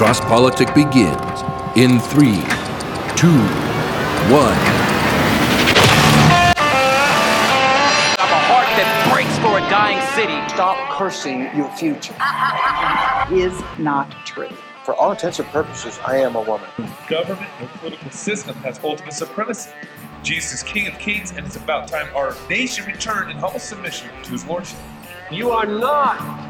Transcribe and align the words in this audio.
Cross 0.00 0.20
Politic 0.20 0.74
begins 0.74 1.42
in 1.76 2.00
three, 2.00 2.40
two, 3.16 3.38
one. 4.32 4.56
I 6.56 8.16
have 8.16 8.30
a 8.30 8.40
heart 8.48 8.66
that 8.78 9.10
breaks 9.12 9.36
for 9.40 9.58
a 9.58 9.60
dying 9.68 10.00
city. 10.14 10.32
Stop 10.54 10.78
cursing 10.96 11.54
your 11.54 11.68
future. 11.72 12.14
is 13.30 13.62
not 13.78 14.10
true. 14.24 14.48
For 14.86 14.94
all 14.94 15.10
intents 15.10 15.38
and 15.38 15.46
purposes, 15.48 16.00
I 16.02 16.16
am 16.16 16.34
a 16.34 16.40
woman. 16.40 16.70
government 17.06 17.50
and 17.60 17.68
political 17.68 18.10
system 18.10 18.56
has 18.62 18.80
ultimate 18.82 19.12
supremacy. 19.12 19.70
Jesus 20.22 20.54
is 20.54 20.62
King 20.62 20.88
of 20.88 20.98
Kings, 20.98 21.32
and 21.32 21.44
it's 21.44 21.56
about 21.56 21.88
time 21.88 22.08
our 22.16 22.34
nation 22.48 22.86
returned 22.86 23.30
in 23.30 23.36
humble 23.36 23.60
submission 23.60 24.08
to 24.22 24.30
his 24.30 24.46
lordship. 24.46 24.78
You 25.30 25.50
are 25.50 25.66
not 25.66 26.49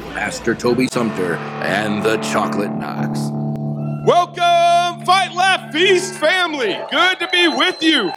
Pastor 0.13 0.53
Toby 0.53 0.87
Sumpter, 0.87 1.35
and 1.63 2.03
the 2.03 2.17
Chocolate 2.17 2.73
Knox. 2.73 3.17
Welcome, 4.05 5.05
Fight 5.05 5.33
Laugh 5.33 5.71
Feast 5.71 6.15
family. 6.15 6.77
Good 6.91 7.19
to 7.19 7.29
be 7.31 7.47
with 7.47 7.81
you. 7.81 8.11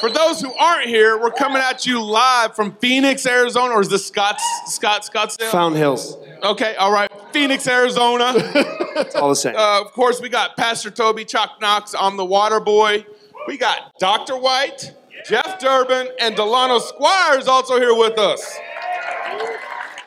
For 0.00 0.10
those 0.10 0.40
who 0.40 0.52
aren't 0.54 0.88
here, 0.88 1.20
we're 1.20 1.32
coming 1.32 1.58
at 1.58 1.84
you 1.84 2.02
live 2.02 2.56
from 2.56 2.74
Phoenix, 2.76 3.26
Arizona, 3.26 3.74
or 3.74 3.82
is 3.82 3.90
this 3.90 4.06
Scotts, 4.06 4.42
Scott, 4.66 5.02
Scottsdale? 5.02 5.50
Fountain 5.50 5.78
Hills. 5.78 6.16
Okay, 6.42 6.74
all 6.76 6.92
right. 6.92 7.10
Phoenix, 7.32 7.66
Arizona. 7.68 8.32
It's 8.94 9.14
all 9.14 9.30
the 9.30 9.36
same. 9.36 9.56
Uh, 9.56 9.80
of 9.80 9.92
course, 9.92 10.20
we 10.20 10.28
got 10.28 10.54
Pastor 10.54 10.90
Toby 10.90 11.24
Chuck 11.24 11.58
Knox. 11.62 11.94
I'm 11.98 12.18
the 12.18 12.26
water 12.26 12.60
boy. 12.60 13.06
We 13.48 13.56
got 13.56 13.98
Dr. 13.98 14.36
White, 14.36 14.92
Jeff 15.26 15.58
Durbin, 15.58 16.08
and 16.20 16.36
Delano 16.36 16.78
Squires 16.78 17.48
also 17.48 17.78
here 17.78 17.94
with 17.94 18.18
us. 18.18 18.58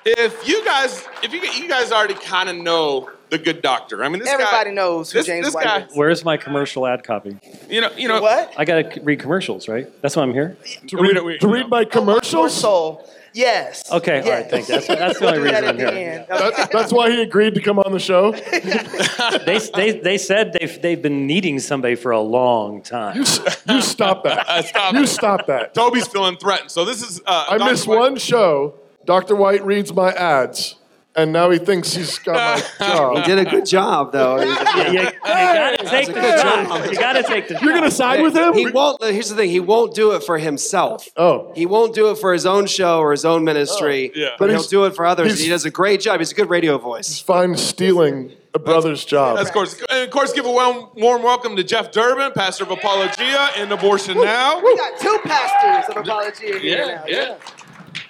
If 0.06 0.48
you 0.48 0.64
guys, 0.64 1.04
if 1.24 1.34
you, 1.34 1.42
you 1.42 1.68
guys 1.68 1.92
already 1.92 2.14
kind 2.14 2.48
of 2.50 2.56
know 2.58 3.10
the 3.32 3.40
good 3.40 3.64
doctor. 3.64 4.04
I 4.04 4.10
mean, 4.10 4.20
this 4.20 4.30
Everybody 4.30 4.70
guy, 4.70 4.76
knows 4.76 5.12
who 5.12 5.18
this, 5.20 5.26
James 5.26 5.48
this 5.48 5.56
White 5.56 5.64
guy, 5.64 5.80
is. 5.86 5.96
Where's 5.96 6.24
my 6.24 6.38
commercial 6.38 6.86
ad 6.86 7.04
copy? 7.04 7.38
you 7.70 7.82
know, 7.82 7.90
you 7.98 8.08
know 8.08 8.22
What? 8.22 8.54
I 8.56 8.66
gotta 8.66 9.00
read 9.02 9.20
commercials, 9.20 9.68
right? 9.68 9.88
That's 10.04 10.16
why 10.16 10.22
I'm 10.22 10.32
here. 10.34 10.58
To 10.90 10.98
read, 10.98 11.20
we- 11.24 11.40
to 11.40 11.48
read 11.48 11.70
my 11.70 11.82
Your 11.82 11.90
commercials? 11.90 12.54
soul. 12.56 13.10
Yes. 13.34 13.92
Okay, 13.92 14.22
all 14.22 14.30
right, 14.30 14.50
thank 14.50 14.70
you. 14.70 14.76
That's, 14.76 14.88
that's 14.88 15.20
the 15.20 15.26
only 15.28 15.40
do 15.40 15.44
that 15.52 15.64
reason 15.64 15.70
I'm 15.70 15.78
here. 15.78 15.88
end. 16.12 16.26
That, 16.30 16.70
that's 16.72 16.94
why 16.94 17.12
he 17.12 17.22
agreed 17.22 17.56
to 17.56 17.62
come 17.62 17.80
on 17.80 17.92
the 17.92 18.00
show. 18.00 18.34
They, 19.46 19.58
they, 19.74 20.00
they 20.00 20.18
said 20.18 20.54
they've, 20.54 20.82
they've 20.82 21.02
been 21.02 21.26
needing 21.28 21.60
somebody 21.60 21.96
for 21.96 22.12
a 22.12 22.20
long 22.22 22.82
time. 22.82 23.18
You, 23.18 23.24
you 23.70 23.82
stop 23.82 24.24
that. 24.24 24.66
Stop 24.68 24.94
You 24.94 25.04
it. 25.04 25.08
stop 25.08 25.48
that. 25.48 25.74
Toby's 25.74 26.08
feeling 26.08 26.38
threatened. 26.38 26.70
So 26.72 26.86
this 26.86 27.02
is. 27.02 27.20
Uh, 27.26 27.48
I 27.50 27.58
Dr. 27.58 27.72
missed 27.72 27.88
White- 27.88 28.00
one 28.00 28.16
show. 28.18 28.76
Dr. 29.06 29.36
White 29.36 29.64
reads 29.66 29.94
my 29.94 30.12
ads, 30.12 30.76
and 31.16 31.32
now 31.32 31.50
he 31.50 31.58
thinks 31.60 31.94
he's 31.94 32.18
got 32.20 32.36
my 32.80 32.88
job. 32.88 33.18
He 33.18 33.24
did 33.24 33.40
a 33.40 33.50
good 33.50 33.66
job, 33.66 34.12
though. 34.12 34.40
You, 34.42 34.48
you- 34.48 35.00
you 35.02 35.12
gotta 35.24 35.86
take 35.86 36.08
the 36.08 36.14
good 36.14 36.40
shot. 36.40 36.68
job. 36.68 36.92
You 36.92 36.98
gotta 37.00 37.24
take 37.24 37.48
the 37.48 37.54
You're 37.56 37.72
shot. 37.72 37.80
gonna 37.80 37.92
side 37.92 38.22
with 38.22 38.36
him? 38.36 38.54
He 38.54 38.68
won't. 38.68 39.02
Uh, 39.02 39.08
here's 39.08 39.30
the 39.30 39.36
thing. 39.36 39.50
He 39.50 39.60
won't 39.60 39.94
do 39.96 40.12
it 40.12 40.24
for 40.24 40.38
himself. 40.38 41.08
Oh. 41.18 41.52
He 41.56 41.66
won't 41.66 41.94
do 41.96 42.10
it 42.12 42.18
for 42.18 42.34
his 42.34 42.46
own 42.46 42.66
show 42.68 43.00
or 43.00 43.12
his 43.12 43.26
own 43.26 43.44
ministry. 43.44 44.12
Oh, 44.16 44.20
yeah. 44.20 44.28
But 44.40 44.46
But 44.48 44.50
he'll 44.52 44.64
do 44.64 44.86
it 44.86 44.96
for 44.96 45.06
others. 45.06 45.32
and 45.32 45.40
he 45.40 45.50
does 45.50 45.66
a 45.66 45.72
great 45.72 46.02
job. 46.02 46.20
He's 46.20 46.32
a 46.32 46.36
good 46.36 46.50
radio 46.50 46.78
voice. 46.78 47.08
He's 47.08 47.20
fine 47.20 47.56
stealing 47.56 48.34
a 48.54 48.60
brother's 48.60 49.04
job. 49.06 49.38
Of 49.38 49.52
course, 49.52 49.82
and 49.90 50.04
of 50.04 50.10
course, 50.12 50.32
give 50.34 50.46
a 50.46 50.52
warm, 50.52 50.88
warm 50.96 51.24
welcome 51.24 51.56
to 51.58 51.64
Jeff 51.64 51.92
Durbin, 51.92 52.32
pastor 52.34 52.64
of 52.64 52.72
Apologia 52.72 53.50
End 53.58 53.72
Abortion 53.72 54.18
Now. 54.22 54.62
We 54.62 54.76
got 54.78 55.00
two 55.00 55.20
pastors 55.24 55.96
of 55.96 56.02
apology 56.04 56.46
here 56.48 56.58
Yeah, 56.60 56.86
now. 56.86 57.04
yeah. 57.08 57.36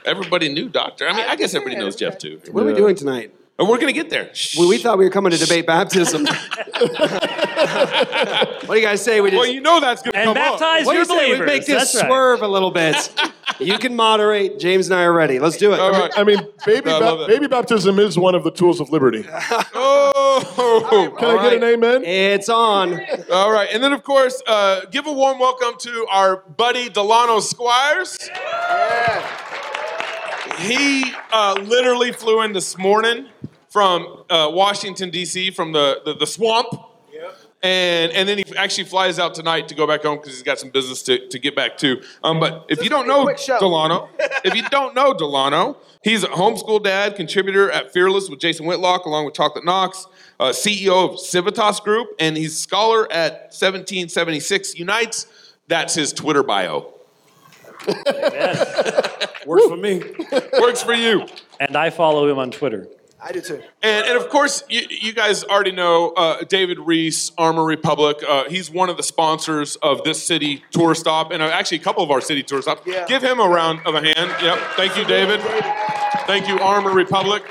Everybody 0.05 0.49
knew 0.49 0.69
Doctor. 0.69 1.07
I 1.07 1.13
mean, 1.15 1.25
I 1.27 1.35
guess 1.35 1.53
everybody 1.53 1.79
knows 1.79 1.95
Jeff 1.95 2.17
too. 2.17 2.39
What 2.51 2.63
are 2.63 2.67
we 2.67 2.73
doing 2.73 2.95
tonight? 2.95 3.33
And 3.57 3.69
we're 3.69 3.77
gonna 3.79 3.93
get 3.93 4.09
there. 4.09 4.29
Well, 4.57 4.67
we 4.67 4.77
thought 4.77 4.97
we 4.97 5.05
were 5.05 5.09
coming 5.11 5.31
to 5.31 5.37
debate 5.37 5.65
baptism. 5.65 6.25
what 6.75 8.67
do 8.67 8.75
you 8.75 8.81
guys 8.81 9.01
say? 9.01 9.21
We 9.21 9.29
just 9.31 9.39
Well, 9.39 9.49
you 9.49 9.61
know 9.61 9.79
that's 9.79 10.01
gonna 10.01 10.17
And 10.17 10.27
come 10.27 10.37
up. 10.37 10.59
baptize 10.59 10.85
what 10.85 10.91
do 10.91 10.97
your 10.99 11.03
you 11.03 11.05
say? 11.05 11.15
We 11.15 11.25
believers. 11.37 11.47
make 11.47 11.65
this 11.65 11.93
That's 11.93 11.95
right. 12.03 12.05
swerve 12.09 12.41
a 12.41 12.47
little 12.49 12.71
bit. 12.71 13.13
you 13.59 13.77
can 13.79 13.95
moderate. 13.95 14.59
James 14.59 14.87
and 14.87 14.95
I 14.99 15.03
are 15.03 15.13
ready. 15.13 15.39
Let's 15.39 15.55
do 15.55 15.71
it. 15.73 15.79
All 15.79 15.91
right. 15.91 16.11
I 16.17 16.25
mean, 16.25 16.39
baby, 16.65 16.89
I 16.91 16.99
ba- 16.99 17.25
baby 17.27 17.47
baptism 17.47 17.97
is 17.97 18.17
one 18.19 18.35
of 18.35 18.43
the 18.43 18.51
tools 18.51 18.79
of 18.81 18.89
liberty. 18.89 19.25
Oh, 20.37 21.13
Can 21.17 21.29
I 21.29 21.43
get 21.49 21.53
an 21.53 21.63
amen? 21.63 22.03
It's 22.03 22.49
on. 22.49 22.99
all 23.31 23.53
right. 23.53 23.69
And 23.71 23.81
then, 23.81 23.93
of 23.93 24.03
course, 24.03 24.43
uh, 24.45 24.81
give 24.91 25.07
a 25.07 25.13
warm 25.13 25.39
welcome 25.39 25.75
to 25.79 26.05
our 26.11 26.37
buddy 26.57 26.89
Delano 26.89 27.39
Squires. 27.39 28.17
He 30.59 31.13
uh, 31.31 31.57
literally 31.63 32.11
flew 32.11 32.41
in 32.41 32.53
this 32.53 32.77
morning 32.77 33.27
from 33.69 34.23
uh, 34.29 34.49
Washington 34.51 35.09
D.C. 35.09 35.51
from 35.51 35.71
the 35.71 36.01
the, 36.05 36.13
the 36.15 36.27
swamp. 36.27 36.67
And, 37.63 38.11
and 38.11 38.29
then 38.29 38.37
he 38.37 38.45
actually 38.57 38.83
flies 38.83 39.17
out 39.17 39.33
tonight 39.33 39.69
to 39.69 39.75
go 39.75 39.87
back 39.87 40.03
home 40.03 40.17
because 40.17 40.33
he's 40.33 40.43
got 40.43 40.59
some 40.59 40.69
business 40.69 41.01
to, 41.03 41.27
to 41.29 41.39
get 41.39 41.55
back 41.55 41.77
to. 41.77 41.99
Um, 42.23 42.39
but 42.39 42.65
if 42.69 42.83
you 42.83 42.89
don't 42.91 43.07
gonna 43.07 43.33
be 43.33 43.41
a 43.41 43.47
know. 43.47 43.59
Delano, 43.59 44.09
if 44.43 44.53
you 44.53 44.61
don't 44.69 44.93
know 44.93 45.15
Delano, 45.15 45.77
he's 46.03 46.23
a 46.23 46.27
homeschool 46.27 46.83
dad, 46.83 47.15
contributor 47.15 47.71
at 47.71 47.91
Fearless 47.91 48.29
with 48.29 48.39
Jason 48.39 48.67
Whitlock, 48.67 49.05
along 49.05 49.25
with 49.25 49.33
Chocolate 49.33 49.65
Knox, 49.65 50.05
uh, 50.39 50.49
CEO 50.49 51.13
of 51.13 51.19
Civitas 51.19 51.79
Group, 51.79 52.09
and 52.19 52.37
he's 52.37 52.55
scholar 52.55 53.11
at 53.11 53.45
1776 53.45 54.77
Unites. 54.77 55.25
That's 55.67 55.95
his 55.95 56.13
Twitter 56.13 56.43
bio. 56.43 56.93
Works 59.45 59.65
for 59.67 59.77
me. 59.77 60.01
Works 60.59 60.83
for 60.83 60.93
you. 60.93 61.25
And 61.59 61.75
I 61.75 61.89
follow 61.89 62.29
him 62.29 62.37
on 62.37 62.51
Twitter. 62.51 62.87
I 63.21 63.31
do 63.31 63.41
too. 63.41 63.61
And, 63.81 64.05
and 64.07 64.17
of 64.17 64.29
course, 64.29 64.63
you, 64.69 64.81
you 64.89 65.13
guys 65.13 65.43
already 65.43 65.71
know 65.71 66.11
uh, 66.11 66.43
David 66.43 66.77
Reese, 66.79 67.31
Armor 67.37 67.63
Republic. 67.63 68.17
Uh, 68.27 68.43
he's 68.49 68.69
one 68.69 68.89
of 68.89 68.97
the 68.97 69.03
sponsors 69.03 69.77
of 69.77 70.03
this 70.03 70.21
city 70.21 70.63
tour 70.71 70.93
stop, 70.93 71.31
and 71.31 71.41
uh, 71.41 71.47
actually 71.47 71.77
a 71.77 71.81
couple 71.81 72.03
of 72.03 72.11
our 72.11 72.21
city 72.21 72.43
tour 72.43 72.61
stops. 72.61 72.81
Yeah. 72.85 73.05
Give 73.07 73.23
him 73.23 73.39
a 73.39 73.47
round 73.47 73.79
of 73.85 73.95
a 73.95 74.01
hand. 74.01 74.35
Yep. 74.41 74.59
Thank 74.75 74.97
you, 74.97 75.05
David. 75.05 75.41
Thank 76.27 76.47
you, 76.47 76.59
Armor 76.59 76.91
Republic. 76.91 77.43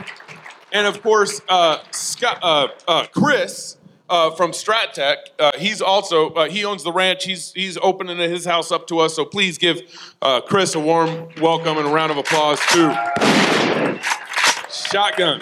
And 0.71 0.87
of 0.87 1.03
course, 1.03 1.41
uh, 1.49 1.79
Scott, 1.91 2.39
uh, 2.43 2.69
uh, 2.87 3.07
Chris 3.07 3.77
uh, 4.11 4.31
from 4.33 4.53
StratTech. 4.53 5.17
Uh, 5.39 5.53
he's 5.59 5.81
also 5.81 6.31
uh, 6.35 6.49
he 6.49 6.65
owns 6.65 6.83
the 6.85 6.93
ranch. 6.93 7.25
He's 7.25 7.53
he's 7.53 7.77
opening 7.79 8.19
his 8.19 8.45
house 8.45 8.71
up 8.73 8.87
to 8.89 8.99
us. 9.01 9.15
So 9.15 9.25
please 9.25 9.59
give 9.59 9.81
uh, 10.23 10.41
Chris 10.43 10.75
a 10.75 10.81
warm 10.81 11.29
welcome 11.41 11.79
and 11.79 11.87
a 11.87 11.91
round 11.91 12.13
of 12.13 12.19
applause 12.19 12.61
too. 12.71 12.93
Shotgun. 14.71 15.41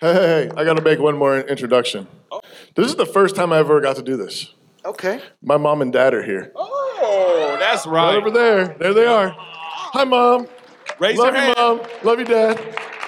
Hey, 0.00 0.12
hey, 0.12 0.26
hey, 0.44 0.50
I 0.56 0.64
got 0.64 0.74
to 0.76 0.82
make 0.82 1.00
one 1.00 1.16
more 1.16 1.38
introduction. 1.40 2.06
This 2.76 2.86
is 2.86 2.94
the 2.96 3.06
first 3.06 3.34
time 3.34 3.52
I 3.52 3.58
ever 3.58 3.80
got 3.80 3.96
to 3.96 4.02
do 4.02 4.16
this. 4.16 4.54
Okay. 4.84 5.20
My 5.42 5.56
mom 5.56 5.82
and 5.82 5.92
dad 5.92 6.14
are 6.14 6.22
here. 6.22 6.52
Oh, 6.54 7.56
that's 7.58 7.84
Right 7.86 8.14
right. 8.14 8.16
over 8.16 8.30
there. 8.30 8.76
There 8.78 8.94
they 8.94 9.06
are. 9.06 9.34
Hi, 9.36 10.04
mom. 10.04 10.46
Raise 11.00 11.18
Love 11.18 11.34
your 11.34 11.36
you, 11.36 11.40
hand. 11.42 11.56
mom. 11.56 11.80
Love 12.04 12.18
you, 12.20 12.24
dad. 12.26 12.56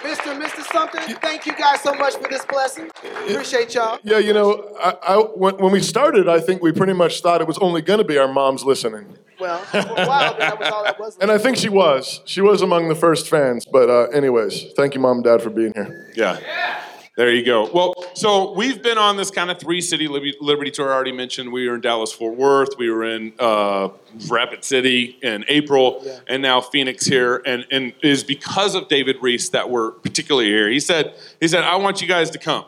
Mr. 0.03 0.37
Mr. 0.41 0.50
Something, 0.73 1.17
thank 1.17 1.47
you 1.47 1.55
guys 1.57 1.81
so 1.81 1.95
much 1.95 2.15
for 2.15 2.29
this 2.29 2.45
blessing. 2.45 2.91
Appreciate 3.29 3.75
y'all. 3.75 3.99
Yeah, 4.03 4.19
you 4.19 4.33
know, 4.33 4.75
I, 4.81 4.95
I, 5.03 5.17
when, 5.17 5.57
when 5.57 5.73
we 5.73 5.81
started, 5.81 6.29
I 6.29 6.41
think 6.41 6.63
we 6.63 6.71
pretty 6.73 6.93
much 6.93 7.21
thought 7.23 7.41
it 7.41 7.47
was 7.49 7.59
only 7.59 7.83
going 7.83 7.99
to 7.99 8.05
be 8.05 8.19
our 8.19 8.33
moms 8.33 8.63
listening. 8.65 9.17
Well, 9.41 9.59
for 9.59 9.79
a 9.79 10.07
while, 10.07 10.39
that 10.39 10.61
was 10.61 10.69
all 10.69 10.85
that 10.85 11.01
was. 11.01 11.17
And 11.19 11.31
I 11.31 11.39
think 11.39 11.57
she 11.57 11.69
was. 11.69 12.21
She 12.25 12.41
was 12.41 12.63
among 12.63 12.89
the 12.89 12.95
first 12.95 13.29
fans. 13.29 13.65
But, 13.65 13.89
uh, 13.89 14.05
anyways, 14.09 14.73
thank 14.77 14.95
you, 14.95 15.01
mom 15.01 15.19
and 15.19 15.25
dad, 15.25 15.43
for 15.43 15.51
being 15.51 15.73
here. 15.75 16.13
Yeah. 16.15 16.39
There 17.21 17.35
you 17.35 17.45
go. 17.45 17.71
Well, 17.71 17.93
so 18.15 18.53
we've 18.53 18.83
been 18.83 18.97
on 18.97 19.19
this 19.19 19.31
kind 19.31 19.51
of 19.51 19.61
three 19.61 19.83
city 19.83 20.09
Liberty, 20.09 20.71
tour. 20.71 20.91
I 20.91 20.95
already 20.95 21.13
mentioned 21.13 21.53
we 21.53 21.69
were 21.69 21.75
in 21.75 21.83
Dallas 21.83 22.11
Fort 22.11 22.35
Worth, 22.35 22.79
we 22.79 22.91
were 22.91 23.05
in 23.05 23.35
uh, 23.39 23.91
Rapid 24.31 24.65
City 24.65 25.19
in 25.21 25.45
April, 25.49 26.03
and 26.27 26.41
now 26.41 26.63
Phoenix 26.63 27.05
here. 27.05 27.43
And 27.45 27.67
and 27.71 27.93
it 28.01 28.09
is 28.09 28.25
because 28.25 28.75
of 28.75 28.89
David 28.89 29.19
Reese 29.21 29.51
that 29.51 29.69
we're 29.69 29.91
particularly 29.91 30.49
here. 30.49 30.71
He 30.71 30.81
said 30.81 31.13
he 31.41 31.47
said 31.47 31.63
I 31.63 31.77
want 31.77 32.01
you 32.01 32.09
guys 32.09 32.31
to 32.31 32.39
come, 32.39 32.65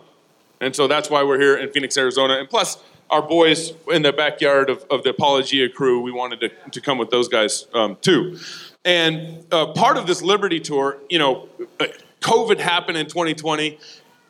and 0.60 0.76
so 0.76 0.86
that's 0.86 1.08
why 1.08 1.22
we're 1.22 1.40
here 1.40 1.56
in 1.56 1.70
Phoenix, 1.70 1.96
Arizona. 1.96 2.34
And 2.34 2.46
plus, 2.46 2.76
our 3.08 3.22
boys 3.22 3.72
in 3.90 4.02
the 4.02 4.12
backyard 4.12 4.68
of, 4.68 4.84
of 4.90 5.02
the 5.02 5.10
Apologia 5.16 5.70
crew, 5.70 6.02
we 6.02 6.12
wanted 6.12 6.40
to, 6.40 6.50
to 6.72 6.80
come 6.82 6.98
with 6.98 7.08
those 7.08 7.26
guys 7.26 7.68
um, 7.72 7.96
too. 8.02 8.38
And 8.84 9.46
uh, 9.50 9.68
part 9.68 9.96
of 9.96 10.06
this 10.06 10.20
Liberty 10.20 10.60
tour, 10.60 10.98
you 11.08 11.18
know, 11.18 11.48
uh, 11.80 11.86
COVID 12.22 12.60
happened 12.60 12.98
in 12.98 13.06
2020. 13.06 13.78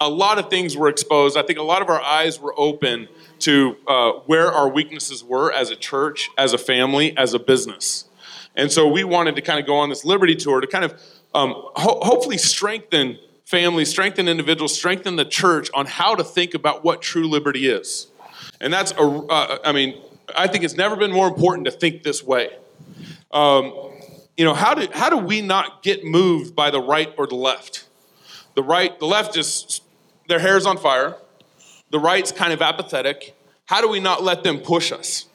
A 0.07 0.09
lot 0.09 0.39
of 0.39 0.51
things 0.51 0.77
were 0.77 0.89
exposed. 0.89 1.37
I 1.37 1.43
think 1.43 1.59
a 1.59 1.63
lot 1.63 1.83
of 1.83 1.89
our 1.89 2.01
eyes 2.01 2.41
were 2.41 2.55
open 2.57 3.09
to 3.41 3.77
uh, 3.87 4.13
where 4.27 4.53
our 4.53 4.69
weaknesses 4.69 5.25
were 5.25 5.53
as 5.53 5.71
a 5.71 5.77
church, 5.77 6.31
as 6.39 6.53
a 6.53 6.59
family, 6.59 7.17
as 7.17 7.35
a 7.35 7.39
business. 7.39 8.05
And 8.55 8.71
so 8.71 8.87
we 8.87 9.05
wanted 9.05 9.37
to 9.37 9.43
kind 9.43 9.59
of 9.59 9.67
go 9.67 9.77
on 9.77 9.89
this 9.89 10.05
liberty 10.05 10.37
tour 10.37 10.61
to 10.61 10.67
kind 10.67 10.85
of 10.85 10.93
um, 11.35 11.53
ho- 11.75 12.01
hopefully 12.03 12.39
strengthen 12.39 13.19
families, 13.45 13.91
strengthen 13.91 14.29
individuals, 14.29 14.75
strengthen 14.75 15.17
the 15.17 15.25
church 15.25 15.69
on 15.75 15.87
how 15.87 16.15
to 16.15 16.25
think 16.25 16.55
about 16.55 16.85
what 16.85 17.03
true 17.03 17.29
liberty 17.29 17.69
is. 17.69 18.07
And 18.61 18.73
that's, 18.73 18.93
a, 18.93 19.03
uh, 19.03 19.59
I 19.65 19.73
mean, 19.73 20.01
I 20.37 20.47
think 20.47 20.65
it's 20.65 20.77
never 20.77 20.97
been 20.97 21.13
more 21.13 21.29
important 21.29 21.67
to 21.67 21.71
think 21.71 22.03
this 22.03 22.23
way. 22.23 22.51
Um, 23.31 23.73
you 24.37 24.45
know, 24.45 24.55
how 24.55 24.75
do, 24.75 24.87
how 24.93 25.11
do 25.11 25.19
we 25.19 25.43
not 25.43 25.83
get 25.83 26.05
moved 26.05 26.55
by 26.55 26.71
the 26.71 26.81
right 26.81 27.13
or 27.19 27.27
the 27.27 27.35
left? 27.35 27.85
The 28.55 28.63
right, 28.63 28.99
the 28.99 29.07
left 29.07 29.37
is, 29.37 29.82
their 30.33 30.41
hair's 30.41 30.65
on 30.65 30.79
fire. 30.79 31.15
The 31.91 31.99
right's 31.99 32.33
kind 32.33 32.55
of 32.55 32.63
apathetic. 32.63 33.37
How 33.67 33.83
do 33.83 33.89
we 33.89 34.01
not 34.01 34.23
let 34.23 34.43
them 34.43 34.61
push 34.61 34.91
us? 34.91 35.27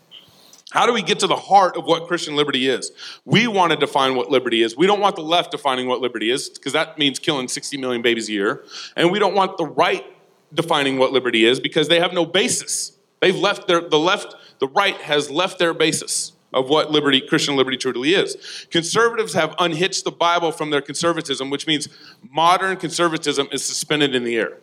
How 0.71 0.87
do 0.87 0.91
we 0.91 1.03
get 1.03 1.19
to 1.19 1.27
the 1.27 1.35
heart 1.35 1.77
of 1.77 1.85
what 1.85 2.07
Christian 2.07 2.35
liberty 2.35 2.67
is? 2.67 2.91
We 3.23 3.45
want 3.45 3.73
to 3.73 3.77
define 3.77 4.15
what 4.15 4.31
liberty 4.31 4.63
is. 4.63 4.75
We 4.75 4.87
don't 4.87 4.99
want 4.99 5.15
the 5.15 5.21
left 5.21 5.51
defining 5.51 5.87
what 5.87 6.01
liberty 6.01 6.31
is 6.31 6.49
because 6.49 6.73
that 6.73 6.97
means 6.97 7.19
killing 7.19 7.47
60 7.47 7.77
million 7.77 8.01
babies 8.01 8.27
a 8.27 8.31
year. 8.31 8.63
And 8.95 9.11
we 9.11 9.19
don't 9.19 9.35
want 9.35 9.57
the 9.57 9.67
right 9.67 10.03
defining 10.51 10.97
what 10.97 11.11
liberty 11.11 11.45
is 11.45 11.59
because 11.59 11.89
they 11.89 11.99
have 11.99 12.11
no 12.11 12.25
basis. 12.25 12.97
They've 13.21 13.37
left 13.37 13.67
their, 13.67 13.81
the 13.81 13.99
left, 13.99 14.33
the 14.57 14.67
right 14.67 14.97
has 14.97 15.29
left 15.29 15.59
their 15.59 15.75
basis 15.75 16.33
of 16.53 16.69
what 16.69 16.89
liberty, 16.89 17.21
Christian 17.21 17.55
liberty 17.55 17.77
truly 17.77 18.15
is. 18.15 18.65
Conservatives 18.71 19.33
have 19.33 19.53
unhitched 19.59 20.05
the 20.05 20.11
Bible 20.11 20.51
from 20.51 20.71
their 20.71 20.81
conservatism, 20.81 21.51
which 21.51 21.67
means 21.67 21.87
modern 22.31 22.77
conservatism 22.77 23.47
is 23.51 23.63
suspended 23.63 24.15
in 24.15 24.23
the 24.23 24.35
air. 24.37 24.57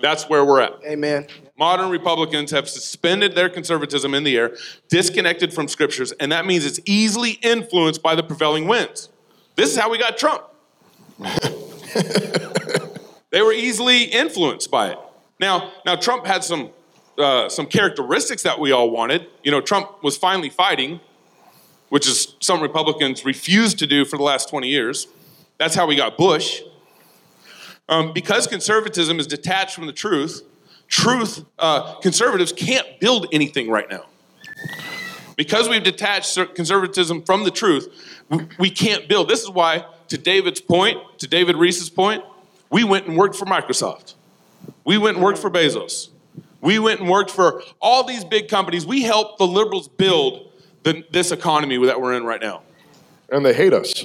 That's 0.00 0.28
where 0.28 0.44
we're 0.44 0.60
at. 0.60 0.80
Amen. 0.84 1.26
Modern 1.58 1.90
Republicans 1.90 2.50
have 2.50 2.68
suspended 2.68 3.34
their 3.34 3.48
conservatism 3.48 4.12
in 4.14 4.24
the 4.24 4.36
air, 4.36 4.56
disconnected 4.88 5.54
from 5.54 5.68
scriptures, 5.68 6.12
and 6.12 6.30
that 6.32 6.44
means 6.44 6.66
it's 6.66 6.80
easily 6.84 7.32
influenced 7.42 8.02
by 8.02 8.14
the 8.14 8.22
prevailing 8.22 8.66
winds. 8.66 9.08
This 9.54 9.70
is 9.70 9.76
how 9.76 9.90
we 9.90 9.98
got 9.98 10.18
Trump. 10.18 10.44
they 13.30 13.40
were 13.40 13.52
easily 13.52 14.04
influenced 14.04 14.70
by 14.70 14.90
it. 14.90 14.98
Now, 15.40 15.72
now 15.86 15.96
Trump 15.96 16.26
had 16.26 16.44
some 16.44 16.70
uh, 17.18 17.48
some 17.48 17.64
characteristics 17.64 18.42
that 18.42 18.60
we 18.60 18.72
all 18.72 18.90
wanted. 18.90 19.26
You 19.42 19.50
know, 19.50 19.62
Trump 19.62 20.02
was 20.02 20.18
finally 20.18 20.50
fighting, 20.50 21.00
which 21.88 22.06
is 22.06 22.34
some 22.40 22.60
Republicans 22.60 23.24
refused 23.24 23.78
to 23.78 23.86
do 23.86 24.04
for 24.04 24.18
the 24.18 24.22
last 24.22 24.50
20 24.50 24.68
years. 24.68 25.08
That's 25.56 25.74
how 25.74 25.86
we 25.86 25.96
got 25.96 26.18
Bush. 26.18 26.60
Um, 27.88 28.12
because 28.12 28.46
conservatism 28.46 29.20
is 29.20 29.26
detached 29.26 29.74
from 29.74 29.86
the 29.86 29.92
truth, 29.92 30.42
truth, 30.88 31.44
uh, 31.58 31.94
conservatives 32.00 32.52
can't 32.52 32.86
build 33.00 33.26
anything 33.32 33.70
right 33.70 33.88
now. 33.88 34.06
Because 35.36 35.68
we've 35.68 35.84
detached 35.84 36.38
conservatism 36.54 37.22
from 37.22 37.44
the 37.44 37.50
truth, 37.50 37.88
we 38.58 38.70
can't 38.70 39.06
build. 39.06 39.28
This 39.28 39.42
is 39.42 39.50
why, 39.50 39.84
to 40.08 40.18
David's 40.18 40.60
point, 40.60 40.98
to 41.18 41.28
David 41.28 41.56
Reese's 41.56 41.90
point, 41.90 42.24
we 42.70 42.84
went 42.84 43.06
and 43.06 43.16
worked 43.16 43.36
for 43.36 43.44
Microsoft. 43.44 44.14
We 44.84 44.98
went 44.98 45.16
and 45.16 45.24
worked 45.24 45.38
for 45.38 45.50
Bezos. 45.50 46.08
We 46.60 46.78
went 46.78 47.00
and 47.00 47.08
worked 47.08 47.30
for 47.30 47.62
all 47.80 48.02
these 48.04 48.24
big 48.24 48.48
companies. 48.48 48.86
We 48.86 49.02
helped 49.02 49.38
the 49.38 49.46
liberals 49.46 49.88
build 49.88 50.50
the, 50.82 51.04
this 51.10 51.30
economy 51.30 51.84
that 51.86 52.00
we're 52.00 52.14
in 52.14 52.24
right 52.24 52.40
now. 52.40 52.62
And 53.30 53.44
they 53.44 53.52
hate 53.52 53.72
us. 53.72 54.04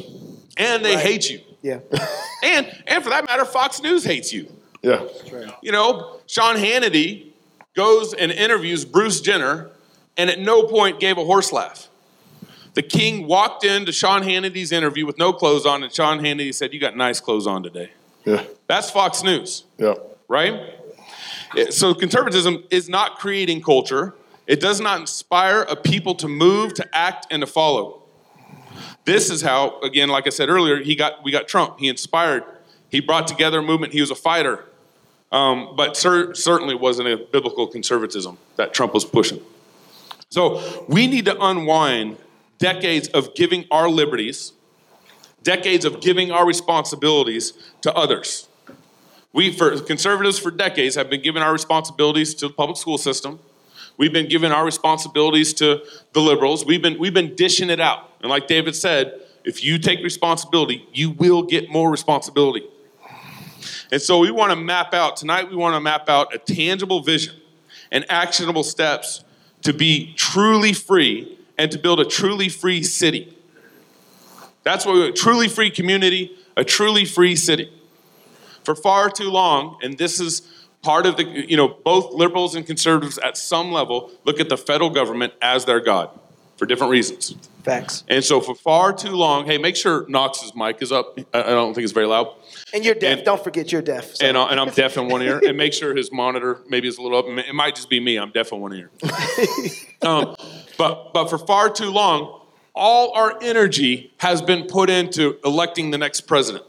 And 0.58 0.84
they 0.84 0.96
right. 0.96 1.06
hate 1.06 1.30
you. 1.30 1.40
Yeah. 1.62 1.80
and 2.44 2.84
and 2.88 3.04
for 3.04 3.10
that 3.10 3.26
matter, 3.28 3.46
Fox 3.46 3.82
News 3.82 4.04
hates 4.04 4.34
you. 4.34 4.52
Yeah. 4.82 5.08
You 5.62 5.72
know, 5.72 6.20
Sean 6.28 6.56
Hannity 6.56 7.28
goes 7.76 8.14
and 8.14 8.32
interviews 8.32 8.84
Bruce 8.84 9.22
Jenner 9.22 9.70
and 10.18 10.30
at 10.30 10.40
no 10.40 10.64
point 10.64 11.00
gave 11.00 11.18
a 11.18 11.26
horse 11.26 11.52
laugh. 11.52 11.88
The 12.74 12.82
king 12.82 13.28
walked 13.28 13.66
into 13.66 13.92
Sean 13.92 14.24
Hannity's 14.24 14.72
interview 14.72 15.06
with 15.06 15.18
no 15.18 15.34
clothes 15.34 15.66
on, 15.66 15.84
and 15.84 15.94
Sean 15.94 16.20
Hannity 16.20 16.54
said, 16.54 16.74
You 16.74 16.80
got 16.80 16.96
nice 16.96 17.20
clothes 17.20 17.46
on 17.46 17.64
today. 17.64 17.92
Yeah. 18.26 18.44
That's 18.68 18.90
Fox 18.90 19.24
News. 19.24 19.66
Yeah. 19.78 19.96
Right? 20.28 20.54
Eh, 21.58 21.70
so 21.70 21.94
conservatism 21.94 22.64
is 22.70 22.88
not 22.88 23.20
creating 23.20 23.62
culture. 23.62 24.16
It 24.48 24.62
does 24.62 24.80
not 24.80 25.02
inspire 25.02 25.64
a 25.64 25.76
people 25.76 26.16
to 26.16 26.28
move, 26.28 26.74
to 26.76 26.96
act, 26.96 27.28
and 27.30 27.42
to 27.42 27.48
follow. 27.48 28.01
This 29.06 29.30
is 29.30 29.42
how, 29.42 29.80
again, 29.82 30.10
like 30.10 30.28
I 30.28 30.30
said 30.30 30.50
earlier, 30.50 30.82
he 30.82 30.96
got 30.96 31.24
we 31.24 31.32
got 31.32 31.48
Trump. 31.48 31.80
He 31.80 31.88
inspired. 31.88 32.44
He 32.90 33.00
brought 33.00 33.28
together 33.28 33.60
a 33.60 33.62
movement. 33.64 33.94
He 33.94 34.02
was 34.02 34.12
a 34.12 34.16
fighter, 34.16 34.66
um, 35.32 35.76
but 35.76 35.98
cer- 35.98 36.36
certainly 36.36 36.76
wasn't 36.76 37.08
a 37.08 37.18
biblical 37.18 37.68
conservatism 37.68 38.38
that 38.58 38.74
Trump 38.74 38.94
was 38.94 39.06
pushing. 39.06 39.42
So 40.30 40.86
we 40.88 41.08
need 41.08 41.26
to 41.26 41.42
unwind 41.42 42.18
decades 42.58 43.08
of 43.10 43.34
giving 43.34 43.66
our 43.72 43.90
liberties, 43.90 44.54
decades 45.44 45.84
of 45.84 46.00
giving 46.00 46.32
our 46.32 46.46
responsibilities 46.46 47.54
to 47.82 47.94
others. 47.94 48.48
We, 49.34 49.52
for 49.52 49.80
conservatives, 49.80 50.38
for 50.38 50.52
decades, 50.52 50.96
have 50.96 51.10
been 51.10 51.22
giving 51.22 51.42
our 51.42 51.52
responsibilities 51.54 52.36
to 52.36 52.50
the 52.50 52.54
public 52.54 52.78
school 52.78 52.98
system. 52.98 53.40
We've 53.98 54.14
been 54.14 54.28
giving 54.28 54.52
our 54.52 54.66
responsibilities 54.66 55.54
to 55.56 55.84
the 56.14 56.20
liberals. 56.20 56.66
We've 56.66 56.82
been, 56.82 57.00
we've 57.00 57.14
been 57.14 57.36
dishing 57.36 57.70
it 57.70 57.80
out. 57.80 58.11
And 58.22 58.30
like 58.30 58.48
David 58.48 58.76
said, 58.76 59.22
if 59.44 59.64
you 59.64 59.80
take 59.80 60.04
responsibility, 60.04 60.88
you 60.94 61.12
will 61.12 61.44
get 61.44 61.70
more 61.70 61.90
responsibility. 61.90 62.66
And 63.92 64.02
so 64.02 64.20
we 64.20 64.32
want 64.32 64.52
to 64.52 64.56
map 64.56 64.94
out, 64.94 65.18
tonight, 65.18 65.50
we 65.50 65.56
want 65.56 65.76
to 65.76 65.82
map 65.82 66.08
out 66.08 66.34
a 66.34 66.38
tangible 66.38 67.02
vision 67.02 67.36
and 67.92 68.06
actionable 68.10 68.64
steps 68.64 69.24
to 69.64 69.74
be 69.74 70.14
truly 70.16 70.74
free 70.74 71.38
and 71.58 71.72
to 71.72 71.78
build 71.78 72.00
a 72.00 72.06
truly 72.06 72.50
free 72.50 72.84
city. 72.84 73.36
That's 74.64 74.86
what 74.86 74.94
we 74.96 75.02
want, 75.02 75.16
truly 75.16 75.48
free 75.48 75.72
community, 75.72 76.36
a 76.56 76.64
truly 76.64 77.06
free 77.06 77.36
city. 77.36 77.72
For 78.64 78.76
far 78.76 79.10
too 79.10 79.30
long, 79.30 79.78
and 79.82 79.98
this 79.98 80.20
is 80.20 80.44
part 80.82 81.06
of 81.06 81.18
the, 81.18 81.24
you 81.24 81.58
know, 81.58 81.68
both 81.68 82.14
liberals 82.14 82.56
and 82.56 82.66
conservatives 82.66 83.18
at 83.18 83.38
some 83.38 83.72
level 83.72 84.12
look 84.24 84.40
at 84.40 84.50
the 84.50 84.58
federal 84.58 84.90
government 84.90 85.34
as 85.42 85.66
their 85.66 85.80
God 85.80 86.10
for 86.58 86.66
different 86.66 86.92
reasons. 86.92 87.36
Facts. 87.64 88.04
And 88.08 88.24
so 88.24 88.42
for 88.42 88.56
far 88.56 88.94
too 88.94 89.12
long, 89.12 89.46
hey, 89.46 89.58
make 89.58 89.76
sure 89.76 90.06
Knox's 90.08 90.56
mic 90.56 90.82
is 90.82 90.92
up. 90.92 91.18
I 91.34 91.42
don't 91.44 91.74
think 91.74 91.84
it's 91.84 91.94
very 91.94 92.08
loud. 92.08 92.34
And 92.74 92.84
you're 92.84 92.96
deaf. 92.96 93.18
And, 93.18 93.26
don't 93.26 93.44
forget 93.44 93.72
you're 93.72 93.82
deaf. 93.82 94.16
So. 94.16 94.26
And, 94.26 94.36
uh, 94.36 94.48
and 94.48 94.60
I'm 94.60 94.70
deaf 94.70 94.98
in 94.98 95.08
one 95.08 95.22
ear. 95.22 95.40
and 95.46 95.58
make 95.58 95.74
sure 95.74 95.96
his 95.96 96.12
monitor 96.12 96.62
maybe 96.68 96.88
is 96.88 96.98
a 96.98 97.02
little 97.02 97.20
up. 97.20 97.26
It 97.28 97.54
might 97.54 97.76
just 97.76 97.90
be 97.90 98.00
me. 98.00 98.18
I'm 98.18 98.32
deaf 98.32 98.52
in 98.52 98.60
one 98.60 98.74
ear. 98.74 98.90
um, 100.02 100.36
but, 100.78 101.14
but 101.14 101.30
for 101.30 101.38
far 101.38 101.70
too 101.70 101.92
long, 101.92 102.42
all 102.74 103.14
our 103.14 103.38
energy 103.42 104.14
has 104.18 104.42
been 104.42 104.66
put 104.66 104.90
into 104.90 105.38
electing 105.44 105.92
the 105.92 105.98
next 105.98 106.22
president 106.22 106.66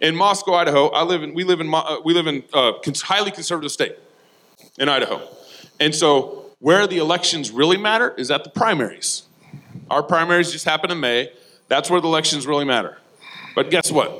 in 0.00 0.14
Moscow, 0.14 0.54
Idaho, 0.54 0.88
I 0.88 1.02
live 1.02 1.22
in, 1.22 1.34
we 1.34 1.44
live 1.44 1.60
in, 1.60 1.72
uh, 1.72 1.96
we 2.04 2.14
live 2.14 2.26
in 2.26 2.44
a 2.54 2.56
uh, 2.56 2.72
highly 3.02 3.30
conservative 3.30 3.72
state 3.72 3.96
in 4.78 4.88
Idaho. 4.88 5.26
And 5.80 5.94
so 5.94 6.46
where 6.60 6.86
the 6.86 6.98
elections 6.98 7.50
really 7.50 7.76
matter 7.76 8.14
is 8.16 8.30
at 8.30 8.44
the 8.44 8.50
primaries. 8.50 9.24
Our 9.90 10.02
primaries 10.02 10.52
just 10.52 10.64
happen 10.64 10.90
in 10.90 11.00
May. 11.00 11.32
That's 11.68 11.90
where 11.90 12.00
the 12.00 12.08
elections 12.08 12.46
really 12.46 12.64
matter. 12.64 12.98
But 13.54 13.70
guess 13.70 13.90
what? 13.90 14.12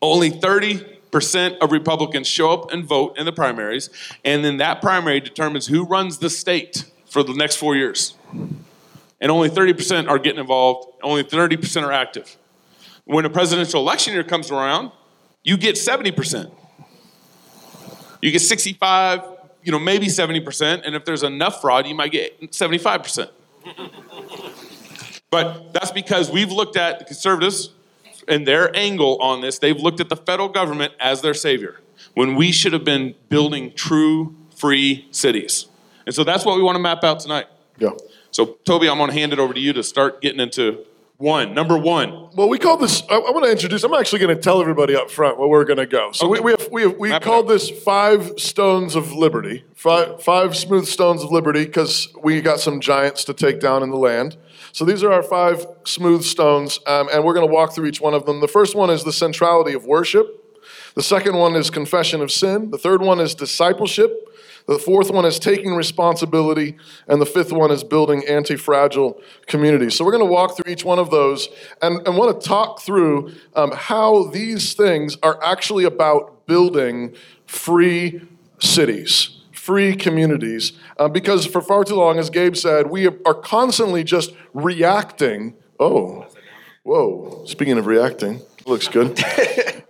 Only 0.00 0.30
30% 0.30 1.58
of 1.58 1.72
Republicans 1.72 2.26
show 2.26 2.52
up 2.52 2.72
and 2.72 2.84
vote 2.84 3.18
in 3.18 3.24
the 3.24 3.32
primaries, 3.32 3.90
and 4.24 4.44
then 4.44 4.58
that 4.58 4.80
primary 4.80 5.20
determines 5.20 5.66
who 5.66 5.84
runs 5.84 6.18
the 6.18 6.30
state 6.30 6.84
for 7.06 7.22
the 7.22 7.32
next 7.34 7.56
four 7.56 7.76
years. 7.76 8.14
And 9.20 9.30
only 9.30 9.48
30% 9.48 10.08
are 10.08 10.18
getting 10.18 10.40
involved, 10.40 10.88
only 11.02 11.24
30% 11.24 11.82
are 11.82 11.92
active. 11.92 12.36
When 13.04 13.24
a 13.24 13.30
presidential 13.30 13.80
election 13.80 14.12
year 14.12 14.24
comes 14.24 14.50
around, 14.50 14.92
you 15.42 15.56
get 15.56 15.76
70%. 15.76 16.50
You 18.20 18.30
get 18.30 18.42
65, 18.42 19.22
you 19.62 19.72
know, 19.72 19.78
maybe 19.78 20.06
70%, 20.06 20.82
and 20.84 20.94
if 20.94 21.04
there's 21.04 21.22
enough 21.22 21.60
fraud, 21.60 21.86
you 21.86 21.94
might 21.94 22.12
get 22.12 22.40
75%. 22.50 23.30
But 25.30 25.72
that's 25.72 25.90
because 25.90 26.30
we've 26.30 26.52
looked 26.52 26.76
at 26.76 26.98
the 26.98 27.04
conservatives 27.04 27.70
and 28.28 28.46
their 28.46 28.74
angle 28.76 29.18
on 29.20 29.40
this, 29.40 29.58
they've 29.58 29.80
looked 29.80 30.00
at 30.00 30.08
the 30.08 30.16
federal 30.16 30.48
government 30.48 30.92
as 31.00 31.22
their 31.22 31.34
savior 31.34 31.80
when 32.14 32.34
we 32.34 32.52
should 32.52 32.72
have 32.72 32.84
been 32.84 33.14
building 33.28 33.72
true 33.74 34.34
free 34.54 35.06
cities. 35.10 35.66
And 36.06 36.14
so 36.14 36.24
that's 36.24 36.44
what 36.44 36.56
we 36.56 36.62
want 36.62 36.76
to 36.76 36.80
map 36.80 37.04
out 37.04 37.20
tonight. 37.20 37.46
Yeah. 37.78 37.90
So 38.30 38.58
Toby, 38.64 38.88
I'm 38.88 38.98
going 38.98 39.10
to 39.10 39.16
hand 39.16 39.32
it 39.32 39.38
over 39.38 39.52
to 39.52 39.60
you 39.60 39.72
to 39.74 39.82
start 39.82 40.20
getting 40.20 40.40
into 40.40 40.84
one, 41.18 41.54
number 41.54 41.78
one. 41.78 42.28
Well, 42.34 42.48
we 42.48 42.58
call 42.58 42.76
this. 42.76 43.02
I, 43.08 43.14
I 43.14 43.30
want 43.30 43.44
to 43.44 43.50
introduce. 43.50 43.82
I'm 43.84 43.94
actually 43.94 44.18
going 44.18 44.36
to 44.36 44.42
tell 44.42 44.60
everybody 44.60 44.94
up 44.94 45.10
front 45.10 45.38
where 45.38 45.48
we're 45.48 45.64
going 45.64 45.78
to 45.78 45.86
go. 45.86 46.12
So 46.12 46.30
okay. 46.30 46.40
we, 46.40 46.44
we 46.44 46.50
have 46.52 46.68
we 46.70 46.82
have, 46.82 46.96
we 46.98 47.18
called 47.20 47.48
this 47.48 47.70
five 47.70 48.38
stones 48.38 48.94
of 48.94 49.12
liberty, 49.12 49.64
five 49.74 50.22
five 50.22 50.54
smooth 50.54 50.86
stones 50.86 51.22
of 51.22 51.32
liberty, 51.32 51.64
because 51.64 52.08
we 52.22 52.42
got 52.42 52.60
some 52.60 52.80
giants 52.80 53.24
to 53.24 53.32
take 53.32 53.60
down 53.60 53.82
in 53.82 53.90
the 53.90 53.96
land. 53.96 54.36
So 54.76 54.84
these 54.84 55.02
are 55.02 55.10
our 55.10 55.22
five 55.22 55.66
smooth 55.84 56.22
stones, 56.22 56.80
um, 56.86 57.08
and 57.10 57.24
we're 57.24 57.32
going 57.32 57.48
to 57.48 57.52
walk 57.52 57.74
through 57.74 57.86
each 57.86 58.02
one 58.02 58.12
of 58.12 58.26
them. 58.26 58.40
The 58.40 58.46
first 58.46 58.74
one 58.74 58.90
is 58.90 59.04
the 59.04 59.12
centrality 59.12 59.72
of 59.72 59.86
worship. 59.86 60.26
The 60.94 61.02
second 61.02 61.34
one 61.34 61.56
is 61.56 61.70
confession 61.70 62.20
of 62.20 62.30
sin. 62.30 62.70
The 62.70 62.76
third 62.76 63.00
one 63.00 63.18
is 63.18 63.34
discipleship. 63.34 64.12
The 64.68 64.78
fourth 64.78 65.10
one 65.10 65.24
is 65.24 65.38
taking 65.38 65.74
responsibility. 65.74 66.76
And 67.08 67.22
the 67.22 67.26
fifth 67.26 67.52
one 67.52 67.70
is 67.70 67.84
building 67.84 68.22
anti 68.28 68.56
fragile 68.56 69.18
communities. 69.46 69.96
So 69.96 70.04
we're 70.04 70.12
going 70.12 70.26
to 70.26 70.30
walk 70.30 70.58
through 70.58 70.70
each 70.70 70.84
one 70.84 70.98
of 70.98 71.10
those 71.10 71.48
and, 71.80 72.06
and 72.06 72.18
want 72.18 72.38
to 72.38 72.46
talk 72.46 72.82
through 72.82 73.32
um, 73.54 73.72
how 73.72 74.24
these 74.24 74.74
things 74.74 75.16
are 75.22 75.42
actually 75.42 75.84
about 75.84 76.46
building 76.46 77.14
free 77.46 78.20
cities 78.58 79.35
free 79.66 79.96
communities. 79.96 80.72
Uh, 80.96 81.08
because 81.08 81.44
for 81.44 81.60
far 81.60 81.82
too 81.82 81.96
long, 81.96 82.20
as 82.20 82.30
Gabe 82.30 82.54
said, 82.54 82.88
we 82.88 83.08
are 83.08 83.34
constantly 83.34 84.04
just 84.04 84.32
reacting. 84.54 85.54
Oh, 85.80 86.26
whoa. 86.84 87.44
Speaking 87.46 87.76
of 87.76 87.86
reacting, 87.86 88.40
looks 88.64 88.88
good. 88.88 89.20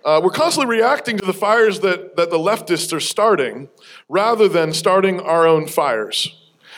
Uh, 0.07 0.21
we're 0.23 0.31
constantly 0.31 0.73
reacting 0.73 1.19
to 1.19 1.27
the 1.27 1.33
fires 1.33 1.81
that, 1.81 2.15
that 2.15 2.31
the 2.31 2.39
leftists 2.39 2.93
are 2.93 3.01
starting 3.01 3.69
rather 4.09 4.49
than 4.49 4.73
starting 4.73 5.19
our 5.19 5.49
own 5.49 5.67
fires. 5.67 6.33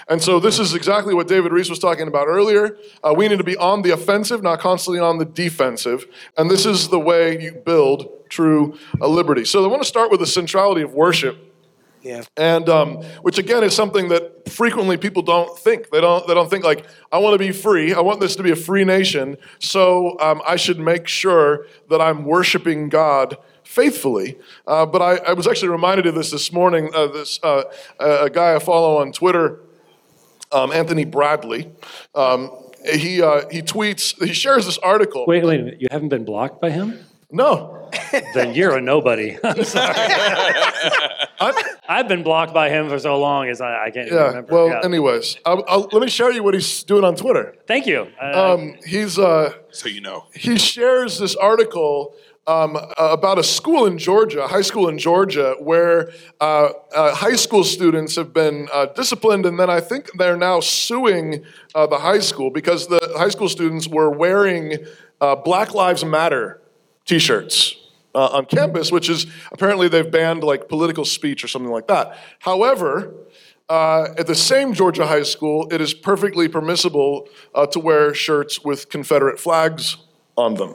And 0.09 0.23
so, 0.23 0.40
this 0.40 0.59
is 0.59 0.75
exactly 0.75 1.12
what 1.12 1.28
David 1.28 1.52
Reese 1.52 1.69
was 1.69 1.78
talking 1.78 2.09
about 2.09 2.26
earlier. 2.26 2.78
Uh, 3.05 3.12
we 3.14 3.28
need 3.28 3.37
to 3.37 3.45
be 3.45 3.59
on 3.59 3.83
the 3.83 3.90
offensive, 3.90 4.43
not 4.43 4.61
constantly 4.61 4.99
on 4.99 5.19
the 5.19 5.26
defensive. 5.26 6.07
And 6.38 6.50
this 6.50 6.64
is 6.64 6.88
the 6.88 6.99
way 6.99 7.38
you 7.38 7.52
build 7.52 8.09
true 8.31 8.78
uh, 8.99 9.07
liberty. 9.07 9.45
So, 9.45 9.62
I 9.62 9.69
want 9.69 9.83
to 9.83 9.88
start 9.88 10.11
with 10.11 10.21
the 10.21 10.26
centrality 10.26 10.81
of 10.81 10.95
worship. 10.95 11.48
Yeah. 12.08 12.22
And 12.38 12.70
um, 12.70 13.02
which 13.20 13.36
again 13.36 13.62
is 13.62 13.76
something 13.76 14.08
that 14.08 14.48
frequently 14.48 14.96
people 14.96 15.20
don't 15.20 15.58
think. 15.58 15.90
They 15.90 16.00
don't. 16.00 16.26
They 16.26 16.32
don't 16.32 16.48
think 16.48 16.64
like 16.64 16.86
I 17.12 17.18
want 17.18 17.34
to 17.34 17.38
be 17.38 17.52
free. 17.52 17.92
I 17.92 18.00
want 18.00 18.20
this 18.20 18.34
to 18.36 18.42
be 18.42 18.50
a 18.50 18.56
free 18.56 18.82
nation. 18.82 19.36
So 19.58 20.18
um, 20.18 20.40
I 20.46 20.56
should 20.56 20.78
make 20.78 21.06
sure 21.06 21.66
that 21.90 22.00
I'm 22.00 22.24
worshiping 22.24 22.88
God 22.88 23.36
faithfully. 23.62 24.38
Uh, 24.66 24.86
but 24.86 25.02
I, 25.02 25.16
I, 25.18 25.32
was 25.34 25.46
actually 25.46 25.68
reminded 25.68 26.06
of 26.06 26.14
this 26.14 26.30
this 26.30 26.50
morning. 26.50 26.88
Uh, 26.94 27.08
this 27.08 27.38
uh, 27.42 27.64
a 28.00 28.30
guy 28.30 28.54
I 28.54 28.58
follow 28.58 28.96
on 28.96 29.12
Twitter, 29.12 29.60
um, 30.50 30.72
Anthony 30.72 31.04
Bradley. 31.04 31.70
Um, 32.14 32.50
he 32.90 33.20
uh, 33.20 33.46
he 33.50 33.60
tweets. 33.60 34.18
He 34.24 34.32
shares 34.32 34.64
this 34.64 34.78
article. 34.78 35.26
Wait, 35.26 35.44
wait 35.44 35.60
a 35.60 35.62
minute. 35.62 35.82
You 35.82 35.88
haven't 35.90 36.08
been 36.08 36.24
blocked 36.24 36.58
by 36.58 36.70
him? 36.70 37.04
No. 37.30 37.77
then 38.35 38.54
you're 38.54 38.76
a 38.76 38.80
nobody. 38.80 39.38
I'm 39.45 39.64
sorry. 39.64 39.95
I've 41.88 42.09
been 42.09 42.23
blocked 42.23 42.52
by 42.52 42.68
him 42.68 42.88
for 42.88 42.99
so 42.99 43.18
long 43.18 43.49
as 43.49 43.61
I, 43.61 43.87
I 43.87 43.90
can't 43.90 44.11
yeah, 44.11 44.28
remember. 44.28 44.52
Well, 44.52 44.68
yeah. 44.68 44.80
anyways, 44.85 45.38
I'll, 45.47 45.64
I'll, 45.66 45.88
let 45.92 46.02
me 46.02 46.11
show 46.11 46.28
you 46.28 46.42
what 46.42 46.54
he's 46.54 46.83
doing 46.83 47.04
on 47.04 47.16
Twitter. 47.16 47.57
Thank 47.66 47.87
you. 47.87 48.09
Uh, 48.21 48.54
um, 48.54 48.75
he's 48.85 49.18
uh, 49.18 49.54
so 49.71 49.88
you 49.88 50.00
know 50.00 50.26
he 50.35 50.59
shares 50.59 51.18
this 51.18 51.35
article 51.37 52.14
um, 52.49 52.78
about 52.97 53.38
a 53.38 53.42
school 53.45 53.85
in 53.85 53.99
Georgia, 53.99 54.45
a 54.45 54.49
high 54.49 54.62
school 54.62 54.88
in 54.88 54.99
Georgia, 54.99 55.54
where 55.61 56.11
uh, 56.40 56.71
uh, 56.95 57.14
high 57.14 57.37
school 57.37 57.62
students 57.62 58.16
have 58.16 58.33
been 58.33 58.68
uh, 58.73 58.87
disciplined, 58.87 59.45
and 59.45 59.61
then 59.61 59.68
I 59.68 59.80
think 59.80 60.11
they're 60.16 60.37
now 60.37 60.61
suing 60.61 61.45
uh, 61.75 61.87
the 61.87 61.99
high 61.99 62.21
school 62.21 62.50
because 62.50 62.88
the 62.88 63.12
high 63.18 63.28
school 63.28 63.50
students 63.50 63.87
were 63.87 64.11
wearing 64.11 64.78
uh, 65.21 65.37
Black 65.37 65.75
Lives 65.75 66.04
Matter 66.07 66.62
T-shirts. 67.08 67.74
Uh, 68.14 68.26
on 68.32 68.46
campus, 68.46 68.90
which 68.90 69.08
is 69.08 69.26
apparently 69.52 69.86
they've 69.86 70.10
banned 70.10 70.42
like 70.42 70.68
political 70.68 71.04
speech 71.04 71.44
or 71.44 71.48
something 71.48 71.70
like 71.70 71.86
that. 71.86 72.16
However, 72.38 73.14
uh, 73.68 74.08
at 74.16 74.26
the 74.26 74.34
same 74.34 74.72
Georgia 74.72 75.06
high 75.06 75.22
school, 75.22 75.68
it 75.70 75.80
is 75.80 75.92
perfectly 75.92 76.48
permissible 76.48 77.28
uh, 77.54 77.66
to 77.66 77.78
wear 77.78 78.14
shirts 78.14 78.64
with 78.64 78.88
Confederate 78.88 79.38
flags 79.38 79.98
on 80.36 80.54
them. 80.54 80.74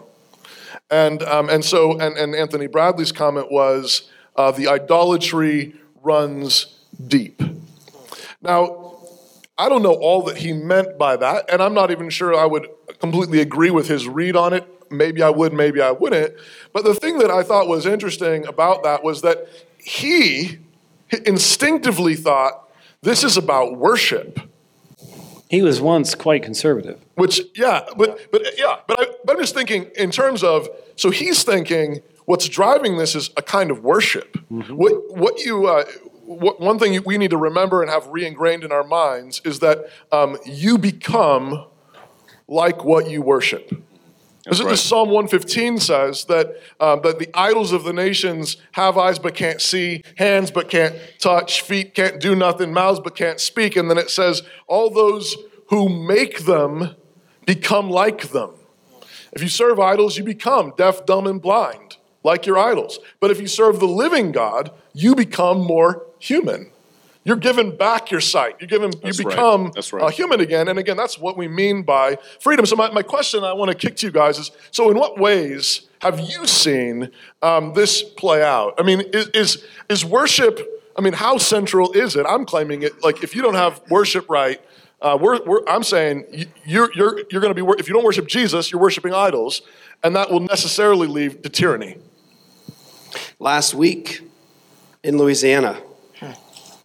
And, 0.91 1.23
um, 1.23 1.49
and 1.49 1.65
so, 1.65 1.99
and, 1.99 2.15
and 2.17 2.35
Anthony 2.35 2.67
Bradley's 2.67 3.11
comment 3.11 3.51
was 3.51 4.09
uh, 4.35 4.51
the 4.51 4.67
idolatry 4.67 5.75
runs 6.03 6.79
deep. 7.07 7.41
Now, 8.41 8.95
I 9.57 9.69
don't 9.69 9.81
know 9.81 9.93
all 9.95 10.21
that 10.23 10.37
he 10.37 10.53
meant 10.53 10.97
by 10.97 11.17
that, 11.17 11.51
and 11.51 11.61
I'm 11.61 11.73
not 11.73 11.89
even 11.91 12.09
sure 12.09 12.35
I 12.35 12.45
would 12.45 12.67
completely 12.99 13.41
agree 13.41 13.71
with 13.71 13.87
his 13.87 14.07
read 14.07 14.35
on 14.35 14.53
it 14.53 14.67
maybe 14.97 15.21
I 15.21 15.29
would, 15.29 15.53
maybe 15.53 15.81
I 15.81 15.91
wouldn't. 15.91 16.33
But 16.71 16.83
the 16.83 16.93
thing 16.93 17.19
that 17.19 17.31
I 17.31 17.43
thought 17.43 17.67
was 17.67 17.85
interesting 17.85 18.45
about 18.47 18.83
that 18.83 19.03
was 19.03 19.21
that 19.21 19.47
he 19.77 20.59
instinctively 21.25 22.15
thought 22.15 22.69
this 23.01 23.23
is 23.23 23.37
about 23.37 23.77
worship. 23.77 24.39
He 25.49 25.61
was 25.61 25.81
once 25.81 26.15
quite 26.15 26.41
conservative. 26.41 26.99
Which, 27.15 27.41
yeah, 27.55 27.81
but 27.95 28.31
but 28.31 28.41
yeah, 28.57 28.77
but, 28.87 28.99
I, 28.99 29.05
but 29.23 29.35
I'm 29.35 29.41
just 29.41 29.53
thinking 29.53 29.91
in 29.95 30.09
terms 30.09 30.43
of 30.43 30.67
so 30.95 31.11
he's 31.11 31.43
thinking 31.43 32.01
what's 32.25 32.49
driving 32.49 32.97
this 32.97 33.13
is 33.13 33.29
a 33.37 33.41
kind 33.41 33.69
of 33.69 33.83
worship. 33.83 34.33
Mm-hmm. 34.51 34.75
What 34.75 35.15
what 35.15 35.39
you 35.45 35.67
uh, 35.67 35.83
what, 36.25 36.59
one 36.59 36.79
thing 36.79 37.03
we 37.05 37.17
need 37.17 37.31
to 37.31 37.37
remember 37.37 37.81
and 37.81 37.91
have 37.91 38.07
re-ingrained 38.07 38.63
in 38.63 38.71
our 38.71 38.83
minds 38.83 39.41
is 39.45 39.59
that 39.59 39.89
um, 40.11 40.37
you 40.45 40.77
become 40.77 41.65
like 42.47 42.83
what 42.83 43.09
you 43.09 43.21
worship. 43.21 43.71
That's 44.45 44.61
right. 44.61 44.77
Psalm 44.77 45.09
115 45.09 45.79
says 45.79 46.25
that, 46.25 46.57
uh, 46.79 46.97
that 46.97 47.17
the 47.17 47.29
idols 47.33 47.71
of 47.71 47.85
the 47.85 47.93
nations 47.93 48.57
have 48.73 48.97
eyes 48.97 49.17
but 49.17 49.35
can't 49.35 49.61
see, 49.61 50.03
hands 50.17 50.51
but 50.51 50.69
can't 50.69 50.95
touch, 51.17 51.61
feet 51.61 51.95
can't 51.95 52.19
do 52.19 52.35
nothing, 52.35 52.73
mouths 52.73 52.99
but 52.99 53.15
can't 53.15 53.39
speak. 53.39 53.77
And 53.77 53.89
then 53.89 53.97
it 53.97 54.09
says, 54.09 54.43
all 54.67 54.89
those 54.89 55.37
who 55.69 55.87
make 55.87 56.39
them 56.39 56.95
become 57.45 57.89
like 57.89 58.29
them. 58.29 58.51
If 59.31 59.41
you 59.41 59.47
serve 59.47 59.79
idols, 59.79 60.17
you 60.17 60.25
become 60.25 60.73
deaf, 60.77 61.05
dumb, 61.05 61.25
and 61.25 61.41
blind, 61.41 61.97
like 62.23 62.45
your 62.45 62.57
idols. 62.57 62.99
But 63.21 63.31
if 63.31 63.39
you 63.39 63.47
serve 63.47 63.79
the 63.79 63.87
living 63.87 64.33
God, 64.33 64.71
you 64.93 65.15
become 65.15 65.59
more 65.61 66.05
human. 66.19 66.72
You're 67.25 67.37
given 67.37 67.75
back 67.75 68.11
your 68.11 68.19
sight. 68.19 68.57
You're 68.59 68.67
given, 68.67 68.91
you 69.03 69.13
become 69.13 69.71
right. 69.75 69.93
Right. 69.93 70.11
a 70.11 70.11
human 70.11 70.41
again. 70.41 70.67
And 70.67 70.77
again, 70.77 70.97
that's 70.97 71.17
what 71.17 71.37
we 71.37 71.47
mean 71.47 71.83
by 71.83 72.17
freedom. 72.39 72.65
So 72.65 72.75
my, 72.75 72.91
my 72.91 73.01
question 73.01 73.43
I 73.43 73.53
want 73.53 73.71
to 73.71 73.77
kick 73.77 73.95
to 73.97 74.07
you 74.07 74.11
guys 74.11 74.37
is, 74.37 74.51
so 74.71 74.91
in 74.91 74.97
what 74.97 75.17
ways 75.17 75.87
have 75.99 76.19
you 76.19 76.45
seen 76.45 77.11
um, 77.41 77.73
this 77.73 78.03
play 78.03 78.43
out? 78.43 78.73
I 78.77 78.83
mean, 78.83 79.01
is, 79.13 79.27
is, 79.29 79.65
is 79.87 80.03
worship, 80.03 80.59
I 80.97 81.01
mean, 81.01 81.13
how 81.13 81.37
central 81.37 81.93
is 81.93 82.17
it? 82.17 82.25
I'm 82.27 82.45
claiming 82.45 82.83
it, 82.83 83.01
like 83.03 83.23
if 83.23 83.35
you 83.35 83.41
don't 83.41 83.55
have 83.55 83.81
worship 83.89 84.29
right, 84.29 84.61
uh, 85.01 85.17
we're, 85.19 85.41
we're, 85.45 85.65
I'm 85.67 85.83
saying 85.83 86.47
you're, 86.65 86.89
you're, 86.93 87.21
you're 87.29 87.41
going 87.41 87.55
to 87.55 87.65
be, 87.65 87.65
if 87.79 87.87
you 87.87 87.93
don't 87.93 88.05
worship 88.05 88.27
Jesus, 88.27 88.69
you're 88.71 88.81
worshiping 88.81 89.13
idols, 89.13 89.61
and 90.03 90.13
that 90.17 90.29
will 90.29 90.41
necessarily 90.41 91.07
lead 91.07 91.41
to 91.43 91.49
tyranny. 91.49 91.97
Last 93.39 93.73
week 93.73 94.21
in 95.03 95.17
Louisiana, 95.17 95.81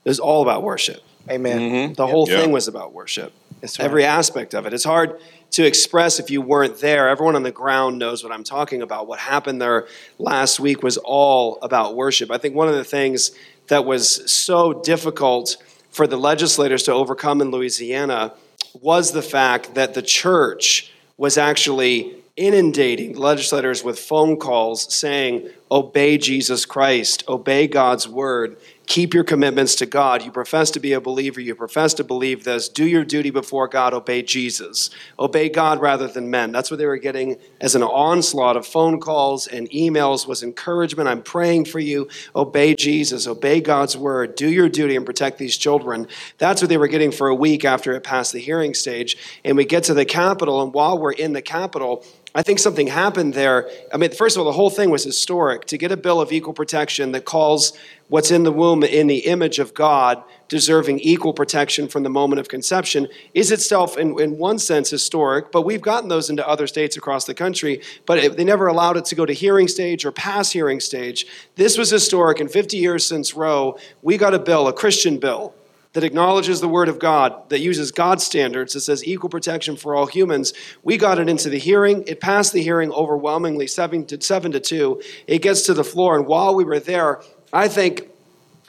it 0.09 0.11
was 0.11 0.21
all 0.21 0.41
about 0.41 0.63
worship. 0.63 1.03
Amen. 1.29 1.59
Mm-hmm. 1.61 1.93
The 1.93 2.07
whole 2.07 2.25
thing 2.25 2.51
was 2.51 2.67
about 2.67 2.95
worship. 2.95 3.31
Right. 3.61 3.81
Every 3.81 4.05
aspect 4.07 4.55
of 4.55 4.65
it. 4.65 4.73
It's 4.73 4.85
hard 4.85 5.21
to 5.51 5.67
express 5.67 6.19
if 6.19 6.31
you 6.31 6.41
weren't 6.41 6.79
there. 6.79 7.11
Everyone 7.11 7.37
on 7.37 7.43
the 7.43 7.53
ground 7.53 7.99
knows 7.99 8.25
what 8.25 8.33
I'm 8.33 8.43
talking 8.43 8.81
about. 8.81 9.07
What 9.07 9.19
happened 9.19 9.61
there 9.61 9.87
last 10.19 10.61
week 10.61 10.83
was 10.83 10.97
all 10.97 11.59
about 11.61 11.95
worship. 11.95 12.31
I 12.31 12.39
think 12.39 12.55
one 12.55 12.69
of 12.69 12.75
the 12.75 12.85
things 12.85 13.33
that 13.67 13.85
was 13.85 14.31
so 14.33 14.73
difficult 14.73 15.59
for 15.91 16.07
the 16.07 16.17
legislators 16.17 16.85
to 16.85 16.93
overcome 16.93 17.43
in 17.43 17.51
Louisiana 17.51 18.33
was 18.81 19.13
the 19.13 19.21
fact 19.21 19.75
that 19.75 19.93
the 19.93 20.03
church 20.03 20.91
was 21.19 21.37
actually 21.37 22.15
inundating 22.39 23.15
legislators 23.15 23.85
with 23.85 23.99
phone 23.99 24.39
calls 24.39 24.91
saying, 24.95 25.51
Obey 25.71 26.17
Jesus 26.17 26.65
Christ, 26.65 27.25
obey 27.29 27.67
God's 27.67 28.09
word 28.09 28.57
keep 28.89 29.13
your 29.13 29.23
commitments 29.23 29.75
to 29.77 29.87
God. 29.87 30.25
You 30.25 30.33
profess 30.33 30.71
to 30.73 30.81
be 30.81 30.95
a 30.95 31.01
believer. 31.01 31.41
You 31.41 31.55
profess 31.55 31.93
to 31.95 32.05
believe 32.05 32.45
this. 32.45 32.71
Do 32.71 32.87
your 32.87 33.05
duty 33.05 33.31
before 33.31 33.69
God. 33.69 33.93
Obey 33.93 34.23
Jesus. 34.23 34.89
Obey 35.19 35.51
God 35.51 35.81
rather 35.81 36.09
than 36.09 36.31
men. 36.31 36.53
That's 36.53 36.71
what 36.71 36.79
they 36.79 36.87
were 36.87 36.97
getting 36.97 37.37
as 37.61 37.75
an 37.75 37.83
onslaught 37.83 38.57
of 38.57 38.67
phone 38.67 38.99
calls 38.99 39.47
and 39.47 39.69
emails 39.71 40.27
was 40.27 40.43
encouragement. 40.43 41.07
I'm 41.07 41.23
praying 41.23 41.67
for 41.67 41.79
you. 41.79 42.09
Obey 42.35 42.75
Jesus. 42.75 43.27
Obey 43.27 43.61
God's 43.61 43.95
word. 43.95 44.35
Do 44.35 44.49
your 44.49 44.71
duty 44.71 44.97
and 44.97 45.05
protect 45.05 45.37
these 45.37 45.59
children. 45.59 46.09
That's 46.39 46.63
what 46.63 46.71
they 46.71 46.79
were 46.79 46.89
getting 46.89 47.13
for 47.13 47.29
a 47.29 47.35
week 47.35 47.67
after 47.67 47.93
it 47.93 48.03
passed 48.03 48.33
the 48.33 48.41
hearing 48.41 48.73
stage. 48.73 49.19
And 49.45 49.59
we 49.59 49.67
get 49.67 49.85
to 49.85 49.95
the 49.95 50.07
Capitol, 50.07 50.63
and 50.63 50.73
while 50.73 50.99
we're 50.99 51.13
in 51.13 51.35
the 51.35 51.43
Capitol, 51.43 52.05
I 52.35 52.43
think 52.43 52.59
something 52.59 52.89
happened 52.89 53.33
there. 53.33 53.71
I 53.93 53.97
mean, 53.97 54.11
first 54.11 54.37
of 54.37 54.41
all, 54.41 54.47
the 54.47 54.53
whole 54.53 54.69
thing 54.71 54.91
was 54.91 55.03
historic. 55.03 55.65
To 55.67 55.79
get 55.79 55.91
a 55.91 55.97
bill 55.97 56.21
of 56.21 56.31
equal 56.31 56.53
protection 56.53 57.13
that 57.13 57.25
calls 57.25 57.73
what's 58.09 58.31
in 58.31 58.43
the 58.43 58.53
womb 58.53 58.85
in 58.85 59.07
the 59.07 59.21
image 59.21 59.59
of 59.59 59.73
God, 59.73 60.23
deserving 60.47 61.01
equal 61.01 61.33
protection 61.33 61.89
from 61.89 62.03
the 62.03 62.11
moment 62.11 62.39
of 62.39 62.49
conception, 62.49 63.09
is 63.33 63.51
itself, 63.51 63.97
in, 63.97 64.21
in 64.21 64.37
one 64.37 64.59
sense, 64.59 64.91
historic. 64.91 65.51
But 65.51 65.63
we've 65.63 65.81
gotten 65.81 66.11
those 66.11 66.29
into 66.29 66.47
other 66.47 66.67
states 66.67 66.99
across 66.99 67.25
the 67.25 67.35
country, 67.35 67.81
but 68.05 68.19
it, 68.19 68.37
they 68.37 68.45
never 68.45 68.67
allowed 68.67 68.99
it 68.99 69.07
to 69.07 69.15
go 69.15 69.25
to 69.25 69.33
hearing 69.33 69.69
stage 69.69 70.05
or 70.05 70.13
pass 70.13 70.53
hearing 70.53 70.81
stage. 70.81 71.27
This 71.57 71.79
was 71.79 71.91
historic. 71.91 72.41
In 72.41 72.49
50 72.49 72.77
years 72.77 73.07
since 73.07 73.35
Roe, 73.35 73.79
we 74.03 74.19
got 74.19 74.35
a 74.35 74.39
bill, 74.39 74.69
a 74.69 74.73
Christian 74.73 75.19
bill, 75.19 75.55
that 75.99 76.05
acknowledges 76.05 76.61
the 76.61 76.69
Word 76.69 76.89
of 76.89 77.01
God, 77.01 77.49
that 77.49 77.59
uses 77.59 77.91
God's 77.91 78.25
standards, 78.25 78.73
that 78.75 78.83
says 78.83 79.05
equal 79.05 79.29
protection 79.29 79.77
for 79.77 79.97
all 79.97 80.07
humans. 80.07 80.53
We 80.85 80.97
got 80.97 81.19
it 81.19 81.29
into 81.29 81.51
the 81.51 81.59
hearing. 81.59 82.05
It 82.07 82.21
passed 82.21 82.53
the 82.53 82.63
hearing 82.63 82.93
overwhelmingly, 82.93 83.67
seven 83.67 84.07
to, 84.07 84.21
seven 84.21 84.53
to 84.53 84.61
two. 84.61 85.03
It 85.27 85.43
gets 85.43 85.63
to 85.63 85.75
the 85.75 85.83
floor. 85.83 86.17
And 86.17 86.25
while 86.29 86.55
we 86.55 86.63
were 86.63 86.79
there, 86.79 87.21
I 87.53 87.67
think 87.67 88.11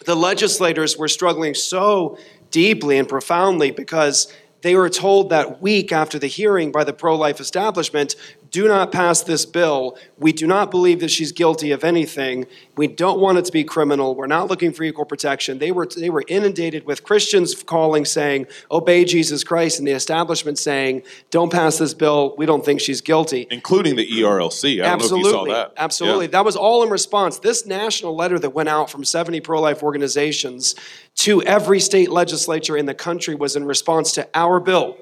the 0.06 0.16
legislators 0.16 0.98
were 0.98 1.08
struggling 1.08 1.54
so 1.54 2.18
deeply 2.50 2.98
and 2.98 3.08
profoundly 3.08 3.70
because 3.70 4.34
they 4.62 4.74
were 4.74 4.90
told 4.90 5.30
that 5.30 5.62
week 5.62 5.92
after 5.92 6.18
the 6.18 6.26
hearing 6.26 6.72
by 6.72 6.84
the 6.84 6.94
pro 6.94 7.16
life 7.16 7.40
establishment 7.40 8.16
do 8.52 8.68
not 8.68 8.92
pass 8.92 9.22
this 9.22 9.46
bill. 9.46 9.98
We 10.18 10.32
do 10.32 10.48
not 10.48 10.72
believe 10.72 11.00
that 11.02 11.12
she's 11.12 11.32
guilty 11.32 11.72
of 11.72 11.84
anything. 11.84 12.48
We 12.76 12.88
don't 12.88 13.20
want 13.20 13.38
it 13.38 13.46
to 13.46 13.52
be 13.52 13.64
criminal. 13.64 14.16
We're 14.16 14.28
not 14.28 14.48
looking 14.48 14.72
for 14.72 14.84
equal 14.84 15.06
protection. 15.06 15.60
They 15.60 15.72
were, 15.72 15.86
they 15.86 16.10
were 16.10 16.24
inundated 16.28 16.86
with 16.86 17.04
Christians 17.04 17.62
calling, 17.64 18.06
saying, 18.06 18.48
Obey 18.72 19.06
Jesus 19.06 19.44
Christ, 19.44 19.80
and 19.80 19.88
the 19.88 19.92
establishment 19.92 20.58
saying, 20.58 21.04
Don't 21.30 21.52
pass 21.52 21.78
this 21.78 21.94
bill. 21.94 22.36
We 22.38 22.46
don't 22.46 22.66
think 22.66 22.82
she's 22.82 23.02
guilty. 23.02 23.48
Including 23.52 23.96
the 23.96 24.08
ERLC. 24.08 24.82
I 24.82 24.86
don't 24.86 24.94
Absolutely. 24.94 25.32
know 25.32 25.40
if 25.42 25.48
you 25.48 25.52
saw 25.52 25.60
that. 25.60 25.74
Absolutely. 25.78 26.26
Yeah. 26.26 26.32
That 26.32 26.46
was 26.46 26.56
all 26.56 26.84
in 26.84 26.90
response. 26.90 27.40
This 27.40 27.66
national 27.66 28.16
letter 28.16 28.40
that 28.40 28.52
went 28.52 28.70
out 28.70 28.90
from 28.90 29.04
70 29.04 29.42
pro 29.42 29.62
life 29.62 29.84
organizations 29.84 30.76
to 31.16 31.44
every 31.44 31.80
state 31.80 32.10
legislature 32.10 32.78
in 32.78 32.86
the 32.86 32.94
country 32.94 33.36
was 33.36 33.56
in 33.56 33.66
response 33.66 34.14
to 34.14 34.28
our 34.34 34.60
bill. 34.60 34.98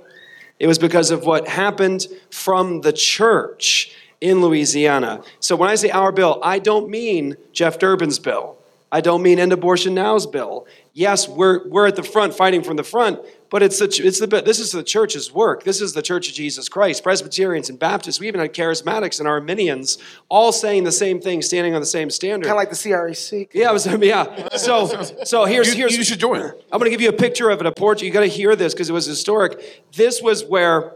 It 0.60 0.68
was 0.68 0.80
because 0.80 1.12
of 1.12 1.26
what 1.26 1.48
happened 1.48 2.08
from 2.32 2.82
the 2.82 2.94
church 2.94 3.96
in 4.20 4.42
Louisiana. 4.42 5.22
So 5.40 5.56
when 5.56 5.70
I 5.70 5.76
say 5.76 5.90
our 5.90 6.12
bill, 6.12 6.40
I 6.44 6.60
don't 6.60 6.90
mean 6.90 7.38
Jeff 7.52 7.78
Durbin's 7.80 8.20
bill. 8.20 8.57
I 8.92 9.02
don't 9.02 9.22
mean 9.22 9.38
End 9.38 9.52
Abortion 9.52 9.94
Now's 9.94 10.26
bill. 10.26 10.66
Yes, 10.94 11.28
we're, 11.28 11.68
we're 11.68 11.88
at 11.88 11.96
the 11.96 12.04
front 12.04 12.34
fighting 12.34 12.64
from 12.64 12.78
the 12.78 12.84
front, 12.84 13.20
but 13.50 13.62
it's 13.62 13.80
the, 13.80 13.86
it's 13.86 14.20
the, 14.20 14.28
this 14.28 14.60
is 14.60 14.72
the 14.72 14.82
church's 14.82 15.32
work. 15.32 15.64
This 15.64 15.82
is 15.82 15.94
the 15.94 16.02
Church 16.02 16.30
of 16.30 16.34
Jesus 16.34 16.70
Christ. 16.70 17.04
Presbyterians 17.04 17.70
and 17.70 17.78
Baptists, 17.78 18.20
we 18.20 18.28
even 18.28 18.40
had 18.40 18.54
charismatics 18.54 19.20
and 19.20 19.28
Arminians 19.28 19.98
all 20.30 20.52
saying 20.52 20.86
the 20.86 20.92
same 20.92 21.20
thing, 21.20 21.42
standing 21.42 21.76
on 21.76 21.82
the 21.82 21.86
same 21.86 22.10
standard. 22.10 22.48
Kind 22.48 22.56
of 22.56 22.58
like 22.58 22.70
the 22.70 22.76
CREC. 22.76 23.50
Yeah, 23.54 23.70
it 23.70 23.74
was, 23.74 23.86
yeah. 24.02 24.50
So, 24.56 25.04
so 25.24 25.46
here's 25.46 25.72
here's. 25.74 25.96
You 25.96 26.04
should 26.04 26.20
join. 26.20 26.42
I'm 26.42 26.80
going 26.80 26.86
to 26.86 26.90
give 26.90 27.02
you 27.02 27.10
a 27.10 27.14
picture 27.14 27.50
of 27.50 27.60
it. 27.60 27.66
A 27.66 27.72
portrait. 27.72 28.08
You 28.08 28.12
got 28.12 28.22
to 28.22 28.28
hear 28.28 28.56
this 28.56 28.74
because 28.74 28.90
it 28.90 28.94
was 28.94 29.06
historic. 29.06 29.86
This 29.94 30.22
was 30.22 30.46
where 30.46 30.94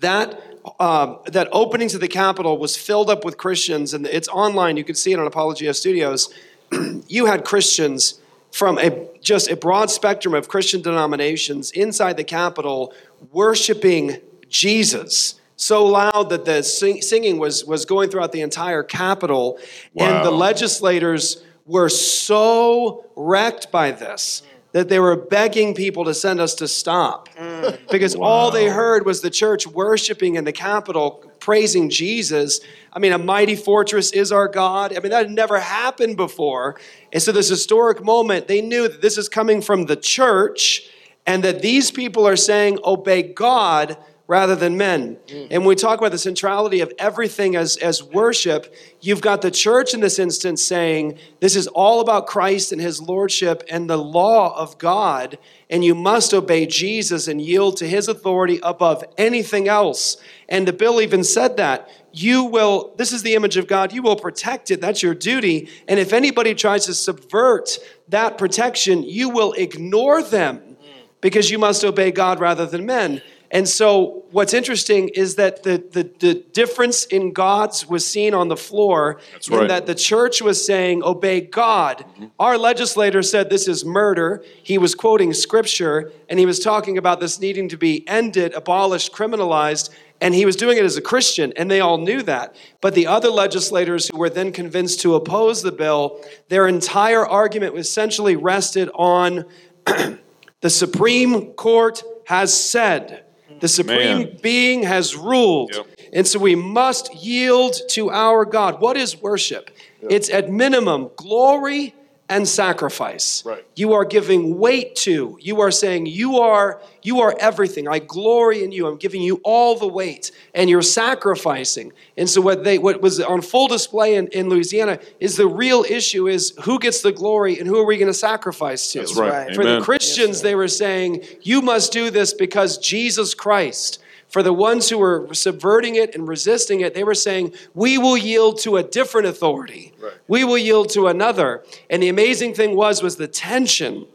that 0.00 0.40
um, 0.80 1.18
that 1.26 1.48
opening 1.52 1.88
to 1.88 1.98
the 1.98 2.08
Capitol 2.08 2.58
was 2.58 2.76
filled 2.76 3.10
up 3.10 3.24
with 3.24 3.36
Christians, 3.36 3.94
and 3.94 4.06
it's 4.06 4.28
online. 4.28 4.76
You 4.76 4.84
can 4.84 4.94
see 4.94 5.12
it 5.12 5.18
on 5.18 5.26
Apologia 5.26 5.74
Studios. 5.74 6.32
you 7.08 7.26
had 7.26 7.44
Christians 7.44 8.20
from 8.50 8.78
a 8.78 9.08
just 9.20 9.50
a 9.50 9.56
broad 9.56 9.90
spectrum 9.90 10.34
of 10.34 10.48
Christian 10.48 10.80
denominations 10.80 11.70
inside 11.72 12.16
the 12.16 12.24
Capitol 12.24 12.92
worshiping 13.32 14.18
Jesus 14.48 15.40
so 15.56 15.86
loud 15.86 16.30
that 16.30 16.44
the 16.44 16.62
sing- 16.62 17.02
singing 17.02 17.38
was 17.38 17.64
was 17.64 17.84
going 17.84 18.10
throughout 18.10 18.32
the 18.32 18.40
entire 18.40 18.82
Capitol, 18.82 19.58
and 19.96 20.24
the 20.24 20.30
legislators 20.30 21.42
were 21.66 21.88
so 21.88 23.06
wrecked 23.16 23.70
by 23.70 23.90
this 23.90 24.42
that 24.72 24.88
they 24.88 24.98
were 24.98 25.16
begging 25.16 25.72
people 25.72 26.04
to 26.04 26.12
send 26.12 26.40
us 26.40 26.54
to 26.56 26.66
stop 26.66 27.28
mm. 27.30 27.53
because 27.90 28.14
all 28.14 28.50
they 28.50 28.68
heard 28.68 29.06
was 29.06 29.20
the 29.20 29.30
church 29.30 29.66
worshiping 29.66 30.36
in 30.36 30.44
the 30.44 30.52
Capitol, 30.52 31.24
praising 31.40 31.90
Jesus. 31.90 32.60
I 32.92 32.98
mean, 32.98 33.12
a 33.12 33.18
mighty 33.18 33.56
fortress 33.56 34.12
is 34.12 34.32
our 34.32 34.48
God. 34.48 34.96
I 34.96 35.00
mean, 35.00 35.10
that 35.10 35.26
had 35.26 35.30
never 35.30 35.60
happened 35.60 36.16
before. 36.16 36.78
And 37.12 37.22
so, 37.22 37.32
this 37.32 37.48
historic 37.48 38.02
moment, 38.02 38.48
they 38.48 38.60
knew 38.60 38.88
that 38.88 39.02
this 39.02 39.18
is 39.18 39.28
coming 39.28 39.60
from 39.62 39.86
the 39.86 39.96
church 39.96 40.88
and 41.26 41.42
that 41.44 41.62
these 41.62 41.90
people 41.90 42.26
are 42.26 42.36
saying, 42.36 42.78
obey 42.84 43.22
God 43.22 43.96
rather 44.26 44.56
than 44.56 44.76
men. 44.78 45.18
Mm. 45.26 45.48
And 45.50 45.62
when 45.62 45.68
we 45.68 45.74
talk 45.74 45.98
about 45.98 46.12
the 46.12 46.18
centrality 46.18 46.80
of 46.80 46.92
everything 46.98 47.56
as, 47.56 47.76
as 47.76 48.02
worship, 48.02 48.74
you've 49.00 49.20
got 49.20 49.42
the 49.42 49.50
church 49.50 49.92
in 49.92 50.00
this 50.00 50.18
instance 50.18 50.64
saying, 50.64 51.18
this 51.40 51.54
is 51.54 51.66
all 51.66 52.00
about 52.00 52.26
Christ 52.26 52.72
and 52.72 52.80
his 52.80 53.02
lordship 53.02 53.62
and 53.68 53.88
the 53.88 53.98
law 53.98 54.56
of 54.58 54.78
God, 54.78 55.36
and 55.68 55.84
you 55.84 55.94
must 55.94 56.32
obey 56.32 56.64
Jesus 56.64 57.28
and 57.28 57.40
yield 57.40 57.76
to 57.78 57.86
his 57.86 58.08
authority 58.08 58.60
above 58.62 59.04
anything 59.18 59.68
else. 59.68 60.16
And 60.48 60.66
the 60.66 60.72
bill 60.72 61.00
even 61.00 61.22
said 61.24 61.58
that. 61.58 61.88
You 62.16 62.44
will, 62.44 62.94
this 62.96 63.12
is 63.12 63.24
the 63.24 63.34
image 63.34 63.56
of 63.56 63.66
God, 63.66 63.92
you 63.92 64.00
will 64.00 64.14
protect 64.14 64.70
it. 64.70 64.80
That's 64.80 65.02
your 65.02 65.14
duty. 65.14 65.68
And 65.88 65.98
if 65.98 66.12
anybody 66.12 66.54
tries 66.54 66.86
to 66.86 66.94
subvert 66.94 67.76
that 68.08 68.38
protection, 68.38 69.02
you 69.02 69.30
will 69.30 69.52
ignore 69.54 70.22
them 70.22 70.58
mm. 70.58 70.76
because 71.20 71.50
you 71.50 71.58
must 71.58 71.84
obey 71.84 72.12
God 72.12 72.38
rather 72.38 72.66
than 72.66 72.86
men. 72.86 73.20
And 73.54 73.68
so, 73.68 74.24
what's 74.32 74.52
interesting 74.52 75.10
is 75.10 75.36
that 75.36 75.62
the, 75.62 75.78
the, 75.92 76.10
the 76.18 76.34
difference 76.34 77.04
in 77.04 77.32
God's 77.32 77.88
was 77.88 78.04
seen 78.04 78.34
on 78.34 78.48
the 78.48 78.56
floor, 78.56 79.20
That's 79.32 79.46
in 79.46 79.56
right. 79.56 79.68
that 79.68 79.86
the 79.86 79.94
church 79.94 80.42
was 80.42 80.66
saying, 80.66 81.04
Obey 81.04 81.40
God. 81.40 81.98
Mm-hmm. 81.98 82.26
Our 82.40 82.58
legislator 82.58 83.22
said 83.22 83.50
this 83.50 83.68
is 83.68 83.84
murder. 83.84 84.42
He 84.60 84.76
was 84.76 84.96
quoting 84.96 85.32
scripture, 85.32 86.10
and 86.28 86.40
he 86.40 86.46
was 86.46 86.58
talking 86.58 86.98
about 86.98 87.20
this 87.20 87.38
needing 87.38 87.68
to 87.68 87.78
be 87.78 88.06
ended, 88.08 88.54
abolished, 88.54 89.12
criminalized. 89.12 89.90
And 90.20 90.34
he 90.34 90.46
was 90.46 90.56
doing 90.56 90.76
it 90.76 90.84
as 90.84 90.96
a 90.96 91.02
Christian, 91.02 91.52
and 91.56 91.70
they 91.70 91.80
all 91.80 91.98
knew 91.98 92.22
that. 92.22 92.56
But 92.80 92.96
the 92.96 93.06
other 93.06 93.30
legislators 93.30 94.08
who 94.08 94.18
were 94.18 94.30
then 94.30 94.50
convinced 94.50 95.00
to 95.02 95.14
oppose 95.14 95.62
the 95.62 95.70
bill, 95.70 96.20
their 96.48 96.66
entire 96.66 97.24
argument 97.24 97.78
essentially 97.78 98.34
rested 98.34 98.90
on 98.94 99.44
the 99.84 100.70
Supreme 100.70 101.52
Court 101.52 102.02
has 102.26 102.52
said, 102.52 103.23
the 103.64 103.68
Supreme 103.68 104.18
Man. 104.18 104.38
Being 104.42 104.82
has 104.82 105.16
ruled. 105.16 105.72
And 106.12 106.26
so 106.26 106.38
we 106.38 106.54
must 106.54 107.14
yield 107.14 107.74
to 107.90 108.10
our 108.10 108.44
God. 108.44 108.78
What 108.78 108.98
is 108.98 109.22
worship? 109.22 109.70
It's 110.02 110.28
at 110.28 110.50
minimum 110.50 111.10
glory 111.16 111.94
and 112.28 112.48
sacrifice. 112.48 113.44
Right. 113.44 113.64
You 113.76 113.92
are 113.92 114.04
giving 114.04 114.58
weight 114.58 114.96
to. 114.96 115.36
You 115.40 115.60
are 115.60 115.70
saying 115.70 116.06
you 116.06 116.38
are 116.38 116.80
you 117.02 117.20
are 117.20 117.36
everything. 117.38 117.86
I 117.86 117.98
glory 117.98 118.64
in 118.64 118.72
you. 118.72 118.86
I'm 118.86 118.96
giving 118.96 119.20
you 119.20 119.40
all 119.44 119.76
the 119.76 119.86
weight 119.86 120.30
and 120.54 120.70
you're 120.70 120.82
sacrificing. 120.82 121.92
And 122.16 122.28
so 122.28 122.40
what 122.40 122.64
they 122.64 122.78
what 122.78 123.02
was 123.02 123.20
on 123.20 123.42
full 123.42 123.68
display 123.68 124.14
in, 124.14 124.28
in 124.28 124.48
Louisiana 124.48 125.00
is 125.20 125.36
the 125.36 125.46
real 125.46 125.84
issue 125.88 126.26
is 126.26 126.54
who 126.62 126.78
gets 126.78 127.02
the 127.02 127.12
glory 127.12 127.58
and 127.58 127.68
who 127.68 127.78
are 127.78 127.84
we 127.86 127.98
going 127.98 128.08
to 128.08 128.14
sacrifice 128.14 128.92
to? 128.92 129.00
That's 129.00 129.16
right. 129.16 129.30
Right. 129.30 129.54
For 129.54 129.62
the 129.62 129.74
Amen. 129.74 129.82
Christians 129.82 130.40
they 130.40 130.54
were 130.54 130.68
saying 130.68 131.24
you 131.42 131.60
must 131.60 131.92
do 131.92 132.10
this 132.10 132.32
because 132.32 132.78
Jesus 132.78 133.34
Christ 133.34 134.00
for 134.34 134.42
the 134.42 134.52
ones 134.52 134.88
who 134.88 134.98
were 134.98 135.28
subverting 135.32 135.94
it 135.94 136.12
and 136.12 136.26
resisting 136.26 136.80
it, 136.80 136.92
they 136.92 137.04
were 137.04 137.14
saying, 137.14 137.54
We 137.72 137.98
will 137.98 138.16
yield 138.16 138.58
to 138.62 138.78
a 138.78 138.82
different 138.82 139.28
authority. 139.28 139.92
We 140.26 140.42
will 140.42 140.58
yield 140.58 140.90
to 140.94 141.06
another. 141.06 141.62
And 141.88 142.02
the 142.02 142.08
amazing 142.08 142.54
thing 142.54 142.74
was, 142.74 143.00
was 143.00 143.14
the 143.14 143.28
tension 143.28 144.06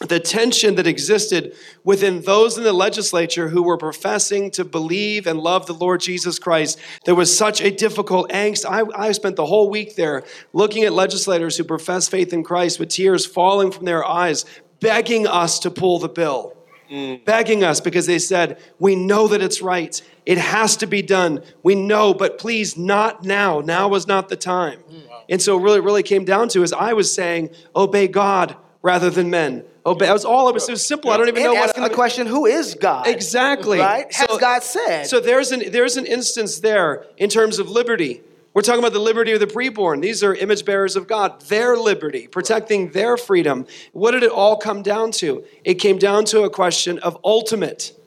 the 0.00 0.18
tension 0.18 0.74
that 0.74 0.88
existed 0.88 1.54
within 1.84 2.22
those 2.22 2.58
in 2.58 2.64
the 2.64 2.72
legislature 2.72 3.50
who 3.50 3.62
were 3.62 3.78
professing 3.78 4.50
to 4.50 4.64
believe 4.64 5.28
and 5.28 5.38
love 5.38 5.66
the 5.66 5.74
Lord 5.74 6.00
Jesus 6.00 6.40
Christ. 6.40 6.76
There 7.04 7.14
was 7.14 7.38
such 7.38 7.60
a 7.60 7.70
difficult 7.70 8.30
angst. 8.30 8.64
I, 8.68 8.82
I 9.00 9.12
spent 9.12 9.36
the 9.36 9.46
whole 9.46 9.70
week 9.70 9.94
there 9.94 10.24
looking 10.52 10.82
at 10.82 10.92
legislators 10.92 11.56
who 11.56 11.62
profess 11.62 12.08
faith 12.08 12.32
in 12.32 12.42
Christ 12.42 12.80
with 12.80 12.88
tears 12.88 13.24
falling 13.24 13.70
from 13.70 13.84
their 13.84 14.04
eyes, 14.04 14.44
begging 14.80 15.28
us 15.28 15.60
to 15.60 15.70
pull 15.70 16.00
the 16.00 16.08
bill 16.08 16.56
Mm. 16.92 17.24
begging 17.24 17.64
us 17.64 17.80
because 17.80 18.04
they 18.04 18.18
said, 18.18 18.58
We 18.78 18.94
know 18.96 19.26
that 19.28 19.40
it's 19.40 19.62
right. 19.62 20.00
It 20.26 20.36
has 20.36 20.76
to 20.76 20.86
be 20.86 21.00
done. 21.00 21.42
We 21.62 21.74
know, 21.74 22.12
but 22.12 22.36
please, 22.36 22.76
not 22.76 23.24
now. 23.24 23.60
Now 23.60 23.88
was 23.88 24.06
not 24.06 24.28
the 24.28 24.36
time. 24.36 24.78
Mm. 24.92 25.02
And 25.30 25.40
so, 25.40 25.56
really, 25.56 25.80
really 25.80 26.02
came 26.02 26.26
down 26.26 26.48
to 26.50 26.62
is 26.62 26.70
I 26.72 26.92
was 26.92 27.10
saying, 27.12 27.50
Obey 27.74 28.08
God 28.08 28.56
rather 28.82 29.08
than 29.08 29.30
men. 29.30 29.64
Obey. 29.86 30.04
That 30.06 30.12
was 30.12 30.26
all 30.26 30.48
it 30.50 30.52
was. 30.54 30.68
It 30.68 30.72
was 30.72 30.84
simple. 30.84 31.10
I 31.10 31.16
don't 31.16 31.28
even 31.28 31.42
and 31.42 31.54
know 31.54 31.54
what. 31.54 31.70
asking 31.70 31.84
the 31.84 31.90
question, 31.90 32.26
who 32.26 32.44
is 32.44 32.74
God? 32.74 33.06
Exactly. 33.06 33.78
Right? 33.78 34.12
Has 34.12 34.30
So- 34.30 34.38
God 34.38 34.62
said? 34.62 35.06
So 35.06 35.18
there's 35.18 35.50
an 35.50 35.70
there's 35.70 35.96
an 35.96 36.04
instance 36.04 36.60
there 36.60 37.06
in 37.16 37.30
terms 37.30 37.58
of 37.58 37.70
liberty. 37.70 38.20
We're 38.54 38.62
talking 38.62 38.80
about 38.80 38.92
the 38.92 38.98
liberty 38.98 39.32
of 39.32 39.40
the 39.40 39.46
preborn. 39.46 40.02
These 40.02 40.22
are 40.22 40.34
image 40.34 40.66
bearers 40.66 40.94
of 40.94 41.06
God, 41.06 41.40
their 41.42 41.74
liberty, 41.76 42.26
protecting 42.26 42.90
their 42.90 43.16
freedom. 43.16 43.66
What 43.92 44.10
did 44.10 44.22
it 44.22 44.30
all 44.30 44.58
come 44.58 44.82
down 44.82 45.10
to? 45.12 45.44
It 45.64 45.74
came 45.74 45.98
down 45.98 46.26
to 46.26 46.42
a 46.42 46.50
question 46.50 46.98
of 46.98 47.16
ultimate. 47.24 47.98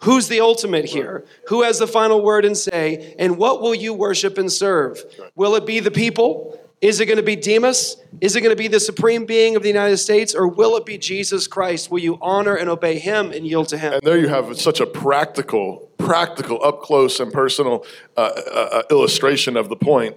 Who's 0.00 0.26
the 0.26 0.40
ultimate 0.40 0.86
here? 0.86 1.24
Who 1.46 1.62
has 1.62 1.78
the 1.78 1.86
final 1.86 2.20
word 2.20 2.44
and 2.44 2.56
say? 2.56 3.14
And 3.16 3.38
what 3.38 3.62
will 3.62 3.76
you 3.76 3.94
worship 3.94 4.38
and 4.38 4.50
serve? 4.50 5.00
Will 5.36 5.54
it 5.54 5.64
be 5.64 5.78
the 5.78 5.92
people? 5.92 6.58
Is 6.82 6.98
it 6.98 7.06
going 7.06 7.16
to 7.16 7.22
be 7.22 7.36
Demas? 7.36 7.96
Is 8.20 8.34
it 8.34 8.40
going 8.40 8.50
to 8.50 8.60
be 8.60 8.66
the 8.66 8.80
supreme 8.80 9.24
being 9.24 9.54
of 9.54 9.62
the 9.62 9.68
United 9.68 9.98
States? 9.98 10.34
Or 10.34 10.48
will 10.48 10.76
it 10.76 10.84
be 10.84 10.98
Jesus 10.98 11.46
Christ? 11.46 11.92
Will 11.92 12.00
you 12.00 12.18
honor 12.20 12.56
and 12.56 12.68
obey 12.68 12.98
him 12.98 13.30
and 13.30 13.46
yield 13.46 13.68
to 13.68 13.78
him? 13.78 13.92
And 13.92 14.02
there 14.02 14.18
you 14.18 14.26
have 14.26 14.60
such 14.60 14.80
a 14.80 14.86
practical, 14.86 15.88
practical, 15.96 16.62
up 16.64 16.82
close 16.82 17.20
and 17.20 17.32
personal 17.32 17.86
uh, 18.16 18.20
uh, 18.20 18.50
uh, 18.50 18.82
illustration 18.90 19.56
of 19.56 19.68
the 19.68 19.76
point. 19.76 20.16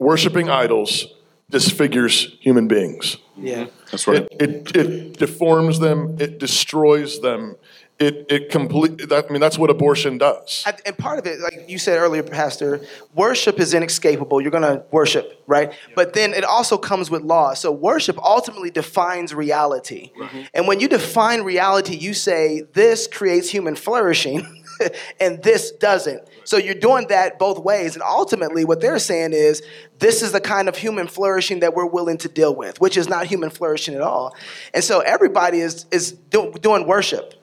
Worshiping 0.00 0.50
idols 0.50 1.06
disfigures 1.50 2.36
human 2.40 2.66
beings. 2.66 3.16
Yeah. 3.36 3.66
That's 3.92 4.08
right. 4.08 4.26
It, 4.32 4.74
it, 4.74 4.76
it 4.76 5.18
deforms 5.18 5.78
them, 5.78 6.16
it 6.18 6.38
destroys 6.38 7.20
them. 7.20 7.54
It, 7.98 8.26
it 8.28 8.50
complete, 8.50 9.08
that, 9.08 9.26
I 9.28 9.32
mean, 9.32 9.40
that's 9.40 9.58
what 9.58 9.70
abortion 9.70 10.18
does. 10.18 10.64
And 10.86 10.96
part 10.96 11.18
of 11.18 11.26
it, 11.26 11.40
like 11.40 11.64
you 11.68 11.78
said 11.78 11.98
earlier, 11.98 12.22
Pastor, 12.22 12.80
worship 13.12 13.58
is 13.58 13.74
inescapable. 13.74 14.40
You're 14.40 14.52
going 14.52 14.62
to 14.62 14.84
worship, 14.92 15.42
right? 15.48 15.72
But 15.96 16.12
then 16.12 16.32
it 16.32 16.44
also 16.44 16.78
comes 16.78 17.10
with 17.10 17.22
law. 17.22 17.54
So 17.54 17.72
worship 17.72 18.16
ultimately 18.22 18.70
defines 18.70 19.34
reality. 19.34 20.12
And 20.54 20.68
when 20.68 20.78
you 20.78 20.86
define 20.86 21.42
reality, 21.42 21.96
you 21.96 22.14
say 22.14 22.62
this 22.72 23.08
creates 23.08 23.50
human 23.50 23.74
flourishing 23.74 24.62
and 25.20 25.42
this 25.42 25.72
doesn't. 25.72 26.22
So 26.44 26.56
you're 26.56 26.74
doing 26.74 27.08
that 27.08 27.38
both 27.38 27.58
ways. 27.58 27.94
And 27.94 28.02
ultimately, 28.02 28.64
what 28.64 28.80
they're 28.80 28.98
saying 28.98 29.32
is 29.32 29.62
this 29.98 30.22
is 30.22 30.32
the 30.32 30.40
kind 30.40 30.68
of 30.68 30.76
human 30.76 31.06
flourishing 31.06 31.60
that 31.60 31.74
we're 31.74 31.86
willing 31.86 32.18
to 32.18 32.28
deal 32.28 32.54
with, 32.54 32.80
which 32.80 32.96
is 32.96 33.08
not 33.08 33.26
human 33.26 33.50
flourishing 33.50 33.94
at 33.94 34.00
all. 34.00 34.34
And 34.72 34.82
so 34.82 35.00
everybody 35.00 35.60
is, 35.60 35.86
is 35.90 36.12
do, 36.12 36.52
doing 36.60 36.86
worship. 36.86 37.34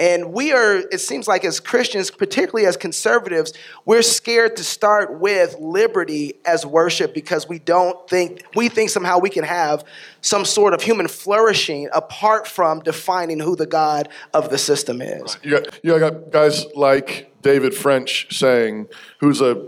And 0.00 0.32
we 0.32 0.52
are, 0.52 0.76
it 0.76 1.00
seems 1.00 1.28
like 1.28 1.44
as 1.44 1.60
Christians, 1.60 2.10
particularly 2.10 2.66
as 2.66 2.76
conservatives, 2.76 3.52
we're 3.84 4.02
scared 4.02 4.56
to 4.56 4.64
start 4.64 5.20
with 5.20 5.56
liberty 5.58 6.34
as 6.44 6.66
worship 6.66 7.14
because 7.14 7.48
we 7.48 7.58
don't 7.58 8.08
think, 8.08 8.44
we 8.54 8.68
think 8.68 8.90
somehow 8.90 9.18
we 9.18 9.30
can 9.30 9.44
have 9.44 9.84
some 10.20 10.44
sort 10.44 10.74
of 10.74 10.82
human 10.82 11.08
flourishing 11.08 11.88
apart 11.92 12.46
from 12.46 12.80
defining 12.80 13.40
who 13.40 13.56
the 13.56 13.66
God 13.66 14.08
of 14.32 14.50
the 14.50 14.58
system 14.58 15.02
is. 15.02 15.38
You 15.42 15.50
got, 15.50 15.80
you 15.82 15.98
got 15.98 16.30
guys 16.30 16.66
like 16.74 17.32
David 17.42 17.74
French 17.74 18.36
saying, 18.36 18.88
who's 19.18 19.40
a 19.40 19.62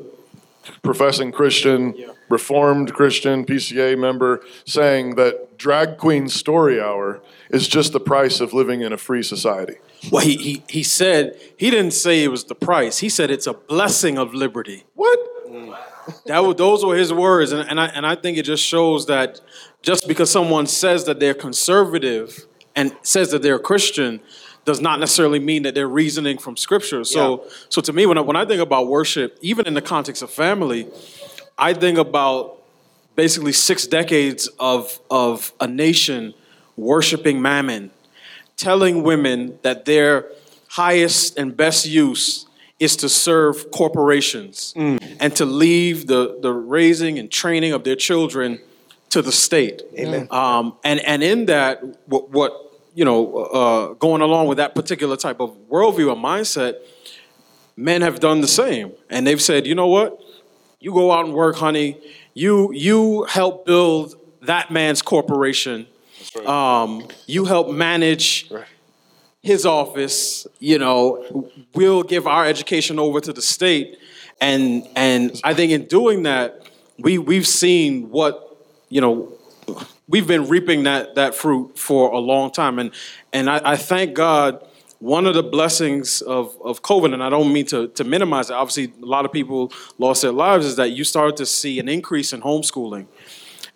professing 0.83 1.33
Christian, 1.33 1.95
Reformed 2.29 2.93
Christian, 2.93 3.45
PCA 3.45 3.99
member, 3.99 4.43
saying 4.65 5.15
that 5.15 5.57
Drag 5.59 5.97
Queen 5.97 6.29
Story 6.29 6.81
Hour 6.81 7.23
is 7.51 7.69
just 7.69 7.93
the 7.93 8.01
price 8.01 8.41
of 8.41 8.53
living 8.53 8.81
in 8.81 8.93
a 8.93 8.97
free 8.97 9.23
society. 9.23 9.77
Well, 10.11 10.25
he, 10.25 10.37
he, 10.37 10.63
he 10.69 10.83
said, 10.83 11.41
he 11.57 11.71
didn't 11.71 11.93
say 11.93 12.23
it 12.25 12.29
was 12.29 12.45
the 12.45 12.55
price. 12.55 12.99
He 12.99 13.09
said 13.09 13.31
it's 13.31 13.47
a 13.47 13.55
blessing 13.55 14.19
of 14.19 14.35
liberty. 14.35 14.85
What? 14.95 15.19
Mm. 15.49 15.77
That 16.27 16.41
was, 16.41 16.57
those 16.57 16.85
were 16.85 16.97
his 16.97 17.13
words. 17.13 17.53
And, 17.53 17.69
and, 17.69 17.81
I, 17.81 17.87
and 17.87 18.07
I 18.07 18.15
think 18.17 18.39
it 18.39 18.45
just 18.45 18.65
shows 18.65 19.07
that 19.07 19.41
just 19.83 20.07
because 20.07 20.31
someone 20.31 20.67
says 20.67 21.05
that 21.05 21.21
they're 21.21 21.35
conservative 21.35 22.47
and 22.75 22.95
says 23.03 23.31
that 23.31 23.43
they're 23.43 23.57
a 23.57 23.61
Christian 23.61 24.21
does 24.65 24.81
not 24.81 24.99
necessarily 24.99 25.39
mean 25.39 25.63
that 25.63 25.75
they're 25.75 25.89
reasoning 25.89 26.39
from 26.39 26.57
scripture. 26.57 27.05
So, 27.05 27.47
so 27.69 27.81
to 27.81 27.93
me, 27.93 28.05
when 28.05 28.19
I, 28.19 28.21
when 28.21 28.37
I 28.37 28.45
think 28.45 28.61
about 28.61 28.89
worship, 28.89 29.39
even 29.41 29.67
in 29.67 29.75
the 29.75 29.83
context 29.83 30.23
of 30.23 30.31
family, 30.31 30.89
I 31.59 31.73
think 31.75 31.99
about 31.99 32.63
basically 33.15 33.53
six 33.53 33.87
decades 33.87 34.49
of, 34.61 35.01
of 35.11 35.53
a 35.61 35.67
nation 35.67 36.35
worshiping 36.77 37.41
mammon, 37.41 37.91
telling 38.57 39.03
women 39.03 39.59
that 39.63 39.87
their 39.87 40.27
highest 40.69 41.39
and 41.39 41.57
best 41.57 41.87
use 41.87 42.47
is 42.79 42.97
to 42.97 43.09
serve 43.09 43.71
corporations 43.71 44.75
and 45.21 45.35
to 45.37 45.47
leave 45.47 46.07
the, 46.07 46.39
the 46.43 46.53
raising 46.53 47.19
and 47.19 47.31
training 47.31 47.73
of 47.73 47.85
their 47.85 47.97
children 47.97 48.61
to 49.09 49.23
the 49.23 49.33
state. 49.33 49.83
Amen. 49.99 50.29
Um, 50.31 50.77
and, 50.85 51.01
and 51.01 51.23
in 51.23 51.47
that, 51.47 51.83
what, 52.07 52.31
what 52.31 52.53
you 52.95 53.05
know, 53.05 53.35
uh, 53.37 53.93
going 53.95 54.21
along 54.21 54.49
with 54.49 54.59
that 54.59 54.75
particular 54.75 55.17
type 55.17 55.41
of 55.41 55.57
worldview 55.71 56.09
or 56.09 56.17
mindset, 56.17 56.75
men 57.77 58.03
have 58.03 58.21
done 58.21 58.41
the 58.43 58.49
same. 58.49 58.93
And 59.09 59.27
they've 59.27 59.41
said, 59.41 59.67
you 59.67 59.75
know 59.75 59.87
what? 59.87 60.21
You 60.79 60.93
go 60.93 61.11
out 61.11 61.25
and 61.25 61.35
work, 61.35 61.57
honey. 61.57 61.99
You, 62.35 62.73
you 62.73 63.25
help 63.25 63.65
build 63.65 64.15
that 64.43 64.71
man's 64.71 65.03
corporation. 65.03 65.87
Um, 66.45 67.09
you 67.27 67.47
help 67.47 67.71
manage 67.71 68.51
his 69.43 69.65
office. 69.65 70.47
You 70.59 70.79
know, 70.79 71.51
we'll 71.75 72.03
give 72.03 72.27
our 72.27 72.45
education 72.45 72.99
over 72.99 73.21
to 73.21 73.33
the 73.33 73.43
state. 73.43 73.99
And, 74.41 74.87
and 74.95 75.41
I 75.45 75.55
think 75.55 75.73
in 75.73 75.87
doing 75.87 76.25
that, 76.25 76.69
we, 76.99 77.17
we've 77.19 77.47
seen 77.47 78.11
what, 78.11 78.57
you 78.89 79.01
know, 79.01 79.33
we've 80.09 80.27
been 80.27 80.49
reaping 80.49 80.83
that, 80.85 81.15
that 81.15 81.35
fruit 81.35 81.79
for 81.79 82.11
a 82.11 82.19
long 82.19 82.51
time. 82.51 82.79
And, 82.79 82.91
and 83.33 83.49
I, 83.49 83.61
I 83.73 83.77
thank 83.77 84.15
God 84.15 84.66
one 84.99 85.27
of 85.27 85.35
the 85.35 85.43
blessings 85.43 86.23
of, 86.23 86.57
of 86.65 86.83
COVID, 86.83 87.13
and 87.13 87.23
I 87.23 87.29
don't 87.29 87.53
mean 87.53 87.67
to, 87.67 87.89
to 87.89 88.05
minimize 88.05 88.51
it, 88.51 88.55
obviously, 88.55 88.93
a 89.03 89.07
lot 89.07 89.25
of 89.25 89.33
people 89.33 89.73
lost 89.99 90.23
their 90.23 90.33
lives, 90.33 90.65
is 90.67 90.77
that 90.77 90.91
you 90.91 91.05
start 91.05 91.37
to 91.37 91.47
see 91.47 91.79
an 91.79 91.89
increase 91.89 92.33
in 92.33 92.41
homeschooling. 92.41 93.07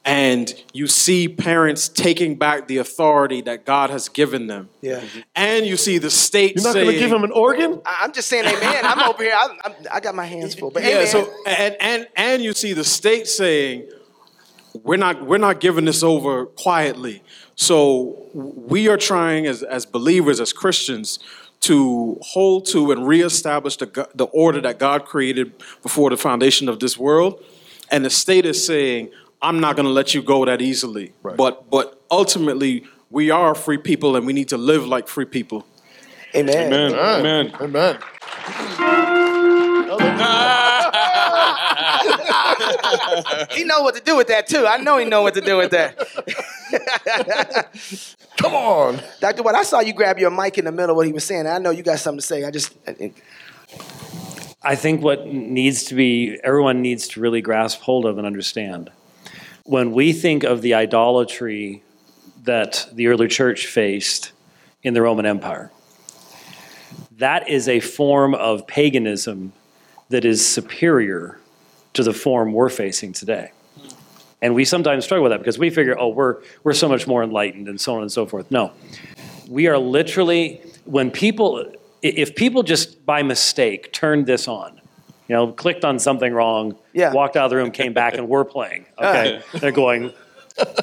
And 0.03 0.55
you 0.73 0.87
see 0.87 1.29
parents 1.29 1.87
taking 1.87 2.37
back 2.37 2.69
the 2.69 2.79
authority 2.79 3.43
that 3.43 3.67
God 3.67 3.91
has 3.91 4.09
given 4.09 4.47
them. 4.47 4.71
Yeah. 4.81 5.03
And 5.37 5.67
you 5.67 5.77
see 5.77 5.99
the 5.99 6.09
state 6.09 6.57
You're 6.57 6.65
not 6.65 6.73
saying, 6.73 6.87
going 6.87 6.97
to 6.97 7.01
give 7.01 7.13
him 7.13 7.23
an 7.23 7.33
organ? 7.33 7.83
I- 7.85 7.99
I'm 8.01 8.13
just 8.13 8.29
saying, 8.29 8.47
amen. 8.47 8.87
I'm 8.87 9.07
over 9.07 9.23
here. 9.23 9.35
I, 9.35 9.59
I'm, 9.63 9.75
I 9.93 10.01
got 10.01 10.15
my 10.15 10.25
hands 10.25 10.55
full. 10.55 10.71
But 10.71 10.85
yeah, 10.85 11.01
amen. 11.01 11.07
so 11.07 11.31
and, 11.47 11.77
and 11.81 12.09
and 12.17 12.43
you 12.43 12.55
see 12.55 12.73
the 12.73 12.83
state 12.83 13.27
saying, 13.27 13.91
we're 14.83 14.97
not 14.97 15.23
we're 15.27 15.37
not 15.37 15.61
giving 15.61 15.85
this 15.85 16.03
over 16.03 16.47
quietly. 16.47 17.23
So 17.61 18.17
we 18.33 18.89
are 18.89 18.97
trying 18.97 19.47
as 19.47 19.63
as 19.63 19.85
believers, 19.85 20.41
as 20.41 20.51
Christians, 20.51 21.19
to 21.61 22.19
hold 22.23 22.65
to 22.69 22.91
and 22.91 23.07
reestablish 23.07 23.77
the 23.77 24.09
the 24.15 24.25
order 24.25 24.63
that 24.63 24.79
God 24.79 25.05
created 25.05 25.53
before 25.83 26.09
the 26.09 26.17
foundation 26.17 26.71
of 26.71 26.81
this 26.81 26.97
world. 26.97 27.45
And 27.91 28.03
the 28.03 28.09
state 28.09 28.47
is 28.47 28.65
saying, 28.65 29.11
I'm 29.43 29.61
not 29.61 29.77
going 29.77 29.85
to 29.85 29.93
let 29.93 30.15
you 30.15 30.23
go 30.23 30.47
that 30.47 30.63
easily. 30.63 31.13
But 31.37 31.71
but 31.71 32.01
ultimately, 32.11 32.87
we 33.11 33.31
are 33.31 33.55
free 33.55 33.77
people, 33.77 34.17
and 34.17 34.27
we 34.27 34.33
need 34.33 34.49
to 34.49 34.57
live 34.57 34.87
like 34.87 35.07
free 35.07 35.27
people. 35.27 35.67
Amen. 36.35 36.95
Amen. 36.95 37.53
Amen. 37.61 37.99
he 43.51 43.65
know 43.65 43.83
what 43.83 43.95
to 43.97 44.03
do 44.03 44.17
with 44.17 44.29
that 44.29 44.47
too. 44.49 44.67
I 44.67 44.79
know 44.79 44.97
he 44.97 45.05
know 45.05 45.21
what 45.21 45.35
to 45.35 45.43
do 45.43 45.59
with 45.59 45.73
that. 45.73 45.99
Come 48.37 48.55
on. 48.55 49.01
Dr. 49.21 49.43
White, 49.43 49.55
I 49.55 49.63
saw 49.63 49.81
you 49.81 49.93
grab 49.93 50.19
your 50.19 50.31
mic 50.31 50.59
in 50.59 50.65
the 50.65 50.73
middle 50.73 50.91
of 50.91 50.97
what 50.97 51.07
he 51.07 51.13
was 51.13 51.25
saying. 51.25 51.47
I 51.47 51.59
know 51.59 51.71
you 51.71 51.83
got 51.83 51.99
something 51.99 52.21
to 52.21 52.27
say. 52.27 52.45
I 52.45 52.51
just 52.51 52.73
I 54.63 54.75
think 54.75 55.03
what 55.03 55.27
needs 55.27 55.85
to 55.85 55.95
be, 55.95 56.39
everyone 56.45 56.83
needs 56.83 57.09
to 57.09 57.21
really 57.21 57.41
grasp 57.41 57.81
hold 57.81 58.05
of 58.05 58.19
and 58.19 58.27
understand. 58.27 58.91
When 59.65 59.93
we 59.93 60.13
think 60.13 60.45
of 60.45 60.61
the 60.61 60.75
idolatry 60.75 61.83
that 62.43 62.87
the 62.93 63.07
early 63.07 63.29
church 63.29 63.67
faced 63.67 64.33
in 64.83 64.93
the 64.93 65.01
Roman 65.01 65.25
Empire, 65.25 65.71
that 67.13 67.49
is 67.49 67.69
a 67.69 67.81
form 67.81 68.35
of 68.35 68.67
paganism 68.67 69.53
that 70.11 70.25
is 70.25 70.47
superior 70.47 71.39
to 71.95 72.03
the 72.03 72.13
form 72.13 72.53
we're 72.53 72.69
facing 72.69 73.13
today. 73.13 73.53
And 74.43 74.55
we 74.55 74.65
sometimes 74.65 75.05
struggle 75.05 75.25
with 75.25 75.33
that 75.33 75.39
because 75.39 75.59
we 75.59 75.71
figure, 75.71 75.99
oh, 75.99 76.09
we're, 76.09 76.39
we're 76.65 76.73
so 76.73 76.89
much 76.89 77.07
more 77.07 77.23
enlightened 77.23 77.69
and 77.69 77.81
so 77.81 77.97
on 77.97 78.03
and 78.03 78.11
so 78.11 78.27
forth. 78.27 78.51
No. 78.51 78.73
We 79.49 79.67
are 79.67 79.79
literally, 79.79 80.63
when 80.85 81.11
people, 81.11 81.73
if 82.03 82.35
people 82.35 82.63
just 82.63 83.05
by 83.05 83.23
mistake 83.23 83.93
turned 83.93 84.27
this 84.27 84.49
on, 84.49 84.81
you 85.29 85.37
know, 85.37 85.53
clicked 85.53 85.85
on 85.85 85.99
something 85.99 86.33
wrong, 86.33 86.77
Yeah. 86.93 87.13
walked 87.13 87.37
out 87.37 87.45
of 87.45 87.51
the 87.51 87.57
room, 87.57 87.71
came 87.71 87.93
back, 87.93 88.15
and 88.15 88.29
we're 88.29 88.45
playing, 88.45 88.87
ah. 88.99 89.11
okay? 89.11 89.43
They're 89.55 89.73
going, 89.73 90.13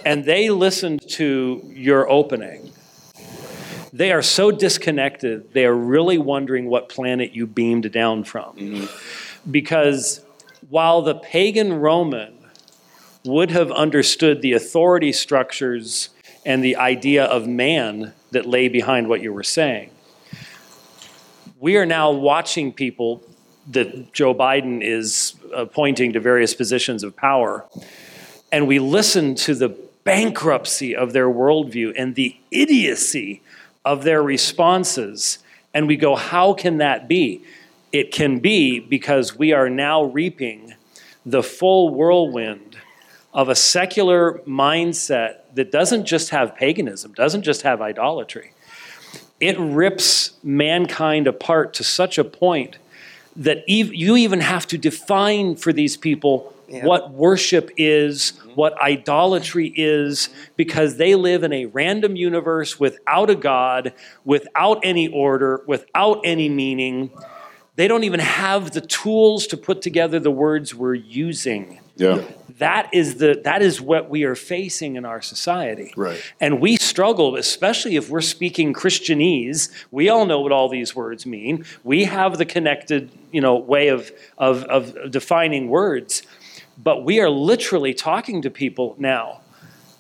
and 0.06 0.24
they 0.24 0.50
listened 0.50 1.08
to 1.12 1.62
your 1.74 2.10
opening. 2.10 2.72
They 3.92 4.12
are 4.12 4.22
so 4.22 4.52
disconnected, 4.52 5.54
they 5.54 5.66
are 5.66 5.74
really 5.76 6.18
wondering 6.18 6.70
what 6.70 6.90
planet 6.90 7.34
you 7.34 7.48
beamed 7.48 7.92
down 7.92 8.24
from. 8.24 8.56
Mm-hmm. 8.56 9.52
Because 9.52 10.22
while 10.70 11.02
the 11.02 11.16
pagan 11.16 11.74
Roman 11.74 12.37
would 13.28 13.52
have 13.52 13.72
understood 13.72 14.42
the 14.42 14.54
authority 14.54 15.12
structures 15.12 16.10
and 16.46 16.64
the 16.64 16.76
idea 16.78 17.26
of 17.26 17.48
man 17.48 18.14
that 18.32 18.46
lay 18.46 18.68
behind 18.68 19.08
what 19.08 19.22
you 19.22 19.34
were 19.34 19.44
saying. 19.44 19.92
We 21.60 21.78
are 21.78 21.86
now 21.86 22.12
watching 22.12 22.72
people 22.72 23.24
that 23.72 24.14
Joe 24.14 24.34
Biden 24.34 24.82
is 24.82 25.36
appointing 25.54 26.14
to 26.14 26.20
various 26.20 26.54
positions 26.54 27.04
of 27.04 27.16
power, 27.16 27.66
and 28.52 28.68
we 28.68 28.80
listen 28.80 29.36
to 29.36 29.56
the 29.56 29.70
bankruptcy 30.04 30.96
of 30.96 31.12
their 31.12 31.28
worldview 31.28 31.94
and 31.98 32.16
the 32.16 32.38
idiocy 32.50 33.42
of 33.84 34.04
their 34.04 34.24
responses, 34.24 35.40
and 35.74 35.88
we 35.88 35.98
go, 35.98 36.16
How 36.16 36.54
can 36.54 36.78
that 36.78 37.08
be? 37.08 37.44
It 37.92 38.12
can 38.12 38.40
be 38.40 38.80
because 38.80 39.38
we 39.38 39.52
are 39.52 39.70
now 39.70 40.04
reaping 40.04 40.76
the 41.26 41.44
full 41.44 41.94
whirlwind 41.94 42.67
of 43.34 43.50
a 43.50 43.56
secular 43.56 44.40
mindset 44.48 45.38
that 45.54 45.72
doesn't 45.72 46.06
just 46.06 46.30
have 46.30 46.56
paganism, 46.56 47.14
doesn't 47.14 47.44
just 47.44 47.62
have 47.62 47.82
idolatry. 47.82 48.54
It 49.40 49.58
rips 49.60 50.32
mankind 50.44 51.28
apart 51.28 51.74
to 51.76 51.84
such 51.84 52.18
a 52.18 52.24
point 52.24 52.78
that 53.36 53.58
ev- 53.70 53.94
you 53.94 54.18
even 54.18 54.40
have 54.40 54.66
to 54.68 54.78
define 54.78 55.56
for 55.56 55.72
these 55.72 55.96
people 55.96 56.54
what 56.70 57.12
worship 57.12 57.72
is, 57.78 58.32
what 58.56 58.80
idolatry 58.82 59.72
is, 59.76 60.30
because 60.58 60.98
they 60.98 61.16
live 61.16 61.44
in 61.44 61.54
a 61.54 61.66
random 61.68 62.16
universe 62.16 62.80
without 62.80 63.30
a 63.30 63.36
God, 63.36 63.94
without 64.26 64.80
any 64.84 65.08
order, 65.08 65.62
without 65.66 66.22
any 66.26 66.50
meaning. 66.50 67.10
They 67.78 67.88
don't 67.88 68.04
even 68.04 68.20
have 68.20 68.72
the 68.72 68.82
tools 68.82 69.48
to 69.48 69.58
put 69.58 69.82
together 69.82 70.20
the 70.20 70.32
words 70.32 70.76
we're 70.76 70.96
using. 70.96 71.80
Yeah. 72.00 72.24
That 72.60 72.90
is 72.92 73.16
the 73.18 73.40
that 73.44 73.62
is 73.62 73.80
what 73.80 74.10
we 74.10 74.24
are 74.24 74.34
facing 74.34 74.96
in 74.96 75.06
our 75.06 75.22
society. 75.22 75.94
Right. 75.96 76.20
And 76.40 76.60
we 76.60 76.78
struggle, 76.78 77.36
especially 77.36 77.96
if 77.96 78.10
we're 78.10 78.22
speaking 78.22 78.74
Christianese. 78.74 79.70
We 79.92 80.10
all 80.10 80.26
know 80.26 80.40
what 80.42 80.52
all 80.52 80.68
these 80.68 80.96
words 80.96 81.26
mean. 81.26 81.66
We 81.84 82.06
have 82.06 82.38
the 82.38 82.46
connected, 82.46 83.12
you 83.32 83.42
know, 83.42 83.58
way 83.58 83.90
of 83.90 84.12
of, 84.38 84.64
of 84.64 85.12
defining 85.12 85.70
words. 85.70 86.24
But 86.78 87.04
we 87.04 87.20
are 87.20 87.30
literally 87.30 87.94
talking 87.94 88.42
to 88.44 88.50
people 88.50 88.96
now 88.98 89.42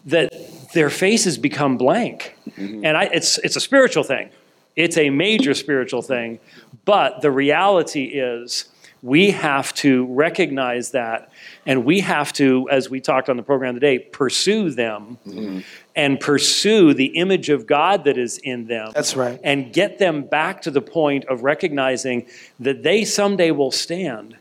that 0.05 0.31
their 0.73 0.89
faces 0.89 1.37
become 1.37 1.77
blank. 1.77 2.35
Mm-hmm. 2.51 2.85
And 2.85 2.97
I, 2.97 3.03
it's 3.05 3.37
it's 3.39 3.55
a 3.55 3.61
spiritual 3.61 4.03
thing. 4.03 4.29
It's 4.75 4.97
a 4.97 5.09
major 5.09 5.53
spiritual 5.53 6.01
thing. 6.01 6.39
But 6.85 7.21
the 7.21 7.31
reality 7.31 8.05
is 8.05 8.65
we 9.01 9.31
have 9.31 9.73
to 9.75 10.05
recognize 10.05 10.91
that 10.91 11.31
and 11.67 11.85
we 11.85 11.99
have 11.99 12.33
to 12.33 12.67
as 12.71 12.89
we 12.89 12.99
talked 12.99 13.29
on 13.29 13.37
the 13.37 13.43
program 13.43 13.75
today 13.75 13.99
pursue 13.99 14.71
them 14.71 15.19
and 15.95 16.19
pursue 16.19 16.95
the 16.95 17.05
image 17.17 17.49
of 17.49 17.67
god 17.67 18.05
that 18.05 18.17
is 18.17 18.39
in 18.39 18.65
them 18.65 18.91
That's 18.95 19.15
right. 19.15 19.39
and 19.43 19.71
get 19.71 19.99
them 19.99 20.23
back 20.23 20.63
to 20.63 20.71
the 20.71 20.81
point 20.81 21.25
of 21.25 21.43
recognizing 21.43 22.25
that 22.59 22.81
they 22.81 23.05
someday 23.05 23.51
will 23.51 23.71
stand 23.71 24.35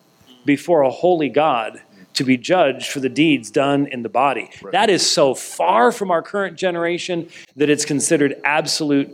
before 0.46 0.80
a 0.82 0.90
holy 0.90 1.28
god 1.28 1.82
to 2.14 2.24
be 2.24 2.38
judged 2.38 2.90
for 2.90 3.00
the 3.00 3.10
deeds 3.10 3.50
done 3.50 3.86
in 3.88 4.02
the 4.02 4.08
body. 4.08 4.48
That 4.72 4.88
is 4.88 5.04
so 5.04 5.34
far 5.34 5.92
from 5.92 6.10
our 6.10 6.22
current 6.22 6.56
generation 6.56 7.28
that 7.56 7.68
it's 7.68 7.84
considered 7.84 8.40
absolute 8.42 9.10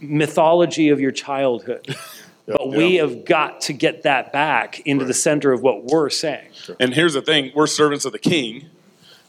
mythology 0.00 0.88
of 0.88 1.00
your 1.00 1.10
childhood 1.10 1.94
but 2.56 2.68
we 2.70 2.96
have 2.96 3.24
got 3.24 3.60
to 3.62 3.72
get 3.72 4.02
that 4.02 4.32
back 4.32 4.80
into 4.80 5.04
the 5.04 5.14
center 5.14 5.52
of 5.52 5.62
what 5.62 5.84
we're 5.84 6.10
saying. 6.10 6.48
And 6.78 6.94
here's 6.94 7.14
the 7.14 7.22
thing 7.22 7.52
we're 7.54 7.66
servants 7.66 8.04
of 8.04 8.12
the 8.12 8.18
king. 8.18 8.66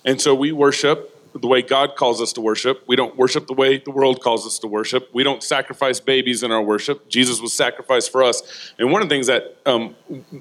And 0.04 0.20
so 0.20 0.34
we 0.34 0.52
worship 0.52 1.10
the 1.34 1.48
way 1.48 1.62
God 1.62 1.96
calls 1.96 2.22
us 2.22 2.34
to 2.34 2.42
worship. 2.42 2.84
We 2.88 2.96
don't 2.96 3.16
worship 3.16 3.48
the 3.48 3.54
way 3.54 3.78
the 3.78 3.92
world 3.92 4.22
calls 4.22 4.46
us 4.46 4.60
to 4.60 4.68
worship. 4.68 5.10
We 5.14 5.24
don't 5.24 5.42
sacrifice 5.42 6.00
babies 6.00 6.44
in 6.44 6.52
our 6.52 6.62
worship. 6.62 7.08
Jesus 7.08 7.40
was 7.40 7.54
sacrificed 7.54 8.12
for 8.12 8.24
us. 8.24 8.74
And 8.78 8.92
one 8.92 9.02
of 9.02 9.10
the 9.10 9.16
things 9.16 9.28
that 9.28 9.58
um, 9.66 9.96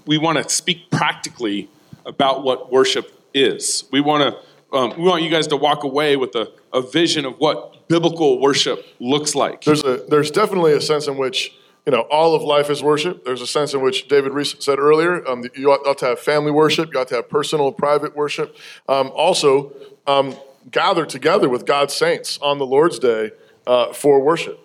we 0.07 0.19
want 0.19 0.39
to 0.39 0.49
speak 0.49 0.91
practically 0.91 1.69
about 2.07 2.43
what 2.43 2.73
worship 2.73 3.13
is. 3.35 3.85
We 3.93 4.01
want 4.01 4.35
to. 4.35 4.41
Um, 4.73 4.91
we 4.97 5.03
want 5.03 5.25
you 5.25 5.31
guys 5.31 5.49
to 5.49 5.57
walk 5.57 5.83
away 5.83 6.17
with 6.17 6.37
a, 6.37 6.53
a 6.73 6.81
vision 6.81 7.25
of 7.25 7.35
what 7.39 7.89
biblical 7.89 8.41
worship 8.41 8.87
looks 9.01 9.35
like. 9.35 9.65
There's 9.65 9.83
a 9.83 10.05
there's 10.09 10.31
definitely 10.31 10.73
a 10.75 10.81
sense 10.81 11.09
in 11.09 11.17
which 11.17 11.53
you 11.87 11.93
know 11.93 12.03
all 12.03 12.35
of 12.35 12.43
life 12.43 12.71
is 12.71 12.83
worship. 12.83 13.25
There's 13.25 13.41
a 13.41 13.47
sense 13.47 13.75
in 13.75 13.81
which 13.81 14.09
David 14.09 14.33
Reese 14.33 14.55
said 14.59 14.79
earlier. 14.79 15.27
Um, 15.29 15.45
you 15.55 15.71
ought, 15.71 15.99
to 15.99 16.07
have 16.07 16.21
family 16.21 16.51
worship. 16.51 16.93
You 16.93 17.01
ought 17.01 17.09
to 17.09 17.17
have 17.17 17.29
personal, 17.29 17.73
private 17.73 18.17
worship. 18.17 18.57
Um, 18.89 19.11
also, 19.15 19.73
um, 20.07 20.37
gather 20.71 21.07
together 21.07 21.49
with 21.49 21.67
God's 21.67 21.95
saints 21.95 22.39
on 22.43 22.59
the 22.59 22.67
Lord's 22.67 22.99
Day 22.99 23.33
uh, 23.67 23.93
for 23.93 24.21
worship. 24.21 24.59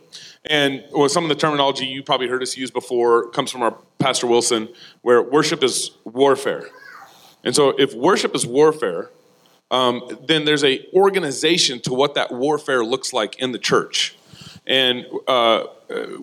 And 0.45 0.83
well, 0.91 1.09
some 1.09 1.23
of 1.23 1.29
the 1.29 1.35
terminology 1.35 1.85
you 1.85 2.03
probably 2.03 2.27
heard 2.27 2.43
us 2.43 2.55
use 2.55 2.69
before 2.69 3.29
comes 3.31 3.51
from 3.51 3.63
our 3.63 3.77
Pastor 3.97 4.27
Wilson, 4.27 4.69
where 5.01 5.21
worship 5.21 5.63
is 5.63 5.91
warfare. 6.03 6.69
And 7.43 7.55
so, 7.55 7.69
if 7.69 7.93
worship 7.93 8.35
is 8.35 8.45
warfare, 8.45 9.09
um, 9.71 10.19
then 10.27 10.45
there's 10.45 10.63
a 10.63 10.85
organization 10.93 11.79
to 11.81 11.93
what 11.93 12.15
that 12.15 12.31
warfare 12.31 12.83
looks 12.85 13.13
like 13.13 13.39
in 13.39 13.51
the 13.51 13.59
church. 13.59 14.15
And 14.67 15.05
uh, 15.27 15.65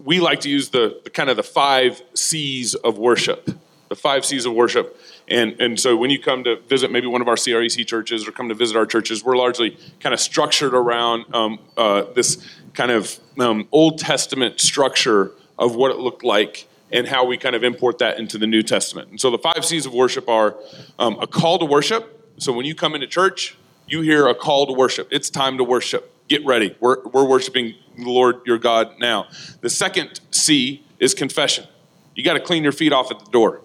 we 0.05 0.20
like 0.20 0.40
to 0.40 0.50
use 0.50 0.70
the, 0.70 1.00
the 1.05 1.11
kind 1.11 1.31
of 1.31 1.37
the 1.37 1.42
five 1.42 2.02
C's 2.14 2.74
of 2.74 2.98
worship, 2.98 3.50
the 3.88 3.96
five 3.96 4.24
C's 4.24 4.46
of 4.46 4.55
worship. 4.55 4.98
And, 5.28 5.61
and 5.61 5.78
so 5.78 5.96
when 5.96 6.11
you 6.11 6.18
come 6.18 6.44
to 6.44 6.57
visit 6.62 6.90
maybe 6.90 7.07
one 7.07 7.22
of 7.22 7.28
our 7.28 7.37
CREC 7.37 7.87
churches 7.87 8.26
or 8.26 8.33
come 8.33 8.48
to 8.48 8.55
visit 8.55 8.76
our 8.76 8.87
churches, 8.87 9.24
we're 9.24 9.37
largely 9.37 9.78
kind 10.00 10.12
of 10.12 10.20
structured 10.20 10.74
around 10.74 11.33
um, 11.35 11.59
uh, 11.76 12.02
this 12.14 12.44
kind 12.74 12.90
of 12.90 13.18
um, 13.38 13.68
Old 13.70 13.98
Testament 13.98 14.61
structure 14.61 15.33
of 15.59 15.76
what 15.76 15.90
it 15.90 15.98
looked 15.98 16.24
like 16.24 16.66
and 16.90 17.07
how 17.07 17.24
we 17.24 17.38
kind 17.38 17.55
of 17.55 17.64
import 17.64 17.98
that 17.98 18.18
into 18.18 18.37
the 18.37 18.46
New 18.46 18.62
Testament. 18.62 19.11
And 19.11 19.20
so 19.20 19.31
the 19.31 19.38
five 19.38 19.64
C's 19.64 19.87
of 19.87 19.94
worship 19.94 20.28
are 20.28 20.57
um, 20.98 21.18
a 21.20 21.26
call 21.26 21.59
to 21.59 21.64
worship. 21.64 22.35
So 22.38 22.52
when 22.52 22.66
you 22.66 22.74
come 22.74 22.94
into 22.94 23.07
church, 23.07 23.57
you 23.87 24.00
hear 24.00 24.26
a 24.26 24.35
call 24.35 24.66
to 24.66 24.72
worship. 24.72 25.09
It's 25.11 25.31
time 25.31 25.57
to 25.59 25.64
worship. 25.64 26.12
Get 26.32 26.46
ready. 26.46 26.74
We're, 26.80 26.96
we're 27.10 27.26
worshiping 27.26 27.74
the 27.94 28.08
Lord 28.08 28.40
your 28.46 28.56
God 28.56 28.98
now. 28.98 29.26
The 29.60 29.68
second 29.68 30.22
C 30.30 30.82
is 30.98 31.12
confession. 31.12 31.66
You 32.14 32.24
got 32.24 32.32
to 32.32 32.40
clean 32.40 32.62
your 32.62 32.72
feet 32.72 32.90
off 32.90 33.10
at 33.10 33.22
the 33.22 33.30
door. 33.30 33.60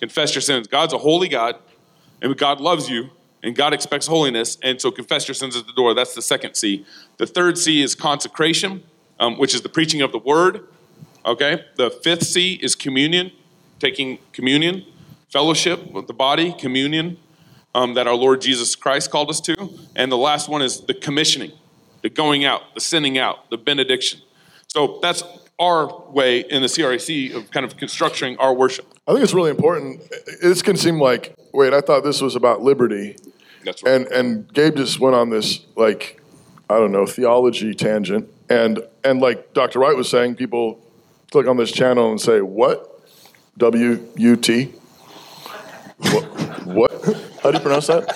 Confess 0.00 0.34
your 0.34 0.42
sins. 0.42 0.66
God's 0.66 0.92
a 0.92 0.98
holy 0.98 1.28
God, 1.28 1.54
and 2.20 2.36
God 2.36 2.60
loves 2.60 2.90
you, 2.90 3.10
and 3.44 3.54
God 3.54 3.72
expects 3.72 4.08
holiness. 4.08 4.58
And 4.60 4.80
so 4.80 4.90
confess 4.90 5.28
your 5.28 5.36
sins 5.36 5.54
at 5.56 5.68
the 5.68 5.72
door. 5.72 5.94
That's 5.94 6.16
the 6.16 6.20
second 6.20 6.56
C. 6.56 6.84
The 7.18 7.28
third 7.28 7.56
C 7.56 7.80
is 7.80 7.94
consecration, 7.94 8.82
um, 9.20 9.38
which 9.38 9.54
is 9.54 9.62
the 9.62 9.68
preaching 9.68 10.02
of 10.02 10.10
the 10.10 10.18
word. 10.18 10.66
Okay. 11.24 11.64
The 11.76 11.90
fifth 11.90 12.24
C 12.24 12.54
is 12.54 12.74
communion, 12.74 13.30
taking 13.78 14.18
communion, 14.32 14.84
fellowship 15.28 15.92
with 15.92 16.08
the 16.08 16.14
body, 16.14 16.52
communion 16.58 17.18
um, 17.72 17.94
that 17.94 18.08
our 18.08 18.16
Lord 18.16 18.40
Jesus 18.40 18.74
Christ 18.74 19.12
called 19.12 19.30
us 19.30 19.40
to. 19.42 19.78
And 19.94 20.10
the 20.10 20.16
last 20.16 20.48
one 20.48 20.60
is 20.60 20.80
the 20.80 20.94
commissioning, 20.94 21.52
the 22.02 22.10
going 22.10 22.44
out, 22.44 22.62
the 22.74 22.80
sending 22.80 23.18
out, 23.18 23.50
the 23.50 23.58
benediction. 23.58 24.20
So 24.68 24.98
that's 25.02 25.22
our 25.58 26.10
way 26.10 26.40
in 26.40 26.62
the 26.62 26.68
CREC 26.68 27.34
of 27.34 27.50
kind 27.50 27.66
of 27.66 27.76
constructing 27.76 28.36
our 28.38 28.54
worship. 28.54 28.86
I 29.06 29.12
think 29.12 29.24
it's 29.24 29.34
really 29.34 29.50
important. 29.50 30.02
This 30.40 30.62
can 30.62 30.76
seem 30.76 31.00
like, 31.00 31.34
wait, 31.52 31.74
I 31.74 31.80
thought 31.80 32.02
this 32.02 32.22
was 32.22 32.36
about 32.36 32.62
liberty. 32.62 33.16
That's 33.64 33.82
right. 33.82 33.94
And 33.94 34.06
and 34.06 34.52
Gabe 34.54 34.76
just 34.76 35.00
went 35.00 35.14
on 35.14 35.30
this 35.30 35.60
like, 35.76 36.20
I 36.70 36.78
don't 36.78 36.92
know, 36.92 37.06
theology 37.06 37.74
tangent. 37.74 38.28
And 38.48 38.80
and 39.04 39.20
like 39.20 39.52
Dr. 39.52 39.80
White 39.80 39.96
was 39.96 40.08
saying, 40.08 40.36
people 40.36 40.80
click 41.30 41.46
on 41.46 41.56
this 41.56 41.70
channel 41.70 42.10
and 42.10 42.20
say, 42.20 42.40
What? 42.40 42.86
W 43.58 44.08
U 44.16 44.36
T? 44.36 44.72
What? 46.00 46.24
what? 46.64 47.29
How 47.42 47.50
do 47.50 47.58
you 47.58 47.62
pronounce 47.62 47.86
that? 47.86 48.06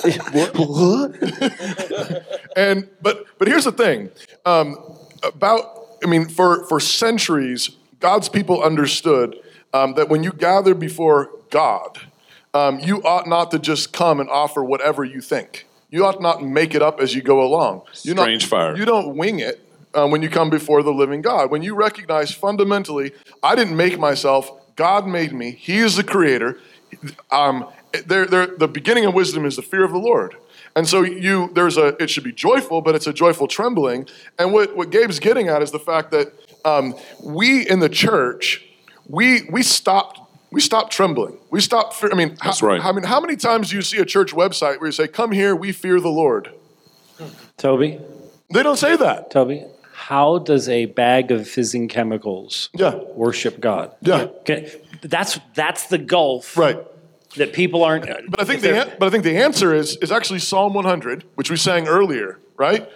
what? 0.54 2.52
and 2.56 2.88
but 3.00 3.26
but 3.38 3.48
here's 3.48 3.64
the 3.64 3.72
thing. 3.72 4.10
Um, 4.44 4.76
about 5.22 5.96
I 6.04 6.06
mean, 6.06 6.28
for 6.28 6.66
for 6.66 6.80
centuries, 6.80 7.70
God's 8.00 8.28
people 8.28 8.62
understood 8.62 9.36
um, 9.72 9.94
that 9.94 10.08
when 10.08 10.22
you 10.22 10.32
gather 10.32 10.74
before 10.74 11.30
God, 11.50 12.00
um, 12.52 12.78
you 12.80 13.02
ought 13.02 13.26
not 13.26 13.50
to 13.52 13.58
just 13.58 13.92
come 13.92 14.20
and 14.20 14.28
offer 14.28 14.62
whatever 14.62 15.04
you 15.04 15.20
think. 15.20 15.66
You 15.90 16.04
ought 16.04 16.20
not 16.20 16.42
make 16.42 16.74
it 16.74 16.82
up 16.82 17.00
as 17.00 17.14
you 17.14 17.22
go 17.22 17.42
along. 17.42 17.82
You 18.02 18.12
Strange 18.12 18.42
not, 18.42 18.48
fire. 18.50 18.76
You 18.76 18.84
don't 18.84 19.16
wing 19.16 19.38
it 19.38 19.60
um, 19.94 20.10
when 20.10 20.22
you 20.22 20.28
come 20.28 20.50
before 20.50 20.82
the 20.82 20.92
living 20.92 21.22
God. 21.22 21.50
When 21.50 21.62
you 21.62 21.74
recognize 21.74 22.32
fundamentally, 22.32 23.12
I 23.42 23.54
didn't 23.54 23.76
make 23.76 23.98
myself. 23.98 24.50
God 24.76 25.06
made 25.06 25.32
me. 25.32 25.52
He 25.52 25.78
is 25.78 25.96
the 25.96 26.04
creator. 26.04 26.58
Um, 27.30 27.68
they're, 28.06 28.26
they're, 28.26 28.46
the 28.46 28.68
beginning 28.68 29.04
of 29.04 29.14
wisdom 29.14 29.44
is 29.44 29.56
the 29.56 29.62
fear 29.62 29.84
of 29.84 29.92
the 29.92 29.98
Lord. 29.98 30.36
And 30.76 30.88
so 30.88 31.02
you 31.02 31.50
there's 31.54 31.76
a 31.76 32.00
it 32.02 32.10
should 32.10 32.24
be 32.24 32.32
joyful, 32.32 32.80
but 32.80 32.94
it's 32.94 33.06
a 33.06 33.12
joyful 33.12 33.46
trembling. 33.46 34.08
And 34.38 34.52
what, 34.52 34.76
what 34.76 34.90
Gabe's 34.90 35.20
getting 35.20 35.48
at 35.48 35.62
is 35.62 35.70
the 35.70 35.78
fact 35.78 36.10
that 36.10 36.32
um, 36.64 36.94
we 37.22 37.68
in 37.68 37.78
the 37.78 37.88
church, 37.88 38.64
we 39.08 39.42
we 39.50 39.62
stopped 39.62 40.20
we 40.50 40.60
stopped 40.60 40.92
trembling. 40.92 41.36
We 41.50 41.60
stopped. 41.60 41.94
Fear, 41.94 42.12
I 42.12 42.16
mean, 42.16 42.36
That's 42.42 42.60
how, 42.60 42.66
right. 42.66 42.84
I 42.84 42.92
mean, 42.92 43.04
how 43.04 43.20
many 43.20 43.36
times 43.36 43.70
do 43.70 43.76
you 43.76 43.82
see 43.82 43.98
a 43.98 44.04
church 44.04 44.32
website 44.32 44.78
where 44.78 44.86
you 44.86 44.92
say, 44.92 45.06
"Come 45.06 45.32
here, 45.32 45.54
we 45.54 45.72
fear 45.72 46.00
the 46.00 46.10
Lord"? 46.10 46.52
Toby? 47.56 48.00
They 48.52 48.62
don't 48.62 48.76
say 48.76 48.96
that. 48.96 49.30
Toby, 49.30 49.64
how 49.92 50.38
does 50.38 50.68
a 50.68 50.86
bag 50.86 51.30
of 51.30 51.48
fizzing 51.48 51.88
chemicals 51.88 52.70
yeah. 52.74 52.94
worship 53.14 53.60
God? 53.60 53.94
Yeah. 54.00 54.22
Okay, 54.40 54.80
that's 55.02 55.38
that's 55.54 55.86
the 55.88 55.98
gulf. 55.98 56.56
Right. 56.56 56.78
That 57.36 57.52
people 57.52 57.82
aren't. 57.82 58.06
But 58.06 58.40
I 58.40 58.44
think 58.44 58.62
the 58.62 58.94
but 58.98 59.06
I 59.06 59.10
think 59.10 59.24
the 59.24 59.36
answer 59.36 59.74
is 59.74 59.96
is 59.96 60.12
actually 60.12 60.38
Psalm 60.38 60.74
100, 60.74 61.24
which 61.34 61.50
we 61.50 61.56
sang 61.56 61.88
earlier, 61.88 62.38
right? 62.56 62.88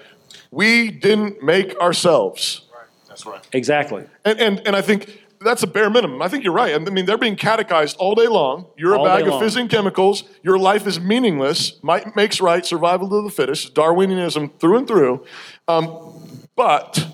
We 0.50 0.90
didn't 0.90 1.42
make 1.42 1.76
ourselves. 1.80 2.62
That's 3.08 3.26
right. 3.26 3.44
Exactly. 3.52 4.04
And 4.24 4.40
and 4.40 4.66
and 4.66 4.76
I 4.76 4.82
think 4.82 5.20
that's 5.40 5.62
a 5.62 5.66
bare 5.66 5.90
minimum. 5.90 6.22
I 6.22 6.28
think 6.28 6.44
you're 6.44 6.52
right. 6.52 6.74
I 6.74 6.78
mean, 6.78 7.06
they're 7.06 7.18
being 7.18 7.36
catechized 7.36 7.96
all 7.98 8.14
day 8.14 8.26
long. 8.28 8.66
You're 8.76 8.96
All 8.96 9.06
a 9.06 9.08
bag 9.08 9.22
of 9.22 9.34
long. 9.34 9.40
fizzing 9.40 9.68
chemicals. 9.68 10.24
Your 10.42 10.58
life 10.58 10.86
is 10.86 11.00
meaningless. 11.00 11.82
Might 11.82 12.14
makes 12.16 12.40
right. 12.40 12.64
Survival 12.64 13.12
of 13.16 13.24
the 13.24 13.30
fittest. 13.30 13.74
Darwinianism 13.74 14.58
through 14.58 14.78
and 14.78 14.88
through. 14.88 15.24
Um, 15.66 16.12
but 16.56 17.06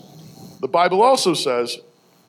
the 0.60 0.68
Bible 0.68 1.02
also 1.02 1.34
says 1.34 1.78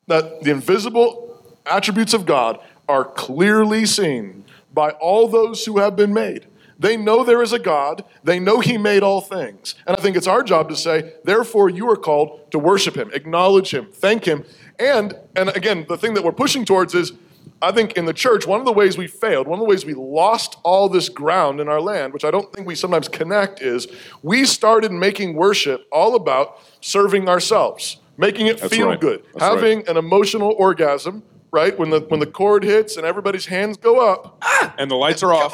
that 0.08 0.42
the 0.44 0.52
invisible 0.52 1.44
attributes 1.66 2.14
of 2.14 2.26
God 2.26 2.60
are 2.88 3.04
clearly 3.06 3.86
seen 3.86 4.45
by 4.76 4.92
all 4.92 5.28
those 5.28 5.66
who 5.66 5.80
have 5.80 5.96
been 5.96 6.14
made. 6.14 6.46
They 6.78 6.98
know 6.98 7.24
there 7.24 7.42
is 7.42 7.54
a 7.54 7.60
God. 7.60 8.04
They 8.24 8.40
know 8.40 8.60
He 8.60 8.78
made 8.78 9.02
all 9.02 9.22
things. 9.22 9.76
And 9.88 9.96
I 9.98 10.02
think 10.02 10.18
it's 10.18 10.28
our 10.28 10.44
job 10.44 10.70
to 10.70 10.76
say, 10.76 11.14
therefore, 11.24 11.70
you 11.70 11.90
are 11.90 11.96
called 11.96 12.52
to 12.52 12.60
worship 12.60 12.96
Him, 12.96 13.10
acknowledge 13.14 13.74
Him, 13.74 13.88
thank 13.92 14.26
Him. 14.26 14.44
And, 14.78 15.14
and 15.36 15.50
again, 15.50 15.86
the 15.88 15.98
thing 15.98 16.14
that 16.16 16.24
we're 16.24 16.34
pushing 16.34 16.66
towards 16.66 16.94
is 16.94 17.14
I 17.62 17.72
think 17.72 17.94
in 17.94 18.06
the 18.06 18.14
church, 18.14 18.46
one 18.46 18.60
of 18.60 18.66
the 18.66 18.74
ways 18.74 18.98
we 18.98 19.08
failed, 19.08 19.48
one 19.48 19.58
of 19.58 19.64
the 19.64 19.70
ways 19.70 19.86
we 19.86 19.94
lost 19.94 20.58
all 20.64 20.90
this 20.90 21.08
ground 21.08 21.62
in 21.62 21.70
our 21.70 21.80
land, 21.80 22.12
which 22.14 22.26
I 22.26 22.32
don't 22.32 22.52
think 22.54 22.68
we 22.68 22.76
sometimes 22.76 23.08
connect, 23.08 23.62
is 23.62 23.88
we 24.22 24.46
started 24.46 24.92
making 24.92 25.36
worship 25.36 25.88
all 25.92 26.16
about 26.16 26.60
serving 26.82 27.30
ourselves, 27.30 27.98
making 28.18 28.48
it 28.48 28.58
That's 28.60 28.76
feel 28.76 28.90
right. 28.90 29.00
good, 29.00 29.24
That's 29.34 29.42
right. 29.42 29.56
having 29.56 29.88
an 29.88 29.96
emotional 29.96 30.54
orgasm, 30.58 31.24
right? 31.56 31.80
When 31.80 31.90
the 31.90 32.02
when 32.02 32.20
the 32.20 32.28
chord 32.28 32.66
hits 32.66 32.98
and 32.98 33.06
everybody's 33.06 33.46
hands 33.46 33.78
go 33.78 34.12
up, 34.12 34.38
ah! 34.42 34.76
and 34.78 34.92
the 34.92 34.96
lights 34.96 35.24
are 35.24 35.34
off. 35.34 35.54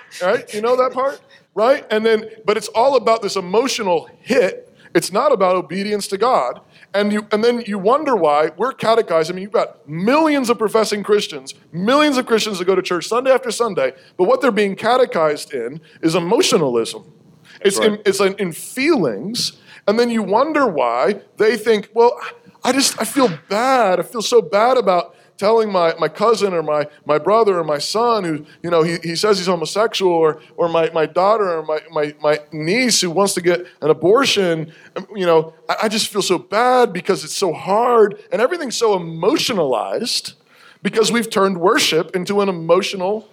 right? 0.22 0.52
You 0.52 0.60
know 0.60 0.76
that 0.76 0.92
part, 0.92 1.20
right? 1.54 1.86
And 1.90 2.04
then, 2.04 2.28
but 2.44 2.58
it's 2.58 2.68
all 2.68 2.96
about 2.96 3.22
this 3.22 3.34
emotional 3.34 4.10
hit. 4.20 4.66
It's 4.94 5.10
not 5.10 5.32
about 5.32 5.56
obedience 5.56 6.06
to 6.08 6.18
God. 6.18 6.60
And 6.94 7.12
you, 7.12 7.26
and 7.32 7.42
then 7.44 7.62
you 7.66 7.78
wonder 7.78 8.16
why 8.16 8.50
we're 8.56 8.72
catechized. 8.72 9.30
I 9.30 9.34
mean, 9.34 9.42
you've 9.42 9.52
got 9.52 9.88
millions 9.88 10.50
of 10.50 10.58
professing 10.58 11.02
Christians, 11.02 11.54
millions 11.72 12.16
of 12.18 12.26
Christians 12.26 12.58
that 12.58 12.66
go 12.66 12.74
to 12.74 12.82
church 12.82 13.06
Sunday 13.06 13.30
after 13.30 13.50
Sunday, 13.50 13.92
but 14.16 14.24
what 14.24 14.40
they're 14.40 14.50
being 14.50 14.76
catechized 14.76 15.52
in 15.52 15.80
is 16.02 16.14
emotionalism. 16.14 17.04
It's 17.60 17.78
in, 17.78 18.00
it's 18.06 18.20
in, 18.20 18.34
in 18.34 18.52
feelings, 18.52 19.58
and 19.86 19.98
then 19.98 20.10
you 20.10 20.22
wonder 20.22 20.66
why 20.66 21.20
they 21.38 21.56
think, 21.56 21.90
well, 21.92 22.18
I 22.62 22.72
just 22.72 23.00
I 23.00 23.04
feel 23.04 23.30
bad. 23.48 23.98
I 23.98 24.02
feel 24.02 24.22
so 24.22 24.42
bad 24.42 24.76
about 24.76 25.14
telling 25.38 25.70
my, 25.70 25.94
my 25.98 26.08
cousin 26.08 26.52
or 26.52 26.62
my, 26.62 26.86
my 27.06 27.16
brother 27.16 27.58
or 27.58 27.64
my 27.64 27.78
son 27.78 28.24
who, 28.24 28.44
you 28.62 28.70
know, 28.70 28.82
he, 28.82 28.98
he 29.02 29.16
says 29.16 29.38
he's 29.38 29.46
homosexual 29.46 30.12
or, 30.12 30.42
or 30.56 30.68
my, 30.68 30.90
my 30.90 31.06
daughter 31.06 31.58
or 31.58 31.62
my, 31.64 31.80
my, 31.90 32.14
my 32.20 32.40
niece 32.52 33.00
who 33.00 33.10
wants 33.10 33.34
to 33.34 33.40
get 33.40 33.60
an 33.80 33.88
abortion, 33.88 34.72
um, 34.96 35.06
you 35.14 35.24
know, 35.24 35.54
I, 35.68 35.76
I 35.84 35.88
just 35.88 36.08
feel 36.08 36.22
so 36.22 36.38
bad 36.38 36.92
because 36.92 37.24
it's 37.24 37.36
so 37.36 37.52
hard 37.52 38.20
and 38.32 38.42
everything's 38.42 38.76
so 38.76 38.96
emotionalized 38.96 40.34
because 40.82 41.12
we've 41.12 41.30
turned 41.30 41.58
worship 41.58 42.14
into 42.14 42.40
an 42.40 42.48
emotional 42.48 43.28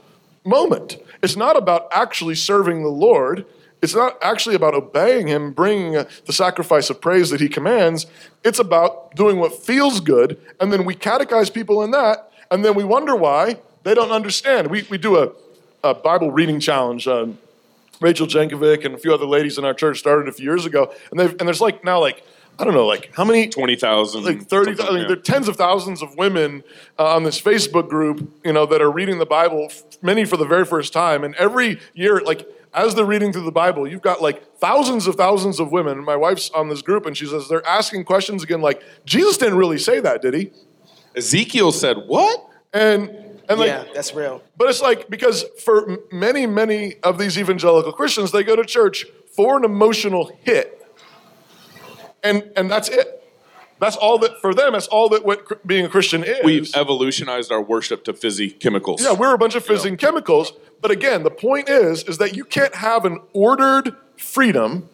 moment. 0.45 0.97
It's 1.23 1.35
not 1.35 1.57
about 1.57 1.87
actually 1.91 2.35
serving 2.35 2.83
the 2.83 2.89
Lord. 2.89 3.45
It's 3.85 3.95
not 3.95 4.17
actually 4.21 4.55
about 4.55 4.73
obeying 4.73 5.27
Him, 5.27 5.53
bringing 5.53 5.93
the 5.93 6.33
sacrifice 6.33 6.89
of 6.89 6.99
praise 6.99 7.29
that 7.29 7.39
He 7.39 7.47
commands. 7.47 8.07
It's 8.43 8.59
about 8.59 9.15
doing 9.15 9.39
what 9.39 9.53
feels 9.53 9.99
good, 9.99 10.37
and 10.59 10.73
then 10.73 10.85
we 10.85 10.95
catechize 10.95 11.53
people 11.53 11.83
in 11.83 11.91
that, 11.91 12.31
and 12.49 12.65
then 12.65 12.73
we 12.73 12.83
wonder 12.83 13.15
why 13.15 13.59
they 13.83 13.93
don't 13.93 14.11
understand. 14.11 14.71
We, 14.71 14.87
we 14.89 14.97
do 14.97 15.17
a, 15.17 15.31
a 15.83 15.93
Bible 15.93 16.31
reading 16.31 16.59
challenge. 16.59 17.07
Um, 17.07 17.37
Rachel 18.01 18.27
Jankovic 18.27 18.83
and 18.85 18.95
a 18.95 18.97
few 18.97 19.13
other 19.13 19.25
ladies 19.25 19.57
in 19.59 19.65
our 19.65 19.73
church 19.73 19.99
started 19.99 20.27
a 20.27 20.31
few 20.31 20.45
years 20.45 20.65
ago, 20.65 20.91
and 21.11 21.19
they've 21.19 21.31
and 21.39 21.47
there's 21.47 21.61
like 21.61 21.83
now 21.83 21.99
like 22.01 22.23
I 22.57 22.63
don't 22.63 22.73
know 22.73 22.87
like 22.87 23.11
how 23.15 23.23
many 23.23 23.47
twenty 23.47 23.75
thousand 23.75 24.23
like 24.23 24.41
thirty 24.47 24.73
thousand. 24.75 25.03
There 25.03 25.13
are 25.13 25.15
tens 25.15 25.47
of 25.47 25.55
thousands 25.55 26.01
of 26.01 26.17
women 26.17 26.63
uh, 26.97 27.15
on 27.15 27.23
this 27.23 27.39
Facebook 27.39 27.87
group, 27.87 28.29
you 28.43 28.51
know, 28.51 28.65
that 28.65 28.81
are 28.81 28.91
reading 28.91 29.19
the 29.19 29.25
Bible, 29.25 29.71
many 30.01 30.25
for 30.25 30.37
the 30.37 30.45
very 30.45 30.65
first 30.65 30.91
time, 30.91 31.23
and 31.23 31.35
every 31.35 31.79
year 31.93 32.19
like. 32.21 32.47
As 32.75 32.93
they're 32.93 33.05
reading 33.05 33.31
through 33.31 33.45
the 33.45 33.51
Bible, 33.51 33.87
you've 33.87 34.01
got 34.01 34.21
like 34.21 34.57
thousands 34.57 35.07
of 35.07 35.15
thousands 35.15 35.61
of 35.61 35.71
women. 35.71 36.03
My 36.03 36.17
wife's 36.17 36.49
on 36.51 36.67
this 36.67 36.81
group, 36.81 37.05
and 37.05 37.15
she 37.15 37.25
says 37.25 37.47
they're 37.47 37.65
asking 37.65 38.03
questions 38.03 38.43
again, 38.43 38.61
like 38.61 38.83
Jesus 39.05 39.37
didn't 39.37 39.57
really 39.57 39.77
say 39.77 40.01
that, 40.01 40.21
did 40.21 40.33
he? 40.33 40.51
Ezekiel 41.15 41.71
said 41.71 41.97
what? 42.07 42.45
And 42.73 43.09
and 43.47 43.59
like 43.59 43.67
yeah, 43.67 43.85
that's 43.93 44.13
real. 44.13 44.43
But 44.57 44.69
it's 44.69 44.81
like 44.81 45.09
because 45.09 45.45
for 45.63 45.99
many, 46.11 46.45
many 46.45 46.95
of 47.03 47.17
these 47.17 47.37
evangelical 47.37 47.93
Christians, 47.93 48.31
they 48.31 48.43
go 48.43 48.55
to 48.55 48.65
church 48.65 49.05
for 49.35 49.57
an 49.57 49.63
emotional 49.63 50.37
hit, 50.41 50.85
and 52.23 52.51
and 52.57 52.69
that's 52.69 52.89
it. 52.89 53.24
That's 53.79 53.95
all 53.97 54.17
that 54.19 54.39
for 54.39 54.53
them. 54.53 54.73
That's 54.73 54.87
all 54.87 55.09
that 55.09 55.25
what 55.25 55.65
being 55.67 55.85
a 55.85 55.89
Christian 55.89 56.23
is. 56.23 56.43
We've 56.43 56.75
evolutionized 56.75 57.51
our 57.51 57.61
worship 57.61 58.03
to 58.05 58.13
fizzy 58.13 58.49
chemicals. 58.49 59.03
yeah, 59.03 59.13
we're 59.13 59.33
a 59.33 59.37
bunch 59.37 59.55
of 59.55 59.65
fizzing 59.65 59.97
chemicals. 59.97 60.53
But 60.81 60.91
again, 60.91 61.23
the 61.23 61.31
point 61.31 61.67
is, 61.69 62.03
is 62.03 62.17
that 62.19 62.35
you 62.35 62.45
can't 62.45 62.75
have 62.75 63.05
an 63.05 63.19
ordered 63.33 63.95
freedom. 64.17 64.89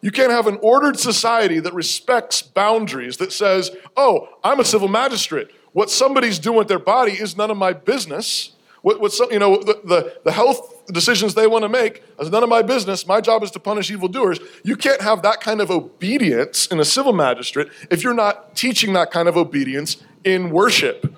You 0.00 0.10
can't 0.10 0.30
have 0.30 0.46
an 0.46 0.58
ordered 0.62 0.98
society 0.98 1.60
that 1.60 1.74
respects 1.74 2.40
boundaries, 2.40 3.18
that 3.18 3.32
says, 3.32 3.70
oh, 3.96 4.28
I'm 4.42 4.60
a 4.60 4.64
civil 4.64 4.88
magistrate. 4.88 5.48
What 5.72 5.90
somebody's 5.90 6.38
doing 6.38 6.56
with 6.56 6.68
their 6.68 6.78
body 6.78 7.12
is 7.12 7.36
none 7.36 7.50
of 7.50 7.56
my 7.56 7.72
business. 7.72 8.52
What, 8.82 9.00
what 9.00 9.12
some, 9.12 9.30
you 9.30 9.38
know, 9.38 9.58
the, 9.58 9.80
the, 9.84 10.16
the 10.24 10.32
health 10.32 10.79
decisions 10.92 11.34
they 11.34 11.46
want 11.46 11.62
to 11.62 11.68
make 11.68 12.02
is 12.18 12.30
none 12.30 12.42
of 12.42 12.48
my 12.48 12.62
business. 12.62 13.06
My 13.06 13.20
job 13.20 13.42
is 13.42 13.50
to 13.52 13.60
punish 13.60 13.90
evildoers. 13.90 14.40
You 14.64 14.76
can't 14.76 15.00
have 15.00 15.22
that 15.22 15.40
kind 15.40 15.60
of 15.60 15.70
obedience 15.70 16.66
in 16.66 16.80
a 16.80 16.84
civil 16.84 17.12
magistrate 17.12 17.68
if 17.90 18.02
you're 18.02 18.14
not 18.14 18.56
teaching 18.56 18.92
that 18.94 19.10
kind 19.10 19.28
of 19.28 19.36
obedience 19.36 20.02
in 20.24 20.50
worship. 20.50 21.14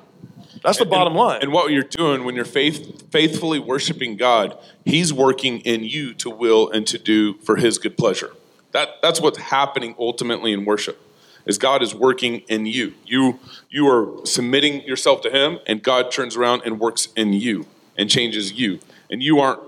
That's 0.62 0.78
the 0.78 0.84
bottom 0.84 1.14
line. 1.14 1.42
And 1.42 1.52
what 1.52 1.72
you're 1.72 1.82
doing 1.82 2.24
when 2.24 2.36
you're 2.36 2.44
faith, 2.44 3.10
faithfully 3.10 3.58
worshiping 3.58 4.16
God, 4.16 4.56
He's 4.84 5.12
working 5.12 5.60
in 5.60 5.82
you 5.82 6.14
to 6.14 6.30
will 6.30 6.70
and 6.70 6.86
to 6.86 6.98
do 6.98 7.34
for 7.38 7.56
His 7.56 7.78
good 7.78 7.96
pleasure. 7.96 8.32
That, 8.70 9.02
that's 9.02 9.20
what's 9.20 9.38
happening 9.38 9.94
ultimately 9.98 10.52
in 10.52 10.64
worship. 10.64 11.00
Is 11.44 11.58
God 11.58 11.82
is 11.82 11.92
working 11.92 12.42
in 12.48 12.66
you. 12.66 12.94
You 13.04 13.40
you 13.68 13.88
are 13.88 14.24
submitting 14.24 14.82
yourself 14.82 15.22
to 15.22 15.30
Him, 15.30 15.58
and 15.66 15.82
God 15.82 16.12
turns 16.12 16.36
around 16.36 16.62
and 16.64 16.78
works 16.78 17.08
in 17.16 17.32
you 17.32 17.66
and 17.96 18.08
changes 18.10 18.52
you. 18.52 18.80
And 19.10 19.22
you 19.22 19.40
aren't 19.40 19.60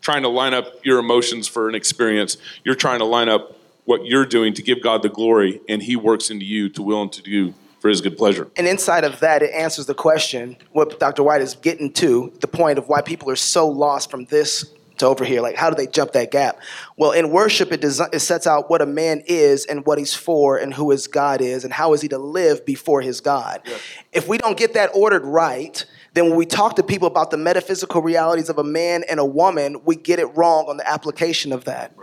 trying 0.00 0.22
to 0.22 0.28
line 0.28 0.54
up 0.54 0.84
your 0.84 0.98
emotions 0.98 1.46
for 1.46 1.68
an 1.68 1.74
experience. 1.74 2.36
You're 2.64 2.74
trying 2.74 3.00
to 3.00 3.04
line 3.04 3.28
up 3.28 3.56
what 3.84 4.06
you're 4.06 4.26
doing 4.26 4.54
to 4.54 4.62
give 4.62 4.82
God 4.82 5.02
the 5.02 5.08
glory, 5.08 5.60
and 5.68 5.82
He 5.82 5.96
works 5.96 6.30
into 6.30 6.44
you 6.44 6.68
to 6.70 6.82
will 6.82 7.02
and 7.02 7.12
to 7.12 7.22
do 7.22 7.54
for 7.80 7.88
His 7.88 8.00
good 8.00 8.16
pleasure. 8.16 8.48
And 8.56 8.66
inside 8.66 9.04
of 9.04 9.20
that, 9.20 9.42
it 9.42 9.52
answers 9.52 9.86
the 9.86 9.94
question 9.94 10.56
what 10.72 11.00
Dr. 11.00 11.22
White 11.22 11.40
is 11.40 11.54
getting 11.56 11.92
to 11.94 12.32
the 12.40 12.48
point 12.48 12.78
of 12.78 12.88
why 12.88 13.02
people 13.02 13.30
are 13.30 13.36
so 13.36 13.68
lost 13.68 14.10
from 14.10 14.26
this 14.26 14.72
to 15.00 15.06
over 15.06 15.24
here. 15.24 15.40
Like, 15.40 15.56
how 15.56 15.70
do 15.70 15.76
they 15.76 15.86
jump 15.86 16.12
that 16.12 16.30
gap? 16.30 16.60
Well, 16.96 17.12
in 17.12 17.30
worship, 17.30 17.72
it, 17.72 17.80
desi- 17.80 18.14
it 18.14 18.20
sets 18.20 18.46
out 18.46 18.70
what 18.70 18.80
a 18.80 18.86
man 18.86 19.22
is 19.26 19.66
and 19.66 19.84
what 19.84 19.98
he's 19.98 20.14
for 20.14 20.56
and 20.56 20.72
who 20.72 20.90
his 20.90 21.06
God 21.06 21.40
is 21.40 21.64
and 21.64 21.72
how 21.72 21.92
is 21.92 22.00
he 22.00 22.08
to 22.08 22.18
live 22.18 22.64
before 22.64 23.00
his 23.00 23.20
God. 23.20 23.62
If 24.12 24.28
we 24.28 24.38
don't 24.38 24.56
get 24.56 24.74
that 24.74 24.90
ordered 24.94 25.24
right, 25.24 25.84
then 26.14 26.28
when 26.28 26.36
we 26.36 26.46
talk 26.46 26.76
to 26.76 26.82
people 26.82 27.06
about 27.06 27.30
the 27.30 27.36
metaphysical 27.36 28.02
realities 28.02 28.48
of 28.48 28.58
a 28.58 28.64
man 28.64 29.04
and 29.08 29.20
a 29.20 29.24
woman, 29.24 29.80
we 29.84 29.96
get 29.96 30.18
it 30.18 30.26
wrong 30.36 30.66
on 30.68 30.76
the 30.76 30.88
application 30.88 31.52
of 31.52 31.64
that. 31.64 31.94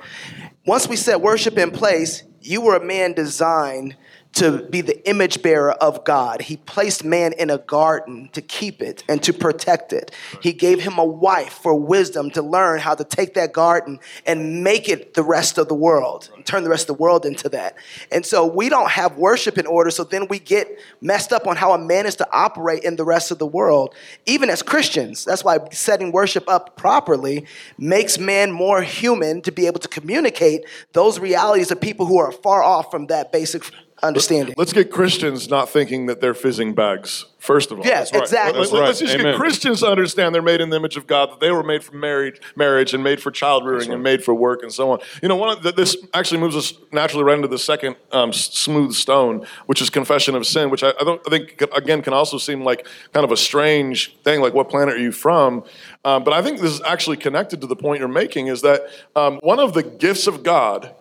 Once 0.65 0.87
we 0.87 0.95
set 0.95 1.21
worship 1.21 1.57
in 1.57 1.71
place, 1.71 2.23
you 2.41 2.61
were 2.61 2.75
a 2.75 2.83
man 2.83 3.13
designed 3.13 3.95
to 4.33 4.63
be 4.69 4.81
the 4.81 5.07
image 5.09 5.41
bearer 5.41 5.71
of 5.71 6.03
God. 6.03 6.41
He 6.41 6.57
placed 6.57 7.03
man 7.03 7.33
in 7.33 7.49
a 7.49 7.57
garden 7.57 8.29
to 8.33 8.41
keep 8.41 8.81
it 8.81 9.03
and 9.09 9.21
to 9.23 9.33
protect 9.33 9.93
it. 9.93 10.11
He 10.41 10.53
gave 10.53 10.81
him 10.81 10.97
a 10.97 11.05
wife 11.05 11.53
for 11.53 11.73
wisdom 11.73 12.29
to 12.31 12.41
learn 12.41 12.79
how 12.79 12.93
to 12.93 13.03
take 13.03 13.33
that 13.33 13.51
garden 13.51 13.99
and 14.25 14.63
make 14.63 14.89
it 14.89 15.15
the 15.15 15.23
rest 15.23 15.57
of 15.57 15.67
the 15.67 15.75
world, 15.75 16.29
turn 16.45 16.63
the 16.63 16.69
rest 16.69 16.89
of 16.89 16.97
the 16.97 17.01
world 17.01 17.25
into 17.25 17.49
that. 17.49 17.75
And 18.11 18.25
so 18.25 18.45
we 18.45 18.69
don't 18.69 18.91
have 18.91 19.17
worship 19.17 19.57
in 19.57 19.65
order, 19.65 19.89
so 19.89 20.03
then 20.03 20.27
we 20.27 20.39
get 20.39 20.67
messed 21.01 21.33
up 21.33 21.47
on 21.47 21.55
how 21.55 21.73
a 21.73 21.79
man 21.79 22.05
is 22.05 22.15
to 22.17 22.27
operate 22.31 22.83
in 22.83 22.95
the 22.95 23.05
rest 23.05 23.31
of 23.31 23.39
the 23.39 23.47
world, 23.47 23.95
even 24.25 24.49
as 24.49 24.61
Christians. 24.61 25.25
That's 25.25 25.43
why 25.43 25.57
setting 25.71 26.11
worship 26.11 26.47
up 26.47 26.77
properly 26.77 27.47
makes 27.77 28.19
man 28.19 28.51
more 28.51 28.81
human 28.81 29.41
to 29.41 29.51
be 29.51 29.67
able 29.67 29.79
to 29.79 29.87
communicate 29.87 30.65
those 30.93 31.19
realities 31.19 31.69
to 31.69 31.75
people 31.75 32.05
who 32.05 32.17
are 32.17 32.31
far 32.31 32.61
off 32.61 32.91
from 32.91 33.07
that 33.07 33.31
basic 33.31 33.63
understanding. 34.03 34.53
Let's 34.57 34.73
get 34.73 34.91
Christians 34.91 35.49
not 35.49 35.69
thinking 35.69 36.05
that 36.05 36.21
they're 36.21 36.33
fizzing 36.33 36.75
bags, 36.75 37.25
first 37.39 37.71
of 37.71 37.79
all. 37.79 37.85
Yeah, 37.85 37.99
That's 37.99 38.13
right. 38.13 38.21
exactly. 38.21 38.59
Let's, 38.59 38.71
That's 38.71 38.81
let's 38.81 38.99
just 38.99 39.15
Amen. 39.15 39.33
get 39.33 39.35
Christians 39.35 39.79
to 39.79 39.87
understand 39.87 40.35
they're 40.35 40.41
made 40.41 40.61
in 40.61 40.69
the 40.69 40.75
image 40.75 40.97
of 40.97 41.07
God, 41.07 41.31
that 41.31 41.39
they 41.39 41.51
were 41.51 41.63
made 41.63 41.83
for 41.83 41.95
marriage, 41.95 42.39
marriage 42.55 42.93
and 42.93 43.03
made 43.03 43.21
for 43.21 43.31
child 43.31 43.65
rearing 43.65 43.91
and 43.91 44.03
made 44.03 44.23
for 44.23 44.33
work 44.33 44.61
and 44.61 44.71
so 44.71 44.91
on. 44.91 44.99
You 45.21 45.29
know, 45.29 45.35
one 45.35 45.57
of 45.57 45.63
the, 45.63 45.71
this 45.71 45.97
actually 46.13 46.39
moves 46.39 46.55
us 46.55 46.73
naturally 46.91 47.23
right 47.23 47.35
into 47.35 47.47
the 47.47 47.57
second 47.57 47.95
um, 48.11 48.31
smooth 48.33 48.93
stone, 48.93 49.45
which 49.65 49.81
is 49.81 49.89
confession 49.89 50.35
of 50.35 50.45
sin, 50.45 50.69
which 50.69 50.83
I, 50.83 50.89
I, 50.89 51.03
don't, 51.03 51.21
I 51.25 51.29
think, 51.29 51.61
again, 51.75 52.01
can 52.01 52.13
also 52.13 52.37
seem 52.37 52.63
like 52.63 52.87
kind 53.13 53.23
of 53.23 53.31
a 53.31 53.37
strange 53.37 54.15
thing, 54.23 54.41
like 54.41 54.53
what 54.53 54.69
planet 54.69 54.95
are 54.95 54.99
you 54.99 55.11
from? 55.11 55.63
Um, 56.05 56.23
but 56.23 56.33
I 56.33 56.41
think 56.41 56.59
this 56.61 56.71
is 56.71 56.81
actually 56.81 57.17
connected 57.17 57.61
to 57.61 57.67
the 57.67 57.75
point 57.75 57.99
you're 57.99 58.07
making 58.07 58.47
is 58.47 58.61
that 58.61 58.87
um, 59.15 59.39
one 59.41 59.59
of 59.59 59.73
the 59.73 59.83
gifts 59.83 60.27
of 60.27 60.43
God 60.43 60.93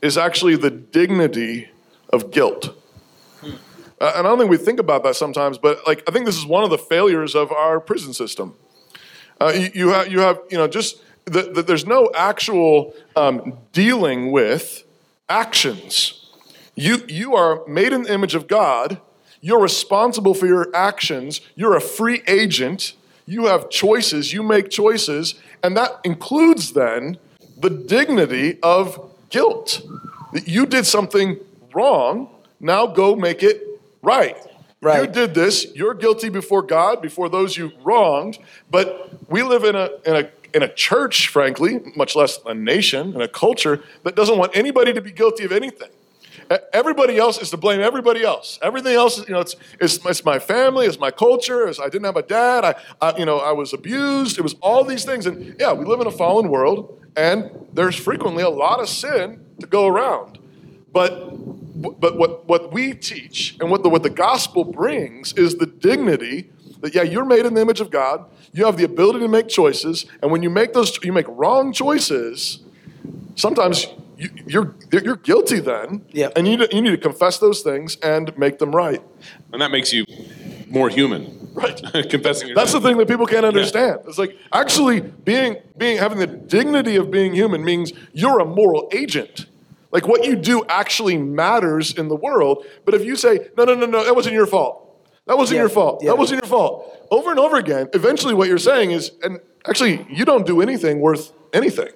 is 0.00 0.18
actually 0.18 0.54
the 0.56 0.70
dignity 0.70 1.70
of 2.14 2.30
guilt. 2.30 2.74
Uh, 3.42 4.12
and 4.16 4.26
I 4.26 4.30
don't 4.30 4.38
think 4.38 4.50
we 4.50 4.56
think 4.56 4.80
about 4.80 5.02
that 5.04 5.16
sometimes, 5.16 5.58
but 5.58 5.86
like 5.86 6.02
I 6.08 6.12
think 6.12 6.26
this 6.26 6.36
is 6.36 6.46
one 6.46 6.64
of 6.64 6.70
the 6.70 6.78
failures 6.78 7.34
of 7.34 7.52
our 7.52 7.80
prison 7.80 8.12
system. 8.12 8.54
Uh, 9.40 9.52
you, 9.54 9.70
you 9.74 9.88
have, 9.88 10.12
you 10.12 10.20
have, 10.20 10.38
you 10.50 10.56
know, 10.56 10.68
just 10.68 11.02
that 11.26 11.54
the, 11.54 11.62
there's 11.62 11.86
no 11.86 12.10
actual 12.14 12.94
um, 13.16 13.58
dealing 13.72 14.30
with 14.30 14.84
actions. 15.28 16.30
You 16.74 17.02
you 17.08 17.34
are 17.34 17.66
made 17.66 17.92
in 17.92 18.02
the 18.02 18.12
image 18.12 18.34
of 18.34 18.46
God. 18.46 19.00
You're 19.40 19.60
responsible 19.60 20.34
for 20.34 20.46
your 20.46 20.74
actions. 20.74 21.40
You're 21.54 21.76
a 21.76 21.80
free 21.80 22.22
agent. 22.26 22.94
You 23.26 23.46
have 23.46 23.70
choices, 23.70 24.32
you 24.32 24.42
make 24.42 24.70
choices, 24.70 25.34
and 25.62 25.76
that 25.76 26.00
includes 26.04 26.72
then 26.72 27.18
the 27.58 27.70
dignity 27.70 28.58
of 28.62 29.12
guilt. 29.30 29.80
That 30.32 30.46
you 30.46 30.66
did 30.66 30.84
something 30.84 31.38
wrong, 31.74 32.28
now 32.60 32.86
go 32.86 33.16
make 33.16 33.42
it 33.42 33.62
right. 34.02 34.36
Right. 34.80 35.00
You 35.00 35.06
did 35.06 35.34
this, 35.34 35.66
you're 35.74 35.94
guilty 35.94 36.28
before 36.28 36.60
God, 36.60 37.00
before 37.00 37.30
those 37.30 37.56
you 37.56 37.72
wronged, 37.82 38.38
but 38.70 39.30
we 39.30 39.42
live 39.42 39.64
in 39.64 39.74
a 39.74 39.88
in 40.04 40.16
a 40.16 40.30
in 40.52 40.62
a 40.62 40.72
church, 40.72 41.28
frankly, 41.28 41.80
much 41.96 42.14
less 42.14 42.38
a 42.46 42.54
nation 42.54 43.12
and 43.14 43.22
a 43.22 43.28
culture 43.28 43.82
that 44.04 44.14
doesn't 44.14 44.38
want 44.38 44.54
anybody 44.54 44.92
to 44.92 45.00
be 45.00 45.10
guilty 45.10 45.44
of 45.44 45.52
anything. 45.52 45.88
Everybody 46.72 47.16
else 47.16 47.40
is 47.40 47.50
to 47.50 47.56
blame 47.56 47.80
everybody 47.80 48.22
else. 48.22 48.58
Everything 48.62 48.94
else, 48.94 49.18
you 49.26 49.32
know, 49.32 49.40
it's, 49.40 49.56
it's, 49.80 50.04
it's 50.04 50.24
my 50.24 50.38
family, 50.38 50.86
it's 50.86 51.00
my 51.00 51.10
culture, 51.10 51.66
it's, 51.66 51.80
I 51.80 51.88
didn't 51.88 52.04
have 52.04 52.16
a 52.16 52.22
dad, 52.22 52.64
I, 52.64 52.74
I, 53.00 53.16
you 53.16 53.24
know, 53.24 53.38
I 53.38 53.52
was 53.52 53.72
abused, 53.72 54.38
it 54.38 54.42
was 54.42 54.54
all 54.60 54.84
these 54.84 55.04
things. 55.04 55.26
And 55.26 55.56
yeah, 55.58 55.72
we 55.72 55.84
live 55.86 56.00
in 56.00 56.06
a 56.06 56.12
fallen 56.12 56.48
world, 56.48 57.00
and 57.16 57.50
there's 57.72 57.96
frequently 57.96 58.42
a 58.42 58.50
lot 58.50 58.80
of 58.80 58.88
sin 58.88 59.44
to 59.60 59.66
go 59.66 59.86
around. 59.86 60.38
But, 60.92 61.63
but 61.90 62.16
what, 62.16 62.46
what 62.46 62.72
we 62.72 62.94
teach 62.94 63.56
and 63.60 63.70
what 63.70 63.82
the, 63.82 63.88
what 63.88 64.02
the 64.02 64.10
gospel 64.10 64.64
brings 64.64 65.32
is 65.34 65.56
the 65.56 65.66
dignity 65.66 66.50
that, 66.80 66.94
yeah, 66.94 67.02
you're 67.02 67.24
made 67.24 67.46
in 67.46 67.54
the 67.54 67.60
image 67.60 67.80
of 67.80 67.90
God, 67.90 68.24
you 68.52 68.64
have 68.66 68.76
the 68.76 68.84
ability 68.84 69.20
to 69.20 69.28
make 69.28 69.48
choices, 69.48 70.06
and 70.22 70.30
when 70.30 70.42
you 70.42 70.50
make 70.50 70.72
those, 70.72 70.98
you 71.02 71.12
make 71.12 71.26
wrong 71.28 71.72
choices, 71.72 72.60
sometimes 73.34 73.86
you, 74.16 74.30
you're 74.46 74.74
you're 74.92 75.16
guilty 75.16 75.60
then. 75.60 76.04
Yeah. 76.12 76.30
And 76.36 76.46
you 76.46 76.66
you 76.70 76.82
need 76.82 76.90
to 76.90 76.96
confess 76.96 77.38
those 77.38 77.62
things 77.62 77.96
and 77.96 78.36
make 78.38 78.58
them 78.58 78.74
right. 78.74 79.02
And 79.52 79.60
that 79.60 79.70
makes 79.70 79.92
you 79.92 80.04
more 80.68 80.88
human. 80.88 81.50
Right. 81.52 81.76
Confessing 82.10 82.48
your 82.48 82.54
That's 82.56 82.72
the 82.72 82.80
thing 82.80 82.96
that 82.98 83.08
people 83.08 83.26
can't 83.26 83.46
understand. 83.46 84.00
Yeah. 84.02 84.08
It's 84.08 84.18
like 84.18 84.36
actually 84.52 85.00
being 85.00 85.56
being 85.76 85.98
having 85.98 86.18
the 86.18 86.26
dignity 86.26 86.96
of 86.96 87.10
being 87.10 87.34
human 87.34 87.64
means 87.64 87.92
you're 88.12 88.40
a 88.40 88.44
moral 88.44 88.88
agent. 88.92 89.46
Like 89.94 90.08
what 90.08 90.24
you 90.24 90.34
do 90.34 90.64
actually 90.68 91.16
matters 91.16 91.94
in 91.96 92.08
the 92.08 92.16
world. 92.16 92.66
But 92.84 92.94
if 92.94 93.04
you 93.04 93.14
say, 93.14 93.48
no, 93.56 93.64
no, 93.64 93.74
no, 93.74 93.86
no, 93.86 94.04
that 94.04 94.14
wasn't 94.14 94.34
your 94.34 94.46
fault. 94.46 94.80
That 95.26 95.38
wasn't 95.38 95.56
yeah. 95.56 95.62
your 95.62 95.68
fault. 95.70 96.02
Yeah. 96.02 96.10
That 96.10 96.18
wasn't 96.18 96.42
your 96.42 96.48
fault. 96.48 97.06
Over 97.12 97.30
and 97.30 97.38
over 97.38 97.56
again, 97.56 97.88
eventually 97.94 98.34
what 98.34 98.48
you're 98.48 98.58
saying 98.58 98.90
is, 98.90 99.12
and 99.22 99.40
actually, 99.66 100.04
you 100.10 100.24
don't 100.24 100.46
do 100.46 100.60
anything 100.60 101.00
worth 101.00 101.32
anything. 101.54 101.88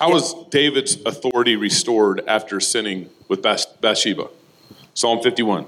How 0.00 0.12
was 0.12 0.34
David's 0.48 1.00
authority 1.04 1.56
restored 1.56 2.22
after 2.26 2.58
sinning 2.58 3.10
with 3.28 3.42
Bathsheba? 3.42 4.28
Psalm 4.94 5.22
51. 5.22 5.66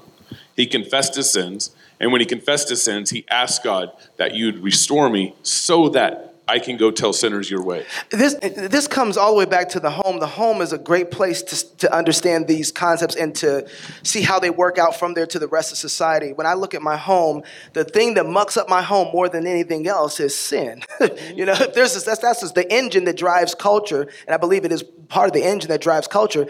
He 0.56 0.66
confessed 0.66 1.14
his 1.14 1.30
sins, 1.30 1.74
and 2.00 2.12
when 2.12 2.20
he 2.20 2.26
confessed 2.26 2.70
his 2.70 2.82
sins, 2.82 3.10
he 3.10 3.26
asked 3.30 3.62
God 3.62 3.92
that 4.16 4.34
you'd 4.34 4.58
restore 4.58 5.10
me 5.10 5.34
so 5.42 5.90
that 5.90 6.31
I 6.52 6.58
can 6.58 6.76
go 6.76 6.90
tell 6.90 7.14
sinners 7.14 7.50
your 7.50 7.62
way. 7.62 7.86
This, 8.10 8.34
this 8.34 8.86
comes 8.86 9.16
all 9.16 9.30
the 9.30 9.38
way 9.38 9.46
back 9.46 9.70
to 9.70 9.80
the 9.80 9.90
home. 9.90 10.18
The 10.18 10.26
home 10.26 10.60
is 10.60 10.74
a 10.74 10.78
great 10.78 11.10
place 11.10 11.40
to, 11.40 11.76
to 11.78 11.96
understand 11.96 12.46
these 12.46 12.70
concepts 12.70 13.16
and 13.16 13.34
to 13.36 13.66
see 14.02 14.20
how 14.20 14.38
they 14.38 14.50
work 14.50 14.76
out 14.76 14.94
from 14.94 15.14
there 15.14 15.24
to 15.28 15.38
the 15.38 15.48
rest 15.48 15.72
of 15.72 15.78
society. 15.78 16.34
When 16.34 16.46
I 16.46 16.52
look 16.52 16.74
at 16.74 16.82
my 16.82 16.98
home, 16.98 17.42
the 17.72 17.84
thing 17.84 18.12
that 18.14 18.26
mucks 18.26 18.58
up 18.58 18.68
my 18.68 18.82
home 18.82 19.08
more 19.14 19.30
than 19.30 19.46
anything 19.46 19.88
else 19.88 20.20
is 20.20 20.36
sin. 20.36 20.82
you 21.34 21.46
know, 21.46 21.54
there's 21.74 21.94
this, 21.94 22.04
that's, 22.04 22.20
that's 22.20 22.52
the 22.52 22.70
engine 22.70 23.06
that 23.06 23.16
drives 23.16 23.54
culture, 23.54 24.02
and 24.26 24.34
I 24.34 24.36
believe 24.36 24.66
it 24.66 24.72
is 24.72 24.82
part 25.08 25.28
of 25.28 25.32
the 25.32 25.44
engine 25.44 25.70
that 25.70 25.80
drives 25.80 26.06
culture 26.06 26.46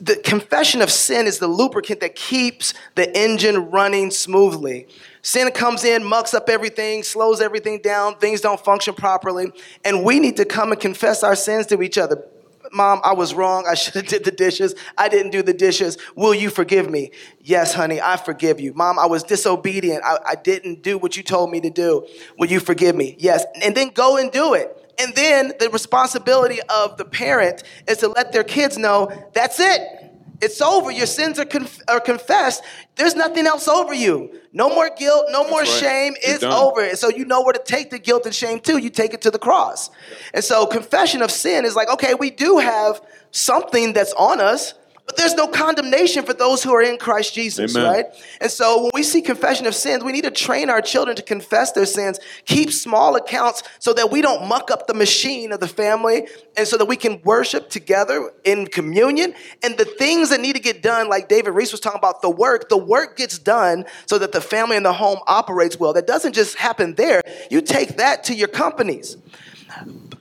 the 0.00 0.16
confession 0.16 0.82
of 0.82 0.90
sin 0.90 1.26
is 1.26 1.38
the 1.38 1.48
lubricant 1.48 2.00
that 2.00 2.14
keeps 2.14 2.74
the 2.94 3.16
engine 3.16 3.70
running 3.70 4.10
smoothly. 4.10 4.88
Sin 5.22 5.50
comes 5.50 5.84
in, 5.84 6.04
mucks 6.04 6.34
up 6.34 6.48
everything, 6.48 7.02
slows 7.02 7.40
everything 7.40 7.80
down, 7.80 8.16
things 8.16 8.40
don't 8.40 8.60
function 8.60 8.94
properly, 8.94 9.52
and 9.84 10.04
we 10.04 10.20
need 10.20 10.36
to 10.36 10.44
come 10.44 10.72
and 10.72 10.80
confess 10.80 11.22
our 11.22 11.36
sins 11.36 11.66
to 11.66 11.82
each 11.82 11.98
other. 11.98 12.24
Mom, 12.72 13.00
I 13.02 13.14
was 13.14 13.34
wrong. 13.34 13.66
I 13.66 13.74
should 13.74 13.94
have 13.94 14.06
did 14.06 14.24
the 14.24 14.30
dishes. 14.30 14.74
I 14.96 15.08
didn't 15.08 15.30
do 15.30 15.42
the 15.42 15.52
dishes. 15.52 15.98
Will 16.16 16.34
you 16.34 16.50
forgive 16.50 16.90
me? 16.90 17.10
Yes, 17.40 17.74
honey, 17.74 18.00
I 18.00 18.16
forgive 18.16 18.60
you. 18.60 18.74
Mom, 18.74 18.98
I 18.98 19.06
was 19.06 19.22
disobedient. 19.22 20.02
I, 20.04 20.18
I 20.26 20.34
didn't 20.34 20.82
do 20.82 20.98
what 20.98 21.16
you 21.16 21.22
told 21.22 21.50
me 21.50 21.60
to 21.60 21.70
do. 21.70 22.06
Will 22.38 22.50
you 22.50 22.60
forgive 22.60 22.94
me? 22.94 23.16
Yes. 23.18 23.44
And 23.62 23.74
then 23.74 23.88
go 23.90 24.16
and 24.16 24.30
do 24.30 24.54
it. 24.54 24.74
And 25.00 25.14
then 25.14 25.52
the 25.60 25.70
responsibility 25.70 26.58
of 26.68 26.96
the 26.96 27.04
parent 27.04 27.62
is 27.86 27.98
to 27.98 28.08
let 28.08 28.32
their 28.32 28.42
kids 28.42 28.76
know 28.76 29.10
that's 29.32 29.60
it. 29.60 29.80
It's 30.40 30.60
over. 30.60 30.90
Your 30.90 31.06
sins 31.06 31.38
are, 31.38 31.44
conf- 31.44 31.80
are 31.88 32.00
confessed. 32.00 32.62
There's 32.94 33.16
nothing 33.16 33.46
else 33.46 33.66
over 33.66 33.92
you. 33.92 34.40
No 34.52 34.68
more 34.68 34.90
guilt, 34.96 35.26
no 35.30 35.40
that's 35.40 35.50
more 35.50 35.60
right. 35.60 35.68
shame. 35.68 36.14
You're 36.22 36.34
it's 36.34 36.40
done. 36.40 36.52
over. 36.52 36.94
So 36.96 37.08
you 37.08 37.24
know 37.24 37.42
where 37.42 37.52
to 37.52 37.62
take 37.62 37.90
the 37.90 37.98
guilt 37.98 38.24
and 38.24 38.34
shame 38.34 38.60
to. 38.60 38.78
You 38.78 38.90
take 38.90 39.14
it 39.14 39.22
to 39.22 39.30
the 39.30 39.38
cross. 39.38 39.90
And 40.32 40.44
so 40.44 40.66
confession 40.66 41.22
of 41.22 41.30
sin 41.30 41.64
is 41.64 41.74
like, 41.74 41.88
okay, 41.90 42.14
we 42.14 42.30
do 42.30 42.58
have 42.58 43.00
something 43.30 43.92
that's 43.92 44.12
on 44.14 44.40
us, 44.40 44.74
but 45.08 45.16
there's 45.16 45.32
no 45.32 45.48
condemnation 45.48 46.22
for 46.22 46.34
those 46.34 46.62
who 46.62 46.70
are 46.74 46.82
in 46.82 46.98
Christ 46.98 47.34
Jesus, 47.34 47.74
Amen. 47.74 47.90
right? 47.90 48.04
And 48.42 48.50
so 48.50 48.82
when 48.82 48.90
we 48.92 49.02
see 49.02 49.22
confession 49.22 49.64
of 49.64 49.74
sins, 49.74 50.04
we 50.04 50.12
need 50.12 50.24
to 50.24 50.30
train 50.30 50.68
our 50.68 50.82
children 50.82 51.16
to 51.16 51.22
confess 51.22 51.72
their 51.72 51.86
sins, 51.86 52.20
keep 52.44 52.70
small 52.70 53.16
accounts 53.16 53.62
so 53.78 53.94
that 53.94 54.10
we 54.10 54.20
don't 54.20 54.46
muck 54.46 54.70
up 54.70 54.86
the 54.86 54.92
machine 54.92 55.50
of 55.50 55.60
the 55.60 55.66
family 55.66 56.28
and 56.58 56.68
so 56.68 56.76
that 56.76 56.84
we 56.84 56.94
can 56.94 57.22
worship 57.24 57.70
together 57.70 58.30
in 58.44 58.66
communion. 58.66 59.32
And 59.62 59.78
the 59.78 59.86
things 59.86 60.28
that 60.28 60.42
need 60.42 60.56
to 60.56 60.62
get 60.62 60.82
done, 60.82 61.08
like 61.08 61.26
David 61.26 61.52
Reese 61.52 61.72
was 61.72 61.80
talking 61.80 61.98
about, 61.98 62.20
the 62.20 62.28
work, 62.28 62.68
the 62.68 62.76
work 62.76 63.16
gets 63.16 63.38
done 63.38 63.86
so 64.04 64.18
that 64.18 64.32
the 64.32 64.42
family 64.42 64.76
and 64.76 64.84
the 64.84 64.92
home 64.92 65.20
operates 65.26 65.80
well. 65.80 65.94
That 65.94 66.06
doesn't 66.06 66.34
just 66.34 66.58
happen 66.58 66.96
there. 66.96 67.22
You 67.50 67.62
take 67.62 67.96
that 67.96 68.24
to 68.24 68.34
your 68.34 68.48
companies. 68.48 69.16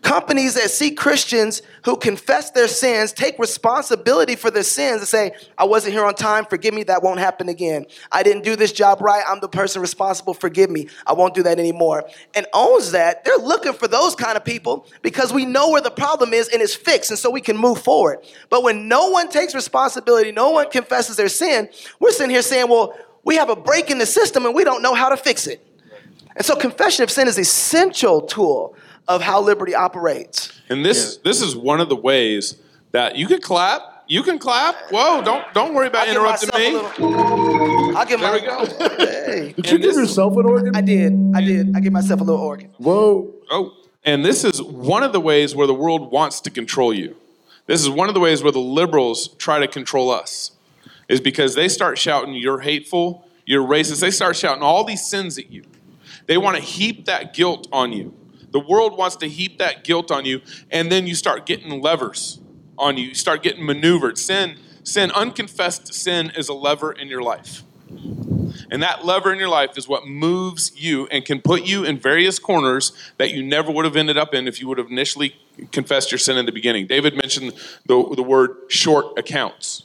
Companies 0.01 0.53
that 0.53 0.69
see 0.69 0.91
Christians 0.91 1.61
who 1.83 1.97
confess 1.97 2.51
their 2.51 2.67
sins, 2.67 3.11
take 3.11 3.37
responsibility 3.39 4.35
for 4.35 4.49
their 4.49 4.63
sins, 4.63 4.99
and 4.99 5.07
say, 5.07 5.31
I 5.57 5.65
wasn't 5.65 5.93
here 5.93 6.05
on 6.05 6.15
time, 6.15 6.45
forgive 6.45 6.73
me, 6.73 6.83
that 6.83 7.03
won't 7.03 7.19
happen 7.19 7.49
again. 7.49 7.85
I 8.11 8.23
didn't 8.23 8.43
do 8.43 8.55
this 8.55 8.71
job 8.71 9.01
right, 9.01 9.23
I'm 9.27 9.39
the 9.39 9.49
person 9.49 9.81
responsible, 9.81 10.33
forgive 10.33 10.69
me, 10.69 10.87
I 11.05 11.13
won't 11.13 11.33
do 11.33 11.43
that 11.43 11.59
anymore. 11.59 12.09
And 12.35 12.45
owns 12.53 12.91
that, 12.91 13.25
they're 13.25 13.37
looking 13.37 13.73
for 13.73 13.87
those 13.87 14.15
kind 14.15 14.37
of 14.37 14.45
people 14.45 14.85
because 15.01 15.33
we 15.33 15.45
know 15.45 15.71
where 15.71 15.81
the 15.81 15.91
problem 15.91 16.33
is 16.33 16.47
and 16.49 16.61
it's 16.61 16.75
fixed, 16.75 17.09
and 17.09 17.19
so 17.19 17.29
we 17.29 17.41
can 17.41 17.57
move 17.57 17.81
forward. 17.81 18.19
But 18.49 18.63
when 18.63 18.87
no 18.87 19.09
one 19.09 19.29
takes 19.29 19.53
responsibility, 19.53 20.31
no 20.31 20.51
one 20.51 20.69
confesses 20.69 21.17
their 21.17 21.29
sin, 21.29 21.69
we're 21.99 22.11
sitting 22.11 22.29
here 22.29 22.41
saying, 22.41 22.69
well, 22.69 22.93
we 23.23 23.35
have 23.35 23.49
a 23.49 23.55
break 23.57 23.91
in 23.91 23.97
the 23.97 24.05
system 24.05 24.45
and 24.45 24.55
we 24.55 24.63
don't 24.63 24.81
know 24.81 24.93
how 24.93 25.09
to 25.09 25.17
fix 25.17 25.47
it. 25.47 25.61
And 26.37 26.45
so 26.45 26.55
confession 26.55 27.03
of 27.03 27.11
sin 27.11 27.27
is 27.27 27.37
essential 27.37 28.21
tool 28.21 28.75
of 29.07 29.21
how 29.21 29.41
liberty 29.41 29.73
operates. 29.75 30.51
And 30.69 30.85
this 30.85 31.15
yeah. 31.15 31.29
this 31.29 31.41
is 31.41 31.55
one 31.55 31.79
of 31.79 31.89
the 31.89 31.95
ways 31.95 32.57
that 32.91 33.15
you 33.15 33.27
can 33.27 33.41
clap. 33.41 33.81
You 34.07 34.23
can 34.23 34.39
clap. 34.39 34.75
Whoa! 34.89 35.21
Don't 35.21 35.53
don't 35.53 35.73
worry 35.73 35.87
about 35.87 36.07
I'll 36.07 36.15
interrupting 36.15 36.49
me. 36.53 36.79
I'll 37.95 38.05
give 38.05 38.19
there 38.19 38.31
my, 38.31 38.35
we 38.35 38.41
go. 38.41 38.65
hey. 38.97 39.53
Did 39.55 39.71
you 39.71 39.77
give 39.79 39.95
yourself 39.95 40.37
an 40.37 40.45
organ? 40.45 40.75
I 40.75 40.81
did. 40.81 41.13
I 41.35 41.41
did. 41.41 41.75
I 41.75 41.79
gave 41.79 41.91
myself 41.91 42.21
a 42.21 42.23
little 42.23 42.41
organ. 42.41 42.69
Whoa. 42.77 43.33
Oh, 43.49 43.73
and 44.05 44.23
this 44.23 44.43
is 44.43 44.61
one 44.61 45.03
of 45.03 45.11
the 45.11 45.19
ways 45.19 45.55
where 45.55 45.67
the 45.67 45.73
world 45.73 46.11
wants 46.11 46.39
to 46.41 46.49
control 46.49 46.93
you. 46.93 47.15
This 47.65 47.81
is 47.81 47.89
one 47.89 48.07
of 48.07 48.13
the 48.13 48.21
ways 48.21 48.41
where 48.41 48.51
the 48.53 48.59
liberals 48.59 49.29
try 49.37 49.59
to 49.59 49.67
control 49.67 50.09
us, 50.09 50.51
is 51.09 51.19
because 51.19 51.55
they 51.55 51.67
start 51.67 51.97
shouting, 51.97 52.33
"You're 52.33 52.59
hateful. 52.59 53.27
You're 53.45 53.67
racist." 53.67 53.99
They 53.99 54.11
start 54.11 54.37
shouting 54.37 54.63
all 54.63 54.85
these 54.85 55.05
sins 55.05 55.37
at 55.37 55.51
you. 55.51 55.63
They 56.27 56.37
want 56.37 56.55
to 56.55 56.61
heap 56.61 57.05
that 57.05 57.33
guilt 57.33 57.67
on 57.71 57.91
you. 57.91 58.13
The 58.57 58.67
world 58.67 58.97
wants 58.97 59.17
to 59.17 59.29
heap 59.29 59.59
that 59.59 59.83
guilt 59.83 60.09
on 60.09 60.25
you, 60.25 60.41
and 60.71 60.91
then 60.91 61.05
you 61.05 61.13
start 61.13 61.45
getting 61.45 61.79
levers 61.79 62.39
on 62.75 62.97
you. 62.97 63.09
You 63.09 63.13
start 63.13 63.43
getting 63.43 63.63
maneuvered. 63.63 64.17
Sin, 64.17 64.57
sin, 64.81 65.11
unconfessed 65.11 65.93
sin 65.93 66.31
is 66.35 66.49
a 66.49 66.55
lever 66.55 66.91
in 66.91 67.07
your 67.07 67.21
life. 67.21 67.61
And 68.71 68.81
that 68.81 69.05
lever 69.05 69.31
in 69.31 69.37
your 69.37 69.47
life 69.47 69.77
is 69.77 69.87
what 69.87 70.07
moves 70.07 70.71
you 70.75 71.05
and 71.11 71.23
can 71.23 71.39
put 71.39 71.67
you 71.67 71.85
in 71.85 71.99
various 71.99 72.39
corners 72.39 72.93
that 73.17 73.29
you 73.29 73.43
never 73.43 73.71
would 73.71 73.85
have 73.85 73.95
ended 73.95 74.17
up 74.17 74.33
in 74.33 74.47
if 74.47 74.59
you 74.59 74.67
would 74.69 74.79
have 74.79 74.89
initially 74.89 75.35
confessed 75.71 76.11
your 76.11 76.17
sin 76.17 76.35
in 76.35 76.47
the 76.47 76.51
beginning. 76.51 76.87
David 76.87 77.13
mentioned 77.13 77.53
the, 77.85 78.11
the 78.15 78.23
word 78.23 78.57
short 78.69 79.19
accounts. 79.19 79.83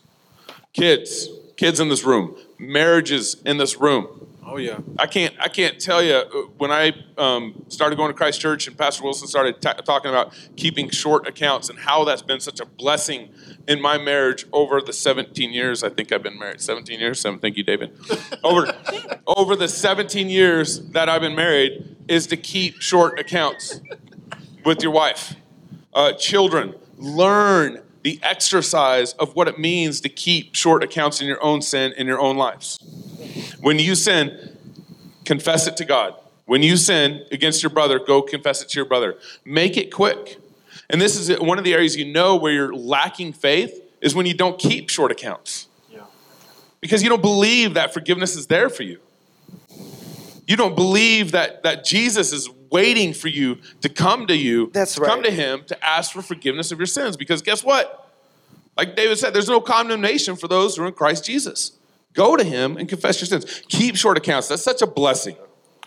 Kids, 0.72 1.28
kids 1.58 1.78
in 1.78 1.90
this 1.90 2.04
room, 2.04 2.34
marriages 2.58 3.36
in 3.44 3.58
this 3.58 3.78
room. 3.78 4.21
Oh 4.44 4.56
yeah. 4.56 4.78
I 4.98 5.06
can't. 5.06 5.34
I 5.38 5.48
can't 5.48 5.80
tell 5.80 6.02
you 6.02 6.14
uh, 6.14 6.24
when 6.58 6.72
I 6.72 6.92
um, 7.16 7.64
started 7.68 7.96
going 7.96 8.10
to 8.10 8.14
Christ 8.14 8.40
Church 8.40 8.66
and 8.66 8.76
Pastor 8.76 9.04
Wilson 9.04 9.28
started 9.28 9.62
t- 9.62 9.82
talking 9.84 10.10
about 10.10 10.34
keeping 10.56 10.90
short 10.90 11.28
accounts 11.28 11.68
and 11.70 11.78
how 11.78 12.04
that's 12.04 12.22
been 12.22 12.40
such 12.40 12.58
a 12.58 12.66
blessing 12.66 13.32
in 13.68 13.80
my 13.80 13.98
marriage 13.98 14.44
over 14.52 14.80
the 14.80 14.92
17 14.92 15.52
years. 15.52 15.84
I 15.84 15.90
think 15.90 16.10
I've 16.10 16.24
been 16.24 16.38
married 16.38 16.60
17 16.60 16.98
years. 16.98 17.20
Seven. 17.20 17.38
Thank 17.38 17.56
you, 17.56 17.62
David. 17.62 17.96
over 18.44 18.74
over 19.28 19.54
the 19.54 19.68
17 19.68 20.28
years 20.28 20.80
that 20.90 21.08
I've 21.08 21.22
been 21.22 21.36
married 21.36 21.96
is 22.08 22.26
to 22.26 22.36
keep 22.36 22.80
short 22.80 23.20
accounts 23.20 23.80
with 24.64 24.82
your 24.82 24.92
wife. 24.92 25.36
Uh, 25.94 26.12
children, 26.14 26.74
learn 26.96 27.80
the 28.02 28.18
exercise 28.24 29.12
of 29.14 29.36
what 29.36 29.46
it 29.46 29.58
means 29.58 30.00
to 30.00 30.08
keep 30.08 30.56
short 30.56 30.82
accounts 30.82 31.20
in 31.20 31.28
your 31.28 31.42
own 31.44 31.62
sin 31.62 31.92
in 31.96 32.08
your 32.08 32.20
own 32.20 32.36
lives. 32.36 32.78
When 33.60 33.78
you 33.78 33.94
sin, 33.94 34.56
confess 35.24 35.66
it 35.66 35.76
to 35.78 35.84
God. 35.84 36.14
When 36.46 36.62
you 36.62 36.76
sin 36.76 37.24
against 37.30 37.62
your 37.62 37.70
brother, 37.70 37.98
go 37.98 38.22
confess 38.22 38.62
it 38.62 38.68
to 38.70 38.78
your 38.78 38.84
brother. 38.84 39.16
Make 39.44 39.76
it 39.76 39.92
quick. 39.92 40.38
And 40.90 41.00
this 41.00 41.16
is 41.16 41.38
one 41.40 41.58
of 41.58 41.64
the 41.64 41.72
areas 41.72 41.96
you 41.96 42.04
know 42.04 42.36
where 42.36 42.52
you're 42.52 42.74
lacking 42.74 43.32
faith 43.32 43.80
is 44.00 44.14
when 44.14 44.26
you 44.26 44.34
don't 44.34 44.58
keep 44.58 44.90
short 44.90 45.12
accounts. 45.12 45.68
Because 46.80 47.02
you 47.02 47.08
don't 47.08 47.22
believe 47.22 47.74
that 47.74 47.94
forgiveness 47.94 48.34
is 48.36 48.48
there 48.48 48.68
for 48.68 48.82
you. 48.82 48.98
You 50.48 50.56
don't 50.56 50.74
believe 50.74 51.30
that, 51.32 51.62
that 51.62 51.84
Jesus 51.84 52.32
is 52.32 52.50
waiting 52.70 53.14
for 53.14 53.28
you 53.28 53.58
to 53.80 53.88
come 53.88 54.26
to 54.26 54.36
you, 54.36 54.70
That's 54.72 54.96
to 54.96 55.02
come 55.02 55.22
to 55.22 55.30
him 55.30 55.62
to 55.68 55.84
ask 55.84 56.12
for 56.12 56.22
forgiveness 56.22 56.72
of 56.72 56.78
your 56.78 56.86
sins. 56.86 57.16
Because 57.16 57.40
guess 57.40 57.62
what? 57.62 58.10
Like 58.76 58.96
David 58.96 59.16
said, 59.18 59.32
there's 59.32 59.48
no 59.48 59.60
condemnation 59.60 60.34
for 60.34 60.48
those 60.48 60.76
who 60.76 60.82
are 60.82 60.88
in 60.88 60.94
Christ 60.94 61.24
Jesus. 61.24 61.72
Go 62.14 62.36
to 62.36 62.44
him 62.44 62.76
and 62.76 62.88
confess 62.88 63.20
your 63.20 63.26
sins. 63.26 63.62
Keep 63.68 63.96
short 63.96 64.18
accounts. 64.18 64.48
That's 64.48 64.62
such 64.62 64.82
a 64.82 64.86
blessing. 64.86 65.36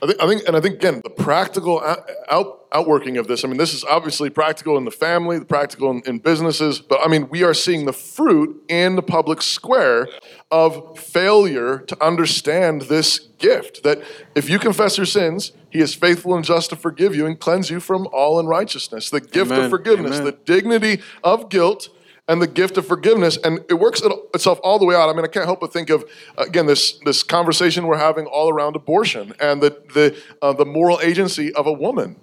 I 0.01 0.07
think, 0.07 0.21
I 0.21 0.27
think, 0.27 0.43
and 0.47 0.57
I 0.57 0.59
think 0.59 0.75
again, 0.75 1.01
the 1.03 1.09
practical 1.09 1.81
out, 1.81 2.09
out, 2.29 2.67
outworking 2.73 3.17
of 3.17 3.27
this. 3.27 3.45
I 3.45 3.47
mean, 3.47 3.57
this 3.57 3.73
is 3.73 3.85
obviously 3.85 4.29
practical 4.29 4.77
in 4.77 4.83
the 4.83 4.91
family, 4.91 5.39
the 5.39 5.45
practical 5.45 5.89
in, 5.89 6.01
in 6.05 6.19
businesses, 6.19 6.79
but 6.79 6.99
I 7.01 7.07
mean, 7.07 7.29
we 7.29 7.43
are 7.43 7.53
seeing 7.53 7.85
the 7.85 7.93
fruit 7.93 8.61
in 8.67 8.97
the 8.97 9.01
public 9.01 9.41
square 9.41 10.09
of 10.51 10.99
failure 10.99 11.79
to 11.79 12.03
understand 12.03 12.83
this 12.83 13.19
gift. 13.37 13.83
That 13.83 14.03
if 14.35 14.49
you 14.49 14.59
confess 14.59 14.97
your 14.97 15.05
sins, 15.05 15.53
He 15.69 15.79
is 15.79 15.95
faithful 15.95 16.35
and 16.35 16.43
just 16.43 16.71
to 16.71 16.75
forgive 16.75 17.15
you 17.15 17.25
and 17.25 17.39
cleanse 17.39 17.69
you 17.69 17.79
from 17.79 18.07
all 18.11 18.37
unrighteousness. 18.37 19.09
The 19.09 19.21
gift 19.21 19.51
Amen. 19.51 19.65
of 19.65 19.69
forgiveness, 19.69 20.19
Amen. 20.19 20.25
the 20.25 20.31
dignity 20.33 21.01
of 21.23 21.49
guilt 21.49 21.89
and 22.27 22.41
the 22.41 22.47
gift 22.47 22.77
of 22.77 22.87
forgiveness 22.87 23.37
and 23.43 23.59
it 23.69 23.75
works 23.75 24.01
itself 24.33 24.59
all 24.63 24.79
the 24.79 24.85
way 24.85 24.95
out. 24.95 25.09
I 25.09 25.13
mean 25.13 25.25
i 25.25 25.27
can't 25.27 25.45
help 25.45 25.59
but 25.59 25.71
think 25.71 25.89
of 25.89 26.05
again 26.37 26.65
this 26.65 26.99
this 27.05 27.23
conversation 27.23 27.87
we're 27.87 27.97
having 27.97 28.25
all 28.25 28.49
around 28.49 28.75
abortion 28.75 29.33
and 29.39 29.61
the 29.61 29.81
the 29.93 30.17
uh, 30.41 30.53
the 30.53 30.65
moral 30.65 30.99
agency 31.01 31.53
of 31.53 31.67
a 31.67 31.73
woman. 31.73 32.15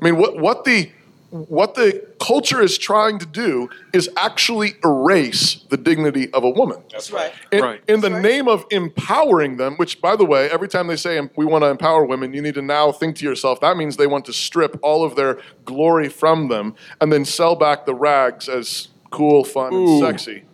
I 0.00 0.04
mean 0.04 0.16
what 0.16 0.38
what 0.38 0.64
the 0.64 0.90
what 1.30 1.74
the 1.74 2.06
culture 2.20 2.62
is 2.62 2.78
trying 2.78 3.18
to 3.18 3.26
do 3.26 3.68
is 3.92 4.08
actually 4.16 4.76
erase 4.82 5.56
the 5.68 5.76
dignity 5.76 6.32
of 6.32 6.42
a 6.42 6.48
woman. 6.48 6.82
That's 6.90 7.10
right. 7.10 7.32
in, 7.52 7.78
in 7.86 8.00
the 8.00 8.08
name 8.08 8.48
of 8.48 8.64
empowering 8.70 9.58
them, 9.58 9.76
which, 9.76 10.00
by 10.00 10.16
the 10.16 10.24
way, 10.24 10.48
every 10.50 10.68
time 10.68 10.86
they 10.86 10.96
say 10.96 11.20
we 11.36 11.44
want 11.44 11.64
to 11.64 11.68
empower 11.68 12.04
women, 12.04 12.32
you 12.32 12.40
need 12.40 12.54
to 12.54 12.62
now 12.62 12.92
think 12.92 13.16
to 13.16 13.26
yourself 13.26 13.60
that 13.60 13.76
means 13.76 13.98
they 13.98 14.06
want 14.06 14.24
to 14.24 14.32
strip 14.32 14.78
all 14.82 15.04
of 15.04 15.16
their 15.16 15.38
glory 15.66 16.08
from 16.08 16.48
them 16.48 16.74
and 17.00 17.12
then 17.12 17.26
sell 17.26 17.54
back 17.54 17.84
the 17.84 17.94
rags 17.94 18.48
as 18.48 18.88
cool, 19.10 19.44
fun, 19.44 19.72
Ooh. 19.72 19.98
and 19.98 20.00
sexy. 20.00 20.44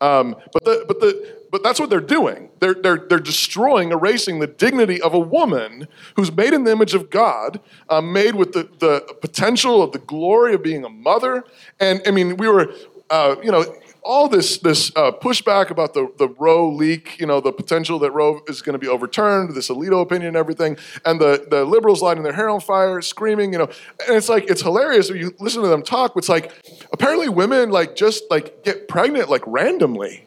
Um, 0.00 0.36
but 0.52 0.64
the 0.64 0.84
but 0.86 1.00
the 1.00 1.40
but 1.50 1.62
that's 1.62 1.80
what 1.80 1.90
they're 1.90 2.00
doing. 2.00 2.48
They're 2.60 2.74
they're 2.74 3.06
they're 3.08 3.18
destroying, 3.18 3.90
erasing 3.90 4.38
the 4.38 4.46
dignity 4.46 5.00
of 5.00 5.12
a 5.14 5.18
woman 5.18 5.88
who's 6.16 6.32
made 6.32 6.54
in 6.54 6.64
the 6.64 6.72
image 6.72 6.94
of 6.94 7.10
God, 7.10 7.60
uh, 7.88 8.00
made 8.00 8.34
with 8.34 8.52
the 8.52 8.68
the 8.78 9.14
potential 9.20 9.82
of 9.82 9.92
the 9.92 9.98
glory 9.98 10.54
of 10.54 10.62
being 10.62 10.84
a 10.84 10.88
mother. 10.88 11.44
And 11.78 12.00
I 12.06 12.12
mean, 12.12 12.36
we 12.36 12.48
were, 12.48 12.72
uh, 13.10 13.36
you 13.42 13.50
know. 13.50 13.64
All 14.02 14.28
this 14.28 14.58
this 14.58 14.90
uh, 14.96 15.12
pushback 15.12 15.70
about 15.70 15.94
the 15.94 16.10
the 16.18 16.28
Roe 16.28 16.68
leak, 16.70 17.18
you 17.20 17.26
know, 17.26 17.40
the 17.40 17.52
potential 17.52 17.98
that 18.00 18.10
Roe 18.12 18.40
is 18.48 18.62
going 18.62 18.72
to 18.74 18.78
be 18.78 18.88
overturned, 18.88 19.54
this 19.54 19.68
Alito 19.68 20.00
opinion, 20.00 20.28
and 20.28 20.36
everything, 20.36 20.76
and 21.04 21.20
the 21.20 21.46
the 21.50 21.64
liberals 21.64 22.02
lighting 22.02 22.22
their 22.22 22.32
hair 22.32 22.48
on 22.48 22.60
fire, 22.60 23.00
screaming, 23.02 23.52
you 23.52 23.58
know, 23.58 23.68
and 24.06 24.16
it's 24.16 24.28
like 24.28 24.48
it's 24.50 24.62
hilarious 24.62 25.10
when 25.10 25.18
you 25.18 25.34
listen 25.38 25.62
to 25.62 25.68
them 25.68 25.82
talk. 25.82 26.12
It's 26.16 26.28
like 26.28 26.52
apparently 26.92 27.28
women 27.28 27.70
like 27.70 27.94
just 27.96 28.24
like 28.30 28.64
get 28.64 28.88
pregnant 28.88 29.28
like 29.28 29.42
randomly, 29.46 30.26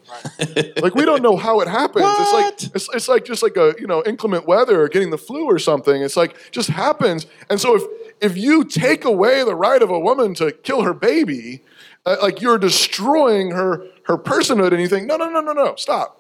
like 0.82 0.96
we 0.96 1.06
don't 1.06 1.22
know 1.22 1.38
how 1.38 1.60
it 1.62 1.68
happens. 1.68 2.06
It's 2.08 2.34
like 2.34 2.76
it's, 2.76 2.90
it's 2.94 3.08
like 3.08 3.26
just 3.26 3.44
like 3.44 3.58
a 3.58 3.76
you 3.80 3.88
know 3.88 4.04
inclement 4.06 4.48
weather 4.48 4.82
or 4.82 4.88
getting 4.88 5.10
the 5.10 5.18
flu 5.18 5.46
or 5.46 5.60
something. 5.60 6.02
It's 6.02 6.16
like 6.16 6.36
just 6.52 6.70
happens. 6.70 7.26
And 7.50 7.60
so 7.60 7.76
if 7.76 7.84
if 8.22 8.38
you 8.38 8.64
take 8.64 9.04
away 9.04 9.44
the 9.44 9.56
right 9.56 9.82
of 9.82 9.90
a 9.90 10.00
woman 10.00 10.34
to 10.36 10.52
kill 10.52 10.84
her 10.84 10.94
baby, 10.94 11.62
uh, 12.06 12.18
like 12.22 12.42
you're 12.42 12.58
destroying 12.58 13.52
her 13.52 13.86
her 14.06 14.18
personhood, 14.18 14.72
and 14.72 14.82
you 14.82 14.88
think 14.88 15.08
no 15.08 15.18
no 15.18 15.30
no 15.30 15.42
no 15.42 15.54
no 15.54 15.76
stop. 15.76 16.20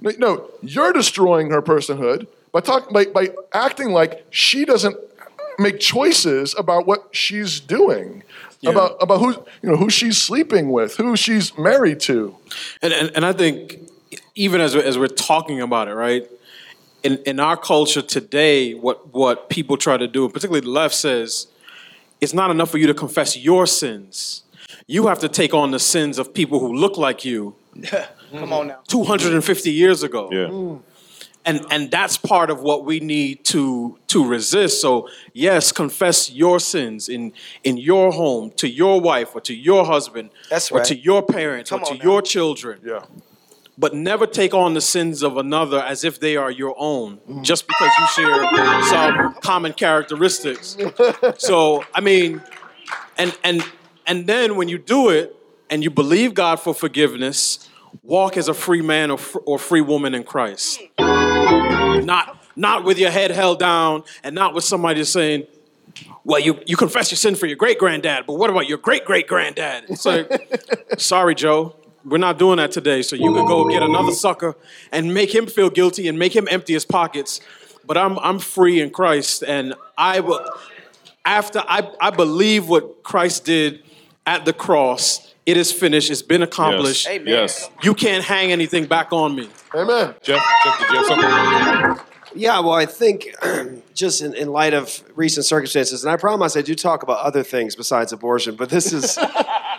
No, 0.00 0.10
no 0.18 0.50
you're 0.62 0.92
destroying 0.92 1.50
her 1.50 1.62
personhood 1.62 2.26
by 2.52 2.60
talking 2.60 2.92
by, 2.92 3.06
by 3.06 3.30
acting 3.52 3.90
like 3.90 4.26
she 4.30 4.64
doesn't 4.64 4.96
make 5.58 5.80
choices 5.80 6.54
about 6.58 6.86
what 6.86 7.08
she's 7.12 7.60
doing. 7.60 8.22
About 8.64 8.96
about 9.00 9.18
who 9.18 9.32
you 9.60 9.70
know 9.70 9.76
who 9.76 9.90
she's 9.90 10.18
sleeping 10.18 10.70
with, 10.70 10.96
who 10.96 11.16
she's 11.16 11.58
married 11.58 11.98
to. 12.00 12.36
And, 12.80 12.92
and, 12.92 13.10
and 13.16 13.26
I 13.26 13.32
think 13.32 13.90
even 14.34 14.60
as 14.60 14.74
we're, 14.74 14.82
as 14.82 14.98
we're 14.98 15.08
talking 15.08 15.60
about 15.60 15.88
it, 15.88 15.94
right? 15.94 16.28
In, 17.02 17.18
in 17.26 17.40
our 17.40 17.56
culture 17.56 18.02
today, 18.02 18.74
what, 18.74 19.12
what 19.12 19.48
people 19.50 19.76
try 19.76 19.96
to 19.96 20.06
do, 20.06 20.24
and 20.24 20.32
particularly 20.32 20.60
the 20.60 20.70
left 20.70 20.94
says, 20.94 21.48
it's 22.20 22.32
not 22.32 22.50
enough 22.50 22.70
for 22.70 22.78
you 22.78 22.86
to 22.86 22.94
confess 22.94 23.36
your 23.36 23.66
sins. 23.66 24.41
You 24.86 25.06
have 25.06 25.20
to 25.20 25.28
take 25.28 25.54
on 25.54 25.70
the 25.70 25.78
sins 25.78 26.18
of 26.18 26.34
people 26.34 26.58
who 26.58 26.72
look 26.72 26.96
like 26.96 27.24
you 27.24 27.56
Come 28.32 28.52
on 28.52 28.68
now. 28.68 28.80
250 28.88 29.70
years 29.70 30.02
ago. 30.02 30.28
Yeah. 30.30 30.46
Mm. 30.46 30.82
And 31.44 31.66
and 31.70 31.90
that's 31.90 32.16
part 32.16 32.50
of 32.50 32.62
what 32.62 32.84
we 32.84 33.00
need 33.00 33.44
to 33.46 33.98
to 34.08 34.24
resist. 34.24 34.80
So 34.80 35.08
yes, 35.32 35.72
confess 35.72 36.30
your 36.30 36.60
sins 36.60 37.08
in 37.08 37.32
in 37.64 37.78
your 37.78 38.12
home 38.12 38.52
to 38.56 38.68
your 38.68 39.00
wife 39.00 39.34
or 39.34 39.40
to 39.40 39.54
your 39.54 39.84
husband 39.84 40.30
That's 40.48 40.70
or 40.70 40.84
to 40.84 40.94
your 40.96 41.20
parents 41.20 41.70
Come 41.70 41.80
or 41.80 41.86
to 41.86 41.94
now. 41.94 42.04
your 42.04 42.22
children. 42.22 42.80
Yeah. 42.84 43.00
But 43.76 43.92
never 43.92 44.26
take 44.26 44.54
on 44.54 44.74
the 44.74 44.80
sins 44.80 45.22
of 45.24 45.36
another 45.36 45.82
as 45.82 46.04
if 46.04 46.20
they 46.20 46.36
are 46.36 46.50
your 46.50 46.76
own, 46.78 47.18
mm. 47.28 47.42
just 47.42 47.66
because 47.66 47.90
you 47.98 48.06
share 48.24 48.82
some 48.84 49.34
common 49.42 49.72
characteristics. 49.72 50.76
So 51.38 51.84
I 51.92 52.00
mean, 52.00 52.40
and 53.18 53.36
and 53.42 53.64
and 54.06 54.26
then 54.26 54.56
when 54.56 54.68
you 54.68 54.78
do 54.78 55.08
it 55.08 55.34
and 55.70 55.82
you 55.82 55.90
believe 55.90 56.34
God 56.34 56.56
for 56.60 56.74
forgiveness, 56.74 57.68
walk 58.02 58.36
as 58.36 58.48
a 58.48 58.54
free 58.54 58.82
man 58.82 59.10
or, 59.10 59.18
fr- 59.18 59.38
or 59.46 59.58
free 59.58 59.80
woman 59.80 60.14
in 60.14 60.24
Christ. 60.24 60.80
Not 60.98 62.38
not 62.54 62.84
with 62.84 62.98
your 62.98 63.10
head 63.10 63.30
held 63.30 63.58
down 63.58 64.04
and 64.22 64.34
not 64.34 64.54
with 64.54 64.64
somebody 64.64 65.02
saying, 65.04 65.46
well, 66.24 66.38
you, 66.38 66.60
you 66.66 66.76
confess 66.76 67.10
your 67.10 67.16
sin 67.16 67.34
for 67.34 67.46
your 67.46 67.56
great 67.56 67.78
granddad, 67.78 68.26
but 68.26 68.34
what 68.34 68.50
about 68.50 68.68
your 68.68 68.78
great 68.78 69.04
great 69.04 69.26
granddad? 69.26 69.84
It's 69.88 70.04
like, 70.04 70.30
sorry, 70.98 71.34
Joe, 71.34 71.76
we're 72.04 72.18
not 72.18 72.38
doing 72.38 72.58
that 72.58 72.72
today. 72.72 73.02
So 73.02 73.16
you 73.16 73.32
can 73.32 73.46
go 73.46 73.68
get 73.68 73.82
another 73.82 74.12
sucker 74.12 74.56
and 74.90 75.14
make 75.14 75.34
him 75.34 75.46
feel 75.46 75.70
guilty 75.70 76.08
and 76.08 76.18
make 76.18 76.34
him 76.34 76.46
empty 76.50 76.74
his 76.74 76.84
pockets. 76.84 77.40
But 77.84 77.96
I'm 77.96 78.18
I'm 78.20 78.38
free 78.38 78.80
in 78.80 78.90
Christ, 78.90 79.42
and 79.42 79.74
I 79.98 80.20
will. 80.20 80.44
After 81.24 81.60
I, 81.60 81.88
I 82.00 82.10
believe 82.10 82.68
what 82.68 83.04
Christ 83.04 83.44
did 83.44 83.82
at 84.26 84.44
the 84.44 84.52
cross, 84.52 85.34
it 85.46 85.56
is 85.56 85.72
finished. 85.72 86.10
It's 86.10 86.22
been 86.22 86.42
accomplished. 86.42 87.06
Yes. 87.06 87.14
Amen. 87.14 87.28
Yes. 87.34 87.70
You 87.82 87.94
can't 87.94 88.24
hang 88.24 88.52
anything 88.52 88.86
back 88.86 89.12
on 89.12 89.34
me. 89.34 89.48
Amen. 89.74 90.14
Jeff, 90.22 90.42
Jeff, 90.64 90.78
did 90.78 90.90
you 90.90 90.96
have 90.96 91.06
something? 91.06 92.06
Yeah, 92.34 92.60
well, 92.60 92.72
I 92.72 92.86
think 92.86 93.26
just 93.94 94.22
in, 94.22 94.34
in 94.34 94.48
light 94.52 94.72
of 94.72 95.02
recent 95.16 95.44
circumstances, 95.44 96.02
and 96.04 96.10
I 96.10 96.16
promise 96.16 96.56
I 96.56 96.62
do 96.62 96.74
talk 96.74 97.02
about 97.02 97.18
other 97.18 97.42
things 97.42 97.76
besides 97.76 98.12
abortion, 98.12 98.54
but 98.56 98.68
this 98.70 98.92
is. 98.92 99.18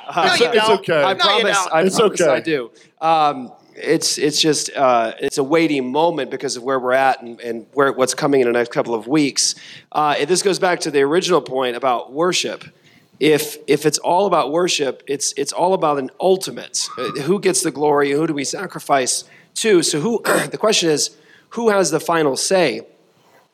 Uh, 0.06 0.38
No, 0.40 0.46
you 0.46 0.52
It's 0.52 0.68
don't. 0.68 0.80
okay. 0.82 1.02
I 1.02 1.14
No, 1.14 1.24
you 1.38 1.42
promise. 1.42 1.58
don't. 1.64 1.74
I 1.74 1.82
It's 1.84 1.96
promise 1.98 2.22
okay. 2.22 2.32
I 2.34 2.40
do. 2.42 2.72
Um, 3.02 3.52
it's 3.76 4.18
it's 4.20 4.40
just 4.40 4.70
uh, 4.76 5.14
it's 5.18 5.38
a 5.40 5.44
weighty 5.44 5.80
moment 5.82 6.30
because 6.30 6.56
of 6.58 6.62
where 6.62 6.78
we're 6.78 6.92
at 6.92 7.22
and, 7.22 7.40
and 7.40 7.66
where 7.74 7.92
what's 7.94 8.14
coming 8.14 8.42
in 8.42 8.48
the 8.48 8.54
next 8.54 8.72
couple 8.72 8.94
of 8.94 9.08
weeks. 9.08 9.56
Uh, 9.94 10.24
this 10.26 10.44
goes 10.44 10.60
back 10.60 10.82
to 10.82 10.92
the 10.92 11.02
original 11.02 11.42
point 11.42 11.78
about 11.78 12.12
worship. 12.12 12.66
If 13.24 13.56
if 13.68 13.86
it's 13.86 14.00
all 14.00 14.26
about 14.26 14.52
worship, 14.52 15.02
it's 15.08 15.34
it's 15.38 15.54
all 15.54 15.74
about 15.74 15.98
an 15.98 16.10
ultimate. 16.20 16.90
Who 16.98 17.40
gets 17.40 17.62
the 17.62 17.72
glory? 17.72 18.12
Who 18.12 18.28
do 18.28 18.34
we 18.34 18.44
sacrifice 18.44 19.24
to? 19.56 19.82
So 19.82 20.02
who? 20.02 20.22
the 20.52 20.58
question 20.58 20.90
is, 20.90 21.16
who 21.52 21.70
has 21.70 21.90
the 21.90 22.02
final 22.02 22.36
say? 22.36 22.82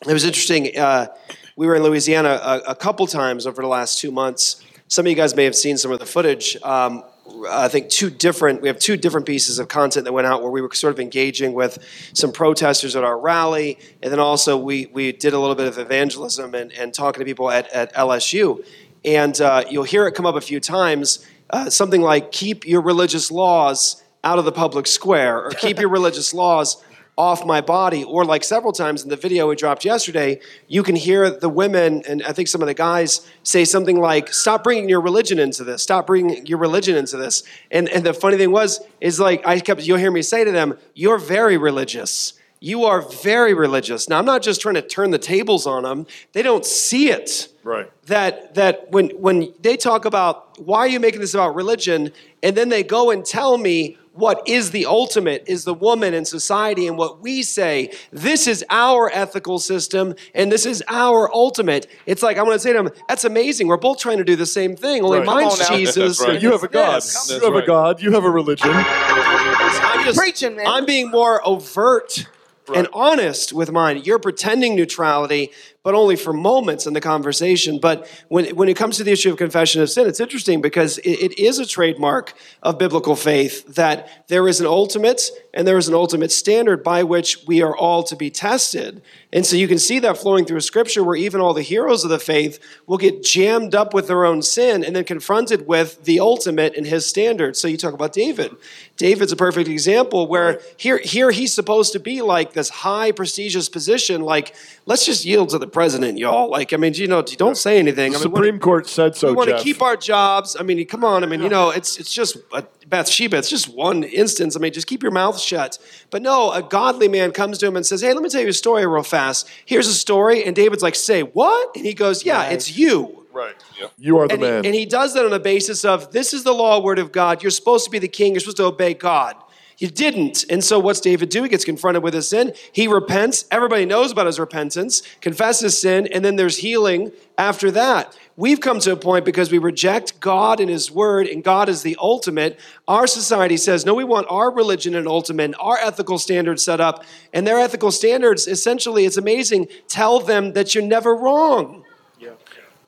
It 0.07 0.11
was 0.11 0.24
interesting. 0.24 0.76
Uh, 0.76 1.09
we 1.55 1.67
were 1.67 1.76
in 1.76 1.84
Louisiana 1.84 2.30
a, 2.30 2.72
a 2.72 2.76
couple 2.76 3.05
times 3.05 3.45
over 3.45 3.61
the 3.61 3.67
last 3.67 3.99
two 3.99 4.09
months. 4.09 4.59
Some 4.88 5.05
of 5.05 5.11
you 5.11 5.15
guys 5.15 5.36
may 5.36 5.43
have 5.43 5.55
seen 5.55 5.78
some 5.78 5.91
of 5.91 5.99
the 5.99 6.05
footage. 6.07 6.57
Um, 6.63 7.03
I 7.47 7.67
think 7.67 7.89
two 7.89 8.09
different. 8.09 8.63
We 8.63 8.70
have 8.70 8.80
two 8.80 8.97
different 8.97 9.28
pieces 9.28 9.59
of 9.59 9.67
content 9.67 10.05
that 10.05 10.13
went 10.13 10.26
out 10.26 10.41
where 10.41 10.49
we 10.49 10.61
were 10.61 10.74
sort 10.74 10.93
of 10.95 10.99
engaging 10.99 11.53
with 11.53 11.78
some 12.13 12.32
protesters 12.32 12.95
at 12.95 13.03
our 13.03 13.20
rally, 13.20 13.78
and 14.01 14.11
then 14.11 14.20
also 14.20 14.57
we 14.57 14.88
we 14.88 15.11
did 15.11 15.34
a 15.34 15.39
little 15.39 15.53
bit 15.53 15.67
of 15.67 15.78
evangelism 15.78 16.55
and, 16.55 16.74
and 16.74 16.91
talking 16.91 17.20
to 17.20 17.26
people 17.26 17.51
at, 17.51 17.67
at 17.70 17.93
LSU. 17.93 18.65
And 19.05 19.39
uh, 19.39 19.63
you'll 19.69 19.83
hear 19.83 20.07
it 20.07 20.13
come 20.13 20.25
up 20.25 20.35
a 20.35 20.41
few 20.41 20.59
times. 20.59 21.25
Uh, 21.49 21.69
something 21.69 22.01
like 22.01 22.31
"Keep 22.31 22.67
your 22.67 22.81
religious 22.81 23.31
laws 23.31 24.03
out 24.23 24.39
of 24.39 24.45
the 24.45 24.51
public 24.51 24.87
square," 24.87 25.43
or 25.43 25.51
"Keep 25.51 25.79
your 25.79 25.89
religious 25.99 26.33
laws." 26.33 26.83
off 27.19 27.45
my 27.45 27.59
body. 27.59 28.05
Or, 28.05 28.23
like 28.23 28.45
several 28.45 28.71
times 28.71 29.03
in 29.03 29.09
the 29.09 29.17
video 29.17 29.49
we 29.49 29.57
dropped 29.57 29.83
yesterday, 29.83 30.39
you 30.69 30.83
can 30.83 30.95
hear 30.95 31.29
the 31.29 31.49
women 31.49 32.01
and 32.07 32.23
I 32.23 32.31
think 32.31 32.47
some 32.47 32.61
of 32.61 32.67
the 32.67 32.73
guys 32.73 33.27
say 33.43 33.65
something 33.65 33.99
like, 33.99 34.31
Stop 34.31 34.63
bringing 34.63 34.87
your 34.87 35.01
religion 35.01 35.37
into 35.37 35.65
this. 35.65 35.83
Stop 35.83 36.07
bringing 36.07 36.45
your 36.45 36.59
religion 36.59 36.95
into 36.95 37.17
this. 37.17 37.43
And, 37.71 37.89
and 37.89 38.05
the 38.05 38.13
funny 38.13 38.37
thing 38.37 38.51
was, 38.51 38.79
is 39.01 39.19
like, 39.19 39.45
I 39.45 39.59
kept, 39.59 39.85
you'll 39.85 39.97
hear 39.97 40.11
me 40.11 40.21
say 40.21 40.45
to 40.45 40.51
them, 40.53 40.77
You're 40.95 41.17
very 41.17 41.57
religious. 41.57 42.38
You 42.62 42.84
are 42.84 43.01
very 43.01 43.53
religious. 43.53 44.10
Now, 44.10 44.20
I'm 44.20 44.26
not 44.26 44.41
just 44.41 44.60
trying 44.60 44.76
to 44.76 44.82
turn 44.82 45.12
the 45.12 45.18
tables 45.18 45.66
on 45.66 45.84
them. 45.84 46.05
They 46.34 46.41
don't 46.41 46.66
see 46.66 47.10
it. 47.10 47.47
Right. 47.64 47.89
That 48.07 48.55
that 48.55 48.91
when 48.91 49.10
when 49.12 49.53
they 49.62 49.78
talk 49.78 50.03
about 50.05 50.60
why 50.60 50.80
are 50.80 50.88
you 50.88 50.99
making 50.99 51.22
this 51.22 51.34
about 51.34 51.55
religion, 51.55 52.12
and 52.43 52.57
then 52.57 52.70
they 52.70 52.84
go 52.84 53.12
and 53.12 53.24
tell 53.26 53.57
me 53.57 53.97
what 54.12 54.41
is 54.47 54.72
the 54.72 54.86
ultimate 54.86 55.43
is 55.47 55.64
the 55.64 55.74
woman 55.74 56.14
in 56.14 56.26
society 56.26 56.88
and 56.88 56.97
what 56.97 57.22
we 57.22 57.41
say 57.41 57.89
this 58.12 58.47
is 58.47 58.66
our 58.70 59.10
ethical 59.14 59.60
system 59.60 60.14
and 60.36 60.51
this 60.51 60.66
is 60.66 60.84
our 60.89 61.34
ultimate 61.34 61.88
it's 62.05 62.22
like 62.22 62.38
i 62.38 62.41
want 62.41 62.53
to 62.53 62.60
say 62.60 62.74
to 62.74 62.84
them 62.84 62.89
that's 63.07 63.24
amazing 63.24 63.68
we're 63.68 63.78
both 63.78 63.97
trying 63.99 64.18
to 64.18 64.26
do 64.26 64.36
the 64.36 64.45
same 64.47 64.76
thing 64.76 65.03
only 65.03 65.20
Right. 65.20 65.26
mine's 65.26 65.53
on 65.62 65.72
now. 65.72 65.78
jesus 65.78 66.20
right. 66.20 66.32
and 66.32 66.43
You 66.43 66.51
have 66.51 66.64
a 66.64 66.68
God. 66.68 67.01
You 67.30 67.39
have 67.45 67.55
a 67.55 67.66
God. 67.66 68.01
You 68.01 68.12
have 68.12 68.26
a 68.26 68.30
religion. 68.30 68.72
I'm 68.74 70.03
just 70.03 70.18
preaching, 70.18 70.55
man. 70.55 70.66
I'm 70.68 70.86
being 70.86 71.10
more 71.12 71.45
overt 71.47 72.28
and 72.76 72.88
honest 72.93 73.53
with 73.53 73.72
mine. 73.72 74.01
You're 74.03 74.20
pretending 74.20 74.76
neutrality, 74.76 75.51
but 75.82 75.95
only 75.95 76.15
for 76.15 76.34
moments 76.34 76.86
in 76.86 76.93
the 76.93 77.01
conversation. 77.01 77.80
But 77.80 78.07
when, 78.27 78.55
when 78.55 78.67
it 78.67 78.75
comes 78.75 78.97
to 78.97 79.03
the 79.03 79.11
issue 79.11 79.32
of 79.32 79.38
confession 79.38 79.82
of 79.82 79.89
sin, 79.89 80.07
it's 80.07 80.19
interesting 80.19 80.61
because 80.61 80.97
it, 80.99 81.32
it 81.32 81.39
is 81.39 81.57
a 81.57 81.65
trademark 81.65 82.34
of 82.61 82.77
biblical 82.77 83.15
faith 83.15 83.75
that 83.75 84.27
there 84.27 84.47
is 84.47 84.59
an 84.59 84.67
ultimate 84.67 85.32
and 85.53 85.67
there 85.67 85.77
is 85.77 85.88
an 85.88 85.93
ultimate 85.93 86.32
standard 86.32 86.84
by 86.84 87.03
which 87.03 87.47
we 87.47 87.61
are 87.61 87.75
all 87.75 88.03
to 88.03 88.15
be 88.15 88.30
tested. 88.30 89.01
And 89.32 89.45
so 89.45 89.55
you 89.55 89.67
can 89.67 89.80
see 89.80 89.99
that 89.99 90.17
flowing 90.17 90.45
through 90.45 90.59
scripture 90.61 91.03
where 91.03 91.15
even 91.15 91.39
all 91.39 91.53
the 91.53 91.61
heroes 91.61 92.03
of 92.03 92.09
the 92.09 92.19
faith 92.19 92.59
will 92.86 92.97
get 92.97 93.23
jammed 93.23 93.73
up 93.73 93.93
with 93.93 94.07
their 94.07 94.25
own 94.25 94.41
sin 94.41 94.84
and 94.84 94.95
then 94.95 95.05
confronted 95.05 95.65
with 95.65 96.03
the 96.03 96.19
ultimate 96.19 96.75
and 96.75 96.86
his 96.86 97.05
standards. 97.05 97.59
So 97.59 97.67
you 97.67 97.77
talk 97.77 97.93
about 97.93 98.11
David. 98.11 98.51
David's 98.97 99.32
a 99.32 99.38
perfect 99.38 99.69
example 99.69 100.27
where 100.27 100.61
here, 100.77 100.97
here 100.97 101.32
he's 101.32 101.53
supposed 101.53 101.93
to 101.93 101.99
be 101.99 102.21
like 102.21 102.53
this 102.53 102.69
high 102.69 103.11
prestigious 103.11 103.69
position, 103.69 104.21
like, 104.21 104.55
let's 104.89 105.05
just 105.05 105.23
yield 105.23 105.49
to 105.49 105.59
the 105.59 105.67
president, 105.67 106.17
y'all. 106.17 106.49
Like, 106.49 106.73
I 106.73 106.77
mean, 106.77 106.93
you 106.95 107.07
know, 107.07 107.21
don't 107.21 107.55
say 107.55 107.77
anything. 107.77 108.11
The 108.11 108.17
I 108.17 108.21
mean, 108.21 108.33
Supreme 108.33 108.59
Court 108.59 108.87
said 108.87 109.15
so, 109.15 109.29
we 109.29 109.33
want 109.35 109.49
to 109.51 109.59
keep 109.59 109.81
our 109.81 109.95
jobs. 109.95 110.57
I 110.59 110.63
mean, 110.63 110.85
come 110.87 111.05
on. 111.05 111.23
I 111.23 111.27
mean, 111.27 111.41
you 111.41 111.47
know, 111.47 111.69
it's 111.69 111.97
it's 111.97 112.11
just 112.11 112.37
uh, 112.51 112.63
Bathsheba. 112.87 113.37
It's 113.37 113.49
just 113.49 113.73
one 113.73 114.03
instance. 114.03 114.57
I 114.57 114.59
mean, 114.59 114.73
just 114.73 114.87
keep 114.87 115.03
your 115.03 115.11
mouth 115.11 115.39
shut. 115.39 115.77
But 116.09 116.23
no, 116.23 116.51
a 116.51 116.61
godly 116.61 117.07
man 117.07 117.31
comes 117.31 117.59
to 117.59 117.67
him 117.67 117.77
and 117.77 117.85
says, 117.85 118.01
"Hey, 118.01 118.13
let 118.13 118.23
me 118.23 118.29
tell 118.29 118.41
you 118.41 118.49
a 118.49 118.53
story 118.53 118.85
real 118.85 119.03
fast. 119.03 119.47
Here's 119.65 119.87
a 119.87 119.93
story." 119.93 120.43
And 120.43 120.55
David's 120.55 120.83
like, 120.83 120.95
"Say 120.95 121.21
what?" 121.21 121.75
And 121.75 121.85
he 121.85 121.93
goes, 121.93 122.25
"Yeah, 122.25 122.49
it's 122.49 122.75
you." 122.75 123.15
Right. 123.31 123.55
You 123.97 124.17
are 124.17 124.27
the 124.27 124.33
and, 124.33 124.43
he, 124.43 124.49
man. 124.49 124.65
and 124.65 124.75
he 124.75 124.85
does 124.85 125.13
that 125.13 125.23
on 125.23 125.31
the 125.31 125.39
basis 125.39 125.85
of 125.85 126.11
this 126.11 126.33
is 126.33 126.43
the 126.43 126.51
law 126.51 126.81
word 126.81 126.99
of 126.99 127.11
God. 127.11 127.43
You're 127.43 127.51
supposed 127.51 127.85
to 127.85 127.91
be 127.91 127.99
the 127.99 128.07
king. 128.07 128.33
You're 128.33 128.41
supposed 128.41 128.57
to 128.57 128.65
obey 128.65 128.95
God. 128.95 129.35
You 129.80 129.88
didn't. 129.88 130.43
And 130.49 130.61
so 130.61 130.77
what's 130.77 130.99
David 130.99 131.30
do? 131.30 131.41
He 131.41 131.49
gets 131.49 131.63
confronted 131.63 132.03
with 132.03 132.13
his 132.13 132.27
sin. 132.27 132.53
He 132.73 132.88
repents. 132.88 133.45
Everybody 133.49 133.86
knows 133.86 134.11
about 134.11 134.25
his 134.25 134.38
repentance, 134.38 135.01
confesses 135.21 135.80
sin, 135.80 136.07
and 136.07 136.23
then 136.23 136.36
there's 136.36 136.57
healing 136.57 137.13
after 137.38 137.71
that. 137.71 138.15
We've 138.36 138.59
come 138.59 138.80
to 138.82 138.91
a 138.91 138.97
point 138.97 139.23
because 139.23 139.51
we 139.51 139.57
reject 139.57 140.19
God 140.19 140.59
and 140.59 140.69
his 140.69 140.91
word, 140.91 141.27
and 141.27 141.43
God 141.43 141.69
is 141.69 141.82
the 141.82 141.95
ultimate. 141.99 142.59
Our 142.89 143.07
society 143.07 143.55
says, 143.55 143.86
no, 143.86 143.93
we 143.93 144.03
want 144.03 144.27
our 144.30 144.51
religion 144.51 144.95
and 144.95 145.07
ultimate, 145.07 145.55
our 145.59 145.77
ethical 145.77 146.17
standards 146.17 146.61
set 146.61 146.82
up. 146.82 147.05
And 147.34 147.47
their 147.47 147.59
ethical 147.59 147.91
standards, 147.91 148.47
essentially, 148.47 149.05
it's 149.05 149.17
amazing, 149.17 149.67
tell 149.88 150.19
them 150.19 150.53
that 150.53 150.75
you're 150.75 150.84
never 150.84 151.15
wrong. 151.15 151.86
Yeah. 152.19 152.32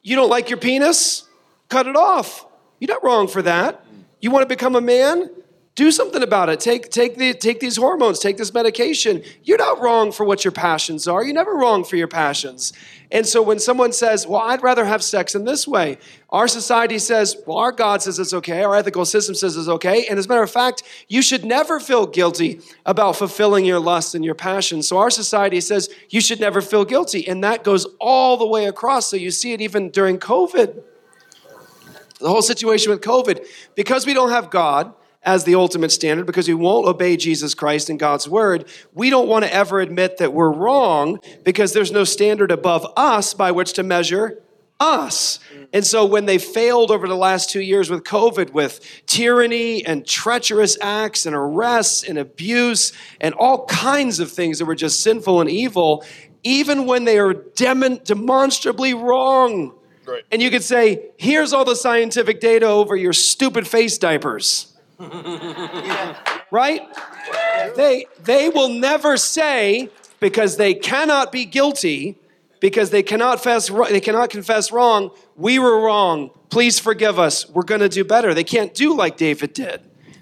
You 0.03 0.17
don't 0.17 0.29
like 0.29 0.49
your 0.49 0.59
penis? 0.59 1.23
Cut 1.69 1.87
it 1.87 1.95
off. 1.95 2.45
You're 2.79 2.93
not 2.93 3.03
wrong 3.03 3.29
for 3.29 3.41
that. 3.41 3.85
You 4.19 4.31
want 4.31 4.43
to 4.43 4.47
become 4.47 4.75
a 4.75 4.81
man? 4.81 5.29
Do 5.73 5.89
something 5.89 6.21
about 6.21 6.49
it. 6.49 6.59
Take, 6.59 6.89
take, 6.89 7.15
the, 7.15 7.33
take 7.33 7.61
these 7.61 7.77
hormones, 7.77 8.19
take 8.19 8.35
this 8.35 8.53
medication. 8.53 9.23
You're 9.43 9.57
not 9.57 9.79
wrong 9.79 10.11
for 10.11 10.25
what 10.25 10.43
your 10.43 10.51
passions 10.51 11.07
are. 11.07 11.23
You're 11.23 11.33
never 11.33 11.55
wrong 11.55 11.85
for 11.85 11.95
your 11.95 12.09
passions. 12.09 12.73
And 13.09 13.25
so 13.25 13.41
when 13.41 13.57
someone 13.57 13.93
says, 13.93 14.27
Well, 14.27 14.41
I'd 14.41 14.63
rather 14.63 14.83
have 14.83 15.01
sex 15.01 15.33
in 15.33 15.45
this 15.45 15.65
way, 15.65 15.97
our 16.29 16.49
society 16.49 16.99
says, 16.99 17.37
Well, 17.47 17.57
our 17.57 17.71
God 17.71 18.01
says 18.01 18.19
it's 18.19 18.33
okay. 18.33 18.63
Our 18.63 18.75
ethical 18.75 19.05
system 19.05 19.33
says 19.33 19.55
it's 19.55 19.69
okay. 19.69 20.07
And 20.07 20.19
as 20.19 20.25
a 20.25 20.29
matter 20.29 20.43
of 20.43 20.51
fact, 20.51 20.83
you 21.07 21.21
should 21.21 21.45
never 21.45 21.79
feel 21.79 22.05
guilty 22.05 22.59
about 22.85 23.15
fulfilling 23.15 23.63
your 23.63 23.79
lusts 23.79 24.13
and 24.13 24.25
your 24.25 24.35
passions. 24.35 24.89
So 24.89 24.97
our 24.97 25.09
society 25.09 25.61
says 25.61 25.89
you 26.09 26.19
should 26.19 26.41
never 26.41 26.59
feel 26.59 26.83
guilty. 26.83 27.25
And 27.25 27.45
that 27.45 27.63
goes 27.63 27.87
all 27.97 28.35
the 28.35 28.47
way 28.47 28.65
across. 28.65 29.07
So 29.07 29.15
you 29.15 29.31
see 29.31 29.53
it 29.53 29.61
even 29.61 29.89
during 29.89 30.19
COVID 30.19 30.83
the 32.19 32.29
whole 32.29 32.41
situation 32.43 32.91
with 32.91 33.01
COVID, 33.01 33.45
because 33.73 34.05
we 34.05 34.13
don't 34.13 34.29
have 34.29 34.51
God 34.51 34.93
as 35.23 35.43
the 35.43 35.55
ultimate 35.55 35.91
standard, 35.91 36.25
because 36.25 36.47
we 36.47 36.53
won't 36.53 36.87
obey 36.87 37.15
Jesus 37.15 37.53
Christ 37.53 37.89
and 37.89 37.99
God's 37.99 38.27
word, 38.27 38.65
we 38.93 39.09
don't 39.09 39.27
want 39.27 39.45
to 39.45 39.53
ever 39.53 39.79
admit 39.79 40.17
that 40.17 40.33
we're 40.33 40.51
wrong 40.51 41.19
because 41.43 41.73
there's 41.73 41.91
no 41.91 42.03
standard 42.03 42.51
above 42.51 42.85
us 42.97 43.33
by 43.33 43.51
which 43.51 43.73
to 43.73 43.83
measure 43.83 44.41
us. 44.79 45.37
And 45.73 45.85
so 45.85 46.05
when 46.05 46.25
they 46.25 46.39
failed 46.39 46.89
over 46.89 47.07
the 47.07 47.15
last 47.15 47.51
two 47.51 47.61
years 47.61 47.87
with 47.87 48.03
COVID, 48.03 48.51
with 48.51 48.79
tyranny 49.05 49.85
and 49.85 50.05
treacherous 50.07 50.75
acts 50.81 51.27
and 51.27 51.35
arrests 51.35 52.03
and 52.03 52.17
abuse 52.17 52.91
and 53.19 53.35
all 53.35 53.65
kinds 53.67 54.19
of 54.19 54.31
things 54.31 54.57
that 54.57 54.65
were 54.65 54.73
just 54.73 55.01
sinful 55.01 55.39
and 55.39 55.51
evil, 55.51 56.03
even 56.43 56.87
when 56.87 57.05
they 57.05 57.19
are 57.19 57.33
demon- 57.33 58.01
demonstrably 58.03 58.95
wrong, 58.95 59.73
Right. 60.07 60.23
and 60.31 60.41
you 60.41 60.49
could 60.49 60.63
say, 60.63 61.11
here's 61.17 61.53
all 61.53 61.63
the 61.63 61.75
scientific 61.75 62.39
data 62.39 62.65
over 62.65 62.95
your 62.95 63.13
stupid 63.13 63.67
face 63.67 63.99
diapers. 63.99 64.70
right? 66.51 66.81
They, 67.75 68.05
they 68.23 68.49
will 68.49 68.69
never 68.69 69.17
say, 69.17 69.89
because 70.19 70.57
they 70.57 70.73
cannot 70.73 71.31
be 71.31 71.45
guilty, 71.45 72.17
because 72.59 72.91
they 72.91 73.03
cannot, 73.03 73.43
fess, 73.43 73.69
they 73.89 74.01
cannot 74.01 74.29
confess 74.29 74.71
wrong, 74.71 75.11
we 75.35 75.59
were 75.59 75.81
wrong. 75.81 76.31
Please 76.49 76.79
forgive 76.79 77.17
us. 77.17 77.49
We're 77.49 77.63
to 77.81 77.89
do 77.89 78.03
better. 78.03 78.33
They 78.33 78.43
can't 78.43 78.73
do 78.73 78.95
like 78.95 79.17
David 79.17 79.53
did 79.53 79.81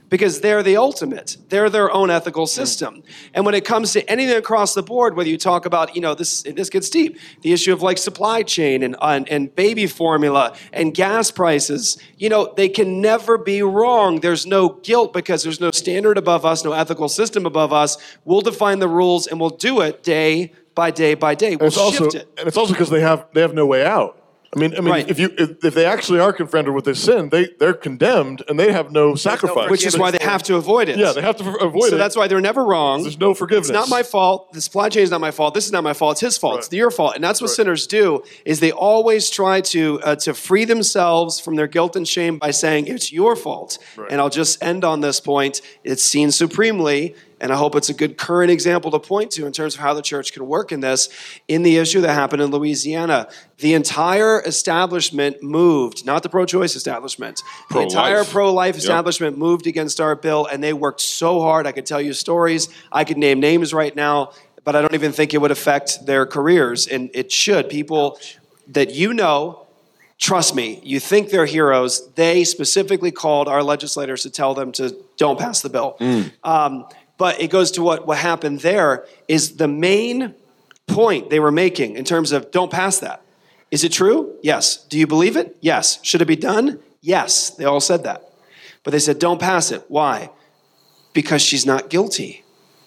because 0.09 0.41
they're 0.41 0.63
the 0.63 0.75
ultimate. 0.77 1.37
They're 1.49 1.69
their 1.69 1.91
own 1.91 2.09
ethical 2.09 2.45
hmm. 2.45 2.49
system. 2.49 3.03
And 3.33 3.45
when 3.45 3.55
it 3.55 3.63
comes 3.65 3.93
to 3.93 4.09
anything 4.09 4.35
across 4.35 4.73
the 4.73 4.83
board, 4.83 5.15
whether 5.15 5.29
you 5.29 5.37
talk 5.37 5.65
about, 5.65 5.95
you 5.95 6.01
know, 6.01 6.15
this 6.15 6.43
this 6.43 6.69
gets 6.69 6.89
deep, 6.89 7.17
the 7.41 7.53
issue 7.53 7.71
of 7.71 7.81
like 7.81 7.97
supply 7.97 8.43
chain 8.43 8.83
and 8.83 8.95
and, 9.01 9.29
and 9.29 9.55
baby 9.55 9.87
formula 9.87 10.55
and 10.73 10.93
gas 10.93 11.31
prices, 11.31 11.97
you 12.17 12.29
know, 12.29 12.53
they 12.55 12.69
can 12.69 13.01
never 13.01 13.37
be 13.37 13.61
wrong. 13.61 14.19
There's 14.19 14.45
no 14.45 14.69
guilt 14.69 15.13
because 15.13 15.43
there's 15.43 15.61
no 15.61 15.71
standard 15.71 16.17
above 16.17 16.45
us, 16.45 16.63
no 16.63 16.73
ethical 16.73 17.09
system 17.09 17.45
above 17.45 17.71
us. 17.71 17.97
We'll 18.25 18.41
define 18.41 18.79
the 18.79 18.87
rules 18.87 19.27
and 19.27 19.39
we'll 19.39 19.49
do 19.51 19.81
it 19.81 20.03
day 20.03 20.53
by 20.75 20.91
day 20.91 21.13
by 21.13 21.35
day. 21.35 21.55
We'll 21.55 21.67
it's 21.67 21.77
also 21.77 22.05
shift 22.05 22.15
it. 22.15 22.33
and 22.37 22.47
it's 22.47 22.57
also 22.57 22.73
because 22.73 22.89
they 22.89 23.01
have 23.01 23.27
they 23.33 23.41
have 23.41 23.53
no 23.53 23.65
way 23.65 23.85
out. 23.85 24.18
I 24.55 24.59
mean, 24.59 24.75
I 24.75 24.79
mean, 24.79 24.89
Right. 24.89 25.09
if 25.09 25.19
you 25.19 25.31
if, 25.37 25.63
if 25.63 25.75
they 25.75 25.85
actually 25.85 26.19
are 26.19 26.33
confronted 26.33 26.73
with 26.73 26.85
this 26.85 27.03
sin, 27.03 27.29
they 27.29 27.49
they're 27.59 27.73
condemned 27.73 28.43
and 28.47 28.59
they 28.59 28.71
have 28.71 28.91
no 28.91 29.13
sacrifice. 29.13 29.69
Which 29.69 29.85
is 29.85 29.95
why 29.95 30.09
they 30.09 30.23
have 30.23 30.41
to 30.43 30.55
avoid 30.55 30.89
it. 30.89 30.97
Yeah, 30.97 31.11
they 31.11 31.21
have 31.21 31.37
to 31.37 31.43
avoid 31.59 31.81
so 31.81 31.87
it. 31.87 31.89
So 31.91 31.97
that's 31.97 32.15
why 32.15 32.27
they're 32.27 32.41
never 32.41 32.65
wrong. 32.65 33.03
There's 33.03 33.19
no 33.19 33.35
forgiveness. 33.35 33.69
It's 33.69 33.73
not 33.73 33.89
my 33.89 34.01
fault. 34.01 34.51
The 34.53 34.61
supply 34.61 34.89
chain 34.89 35.03
is 35.03 35.11
not 35.11 35.21
my 35.21 35.29
fault. 35.29 35.53
This 35.53 35.65
is 35.67 35.71
not 35.71 35.83
my 35.83 35.93
fault. 35.93 36.13
It's 36.13 36.21
his 36.21 36.37
fault. 36.39 36.59
It's 36.59 36.73
your 36.73 36.89
fault. 36.89 37.13
And 37.13 37.23
that's 37.23 37.41
what 37.41 37.51
sinners 37.51 37.85
do. 37.85 38.23
Is 38.43 38.59
they 38.59 38.71
always 38.71 39.29
try 39.29 39.61
to 39.61 39.99
uh, 40.01 40.15
to 40.15 40.33
free 40.33 40.65
themselves 40.65 41.39
from 41.39 41.55
their 41.55 41.67
guilt 41.67 41.95
and 41.95 42.07
shame 42.07 42.39
by 42.39 42.49
saying 42.49 42.87
it's 42.87 43.11
your 43.11 43.35
fault. 43.35 43.77
And 44.09 44.19
I'll 44.19 44.31
just 44.31 44.63
end 44.63 44.83
on 44.83 45.01
this 45.01 45.19
point. 45.19 45.61
It's 45.83 46.01
seen 46.03 46.31
supremely. 46.31 47.15
And 47.41 47.51
I 47.53 47.55
hope 47.55 47.75
it's 47.75 47.89
a 47.89 47.93
good 47.93 48.17
current 48.17 48.51
example 48.51 48.91
to 48.91 48.99
point 48.99 49.31
to 49.31 49.45
in 49.45 49.53
terms 49.53 49.75
of 49.75 49.79
how 49.79 49.93
the 49.93 50.01
church 50.01 50.33
can 50.33 50.45
work 50.47 50.71
in 50.71 50.81
this. 50.81 51.09
In 51.47 51.63
the 51.63 51.77
issue 51.77 52.01
that 52.01 52.13
happened 52.13 52.41
in 52.41 52.51
Louisiana, 52.51 53.27
the 53.59 53.73
entire 53.73 54.41
establishment 54.41 55.41
moved, 55.41 56.05
not 56.05 56.23
the 56.23 56.29
pro 56.29 56.45
choice 56.45 56.75
establishment, 56.75 57.37
the 57.37 57.73
Pro-life. 57.73 57.89
entire 57.89 58.23
pro 58.25 58.53
life 58.53 58.75
Yep. 58.75 58.79
establishment 58.83 59.37
moved 59.37 59.67
against 59.67 59.99
our 60.01 60.15
bill, 60.15 60.45
and 60.51 60.61
they 60.63 60.73
worked 60.73 61.01
so 61.01 61.39
hard. 61.41 61.65
I 61.67 61.71
could 61.71 61.85
tell 61.85 62.01
you 62.01 62.13
stories. 62.13 62.67
I 62.91 63.03
could 63.03 63.17
name 63.17 63.39
names 63.39 63.73
right 63.73 63.95
now, 63.95 64.31
but 64.65 64.75
I 64.75 64.81
don't 64.81 64.93
even 64.93 65.11
think 65.11 65.33
it 65.33 65.37
would 65.39 65.51
affect 65.51 66.05
their 66.05 66.25
careers, 66.25 66.87
and 66.87 67.09
it 67.13 67.31
should. 67.31 67.69
People 67.69 68.19
that 68.67 68.91
you 68.93 69.13
know, 69.13 69.65
trust 70.19 70.53
me, 70.53 70.79
you 70.83 70.99
think 70.99 71.29
they're 71.29 71.45
heroes. 71.45 72.07
They 72.15 72.43
specifically 72.43 73.11
called 73.11 73.47
our 73.47 73.63
legislators 73.63 74.23
to 74.23 74.29
tell 74.29 74.53
them 74.53 74.71
to 74.73 74.95
don't 75.17 75.39
pass 75.39 75.61
the 75.61 75.69
bill. 75.69 75.97
Um, 76.43 76.85
but 77.19 77.39
it 77.41 77.51
goes 77.51 77.69
to 77.71 77.83
what, 77.83 78.07
what 78.07 78.17
happened 78.17 78.61
there 78.61 79.05
is 79.27 79.57
the 79.57 79.67
main 79.67 80.33
point 80.87 81.29
they 81.29 81.39
were 81.39 81.51
making 81.51 81.97
in 81.97 82.05
terms 82.05 82.31
of 82.31 82.49
don't 82.49 82.71
pass 82.71 82.99
that. 82.99 83.21
Is 83.69 83.83
it 83.83 83.91
true? 83.91 84.35
Yes. 84.41 84.77
Do 84.87 84.97
you 84.97 85.05
believe 85.05 85.35
it? 85.35 85.57
Yes. 85.59 85.99
Should 86.01 86.21
it 86.21 86.25
be 86.25 86.37
done? 86.37 86.79
Yes. 87.01 87.51
They 87.51 87.65
all 87.65 87.81
said 87.81 88.03
that. 88.05 88.23
But 88.83 88.91
they 88.91 88.99
said 88.99 89.19
don't 89.19 89.39
pass 89.39 89.69
it. 89.69 89.83
Why? 89.89 90.31
Because 91.13 91.41
she's 91.41 91.65
not 91.65 91.89
guilty. 91.89 92.45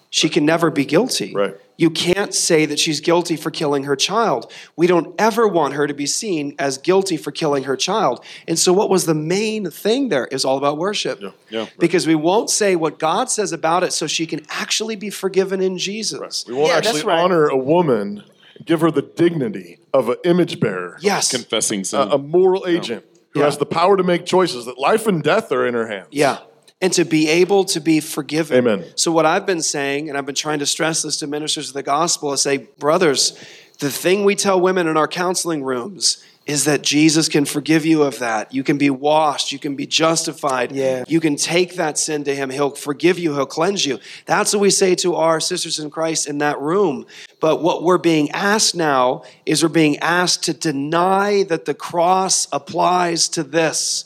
She 0.09 0.29
can 0.29 0.45
never 0.45 0.71
be 0.71 0.83
guilty. 0.83 1.33
Right. 1.33 1.55
You 1.75 1.89
can't 1.89 2.33
say 2.33 2.65
that 2.67 2.79
she's 2.79 2.99
guilty 2.99 3.35
for 3.35 3.49
killing 3.49 3.83
her 3.85 3.95
child. 3.95 4.51
We 4.75 4.85
don't 4.85 5.15
ever 5.19 5.47
want 5.47 5.73
her 5.73 5.87
to 5.87 5.93
be 5.93 6.05
seen 6.05 6.55
as 6.59 6.77
guilty 6.77 7.17
for 7.17 7.31
killing 7.31 7.63
her 7.63 7.75
child. 7.75 8.23
And 8.47 8.59
so, 8.59 8.71
what 8.73 8.89
was 8.91 9.05
the 9.07 9.15
main 9.15 9.69
thing 9.71 10.09
there 10.09 10.27
is 10.27 10.45
all 10.45 10.57
about 10.57 10.77
worship. 10.77 11.21
Yeah. 11.49 11.65
Because 11.79 12.05
we 12.05 12.15
won't 12.15 12.49
say 12.49 12.75
what 12.75 12.99
God 12.99 13.29
says 13.29 13.51
about 13.51 13.83
it 13.83 13.91
so 13.93 14.05
she 14.07 14.25
can 14.27 14.45
actually 14.49 14.95
be 14.95 15.09
forgiven 15.09 15.61
in 15.61 15.77
Jesus. 15.77 16.45
We 16.47 16.53
won't 16.53 16.71
actually 16.71 17.03
honor 17.03 17.47
a 17.47 17.57
woman, 17.57 18.23
give 18.63 18.81
her 18.81 18.91
the 18.91 19.01
dignity 19.01 19.79
of 19.93 20.09
an 20.09 20.17
image 20.25 20.59
bearer. 20.59 20.97
Yes. 21.01 21.31
Confessing 21.31 21.83
sin. 21.85 22.01
A, 22.01 22.11
a 22.13 22.17
moral 22.17 22.65
agent 22.67 23.03
who 23.31 23.39
Yeah. 23.39 23.45
has 23.45 23.57
the 23.57 23.65
power 23.65 23.97
to 23.97 24.03
make 24.03 24.25
choices 24.25 24.65
that 24.65 24.77
life 24.77 25.07
and 25.07 25.23
death 25.23 25.51
are 25.51 25.65
in 25.65 25.73
her 25.73 25.87
hands. 25.87 26.07
Yeah. 26.11 26.39
And 26.83 26.93
to 26.93 27.05
be 27.05 27.29
able 27.29 27.63
to 27.65 27.79
be 27.79 27.99
forgiven. 27.99 28.57
Amen. 28.57 28.85
So, 28.95 29.11
what 29.11 29.25
I've 29.25 29.45
been 29.45 29.61
saying, 29.61 30.09
and 30.09 30.17
I've 30.17 30.25
been 30.25 30.35
trying 30.35 30.59
to 30.59 30.65
stress 30.65 31.01
this 31.01 31.17
to 31.17 31.27
ministers 31.27 31.69
of 31.69 31.73
the 31.73 31.83
gospel, 31.83 32.33
is 32.33 32.41
say, 32.41 32.57
brothers, 32.57 33.41
the 33.79 33.89
thing 33.89 34.23
we 34.23 34.35
tell 34.35 34.59
women 34.59 34.87
in 34.87 34.97
our 34.97 35.07
counseling 35.07 35.63
rooms 35.63 36.23
is 36.45 36.65
that 36.65 36.81
Jesus 36.81 37.29
can 37.29 37.45
forgive 37.45 37.85
you 37.85 38.03
of 38.03 38.19
that. 38.19 38.53
You 38.53 38.63
can 38.63 38.77
be 38.77 38.89
washed. 38.89 39.51
You 39.51 39.59
can 39.59 39.75
be 39.75 39.87
justified. 39.87 40.73
Yeah. 40.73 41.05
You 41.07 41.21
can 41.21 41.37
take 41.37 41.75
that 41.75 41.97
sin 41.97 42.25
to 42.25 42.35
Him. 42.35 42.49
He'll 42.49 42.71
forgive 42.71 43.17
you. 43.17 43.33
He'll 43.33 43.45
cleanse 43.45 43.85
you. 43.85 43.99
That's 44.25 44.53
what 44.53 44.61
we 44.61 44.69
say 44.69 44.95
to 44.95 45.15
our 45.15 45.39
sisters 45.39 45.79
in 45.79 45.89
Christ 45.89 46.27
in 46.27 46.39
that 46.39 46.59
room. 46.59 47.05
But 47.39 47.61
what 47.61 47.83
we're 47.83 47.97
being 47.97 48.29
asked 48.31 48.75
now 48.75 49.23
is 49.45 49.63
we're 49.63 49.69
being 49.69 49.97
asked 49.99 50.43
to 50.43 50.53
deny 50.53 51.43
that 51.43 51.65
the 51.65 51.73
cross 51.73 52.47
applies 52.51 53.29
to 53.29 53.43
this 53.43 54.05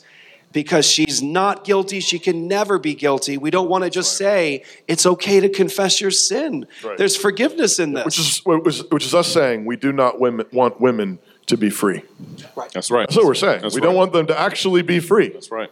because 0.52 0.86
she's 0.86 1.22
not 1.22 1.64
guilty. 1.64 2.00
She 2.00 2.18
can 2.18 2.48
never 2.48 2.78
be 2.78 2.94
guilty. 2.94 3.36
We 3.38 3.50
don't 3.50 3.68
want 3.68 3.84
to 3.84 3.90
just 3.90 4.16
say 4.16 4.64
it's 4.86 5.06
okay 5.06 5.40
to 5.40 5.48
confess 5.48 6.00
your 6.00 6.10
sin. 6.10 6.66
Right. 6.82 6.96
There's 6.96 7.16
forgiveness 7.16 7.78
in 7.78 7.92
this. 7.92 8.04
Which 8.04 8.18
is, 8.66 8.84
which 8.90 9.04
is 9.04 9.14
us 9.14 9.32
saying 9.32 9.64
we 9.64 9.76
do 9.76 9.92
not 9.92 10.20
women, 10.20 10.46
want 10.52 10.80
women 10.80 11.18
to 11.46 11.56
be 11.56 11.70
free. 11.70 12.02
That's 12.72 12.90
right. 12.90 13.08
That's 13.08 13.16
what 13.16 13.26
we're 13.26 13.34
saying. 13.34 13.62
That's 13.62 13.74
we 13.74 13.80
right. 13.80 13.86
don't 13.86 13.96
want 13.96 14.12
them 14.12 14.26
to 14.28 14.38
actually 14.38 14.82
be 14.82 15.00
free. 15.00 15.28
That's 15.28 15.50
right. 15.50 15.70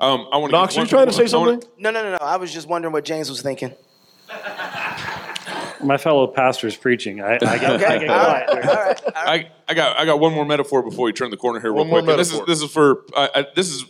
Um, 0.00 0.28
I 0.32 0.38
want 0.38 0.52
Knox, 0.52 0.76
are 0.76 0.80
you 0.80 0.86
trying 0.86 1.06
to 1.06 1.12
say 1.12 1.26
something? 1.26 1.62
No, 1.78 1.90
no, 1.90 2.02
no, 2.02 2.10
no. 2.12 2.18
I 2.20 2.36
was 2.36 2.52
just 2.52 2.68
wondering 2.68 2.92
what 2.92 3.04
James 3.04 3.30
was 3.30 3.42
thinking. 3.42 3.72
My 5.82 5.96
fellow 5.96 6.26
pastor's 6.26 6.76
preaching. 6.76 7.20
I, 7.20 7.34
I 7.36 7.38
get, 7.38 7.70
Okay. 7.70 7.84
I 7.86 7.98
get 7.98 8.10
All 8.10 8.16
right. 8.26 8.46
quiet. 8.48 8.66
All 8.68 8.74
right. 8.84 9.00
I, 9.14 9.50
I 9.68 9.74
got 9.74 9.98
I 9.98 10.04
got 10.04 10.18
one 10.20 10.32
more 10.32 10.44
metaphor 10.44 10.82
before 10.82 11.04
we 11.06 11.12
turn 11.12 11.30
the 11.30 11.36
corner 11.36 11.60
here, 11.60 11.70
real 11.70 11.78
One 11.84 11.88
more 11.88 12.00
quick. 12.00 12.10
And 12.10 12.18
this 12.18 12.28
is 12.28 12.34
metaphor. 12.34 12.46
this 12.54 12.62
is 12.62 12.70
for 12.70 13.04
I, 13.16 13.30
I, 13.34 13.46
this 13.54 13.70
is 13.70 13.84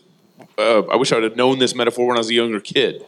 uh, 0.59 0.83
I 0.89 0.97
wish 0.97 1.13
I 1.13 1.17
would 1.17 1.25
have 1.25 1.37
known 1.37 1.59
this 1.59 1.75
metaphor 1.75 2.07
when 2.07 2.17
I 2.17 2.21
was 2.21 2.31
a 2.31 2.35
younger 2.35 2.61
kid. 2.61 3.05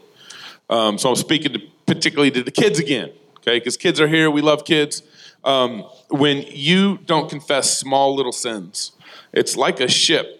Um, 0.69 0.99
so 0.99 1.09
I'm 1.11 1.17
speaking 1.17 1.53
to, 1.55 1.61
particularly 1.87 2.31
to 2.31 2.43
the 2.45 2.53
kids 2.53 2.79
again, 2.79 3.11
okay? 3.39 3.59
Because 3.59 3.77
kids 3.77 4.01
are 4.01 4.07
here. 4.09 4.31
We 4.31 4.41
love 4.41 4.65
kids. 4.65 5.03
Um, 5.43 5.81
when 6.11 6.45
you 6.49 6.99
don't 6.99 7.29
confess 7.29 7.77
small 7.79 8.15
little 8.15 8.31
sins, 8.33 8.93
it's 9.33 9.57
like 9.57 9.81
a 9.81 9.89
ship 9.89 10.37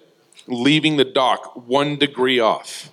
leaving 0.47 0.97
the 0.99 1.05
dock 1.05 1.67
one 1.67 1.97
degree 1.97 2.39
off, 2.39 2.91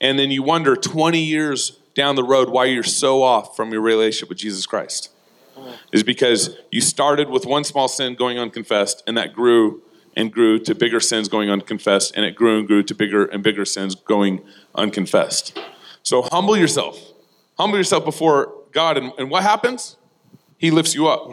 and 0.00 0.18
then 0.18 0.30
you 0.32 0.42
wonder 0.42 0.74
20 0.76 1.20
years 1.20 1.78
down 1.96 2.14
the 2.14 2.22
road 2.22 2.48
why 2.50 2.66
you're 2.66 2.84
so 2.84 3.22
off 3.24 3.56
from 3.56 3.72
your 3.72 3.80
relationship 3.80 4.28
with 4.28 4.38
Jesus 4.38 4.66
Christ 4.66 5.10
is 5.92 6.02
because 6.02 6.56
you 6.70 6.80
started 6.80 7.30
with 7.30 7.46
one 7.46 7.64
small 7.64 7.88
sin 7.88 8.14
going 8.14 8.38
unconfessed, 8.38 9.02
and 9.06 9.16
that 9.16 9.32
grew 9.32 9.82
and 10.14 10.32
grew 10.32 10.58
to 10.58 10.74
bigger 10.74 11.00
sins 11.00 11.28
going 11.28 11.50
unconfessed, 11.50 12.14
and 12.14 12.24
it 12.24 12.34
grew 12.34 12.58
and 12.58 12.66
grew 12.66 12.82
to 12.82 12.94
bigger 12.94 13.24
and 13.24 13.42
bigger 13.42 13.64
sins 13.64 13.94
going 13.94 14.42
unconfessed. 14.74 15.58
So 16.02 16.22
humble 16.22 16.56
yourself. 16.56 16.98
Humble 17.58 17.78
yourself 17.78 18.04
before 18.04 18.52
God, 18.72 18.98
and, 18.98 19.12
and 19.18 19.30
what 19.30 19.42
happens? 19.42 19.96
He 20.58 20.70
lifts 20.70 20.94
you 20.94 21.08
up. 21.08 21.30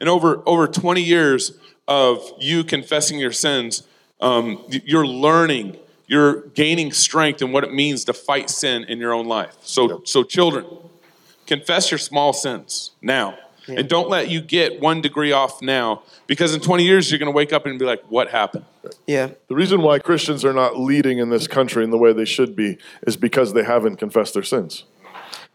And 0.00 0.08
over 0.08 0.42
over 0.46 0.66
20 0.66 1.02
years 1.02 1.52
of 1.86 2.32
you 2.40 2.64
confessing 2.64 3.18
your 3.18 3.32
sins, 3.32 3.86
um, 4.20 4.64
you're 4.68 5.06
learning, 5.06 5.76
you're 6.08 6.40
gaining 6.48 6.90
strength 6.92 7.40
in 7.42 7.52
what 7.52 7.62
it 7.62 7.72
means 7.72 8.04
to 8.06 8.12
fight 8.12 8.50
sin 8.50 8.82
in 8.84 8.98
your 8.98 9.12
own 9.12 9.26
life. 9.26 9.56
So, 9.62 10.02
so 10.04 10.24
children, 10.24 10.64
confess 11.46 11.90
your 11.92 11.98
small 11.98 12.32
sins 12.32 12.90
now. 13.00 13.38
And 13.68 13.86
don't 13.86 14.08
let 14.08 14.30
you 14.30 14.40
get 14.40 14.80
one 14.80 15.02
degree 15.02 15.30
off 15.30 15.60
now, 15.60 16.02
because 16.26 16.54
in 16.54 16.60
20 16.60 16.84
years 16.84 17.10
you're 17.10 17.18
going 17.18 17.30
to 17.30 17.36
wake 17.36 17.52
up 17.52 17.66
and 17.66 17.78
be 17.78 17.84
like, 17.84 18.02
"What 18.08 18.30
happened?" 18.30 18.64
Yeah. 19.06 19.32
The 19.48 19.54
reason 19.54 19.82
why 19.82 19.98
Christians 19.98 20.42
are 20.42 20.54
not 20.54 20.80
leading 20.80 21.18
in 21.18 21.28
this 21.28 21.46
country 21.46 21.84
in 21.84 21.90
the 21.90 21.98
way 21.98 22.14
they 22.14 22.24
should 22.24 22.56
be 22.56 22.78
is 23.06 23.18
because 23.18 23.52
they 23.52 23.64
haven't 23.64 23.96
confessed 23.96 24.32
their 24.32 24.42
sins. 24.42 24.84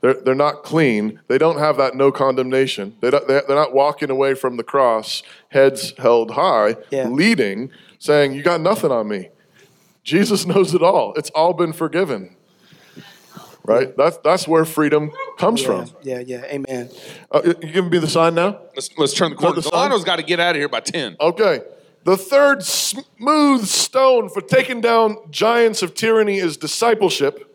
They're, 0.01 0.14
they're 0.14 0.36
not 0.36 0.62
clean. 0.64 1.22
They 1.28 1.39
don't 1.39 1.58
have 1.58 1.78
that 1.78 1.95
no 1.95 2.12
condemnation. 2.12 2.95
They 3.01 3.10
don't, 3.10 3.28
they're 3.28 3.41
they're 3.47 3.56
not 3.56 3.74
walking 3.74 4.12
away 4.12 4.36
from 4.36 4.58
the 4.58 4.64
cross, 4.64 5.24
heads 5.49 5.93
held 5.97 6.32
high, 6.32 6.76
Yeah. 6.91 7.08
leading, 7.08 7.72
saying, 7.97 8.34
You 8.36 8.43
got 8.43 8.62
nothing 8.62 8.91
on 8.91 9.08
me. 9.08 9.30
Jesus 10.04 10.45
knows 10.45 10.74
it 10.74 10.82
all. 10.82 11.14
It's 11.16 11.30
all 11.32 11.54
been 11.54 11.74
forgiven. 11.74 12.36
Right? 13.66 13.95
That's, 13.95 14.18
that's 14.18 14.45
where 14.45 14.66
freedom 14.66 15.12
comes 15.38 15.62
Yeah, 15.62 15.68
from. 15.68 15.95
yeah, 16.01 16.20
yeah. 16.20 16.43
Amen. 16.45 16.89
Uh, 17.32 17.41
you 17.45 17.54
giving 17.54 17.89
me 17.89 17.97
the 17.97 18.10
sign 18.10 18.36
now? 18.36 18.60
Let's 18.76 18.89
let's 18.97 19.14
turn 19.14 19.30
the 19.30 19.38
corner. 19.38 19.56
the 19.56 19.62
sign? 19.62 19.72
Delano's 19.72 20.04
got 20.04 20.18
to 20.18 20.24
get 20.24 20.41
out 20.41 20.51
of 20.56 20.60
here 20.60 20.68
by 20.68 20.82
10. 20.82 21.16
Okay. 21.20 21.62
The 22.04 22.18
third 22.18 22.64
smooth 22.64 23.66
stone 23.66 24.28
for 24.28 24.41
taking 24.41 24.82
down 24.82 25.16
giants 25.32 25.82
of 25.82 25.93
tyranny 25.93 26.38
is 26.39 26.58
discipleship. 26.58 27.49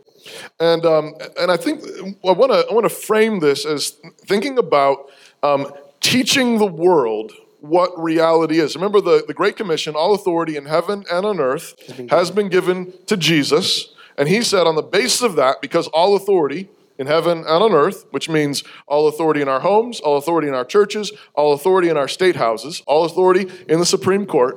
And, 0.59 0.87
um, 0.87 1.15
and 1.39 1.51
I 1.51 1.59
think 1.59 1.83
I 2.27 2.33
want 2.33 2.53
to 2.53 2.67
I 2.71 2.73
want 2.73 2.85
to 2.85 2.91
frame 2.95 3.41
this 3.41 3.67
as 3.67 3.91
thinking 4.27 4.57
about 4.57 5.11
um, 5.43 5.71
teaching 6.01 6.57
the 6.57 6.67
world 6.67 7.33
what 7.61 7.91
reality 8.01 8.59
is. 8.59 8.75
Remember 8.75 9.01
the, 9.01 9.25
the 9.27 9.35
Great 9.35 9.57
Commission, 9.57 9.95
all 9.95 10.15
authority 10.15 10.57
in 10.57 10.67
heaven 10.67 11.05
and 11.11 11.27
on 11.27 11.41
earth 11.41 11.75
has 12.11 12.31
been 12.31 12.49
given 12.49 12.93
to 13.07 13.17
Jesus. 13.17 13.93
And 14.17 14.29
he 14.29 14.43
said, 14.43 14.67
on 14.67 14.77
the 14.77 14.83
basis 14.83 15.23
of 15.23 15.37
that, 15.37 15.61
because 15.61 15.87
all 15.89 16.17
authority 16.17 16.71
in 16.99 17.07
heaven 17.07 17.39
and 17.39 17.47
on 17.47 17.73
earth, 17.73 18.07
which 18.11 18.29
means 18.29 18.65
all 18.87 19.07
authority 19.07 19.41
in 19.41 19.49
our 19.49 19.61
homes, 19.61 20.01
all 20.01 20.17
authority 20.17 20.49
in 20.49 20.55
our 20.55 20.65
churches, 20.65 21.13
all 21.35 21.53
authority 21.53 21.89
in 21.89 21.97
our 21.97 22.09
state 22.09 22.37
houses, 22.37 22.83
all 22.87 23.05
authority 23.05 23.47
in 23.69 23.79
the 23.79 23.87
Supreme 23.87 24.27
Court, 24.27 24.57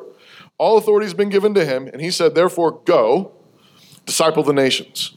all 0.57 0.77
authority 0.77 1.05
has 1.05 1.13
been 1.13 1.29
given 1.29 1.53
to 1.53 1.65
him. 1.65 1.87
And 1.87 2.01
he 2.01 2.11
said, 2.11 2.33
therefore, 2.33 2.81
go, 2.85 3.33
disciple 4.05 4.43
the 4.43 4.53
nations, 4.53 5.15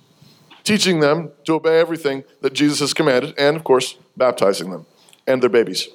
teaching 0.63 1.01
them 1.01 1.33
to 1.45 1.55
obey 1.55 1.81
everything 1.81 2.25
that 2.43 2.53
Jesus 2.53 2.81
has 2.81 2.93
commanded, 2.95 3.35
and 3.39 3.57
of 3.57 3.65
course, 3.65 3.97
baptizing 4.17 4.71
them 4.71 4.87
and 5.27 5.43
their 5.43 5.51
babies. 5.51 5.89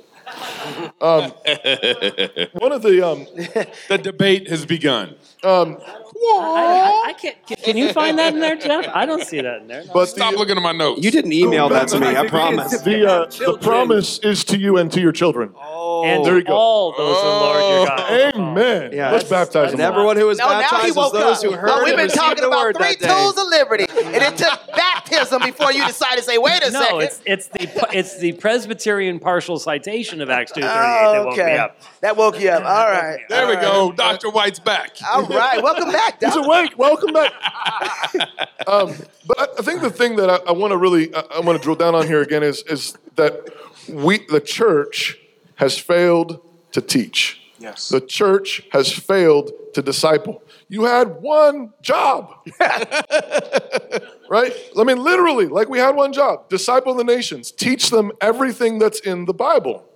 Um, 1.01 1.31
one 2.53 2.73
of 2.73 2.81
the 2.81 3.01
um, 3.05 3.25
the 3.87 3.99
debate 4.01 4.49
has 4.49 4.65
begun. 4.65 5.15
Um, 5.41 5.77
I, 5.81 7.03
I, 7.05 7.09
I 7.09 7.13
can't. 7.13 7.47
Can, 7.47 7.57
can 7.57 7.77
you 7.77 7.93
find 7.93 8.19
that 8.19 8.33
in 8.33 8.41
there, 8.41 8.57
Jeff? 8.57 8.87
I 8.93 9.05
don't 9.05 9.23
see 9.23 9.39
that 9.41 9.61
in 9.61 9.67
there. 9.67 9.83
But 9.93 10.07
Stop 10.07 10.35
looking 10.35 10.57
at 10.57 10.61
my 10.63 10.73
notes. 10.73 11.01
You 11.01 11.11
didn't 11.11 11.31
email 11.31 11.69
that 11.69 11.87
to 11.89 11.99
me, 11.99 12.07
I 12.15 12.27
promise. 12.27 12.81
The, 12.81 13.09
uh, 13.09 13.25
the 13.27 13.57
promise 13.61 14.19
is 14.19 14.43
to 14.45 14.57
you 14.57 14.77
and 14.77 14.91
to 14.91 14.99
your 14.99 15.13
children. 15.13 15.53
Oh, 15.57 16.03
and 16.03 16.25
there 16.25 16.37
you 16.37 16.43
go. 16.43 16.53
all 16.53 16.91
those 16.97 17.17
in 17.19 17.25
Lord 17.25 17.73
your 17.73 17.87
God. 17.87 18.35
Amen. 18.35 18.91
Yeah. 18.93 19.11
Let's 19.11 19.29
baptize 19.29 19.71
them. 19.71 19.79
all. 19.81 19.87
everyone 19.93 20.17
who 20.17 20.25
was 20.27 20.37
No, 20.39 20.47
now 20.49 20.57
he 20.57 20.61
baptized 20.63 20.95
was 20.95 20.95
woke 20.95 21.13
those 21.13 21.37
up. 21.37 21.51
who 21.51 21.57
heard 21.57 21.67
Well, 21.67 21.83
we've 21.85 21.95
been 21.95 22.09
talking 22.09 22.41
the 22.43 22.47
about 22.49 22.75
three 22.75 22.95
tools 22.95 23.37
of 23.37 23.47
liberty, 23.47 23.85
and 23.89 24.15
it 24.23 24.37
took 24.37 24.59
baptism 24.75 25.41
before 25.43 25.71
you 25.71 25.85
decided 25.87 26.17
to 26.17 26.23
say, 26.23 26.37
"Wait 26.37 26.61
a 26.63 26.71
No, 26.71 26.81
second. 26.81 27.01
it's 27.01 27.21
it's 27.25 27.47
the 27.47 27.87
it's 27.93 28.17
the 28.19 28.33
Presbyterian 28.33 29.19
partial 29.19 29.57
citation 29.57 30.21
of 30.21 30.29
Acts 30.29 30.51
two 30.51 30.61
thirty 30.61 30.73
eight 30.73 31.05
Oh, 31.05 31.13
that 31.13 31.25
woke 31.25 31.37
me 31.37 31.57
up. 31.57 31.77
That 32.01 32.17
woke 32.17 32.39
you 32.41 32.49
up. 32.49 32.63
All 32.63 32.89
right. 32.91 33.19
There 33.29 33.47
we 33.47 33.55
go. 33.55 33.91
Dr. 33.93 34.29
White's 34.31 34.59
back. 34.59 34.97
All 35.09 35.28
right. 35.29 35.61
Welcome 35.63 35.91
back, 35.91 36.19
He's 36.19 36.33
Doc. 36.33 36.45
awake. 36.45 36.77
Welcome 36.77 37.13
back. 37.13 37.33
um, 38.67 38.93
but 39.27 39.39
I, 39.39 39.47
I 39.59 39.61
think 39.61 39.81
the 39.81 39.89
thing 39.89 40.15
that 40.17 40.29
I, 40.29 40.35
I 40.49 40.51
want 40.51 40.71
to 40.71 40.77
really 40.77 41.13
I, 41.13 41.23
I 41.35 41.39
want 41.39 41.57
to 41.57 41.63
drill 41.63 41.75
down 41.75 41.95
on 41.95 42.07
here 42.07 42.21
again 42.21 42.43
is 42.43 42.63
is 42.63 42.97
that 43.15 43.49
we 43.87 44.25
the 44.27 44.41
church 44.41 45.17
has 45.55 45.77
failed 45.77 46.41
to 46.71 46.81
teach. 46.81 47.41
Yes. 47.59 47.89
The 47.89 47.99
church 47.99 48.63
has 48.71 48.91
failed 48.91 49.51
to 49.73 49.81
disciple. 49.81 50.41
You 50.69 50.85
had 50.85 51.21
one 51.21 51.73
job. 51.81 52.35
right? 54.29 54.53
I 54.77 54.83
mean, 54.85 55.03
literally, 55.03 55.47
like 55.47 55.67
we 55.67 55.79
had 55.79 55.95
one 55.95 56.13
job 56.13 56.47
disciple 56.49 56.93
the 56.93 57.03
nations, 57.03 57.51
teach 57.51 57.89
them 57.89 58.11
everything 58.21 58.79
that's 58.79 58.99
in 58.99 59.25
the 59.25 59.33
Bible. 59.33 59.88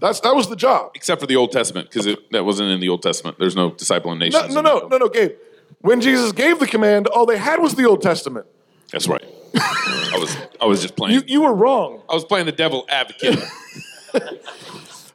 That's, 0.00 0.20
that 0.20 0.34
was 0.34 0.48
the 0.48 0.56
job. 0.56 0.92
Except 0.94 1.20
for 1.20 1.26
the 1.26 1.36
Old 1.36 1.52
Testament, 1.52 1.90
because 1.90 2.16
that 2.30 2.44
wasn't 2.44 2.70
in 2.70 2.80
the 2.80 2.88
Old 2.88 3.02
Testament. 3.02 3.38
There's 3.38 3.56
no 3.56 3.70
disciple 3.72 4.12
in 4.12 4.18
No, 4.18 4.24
nations. 4.26 4.54
no, 4.54 4.60
no, 4.60 4.88
no, 4.88 4.98
no, 4.98 5.08
Gabe. 5.08 5.32
When 5.80 6.00
Jesus 6.00 6.32
gave 6.32 6.58
the 6.58 6.66
command, 6.66 7.06
all 7.06 7.26
they 7.26 7.38
had 7.38 7.60
was 7.60 7.74
the 7.74 7.84
Old 7.84 8.02
Testament. 8.02 8.46
That's 8.92 9.08
right. 9.08 9.24
I 9.54 10.16
was 10.18 10.36
I 10.60 10.64
was 10.66 10.82
just 10.82 10.96
playing. 10.96 11.14
You, 11.14 11.22
you 11.26 11.42
were 11.42 11.54
wrong. 11.54 12.02
I 12.08 12.14
was 12.14 12.24
playing 12.24 12.46
the 12.46 12.52
devil 12.52 12.84
advocate. 12.88 13.38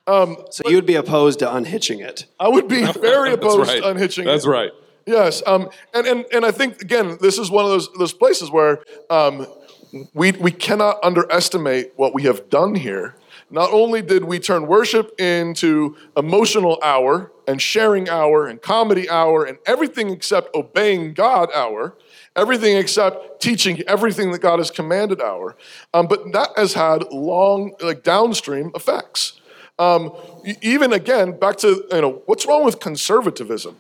So 0.08 0.70
you 0.70 0.76
would 0.76 0.86
be 0.86 0.96
opposed 0.96 1.40
to 1.40 1.54
unhitching 1.54 2.00
it. 2.00 2.28
I 2.40 2.48
would 2.48 2.68
be 2.68 2.86
very 2.86 3.34
opposed 3.38 3.70
right. 3.70 3.82
to 3.82 3.90
unhitching 3.90 4.26
it. 4.26 4.28
That's 4.28 4.46
it. 4.46 4.50
right. 4.50 4.72
Yes, 5.08 5.42
um, 5.48 5.70
and, 5.94 6.06
and 6.08 6.26
and 6.32 6.46
I 6.46 6.52
think 6.52 6.82
again, 6.82 7.18
this 7.22 7.38
is 7.38 7.50
one 7.50 7.66
of 7.66 7.72
those 7.72 7.92
those 7.94 8.14
places 8.14 8.52
where 8.52 8.84
um, 9.10 9.48
we, 10.14 10.32
we 10.34 10.52
cannot 10.52 11.04
underestimate 11.04 11.94
what 11.96 12.14
we 12.14 12.24
have 12.24 12.50
done 12.50 12.76
here. 12.76 13.16
Not 13.50 13.72
only 13.72 14.02
did 14.02 14.24
we 14.24 14.40
turn 14.40 14.68
worship 14.68 15.20
into 15.20 15.96
emotional 16.18 16.80
hour 16.84 17.32
and 17.48 17.62
sharing 17.62 18.10
hour 18.10 18.48
and 18.48 18.62
comedy 18.62 19.10
hour 19.10 19.46
and 19.46 19.60
everything 19.66 20.10
except 20.10 20.54
obeying 20.56 21.14
God 21.14 21.50
hour, 21.54 21.96
everything 22.36 22.76
except 22.76 23.42
teaching 23.42 23.82
everything 23.88 24.32
that 24.32 24.40
God 24.40 24.60
has 24.60 24.72
commanded 24.72 25.22
hour, 25.22 25.56
um, 25.94 26.08
but 26.08 26.32
that 26.34 26.50
has 26.58 26.74
had 26.74 27.04
long, 27.12 27.74
like 27.82 28.04
downstream 28.04 28.72
effects. 28.74 29.40
Um, 29.78 30.12
even 30.62 30.92
again, 30.92 31.38
back 31.38 31.58
to 31.58 31.86
you 31.92 32.02
know, 32.02 32.24
what's 32.26 32.46
wrong 32.46 32.66
with 32.66 32.80
conservatism? 32.80 33.76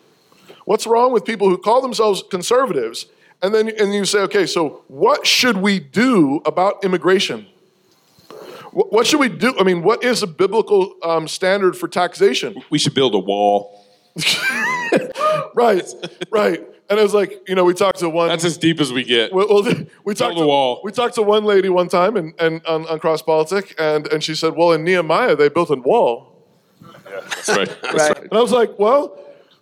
What's 0.65 0.85
wrong 0.85 1.11
with 1.11 1.25
people 1.25 1.49
who 1.49 1.57
call 1.57 1.81
themselves 1.81 2.23
conservatives 2.29 3.07
and 3.41 3.53
then 3.53 3.69
and 3.69 3.93
you 3.93 4.05
say, 4.05 4.19
okay, 4.19 4.45
so 4.45 4.83
what 4.87 5.27
should 5.27 5.57
we 5.57 5.79
do 5.79 6.41
about 6.45 6.83
immigration? 6.83 7.47
Wh- 8.75 8.91
What 8.93 9.07
should 9.07 9.19
we 9.19 9.29
do? 9.29 9.55
I 9.59 9.63
mean, 9.63 9.81
what 9.81 10.03
is 10.03 10.21
a 10.21 10.27
biblical 10.27 10.93
um, 11.01 11.27
standard 11.27 11.75
for 11.75 11.87
taxation? 11.87 12.61
We 12.69 12.77
should 12.77 12.93
build 12.93 13.15
a 13.15 13.19
wall. 13.19 13.83
right, 15.55 15.83
right. 16.31 16.63
And 16.89 16.99
it 16.99 17.01
was 17.03 17.13
like, 17.15 17.41
you 17.47 17.55
know, 17.55 17.63
we 17.63 17.73
talked 17.73 17.99
to 17.99 18.09
one. 18.09 18.27
That's 18.29 18.45
as 18.45 18.57
deep 18.57 18.79
as 18.79 18.93
we 18.93 19.03
get. 19.03 19.33
Well, 19.33 19.47
well, 19.49 19.63
we 20.05 20.13
talked 20.13 20.35
the 20.35 20.41
to, 20.41 20.47
wall. 20.47 20.81
We 20.83 20.91
talked 20.91 21.15
to 21.15 21.23
one 21.23 21.43
lady 21.43 21.67
one 21.69 21.87
time, 21.89 22.15
and, 22.15 22.33
and 22.39 22.63
on, 22.67 22.85
on 22.87 22.99
Cross 22.99 23.23
Politic, 23.23 23.73
and, 23.79 24.05
and 24.07 24.23
she 24.23 24.35
said, 24.35 24.55
"Well, 24.55 24.71
in 24.73 24.83
Nehemiah, 24.83 25.35
they 25.35 25.49
built 25.49 25.71
a 25.71 25.75
wall." 25.75 26.45
Yeah, 26.83 27.21
That's 27.21 27.49
right. 27.49 27.67
That's 27.81 27.93
Right. 27.93 28.09
right. 28.17 28.23
And 28.23 28.33
I 28.33 28.39
was 28.41 28.51
like, 28.51 28.77
"Well, 28.77 29.17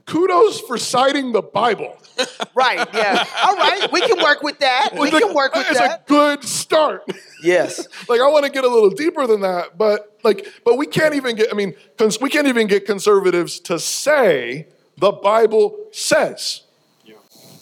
kudos 0.06 0.60
for 0.62 0.78
citing 0.78 1.32
the 1.32 1.42
Bible. 1.42 1.98
Right, 2.56 2.88
yeah. 2.94 3.26
All 3.44 3.56
right, 3.56 3.92
we 3.92 4.00
can 4.02 4.22
work 4.22 4.44
with 4.44 4.60
that. 4.60 4.92
We 4.94 5.10
Like, 5.10 5.24
can 5.24 5.34
work 5.34 5.56
with 5.56 5.66
it's 5.72 5.80
that. 5.80 6.04
a 6.06 6.08
good 6.08 6.44
start." 6.44 7.04
Yes. 7.42 7.88
like 8.08 8.22
I 8.22 8.28
want 8.30 8.46
to 8.46 8.52
get 8.52 8.64
a 8.64 8.68
little 8.68 8.92
deeper 8.92 9.26
than 9.26 9.42
that, 9.42 9.76
but 9.80 10.16
like, 10.24 10.46
but 10.64 10.78
we 10.78 10.86
can't 10.86 11.16
even 11.16 11.36
get. 11.36 11.48
I 11.52 11.56
mean, 11.56 11.74
cons- 11.98 12.22
we 12.22 12.30
can't 12.30 12.46
even 12.46 12.68
get 12.68 12.86
conservatives 12.86 13.60
to 13.62 13.80
say 13.80 14.68
the 15.00 15.12
Bible 15.12 15.76
says. 15.92 16.62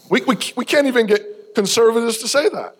We, 0.09 0.19
we, 0.27 0.37
we 0.57 0.65
can't 0.65 0.87
even 0.87 1.05
get 1.07 1.55
conservatives 1.55 2.17
to 2.17 2.27
say 2.27 2.49
that. 2.49 2.75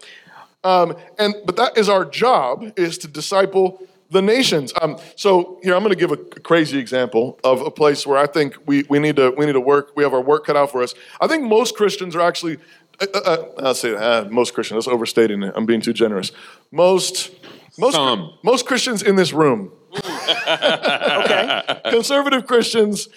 Um, 0.66 0.98
and 1.18 1.34
but 1.46 1.56
that 1.56 1.78
is 1.78 1.88
our 1.88 2.04
job 2.04 2.74
is 2.76 2.98
to 3.00 3.08
disciple 3.08 3.82
the 4.12 4.22
nations. 4.22 4.74
Um, 4.82 4.98
so 5.16 5.60
here 5.64 5.74
I'm 5.74 5.82
going 5.84 5.94
to 5.94 6.00
give 6.00 6.12
a 6.12 6.18
crazy 6.18 6.78
example 6.78 7.40
of 7.44 7.62
a 7.62 7.72
place 7.72 8.06
where 8.06 8.18
I 8.18 8.28
think 8.28 8.56
we, 8.66 8.84
we 8.90 9.00
need 9.00 9.16
to 9.16 9.32
we 9.38 9.46
need 9.46 9.54
to 9.54 9.62
work. 9.62 9.94
We 9.96 10.04
have 10.04 10.14
our 10.14 10.22
work 10.22 10.46
cut 10.46 10.56
out 10.58 10.72
for 10.72 10.84
us. 10.84 10.94
I 11.20 11.28
think 11.28 11.44
most 11.44 11.76
Christians 11.76 12.16
are 12.16 12.22
actually. 12.22 12.58
Uh, 13.00 13.08
uh, 13.14 13.18
uh, 13.18 13.68
I'll 13.68 13.74
say 13.74 13.96
uh, 13.96 14.26
most 14.26 14.54
Christians. 14.54 14.86
That's 14.86 14.94
overstating 14.94 15.42
it. 15.44 15.54
I'm 15.56 15.66
being 15.66 15.82
too 15.82 15.94
generous. 15.94 16.32
Most 16.72 17.32
most 17.80 17.96
Some. 17.96 18.34
most 18.44 18.66
Christians 18.66 19.02
in 19.02 19.16
this 19.16 19.32
room 19.34 19.72
Okay. 20.48 21.62
conservative 21.90 22.46
Christians 22.46 23.08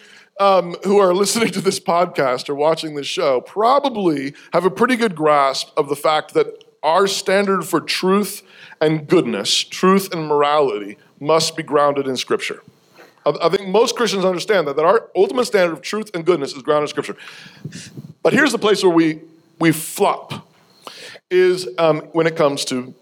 um, 0.40 0.76
who 0.84 0.98
are 0.98 1.12
listening 1.14 1.50
to 1.50 1.60
this 1.60 1.80
podcast 1.80 2.48
or 2.48 2.54
watching 2.54 2.94
this 2.94 3.06
show 3.06 3.40
probably 3.40 4.34
have 4.52 4.64
a 4.64 4.70
pretty 4.70 4.96
good 4.96 5.14
grasp 5.14 5.68
of 5.76 5.88
the 5.88 5.96
fact 5.96 6.34
that 6.34 6.64
our 6.82 7.06
standard 7.06 7.64
for 7.64 7.80
truth 7.80 8.42
and 8.80 9.06
goodness, 9.06 9.62
truth 9.64 10.12
and 10.12 10.26
morality, 10.26 10.98
must 11.20 11.56
be 11.56 11.62
grounded 11.62 12.06
in 12.06 12.16
Scripture. 12.16 12.62
I, 13.26 13.48
think 13.48 13.68
most 13.68 13.96
Christians 13.96 14.24
understand 14.24 14.68
that, 14.68 14.76
that 14.76 14.84
our 14.84 15.08
ultimate 15.16 15.46
standard 15.46 15.72
of 15.72 15.80
truth 15.80 16.10
and 16.12 16.26
goodness 16.26 16.52
is 16.52 16.62
grounded 16.62 16.84
in 16.84 16.88
Scripture. 16.88 17.16
But 18.22 18.34
here's 18.34 18.52
the 18.52 18.58
place 18.58 18.82
where 18.82 18.92
we, 18.92 19.22
we 19.58 19.72
flop 19.72 20.46
is 21.30 21.66
um, 21.78 22.00
when 22.12 22.26
it 22.26 22.36
comes 22.36 22.64
to 22.66 22.94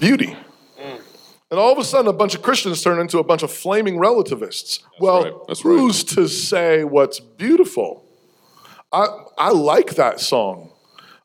beauty. 0.00 0.34
And 1.48 1.60
all 1.60 1.70
of 1.70 1.78
a 1.78 1.84
sudden, 1.84 2.08
a 2.08 2.12
bunch 2.12 2.34
of 2.34 2.42
Christians 2.42 2.82
turn 2.82 2.98
into 2.98 3.18
a 3.18 3.24
bunch 3.24 3.44
of 3.44 3.52
flaming 3.52 3.98
relativists. 3.98 4.80
well, 4.98 5.22
right. 5.22 5.32
That's 5.46 5.64
right. 5.64 5.78
who's 5.78 6.02
to 6.04 6.26
say 6.26 6.82
what's 6.82 7.20
beautiful? 7.20 8.04
I, 8.92 9.06
I 9.38 9.50
like 9.50 9.94
that 9.94 10.18
song. 10.18 10.70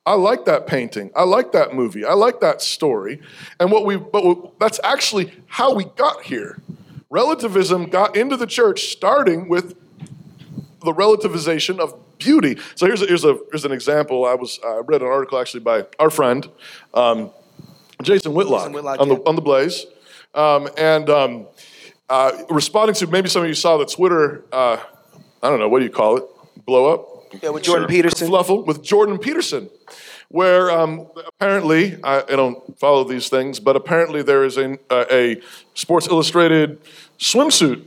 I 0.06 0.14
like 0.14 0.46
that 0.46 0.66
painting. 0.66 1.12
I 1.16 1.24
like 1.24 1.52
that 1.52 1.74
movie. 1.74 2.06
I 2.06 2.14
like 2.14 2.40
that 2.42 2.62
story. 2.62 3.22
And 3.60 3.72
what 3.72 3.86
we, 3.86 3.98
but 3.98 4.26
we, 4.26 4.36
that's 4.60 4.80
actually 4.84 5.32
how 5.46 5.74
we 5.74 5.86
got 5.86 6.24
here. 6.24 6.60
Relativism 7.10 7.88
got 7.88 8.16
into 8.16 8.36
the 8.36 8.48
church 8.48 8.86
starting 8.86 9.48
with 9.48 9.76
the 10.84 10.94
relativization 10.94 11.80
of 11.80 11.94
beauty. 12.18 12.58
So 12.76 12.86
here's 12.86 13.02
a, 13.02 13.06
here's 13.06 13.26
a 13.26 13.38
here's 13.52 13.66
an 13.66 13.72
example. 13.72 14.26
I 14.26 14.34
was 14.34 14.60
I 14.66 14.82
read 14.86 15.02
an 15.02 15.08
article 15.08 15.40
actually 15.40 15.60
by 15.60 15.86
our 16.00 16.10
friend 16.10 16.48
um, 16.94 17.32
Jason 18.02 18.34
Whitlock, 18.34 18.62
Jason 18.62 18.74
Whitlock, 18.74 19.00
on 19.00 19.10
the 19.10 19.16
on 19.26 19.36
the 19.36 19.42
Blaze, 19.42 19.86
um, 20.34 20.70
and 20.78 21.10
um, 21.10 21.48
uh, 22.10 22.32
responding 22.50 22.96
to 22.96 23.08
maybe 23.08 23.30
some 23.30 23.44
of 23.44 23.48
you 23.48 23.54
saw 23.54 23.78
the 23.78 23.86
Twitter. 23.86 24.46
Uh, 24.52 24.78
I 25.44 25.50
don't 25.50 25.60
know 25.60 25.70
what 25.70 25.80
do 25.80 25.86
you 25.86 25.92
call 25.92 26.18
it? 26.18 26.24
Blow 26.66 26.94
up. 26.94 27.11
Yeah, 27.42 27.50
with 27.50 27.64
Jordan 27.64 27.88
Peterson. 27.88 28.28
Fluffle 28.28 28.66
with 28.66 28.82
Jordan 28.84 29.18
Peterson, 29.18 29.70
where 30.30 30.70
um, 30.72 31.08
apparently 31.28 31.98
I, 32.04 32.20
I 32.22 32.36
don't 32.36 32.78
follow 32.80 33.04
these 33.04 33.30
things, 33.30 33.60
but 33.60 33.76
apparently 33.76 34.22
there 34.22 34.44
is 34.44 34.58
a, 34.58 34.78
a 34.92 35.42
Sports 35.74 36.08
Illustrated 36.08 36.80
swimsuit 37.18 37.86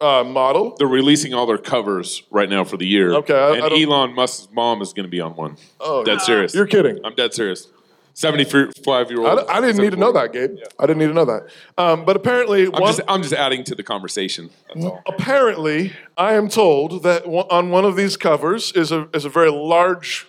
uh, 0.00 0.24
model. 0.24 0.74
They're 0.78 0.86
releasing 0.88 1.34
all 1.34 1.46
their 1.46 1.58
covers 1.58 2.22
right 2.30 2.48
now 2.48 2.64
for 2.64 2.76
the 2.76 2.86
year. 2.86 3.12
Okay, 3.14 3.34
I- 3.38 3.54
and 3.56 3.64
I 3.74 3.80
Elon 3.82 4.14
Musk's 4.14 4.48
mom 4.52 4.82
is 4.82 4.92
going 4.92 5.04
to 5.04 5.10
be 5.10 5.20
on 5.20 5.34
one. 5.36 5.56
Oh, 5.80 6.02
dead 6.04 6.20
serious. 6.20 6.54
You're 6.54 6.66
kidding. 6.66 6.98
I'm 7.04 7.14
dead 7.14 7.34
serious. 7.34 7.68
75 8.14 9.10
year 9.10 9.24
I, 9.24 9.30
old. 9.30 9.40
d- 9.40 9.44
I 9.48 9.60
didn't 9.60 9.80
need 9.82 9.90
to 9.90 9.96
know 9.96 10.12
that, 10.12 10.32
Gabe. 10.32 10.56
I 10.78 10.86
didn't 10.86 10.98
need 10.98 11.08
to 11.08 11.14
know 11.14 11.24
that. 11.24 11.46
Um, 11.78 12.04
but 12.04 12.16
apparently, 12.16 12.66
I'm 12.66 12.72
one, 12.72 12.82
just, 12.82 13.00
I'm 13.08 13.22
just 13.22 13.34
adding 13.34 13.64
to 13.64 13.74
the 13.74 13.82
conversation. 13.82 14.50
That's 14.68 14.84
all. 14.86 15.02
apparently, 15.06 15.92
I 16.16 16.34
am 16.34 16.48
told 16.48 17.02
that 17.04 17.24
on 17.24 17.70
one 17.70 17.84
of 17.84 17.96
these 17.96 18.16
covers 18.16 18.72
is 18.72 18.92
a 18.92 19.08
is 19.14 19.24
a 19.24 19.28
very 19.28 19.50
large 19.50 20.26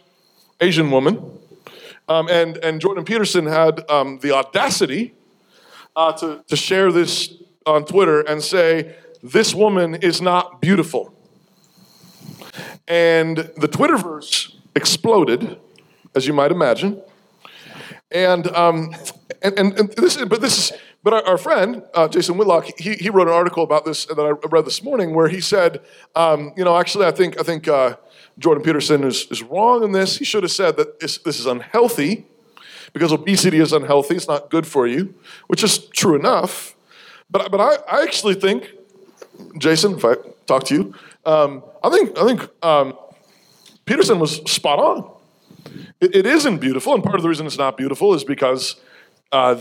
Asian 0.62 0.92
woman, 0.92 1.40
um, 2.08 2.28
and 2.30 2.58
and 2.58 2.80
Jordan 2.80 3.04
Peterson 3.04 3.46
had 3.48 3.90
um, 3.90 4.20
the 4.20 4.32
audacity 4.32 5.14
uh, 5.96 6.14
to 6.14 6.44
to 6.48 6.56
share 6.56 6.92
this 6.92 7.34
on 7.66 7.86
Twitter 7.86 8.22
and 8.22 8.42
say 8.42 8.96
this 9.22 9.54
woman 9.54 9.96
is 9.96 10.22
not 10.22 10.62
beautiful, 10.62 11.14
and 12.88 13.38
the 13.38 13.68
Twitterverse 13.68 14.56
exploded, 14.76 15.60
as 16.16 16.28
you 16.28 16.34
might 16.34 16.52
imagine. 16.52 17.02
And 18.14 18.48
um, 18.56 18.96
and, 19.42 19.58
and, 19.58 19.80
and 19.80 19.90
this 19.94 20.16
is, 20.16 20.26
but 20.26 20.40
this 20.40 20.58
is, 20.58 20.80
but 21.04 21.14
our, 21.14 21.28
our 21.28 21.38
friend 21.38 21.84
uh, 21.96 22.08
Jason 22.08 22.38
Whitlock, 22.38 22.70
he, 22.78 22.94
he 22.94 23.10
wrote 23.10 23.28
an 23.28 23.34
article 23.34 23.64
about 23.64 23.86
this 23.86 24.06
that 24.06 24.20
I 24.20 24.48
read 24.48 24.66
this 24.66 24.84
morning, 24.84 25.16
where 25.16 25.28
he 25.28 25.42
said, 25.42 25.82
um, 26.16 26.54
you 26.56 26.64
know, 26.64 26.78
actually, 26.78 27.08
I 27.08 27.12
think 27.12 27.40
I 27.40 27.44
think 27.44 27.68
uh, 27.68 27.98
Jordan 28.38 28.64
Peterson 28.64 29.04
is 29.04 29.28
is 29.32 29.42
wrong 29.42 29.84
in 29.84 29.92
this. 29.92 30.18
He 30.18 30.26
should 30.26 30.44
have 30.44 30.52
said 30.52 30.78
that 30.78 31.00
this, 31.00 31.18
this 31.18 31.40
is 31.40 31.48
unhealthy 31.48 32.26
because 32.94 33.12
obesity 33.12 33.58
is 33.60 33.74
unhealthy. 33.74 34.16
It's 34.16 34.28
not 34.28 34.52
good 34.52 34.68
for 34.68 34.86
you, 34.86 35.16
which 35.48 35.64
is 35.64 35.80
true 35.90 36.16
enough. 36.16 36.76
But 37.32 37.52
but 37.52 37.60
I, 37.60 37.98
I 37.98 38.04
actually 38.04 38.36
think, 38.36 38.72
Jason, 39.58 39.96
if 39.96 40.06
I 40.06 40.16
talk 40.46 40.66
to 40.66 40.76
you, 40.76 40.94
um, 41.26 41.64
I 41.84 41.90
think 41.90 42.18
I 42.18 42.26
think 42.28 42.64
um, 42.64 42.94
Peterson 43.86 44.20
was 44.20 44.36
spot 44.50 44.78
on. 44.78 45.14
It, 46.00 46.16
it 46.16 46.26
isn't 46.26 46.58
beautiful, 46.60 46.94
and 46.94 47.04
part 47.04 47.16
of 47.16 47.22
the 47.22 47.30
reason 47.30 47.46
it's 47.46 47.58
not 47.58 47.78
beautiful 47.78 48.14
is 48.14 48.24
because 48.24 48.76
uh, 49.32 49.56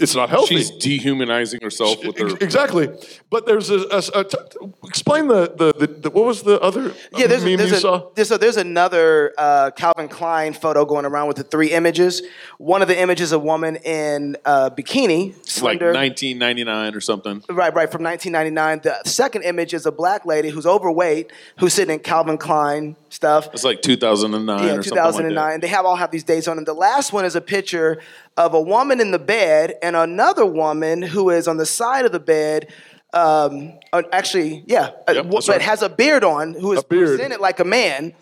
it's 0.00 0.14
not 0.14 0.28
healthy. 0.30 0.56
She's 0.56 0.70
dehumanizing 0.70 1.60
herself 1.62 2.04
with 2.04 2.18
her. 2.18 2.28
Exactly, 2.40 2.88
but 3.30 3.46
there's 3.46 3.70
a, 3.70 3.78
a- 3.90 4.20
a- 4.20 4.24
t- 4.24 4.36
t- 4.50 4.68
explain 4.84 5.28
the, 5.28 5.52
the, 5.56 5.72
the, 5.78 5.86
the 5.86 6.10
what 6.10 6.24
was 6.26 6.42
the 6.42 6.60
other 6.60 6.94
Yeah, 7.16 7.26
there's, 7.26 7.44
meme 7.44 7.56
there's, 7.56 7.70
you 7.70 7.76
a, 7.76 7.80
saw? 7.80 8.10
there's, 8.14 8.30
a, 8.30 8.38
there's 8.38 8.56
another 8.56 9.32
uh, 9.38 9.70
Calvin 9.76 10.08
Klein 10.08 10.52
photo 10.52 10.84
going 10.84 11.04
around 11.04 11.28
with 11.28 11.36
the 11.36 11.44
three 11.44 11.72
images. 11.72 12.22
One 12.58 12.82
of 12.82 12.88
the 12.88 12.98
images, 12.98 13.32
a 13.32 13.38
woman 13.38 13.76
in 13.76 14.36
a 14.44 14.70
bikini, 14.70 15.34
like 15.36 15.46
slender. 15.46 15.92
1999 15.92 16.94
or 16.94 17.00
something. 17.00 17.42
Right, 17.48 17.74
right, 17.74 17.90
from 17.90 18.02
1999. 18.02 18.80
The 18.82 19.08
second 19.08 19.42
image 19.42 19.74
is 19.74 19.86
a 19.86 19.92
black 19.92 20.24
lady 20.26 20.48
who's 20.50 20.66
overweight, 20.66 21.30
who's 21.58 21.74
sitting 21.74 21.94
in 21.94 22.00
Calvin 22.00 22.38
Klein 22.38 22.96
stuff. 23.10 23.48
It's 23.52 23.64
like 23.64 23.82
2009 23.82 24.58
Yeah, 24.58 24.64
or 24.64 24.82
something 24.82 24.90
2009. 24.92 25.34
like 25.34 25.54
that. 25.54 25.60
They 25.62 25.68
have 25.68 25.84
all 25.86 25.96
have 25.96 26.10
these 26.10 26.24
dates 26.24 26.46
on 26.48 26.56
them. 26.56 26.64
The 26.64 26.74
last 26.74 27.12
one 27.12 27.24
is 27.24 27.34
a 27.36 27.40
picture 27.40 28.00
of 28.38 28.54
a 28.54 28.60
woman 28.60 29.00
in 29.00 29.10
the 29.10 29.18
bed 29.18 29.74
and 29.82 29.96
another 29.96 30.46
woman 30.46 31.02
who 31.02 31.28
is 31.28 31.48
on 31.48 31.56
the 31.56 31.66
side 31.66 32.06
of 32.06 32.12
the 32.12 32.20
bed. 32.20 32.72
Um, 33.12 33.72
uh, 33.92 34.04
actually, 34.12 34.62
yeah, 34.66 34.90
uh, 35.08 35.12
Yep, 35.14 35.30
but 35.30 35.48
right. 35.48 35.60
has 35.60 35.82
a 35.82 35.88
beard 35.88 36.22
on, 36.22 36.54
who 36.54 36.72
is 36.72 36.84
presented 36.84 37.40
like 37.40 37.58
a 37.58 37.64
man 37.64 38.14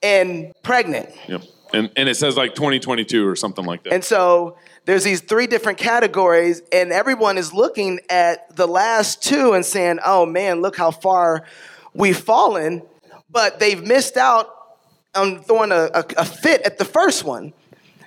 and 0.00 0.52
pregnant. 0.62 1.10
Yep. 1.28 1.42
And, 1.72 1.90
and 1.96 2.08
it 2.08 2.14
says 2.14 2.36
like 2.36 2.54
2022 2.54 3.26
or 3.26 3.34
something 3.34 3.64
like 3.64 3.82
that. 3.82 3.92
And 3.92 4.04
so 4.04 4.56
there's 4.84 5.02
these 5.02 5.22
three 5.22 5.48
different 5.48 5.78
categories, 5.78 6.62
and 6.70 6.92
everyone 6.92 7.36
is 7.36 7.52
looking 7.52 7.98
at 8.08 8.54
the 8.54 8.68
last 8.68 9.24
two 9.24 9.54
and 9.54 9.64
saying, 9.64 9.98
oh 10.06 10.24
man, 10.24 10.60
look 10.60 10.76
how 10.76 10.92
far 10.92 11.46
we've 11.94 12.16
fallen. 12.16 12.82
But 13.28 13.58
they've 13.58 13.82
missed 13.82 14.16
out 14.16 14.54
on 15.16 15.42
throwing 15.42 15.72
a, 15.72 15.90
a, 15.94 16.04
a 16.18 16.24
fit 16.24 16.62
at 16.62 16.78
the 16.78 16.84
first 16.84 17.24
one. 17.24 17.54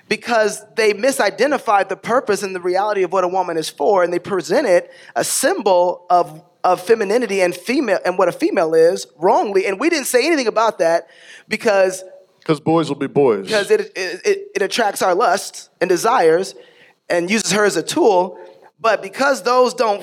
Because 0.08 0.64
they 0.76 0.92
misidentified 0.94 1.88
the 1.88 1.96
purpose 1.96 2.42
and 2.42 2.54
the 2.54 2.60
reality 2.60 3.02
of 3.02 3.12
what 3.12 3.24
a 3.24 3.28
woman 3.28 3.56
is 3.56 3.68
for, 3.68 4.02
and 4.02 4.12
they 4.12 4.18
presented 4.18 4.88
a 5.14 5.24
symbol 5.24 6.06
of 6.10 6.42
of 6.64 6.80
femininity 6.80 7.40
and 7.40 7.54
female 7.54 8.00
and 8.04 8.18
what 8.18 8.28
a 8.28 8.32
female 8.32 8.74
is 8.74 9.06
wrongly. 9.16 9.64
And 9.64 9.78
we 9.78 9.88
didn't 9.88 10.06
say 10.06 10.26
anything 10.26 10.48
about 10.48 10.78
that 10.78 11.06
because 11.46 12.02
Because 12.40 12.58
boys 12.58 12.88
will 12.88 12.96
be 12.96 13.06
boys. 13.06 13.46
because 13.46 13.70
it, 13.70 13.80
it, 13.94 14.20
it, 14.26 14.38
it 14.56 14.62
attracts 14.62 15.00
our 15.00 15.14
lusts 15.14 15.70
and 15.80 15.88
desires 15.88 16.56
and 17.08 17.30
uses 17.30 17.52
her 17.52 17.64
as 17.64 17.76
a 17.76 17.82
tool. 17.82 18.38
But 18.80 19.02
because 19.02 19.44
those 19.44 19.72
don't 19.72 20.02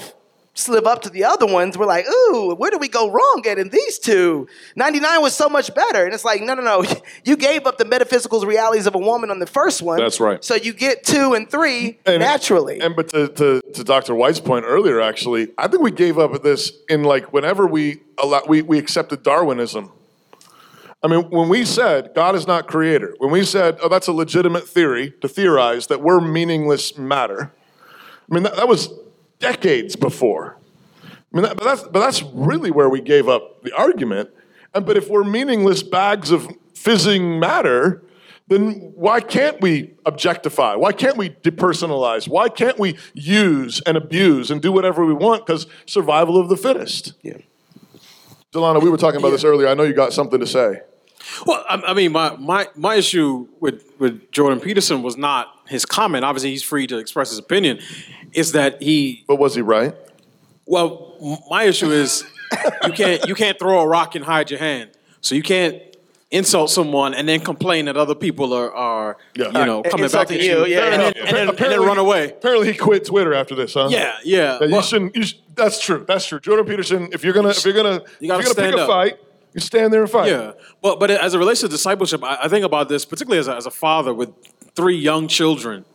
live 0.69 0.85
up 0.87 1.01
to 1.01 1.09
the 1.09 1.23
other 1.25 1.45
ones, 1.45 1.77
we're 1.77 1.85
like, 1.85 2.05
ooh, 2.07 2.55
where 2.55 2.71
did 2.71 2.79
we 2.79 2.87
go 2.87 3.11
wrong 3.11 3.43
at 3.47 3.57
in 3.59 3.69
these 3.69 3.99
two? 3.99 4.47
99 4.77 5.21
was 5.21 5.35
so 5.35 5.49
much 5.49 5.73
better. 5.75 6.05
And 6.05 6.13
it's 6.13 6.23
like, 6.23 6.41
no, 6.41 6.53
no, 6.53 6.61
no. 6.63 6.83
You 7.25 7.35
gave 7.35 7.65
up 7.67 7.77
the 7.77 7.85
metaphysical 7.85 8.39
realities 8.41 8.87
of 8.87 8.95
a 8.95 8.99
woman 8.99 9.29
on 9.31 9.39
the 9.39 9.45
first 9.47 9.81
one. 9.81 9.97
That's 9.99 10.19
right. 10.19 10.43
So 10.43 10.55
you 10.55 10.73
get 10.73 11.03
two 11.03 11.33
and 11.33 11.49
three 11.49 11.99
And- 12.05 12.19
naturally. 12.21 12.79
And 12.79 12.95
but 12.95 13.09
to, 13.09 13.27
to, 13.27 13.61
to 13.73 13.83
Dr. 13.83 14.15
White's 14.15 14.39
point 14.39 14.63
earlier, 14.65 15.01
actually, 15.01 15.51
I 15.57 15.67
think 15.67 15.81
we 15.83 15.91
gave 15.91 16.17
up 16.17 16.33
at 16.33 16.43
this 16.43 16.71
in 16.89 17.03
like 17.03 17.33
whenever 17.33 17.67
we 17.67 18.01
allow, 18.17 18.41
we, 18.47 18.61
we 18.61 18.77
accepted 18.79 19.23
Darwinism. 19.23 19.91
I 21.03 21.07
mean, 21.07 21.29
when 21.29 21.49
we 21.49 21.65
said 21.65 22.11
God 22.15 22.33
is 22.35 22.47
not 22.47 22.67
creator, 22.67 23.13
when 23.19 23.29
we 23.31 23.43
said, 23.43 23.77
oh, 23.81 23.89
that's 23.89 24.07
a 24.07 24.13
legitimate 24.13 24.67
theory 24.67 25.13
to 25.21 25.27
theorize 25.27 25.87
that 25.87 26.01
we're 26.01 26.21
meaningless 26.21 26.97
matter, 26.97 27.51
I 28.29 28.33
mean, 28.33 28.43
that, 28.43 28.55
that 28.55 28.67
was 28.67 28.89
decades 29.39 29.95
before. 29.95 30.57
I 31.03 31.07
mean, 31.31 31.43
that, 31.43 31.57
but, 31.57 31.63
that's, 31.63 31.83
but 31.83 31.99
that's 31.99 32.23
really 32.23 32.71
where 32.71 32.89
we 32.89 33.01
gave 33.01 33.27
up 33.27 33.63
the 33.63 33.73
argument. 33.73 34.29
And, 34.73 34.85
but 34.85 34.97
if 34.97 35.09
we're 35.09 35.23
meaningless 35.23 35.83
bags 35.83 36.31
of 36.31 36.47
fizzing 36.73 37.39
matter, 37.39 38.03
then 38.47 38.93
why 38.95 39.21
can't 39.21 39.59
we 39.61 39.95
objectify? 40.05 40.75
Why 40.75 40.91
can't 40.91 41.17
we 41.17 41.29
depersonalize? 41.29 42.27
Why 42.27 42.47
can't 42.49 42.77
we 42.77 42.97
use 43.13 43.81
and 43.81 43.97
abuse 43.97 44.51
and 44.51 44.61
do 44.61 44.71
whatever 44.71 45.05
we 45.05 45.13
want? 45.13 45.45
Because 45.45 45.67
survival 45.85 46.37
of 46.39 46.49
the 46.49 46.57
fittest. 46.57 47.13
Yeah. 47.21 47.37
Delano, 48.51 48.79
we 48.79 48.89
were 48.89 48.97
talking 48.97 49.19
about 49.19 49.31
this 49.31 49.43
earlier. 49.43 49.67
I 49.67 49.73
know 49.73 49.83
you 49.83 49.93
got 49.93 50.13
something 50.13 50.39
to 50.39 50.47
say. 50.47 50.81
Well, 51.45 51.63
I, 51.69 51.81
I 51.87 51.93
mean, 51.93 52.11
my, 52.11 52.35
my, 52.37 52.67
my 52.75 52.95
issue 52.95 53.47
with, 53.59 53.83
with 53.99 54.31
Jordan 54.31 54.59
Peterson 54.59 55.01
was 55.01 55.17
not 55.17 55.47
his 55.67 55.85
comment. 55.85 56.23
Obviously, 56.23 56.51
he's 56.51 56.63
free 56.63 56.87
to 56.87 56.97
express 56.97 57.29
his 57.29 57.39
opinion. 57.39 57.79
Is 58.33 58.51
that 58.51 58.81
he? 58.81 59.23
But 59.27 59.37
was 59.37 59.55
he 59.55 59.61
right? 59.61 59.95
Well, 60.65 61.41
my 61.49 61.63
issue 61.63 61.91
is 61.91 62.23
you 62.83 62.91
can't 62.91 63.27
you 63.27 63.35
can't 63.35 63.57
throw 63.59 63.81
a 63.81 63.87
rock 63.87 64.15
and 64.15 64.25
hide 64.25 64.49
your 64.49 64.59
hand. 64.59 64.91
So 65.21 65.35
you 65.35 65.43
can't 65.43 65.81
insult 66.31 66.69
someone 66.69 67.13
and 67.13 67.29
then 67.29 67.39
complain 67.39 67.85
that 67.85 67.95
other 67.95 68.15
people 68.15 68.51
are, 68.53 68.71
are 68.73 69.17
you 69.35 69.51
know 69.51 69.83
coming 69.83 70.09
back 70.09 70.29
insulting 70.31 70.37
at 70.39 70.43
you, 70.43 70.65
you, 70.65 70.65
yeah, 70.65 70.79
and, 70.85 70.91
yeah. 70.91 70.97
then, 70.97 71.13
and, 71.27 71.37
then, 71.37 71.49
and 71.49 71.57
then 71.57 71.81
run 71.81 71.97
away. 71.97 72.31
Apparently, 72.31 72.71
he 72.71 72.77
quit 72.77 73.05
Twitter 73.05 73.33
after 73.33 73.55
this, 73.55 73.73
huh? 73.75 73.87
Yeah, 73.89 74.15
yeah. 74.23 74.61
you 74.63 74.71
Well- 74.71 74.81
shouldn't. 74.81 75.15
You 75.15 75.23
sh- 75.23 75.35
that's 75.55 75.79
true. 75.79 76.03
That's 76.07 76.25
true. 76.25 76.39
Jordan 76.39 76.65
Peterson. 76.65 77.09
If 77.13 77.23
you're 77.23 77.33
gonna, 77.33 77.49
if 77.49 77.63
you're 77.63 77.73
gonna, 77.73 77.93
You 77.93 78.01
if 78.03 78.21
you're 78.21 78.29
gonna 78.37 78.45
stand 78.47 78.73
pick 78.73 78.79
a 78.79 78.83
up. 78.83 78.87
fight, 78.89 79.19
you 79.55 79.61
stand 79.61 79.93
there 79.93 80.01
and 80.01 80.11
fight. 80.11 80.29
Yeah, 80.29 80.51
but 80.81 80.99
but 80.99 81.09
as 81.09 81.33
it 81.33 81.37
relates 81.37 81.61
to 81.61 81.69
discipleship, 81.69 82.21
I, 82.23 82.37
I 82.43 82.47
think 82.49 82.65
about 82.65 82.89
this 82.89 83.05
particularly 83.05 83.39
as 83.39 83.47
a, 83.47 83.55
as 83.55 83.65
a 83.65 83.71
father 83.71 84.13
with 84.13 84.29
three 84.75 84.97
young 84.97 85.29
children, 85.29 85.85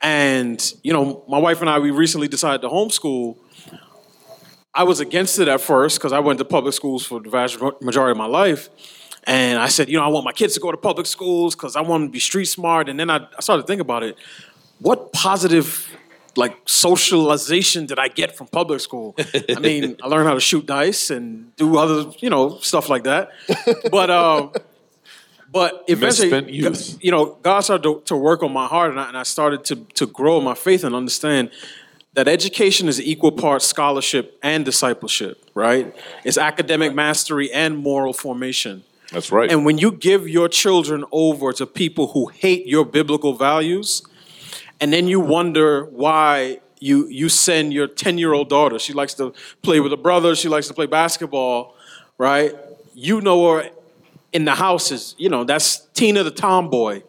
and 0.00 0.72
you 0.82 0.94
know, 0.94 1.22
my 1.28 1.38
wife 1.38 1.60
and 1.60 1.68
I 1.68 1.78
we 1.78 1.90
recently 1.90 2.26
decided 2.26 2.62
to 2.62 2.68
homeschool. 2.68 3.36
I 4.74 4.84
was 4.84 5.00
against 5.00 5.38
it 5.38 5.48
at 5.48 5.60
first 5.60 5.98
because 5.98 6.12
I 6.12 6.20
went 6.20 6.38
to 6.38 6.44
public 6.44 6.74
schools 6.74 7.04
for 7.04 7.20
the 7.20 7.30
vast 7.30 7.58
majority 7.82 8.12
of 8.12 8.16
my 8.16 8.26
life, 8.26 8.70
and 9.24 9.58
I 9.58 9.68
said, 9.68 9.90
you 9.90 9.98
know, 9.98 10.04
I 10.04 10.08
want 10.08 10.24
my 10.24 10.32
kids 10.32 10.54
to 10.54 10.60
go 10.60 10.70
to 10.70 10.78
public 10.78 11.06
schools 11.06 11.54
because 11.54 11.76
I 11.76 11.82
want 11.82 12.00
them 12.02 12.08
to 12.08 12.12
be 12.12 12.18
street 12.18 12.46
smart. 12.46 12.88
And 12.88 12.98
then 12.98 13.10
I, 13.10 13.16
I 13.16 13.40
started 13.40 13.64
to 13.64 13.66
think 13.66 13.82
about 13.82 14.04
it: 14.04 14.16
what 14.78 15.12
positive 15.12 15.86
like 16.36 16.56
socialization 16.66 17.86
did 17.86 17.98
I 17.98 18.08
get 18.08 18.36
from 18.36 18.46
public 18.48 18.80
school? 18.80 19.16
I 19.48 19.58
mean, 19.58 19.96
I 20.02 20.06
learned 20.08 20.28
how 20.28 20.34
to 20.34 20.40
shoot 20.40 20.66
dice 20.66 21.10
and 21.10 21.54
do 21.56 21.78
other, 21.78 22.10
you 22.18 22.30
know, 22.30 22.58
stuff 22.58 22.88
like 22.88 23.04
that. 23.04 23.30
But 23.90 24.10
um, 24.10 24.52
but 25.50 25.84
eventually, 25.88 26.52
youth. 26.52 26.98
you 27.02 27.10
know, 27.10 27.38
God 27.42 27.60
started 27.60 27.82
to, 27.84 28.02
to 28.06 28.16
work 28.16 28.42
on 28.42 28.52
my 28.52 28.66
heart, 28.66 28.90
and 28.90 29.00
I, 29.00 29.08
and 29.08 29.16
I 29.16 29.22
started 29.22 29.64
to 29.64 29.76
to 29.76 30.06
grow 30.06 30.40
my 30.40 30.54
faith 30.54 30.84
and 30.84 30.94
understand 30.94 31.50
that 32.14 32.28
education 32.28 32.88
is 32.88 33.00
equal 33.00 33.32
parts 33.32 33.66
scholarship 33.66 34.38
and 34.42 34.64
discipleship. 34.64 35.50
Right? 35.54 35.94
It's 36.24 36.38
academic 36.38 36.94
mastery 36.94 37.52
and 37.52 37.78
moral 37.78 38.12
formation. 38.12 38.84
That's 39.12 39.30
right. 39.30 39.50
And 39.50 39.64
when 39.64 39.78
you 39.78 39.92
give 39.92 40.28
your 40.28 40.48
children 40.48 41.04
over 41.12 41.52
to 41.52 41.66
people 41.66 42.08
who 42.08 42.26
hate 42.26 42.66
your 42.66 42.84
biblical 42.84 43.34
values, 43.34 44.02
and 44.80 44.92
then 44.92 45.08
you 45.08 45.20
wonder 45.20 45.84
why 45.86 46.60
you 46.78 47.06
you 47.08 47.28
send 47.28 47.72
your 47.72 47.88
10-year-old 47.88 48.48
daughter, 48.48 48.78
she 48.78 48.92
likes 48.92 49.14
to 49.14 49.32
play 49.62 49.80
with 49.80 49.92
her 49.92 49.96
brother, 49.96 50.34
she 50.34 50.48
likes 50.48 50.68
to 50.68 50.74
play 50.74 50.86
basketball, 50.86 51.74
right? 52.18 52.54
You 52.94 53.20
know 53.20 53.52
her 53.52 53.70
in 54.32 54.44
the 54.44 54.54
house 54.54 54.90
is, 54.90 55.14
you 55.18 55.28
know, 55.28 55.44
that's 55.44 55.86
Tina 55.94 56.22
the 56.22 56.30
tomboy. 56.30 57.02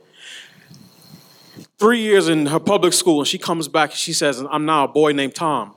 Three 1.77 1.99
years 1.99 2.27
in 2.27 2.47
her 2.47 2.59
public 2.59 2.93
school, 2.93 3.19
and 3.19 3.27
she 3.27 3.37
comes 3.37 3.67
back 3.67 3.89
and 3.91 3.99
she 3.99 4.13
says, 4.13 4.43
I'm 4.49 4.65
now 4.65 4.85
a 4.85 4.87
boy 4.87 5.11
named 5.11 5.35
Tom. 5.35 5.73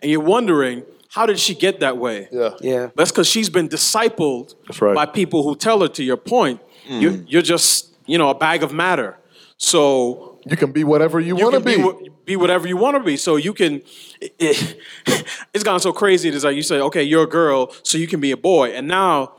And 0.00 0.10
you're 0.10 0.20
wondering, 0.20 0.84
how 1.10 1.26
did 1.26 1.38
she 1.38 1.54
get 1.54 1.80
that 1.80 1.98
way? 1.98 2.28
Yeah. 2.30 2.50
Yeah. 2.60 2.90
That's 2.96 3.10
because 3.10 3.28
she's 3.28 3.50
been 3.50 3.68
discipled 3.68 4.54
right. 4.80 4.94
by 4.94 5.06
people 5.06 5.42
who 5.42 5.56
tell 5.56 5.80
her, 5.80 5.88
to 5.88 6.04
your 6.04 6.16
point, 6.16 6.60
you're, 6.86 7.12
mm. 7.12 7.24
you're 7.28 7.42
just, 7.42 7.94
you 8.06 8.18
know, 8.18 8.30
a 8.30 8.34
bag 8.34 8.62
of 8.62 8.72
matter. 8.72 9.16
So 9.56 10.33
You 10.46 10.56
can 10.56 10.72
be 10.72 10.84
whatever 10.84 11.20
you, 11.20 11.36
you 11.36 11.44
want 11.44 11.54
to 11.54 11.60
be. 11.60 11.76
be, 11.76 12.10
be 12.24 12.36
whatever 12.36 12.66
you 12.68 12.76
want 12.76 12.96
to 12.96 13.02
be. 13.02 13.16
So 13.16 13.36
you 13.36 13.54
can, 13.54 13.82
it, 14.20 14.34
it- 14.38 14.78
it's 15.54 15.64
gotten 15.64 15.80
so 15.80 15.92
crazy. 15.92 16.28
It's 16.28 16.44
like 16.44 16.56
you 16.56 16.62
say, 16.62 16.80
okay, 16.80 17.02
you're 17.02 17.24
a 17.24 17.28
girl, 17.28 17.72
so 17.82 17.96
you 17.98 18.06
can 18.06 18.20
be 18.20 18.30
a 18.30 18.36
boy. 18.36 18.70
And 18.72 18.86
now 18.88 19.32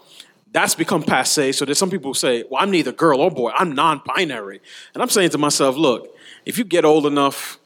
that's 0.52 0.74
become 0.76 1.04
passe. 1.04 1.52
So 1.52 1.66
there's 1.66 1.78
some 1.78 1.90
people 1.92 2.12
who 2.12 2.16
say, 2.16 2.44
well, 2.50 2.62
I'm 2.62 2.72
neither 2.72 2.92
girl 2.92 3.20
or 3.22 3.30
boy. 3.30 3.52
I'm 3.56 3.74
non-binary. 3.74 4.62
And 4.94 5.04
I'm 5.04 5.10
saying 5.10 5.30
to 5.32 5.38
myself, 5.38 5.76
look, 5.76 6.16
if 6.46 6.58
you 6.58 6.64
get 6.64 6.86
old 6.86 7.06
enough, 7.06 7.60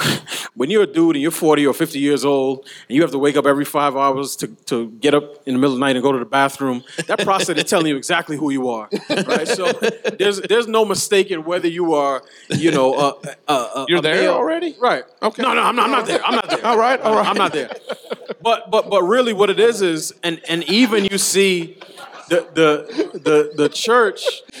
when 0.54 0.70
you're 0.70 0.82
a 0.82 0.86
dude 0.86 1.16
and 1.16 1.22
you're 1.22 1.30
40 1.30 1.66
or 1.66 1.74
50 1.74 1.98
years 1.98 2.24
old 2.24 2.66
and 2.88 2.96
you 2.96 3.02
have 3.02 3.10
to 3.10 3.18
wake 3.18 3.36
up 3.36 3.46
every 3.46 3.64
five 3.64 3.96
hours 3.96 4.36
to, 4.36 4.48
to 4.66 4.90
get 5.00 5.14
up 5.14 5.24
in 5.46 5.54
the 5.54 5.60
middle 5.60 5.72
of 5.74 5.78
the 5.78 5.84
night 5.84 5.96
and 5.96 6.02
go 6.02 6.12
to 6.12 6.18
the 6.18 6.24
bathroom, 6.24 6.82
that 7.06 7.18
process 7.24 7.56
is 7.56 7.64
telling 7.64 7.86
you 7.86 7.96
exactly 7.96 8.36
who 8.36 8.50
you 8.50 8.68
are. 8.68 8.88
Right? 9.08 9.46
So 9.48 9.72
there's 10.18 10.40
there's 10.42 10.66
no 10.66 10.84
mistaking 10.84 11.44
whether 11.44 11.68
you 11.68 11.94
are, 11.94 12.22
you 12.50 12.70
know, 12.70 12.94
uh, 12.94 13.12
uh, 13.48 13.68
uh, 13.74 13.86
You're 13.88 14.00
there 14.00 14.22
male- 14.22 14.34
already? 14.34 14.76
Right. 14.80 15.04
Okay. 15.22 15.42
No, 15.42 15.54
no, 15.54 15.62
I'm 15.62 15.76
not, 15.76 15.86
I'm 15.86 15.92
not 15.92 16.06
there. 16.06 16.24
I'm 16.24 16.34
not 16.34 16.48
there. 16.50 16.66
All 16.66 16.78
right, 16.78 17.00
all 17.00 17.14
right. 17.14 17.26
I'm 17.26 17.36
not 17.36 17.52
there. 17.52 17.70
But 18.42 18.70
but 18.70 18.88
but 18.88 19.02
really, 19.02 19.32
what 19.32 19.50
it 19.50 19.60
is 19.60 19.82
is, 19.82 20.12
and 20.22 20.40
and 20.48 20.64
even 20.64 21.04
you 21.04 21.18
see. 21.18 21.76
The, 22.30 22.48
the 22.54 23.18
the 23.18 23.52
the 23.56 23.68
church 23.68 24.24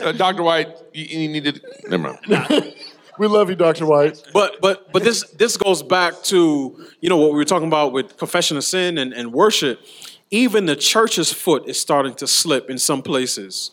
Uh, 0.00 0.12
Dr. 0.12 0.42
White, 0.42 0.68
you, 0.92 1.20
you 1.20 1.28
need 1.28 1.44
to. 1.44 1.60
Never 1.88 2.18
mind. 2.28 2.74
we 3.18 3.26
love 3.26 3.50
you, 3.50 3.56
Dr. 3.56 3.86
White. 3.86 4.22
But 4.32 4.60
but 4.60 4.92
but 4.92 5.02
this 5.04 5.24
this 5.32 5.56
goes 5.56 5.82
back 5.82 6.22
to 6.24 6.86
you 7.00 7.08
know 7.08 7.16
what 7.16 7.30
we 7.30 7.36
were 7.36 7.44
talking 7.44 7.68
about 7.68 7.92
with 7.92 8.16
confession 8.16 8.56
of 8.56 8.64
sin 8.64 8.98
and, 8.98 9.12
and 9.12 9.32
worship. 9.32 9.80
Even 10.30 10.66
the 10.66 10.76
church's 10.76 11.32
foot 11.32 11.68
is 11.68 11.80
starting 11.80 12.14
to 12.14 12.26
slip 12.26 12.70
in 12.70 12.78
some 12.78 13.02
places, 13.02 13.72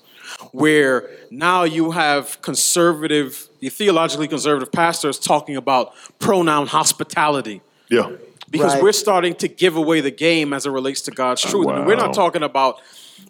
where 0.51 1.09
now 1.29 1.63
you 1.63 1.91
have 1.91 2.41
conservative, 2.41 3.47
theologically 3.61 4.27
conservative 4.27 4.71
pastors 4.71 5.19
talking 5.19 5.55
about 5.55 5.93
pronoun 6.19 6.67
hospitality. 6.67 7.61
Yeah. 7.89 8.11
Because 8.49 8.73
Right. 8.75 8.83
we're 8.83 8.91
starting 8.93 9.35
to 9.35 9.47
give 9.47 9.75
away 9.75 9.99
the 10.01 10.11
game 10.11 10.53
as 10.53 10.65
it 10.65 10.69
relates 10.71 11.01
to 11.01 11.11
God's 11.11 11.41
truth. 11.41 11.67
And 11.67 11.85
we're 11.85 11.95
not 11.97 12.13
talking 12.13 12.43
about, 12.43 12.79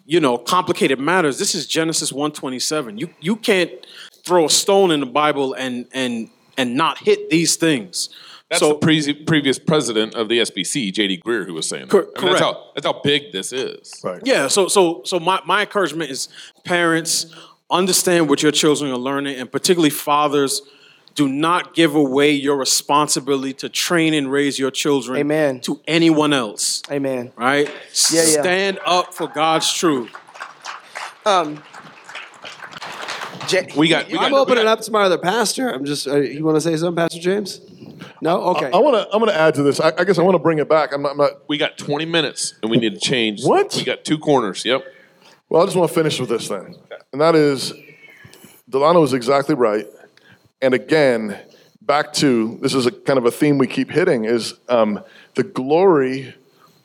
you 0.06 0.20
know, 0.20 0.38
complicated 0.38 0.98
matters. 1.00 1.38
This 1.38 1.54
is 1.54 1.66
Genesis 1.66 2.12
127. 2.12 2.98
You 2.98 3.10
you 3.20 3.36
can't 3.36 3.70
throw 4.24 4.46
a 4.46 4.50
stone 4.50 4.90
in 4.90 5.00
the 5.00 5.06
Bible 5.06 5.54
and 5.54 5.86
and 5.92 6.30
and 6.56 6.76
not 6.76 6.98
hit 6.98 7.30
these 7.30 7.56
things. 7.56 8.10
That's 8.50 8.60
so 8.60 8.68
the 8.70 8.74
pre- 8.76 9.12
previous 9.24 9.58
president 9.58 10.14
of 10.14 10.30
the 10.30 10.38
SBC, 10.38 10.90
J.D. 10.92 11.20
Greear, 11.24 11.44
who 11.46 11.52
was 11.52 11.68
saying 11.68 11.88
that. 11.88 11.90
Cor- 11.90 12.00
I 12.00 12.04
mean, 12.04 12.12
that's, 12.14 12.40
correct. 12.40 12.40
how, 12.40 12.64
that's 12.74 12.86
how 12.86 13.00
big 13.02 13.30
this 13.30 13.52
is. 13.52 14.00
Right. 14.02 14.22
yeah, 14.24 14.48
so 14.48 14.68
so 14.68 15.02
so 15.04 15.20
my, 15.20 15.40
my 15.44 15.60
encouragement 15.62 16.10
is 16.10 16.28
parents, 16.64 17.26
understand 17.70 18.28
what 18.30 18.42
your 18.42 18.50
children 18.52 18.90
are 18.90 18.96
learning, 18.96 19.36
and 19.36 19.52
particularly 19.52 19.90
fathers, 19.90 20.62
do 21.18 21.28
not 21.28 21.74
give 21.74 21.96
away 21.96 22.30
your 22.30 22.56
responsibility 22.56 23.52
to 23.52 23.68
train 23.68 24.14
and 24.14 24.30
raise 24.30 24.56
your 24.56 24.70
children 24.70 25.18
Amen. 25.18 25.60
to 25.62 25.80
anyone 25.88 26.32
else. 26.32 26.80
Amen. 26.92 27.32
Right? 27.36 27.66
Yeah, 27.66 28.22
yeah. 28.22 28.40
Stand 28.40 28.78
up 28.86 29.12
for 29.12 29.26
God's 29.26 29.72
truth. 29.72 30.10
Um, 31.26 31.60
Ja- 33.50 33.62
We 33.76 33.88
got. 33.88 34.06
We 34.06 34.12
got 34.12 34.26
I'm 34.26 34.32
we 34.32 34.38
opening 34.38 34.62
got- 34.64 34.78
up 34.78 34.84
to 34.84 34.92
my 34.92 35.02
other 35.02 35.18
pastor. 35.18 35.68
I'm 35.70 35.84
just. 35.84 36.06
Uh, 36.06 36.18
you 36.20 36.44
want 36.44 36.56
to 36.56 36.60
say 36.60 36.76
something, 36.76 36.94
Pastor 37.02 37.18
James? 37.18 37.60
No. 38.22 38.40
Okay. 38.54 38.66
I 38.72 38.76
want 38.78 38.94
to. 38.96 39.12
I'm 39.12 39.18
going 39.20 39.32
to 39.32 39.36
add 39.40 39.54
to 39.56 39.64
this. 39.64 39.80
I, 39.80 39.92
I 39.98 40.04
guess 40.04 40.18
I 40.18 40.22
want 40.22 40.36
to 40.36 40.38
bring 40.38 40.58
it 40.58 40.68
back. 40.68 40.92
I'm 40.92 41.02
not. 41.02 41.12
I'm 41.12 41.16
not 41.16 41.48
We 41.48 41.58
got 41.58 41.76
20 41.78 42.04
minutes, 42.04 42.54
and 42.62 42.70
we 42.70 42.76
need 42.76 42.92
to 42.94 43.00
change. 43.00 43.42
What? 43.44 43.74
We 43.74 43.82
got 43.82 44.04
two 44.04 44.18
corners. 44.18 44.64
Yep. 44.64 44.84
Well, 45.48 45.62
I 45.62 45.64
just 45.64 45.76
want 45.76 45.88
to 45.88 45.94
finish 45.94 46.20
with 46.20 46.28
this 46.28 46.46
thing, 46.46 46.76
And 47.12 47.20
that 47.22 47.34
is, 47.34 47.72
Delano 48.68 49.00
was 49.00 49.14
exactly 49.14 49.54
right. 49.56 49.86
And 50.60 50.74
again, 50.74 51.38
back 51.80 52.12
to 52.14 52.58
this 52.60 52.74
is 52.74 52.86
a 52.86 52.90
kind 52.90 53.18
of 53.18 53.24
a 53.24 53.30
theme 53.30 53.58
we 53.58 53.66
keep 53.66 53.90
hitting 53.90 54.24
is 54.24 54.54
um, 54.68 55.00
the 55.34 55.42
glory 55.42 56.34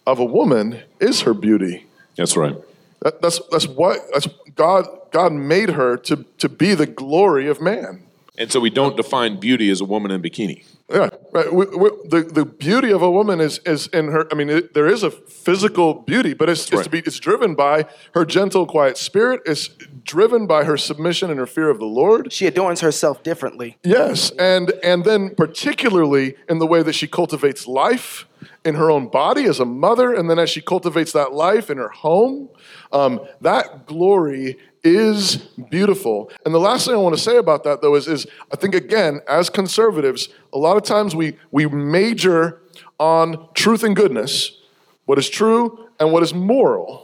of 0.05 0.19
a 0.19 0.25
woman 0.25 0.81
is 0.99 1.21
her 1.21 1.33
beauty. 1.33 1.85
That's 2.15 2.37
right. 2.37 2.55
That, 3.01 3.21
that's 3.21 3.39
that's 3.51 3.67
what 3.67 3.99
that's 4.13 4.27
God 4.55 4.85
God 5.11 5.33
made 5.33 5.71
her 5.71 5.97
to 5.97 6.25
to 6.37 6.49
be 6.49 6.73
the 6.73 6.85
glory 6.85 7.47
of 7.47 7.61
man. 7.61 8.03
And 8.35 8.51
so 8.51 8.59
we 8.59 8.71
don't 8.71 8.97
define 8.97 9.39
beauty 9.39 9.69
as 9.69 9.79
a 9.79 9.85
woman 9.85 10.09
in 10.09 10.21
bikini. 10.21 10.65
Yeah, 10.89 11.09
right. 11.31 11.53
We, 11.53 11.65
we, 11.65 11.89
the 12.05 12.29
the 12.31 12.45
beauty 12.45 12.91
of 12.91 13.01
a 13.01 13.11
woman 13.11 13.39
is 13.39 13.59
is 13.59 13.87
in 13.87 14.07
her. 14.07 14.27
I 14.31 14.35
mean, 14.35 14.49
it, 14.49 14.73
there 14.73 14.87
is 14.87 15.03
a 15.03 15.11
physical 15.11 15.93
beauty, 15.93 16.33
but 16.33 16.49
it's, 16.49 16.63
it's 16.63 16.73
right. 16.73 16.83
to 16.83 16.89
be 16.89 16.99
it's 16.99 17.19
driven 17.19 17.55
by 17.55 17.85
her 18.13 18.25
gentle, 18.25 18.65
quiet 18.65 18.97
spirit. 18.97 19.41
It's 19.45 19.69
driven 20.03 20.47
by 20.47 20.63
her 20.63 20.77
submission 20.77 21.29
and 21.29 21.39
her 21.39 21.45
fear 21.45 21.69
of 21.69 21.79
the 21.79 21.85
Lord. 21.85 22.31
She 22.31 22.45
adorns 22.45 22.81
herself 22.81 23.23
differently. 23.23 23.77
Yes, 23.83 24.31
and 24.31 24.71
and 24.83 25.05
then 25.05 25.35
particularly 25.35 26.35
in 26.49 26.59
the 26.59 26.67
way 26.67 26.83
that 26.83 26.93
she 26.93 27.07
cultivates 27.07 27.67
life 27.67 28.27
in 28.65 28.75
her 28.75 28.89
own 28.89 29.07
body 29.07 29.45
as 29.45 29.59
a 29.59 29.65
mother, 29.65 30.13
and 30.13 30.29
then 30.29 30.39
as 30.39 30.49
she 30.49 30.61
cultivates 30.61 31.11
that 31.13 31.33
life 31.33 31.69
in 31.69 31.77
her 31.77 31.89
home, 31.89 32.49
um, 32.91 33.19
that 33.41 33.85
glory 33.85 34.57
is 34.83 35.37
beautiful. 35.69 36.29
And 36.45 36.53
the 36.53 36.59
last 36.59 36.85
thing 36.85 36.93
I 36.93 36.97
want 36.97 37.15
to 37.15 37.21
say 37.21 37.37
about 37.37 37.63
that, 37.63 37.81
though, 37.81 37.95
is, 37.95 38.07
is 38.07 38.27
I 38.51 38.55
think 38.55 38.75
again, 38.75 39.21
as 39.27 39.49
conservatives, 39.49 40.29
a 40.51 40.57
lot 40.57 40.77
of 40.77 40.83
times 40.83 41.15
we 41.15 41.37
we 41.51 41.67
major 41.67 42.61
on 42.99 43.47
truth 43.53 43.83
and 43.83 43.95
goodness, 43.95 44.59
what 45.05 45.17
is 45.17 45.29
true 45.29 45.89
and 45.99 46.11
what 46.11 46.23
is 46.23 46.33
moral. 46.33 47.02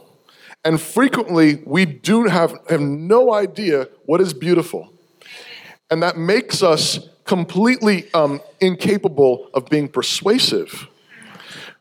And 0.64 0.80
frequently, 0.80 1.62
we 1.64 1.86
do 1.86 2.24
have, 2.24 2.54
have 2.68 2.80
no 2.80 3.32
idea 3.32 3.88
what 4.04 4.20
is 4.20 4.34
beautiful. 4.34 4.92
And 5.90 6.02
that 6.02 6.16
makes 6.16 6.62
us 6.62 7.08
completely 7.24 8.12
um, 8.12 8.40
incapable 8.60 9.48
of 9.54 9.66
being 9.66 9.88
persuasive. 9.88 10.88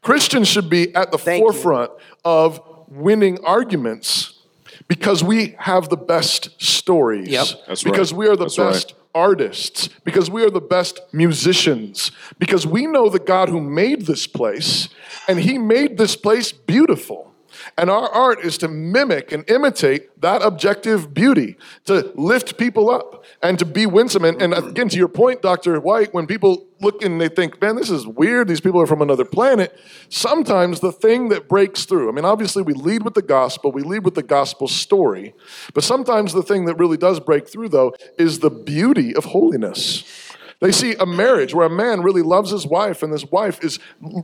Christians 0.01 0.47
should 0.47 0.69
be 0.69 0.95
at 0.95 1.11
the 1.11 1.17
forefront 1.17 1.91
of 2.23 2.61
winning 2.87 3.43
arguments 3.43 4.39
because 4.87 5.23
we 5.23 5.55
have 5.59 5.89
the 5.89 5.97
best 5.97 6.61
stories. 6.61 7.27
Yep. 7.27 7.47
That's 7.67 7.83
because 7.83 8.13
right. 8.13 8.19
we 8.19 8.27
are 8.27 8.35
the 8.35 8.45
That's 8.45 8.57
right. 8.57 8.71
best 8.71 8.93
artists, 9.13 9.89
because 10.03 10.29
we 10.29 10.43
are 10.43 10.49
the 10.49 10.61
best 10.61 11.01
musicians, 11.11 12.11
because 12.37 12.65
we 12.65 12.85
know 12.85 13.09
the 13.09 13.19
God 13.19 13.49
who 13.49 13.59
made 13.59 14.05
this 14.05 14.27
place, 14.27 14.89
and 15.27 15.39
He 15.39 15.57
made 15.57 15.97
this 15.97 16.15
place 16.15 16.51
beautiful. 16.51 17.28
And 17.77 17.89
our 17.89 18.09
art 18.09 18.39
is 18.39 18.57
to 18.59 18.67
mimic 18.67 19.31
and 19.31 19.49
imitate 19.49 20.21
that 20.21 20.41
objective 20.41 21.13
beauty, 21.13 21.55
to 21.85 22.11
lift 22.15 22.57
people 22.57 22.89
up 22.89 23.23
and 23.41 23.57
to 23.59 23.65
be 23.65 23.85
winsome. 23.85 24.25
And, 24.25 24.41
and 24.41 24.53
again, 24.53 24.89
to 24.89 24.97
your 24.97 25.07
point, 25.07 25.41
Dr. 25.41 25.79
White, 25.79 26.13
when 26.13 26.27
people 26.27 26.67
look 26.81 27.03
and 27.03 27.19
they 27.19 27.29
think, 27.29 27.61
man, 27.61 27.75
this 27.75 27.89
is 27.89 28.07
weird, 28.07 28.47
these 28.47 28.61
people 28.61 28.81
are 28.81 28.87
from 28.87 29.01
another 29.01 29.25
planet, 29.25 29.77
sometimes 30.09 30.79
the 30.79 30.91
thing 30.91 31.29
that 31.29 31.47
breaks 31.47 31.85
through, 31.85 32.09
I 32.09 32.11
mean, 32.13 32.25
obviously 32.25 32.63
we 32.63 32.73
lead 32.73 33.03
with 33.03 33.13
the 33.13 33.21
gospel, 33.21 33.71
we 33.71 33.81
lead 33.81 34.05
with 34.05 34.15
the 34.15 34.23
gospel 34.23 34.67
story, 34.67 35.33
but 35.73 35.83
sometimes 35.83 36.33
the 36.33 36.43
thing 36.43 36.65
that 36.65 36.75
really 36.75 36.97
does 36.97 37.19
break 37.19 37.47
through, 37.47 37.69
though, 37.69 37.93
is 38.17 38.39
the 38.39 38.49
beauty 38.49 39.15
of 39.15 39.25
holiness. 39.25 40.28
They 40.61 40.73
see 40.73 40.93
a 40.99 41.05
marriage 41.05 41.53
where 41.53 41.65
a 41.65 41.69
man 41.69 42.01
really 42.01 42.21
loves 42.21 42.51
his 42.51 42.67
wife, 42.67 43.01
and 43.01 43.13
this 43.13 43.23
wife 43.31 43.63
is, 43.63 43.79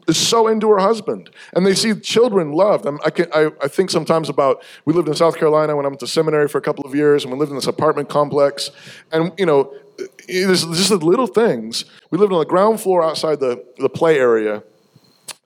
is 0.07 0.17
so 0.17 0.47
into 0.47 0.69
her 0.69 0.79
husband. 0.79 1.29
And 1.53 1.65
they 1.65 1.73
see 1.73 1.93
children 1.95 2.51
loved. 2.51 2.85
I'm- 2.85 2.99
I, 3.05 3.09
can, 3.09 3.27
I, 3.33 3.51
I 3.61 3.67
think 3.69 3.89
sometimes 3.89 4.27
about 4.27 4.61
we 4.83 4.93
lived 4.93 5.07
in 5.07 5.13
South 5.15 5.37
Carolina 5.37 5.75
when 5.77 5.85
I 5.85 5.89
went 5.89 6.01
to 6.01 6.07
seminary 6.07 6.49
for 6.49 6.57
a 6.57 6.61
couple 6.61 6.85
of 6.85 6.93
years, 6.93 7.23
and 7.23 7.31
we 7.31 7.39
lived 7.39 7.51
in 7.51 7.55
this 7.57 7.67
apartment 7.67 8.09
complex. 8.09 8.71
And, 9.13 9.31
you 9.37 9.45
know, 9.45 9.73
there's 10.27 10.65
just 10.65 10.89
the 10.89 10.97
little 10.97 11.27
things. 11.27 11.85
We 12.11 12.17
lived 12.17 12.33
on 12.33 12.39
the 12.39 12.45
ground 12.45 12.81
floor 12.81 13.01
outside 13.01 13.39
the, 13.39 13.63
the 13.77 13.87
play 13.89 14.19
area. 14.19 14.61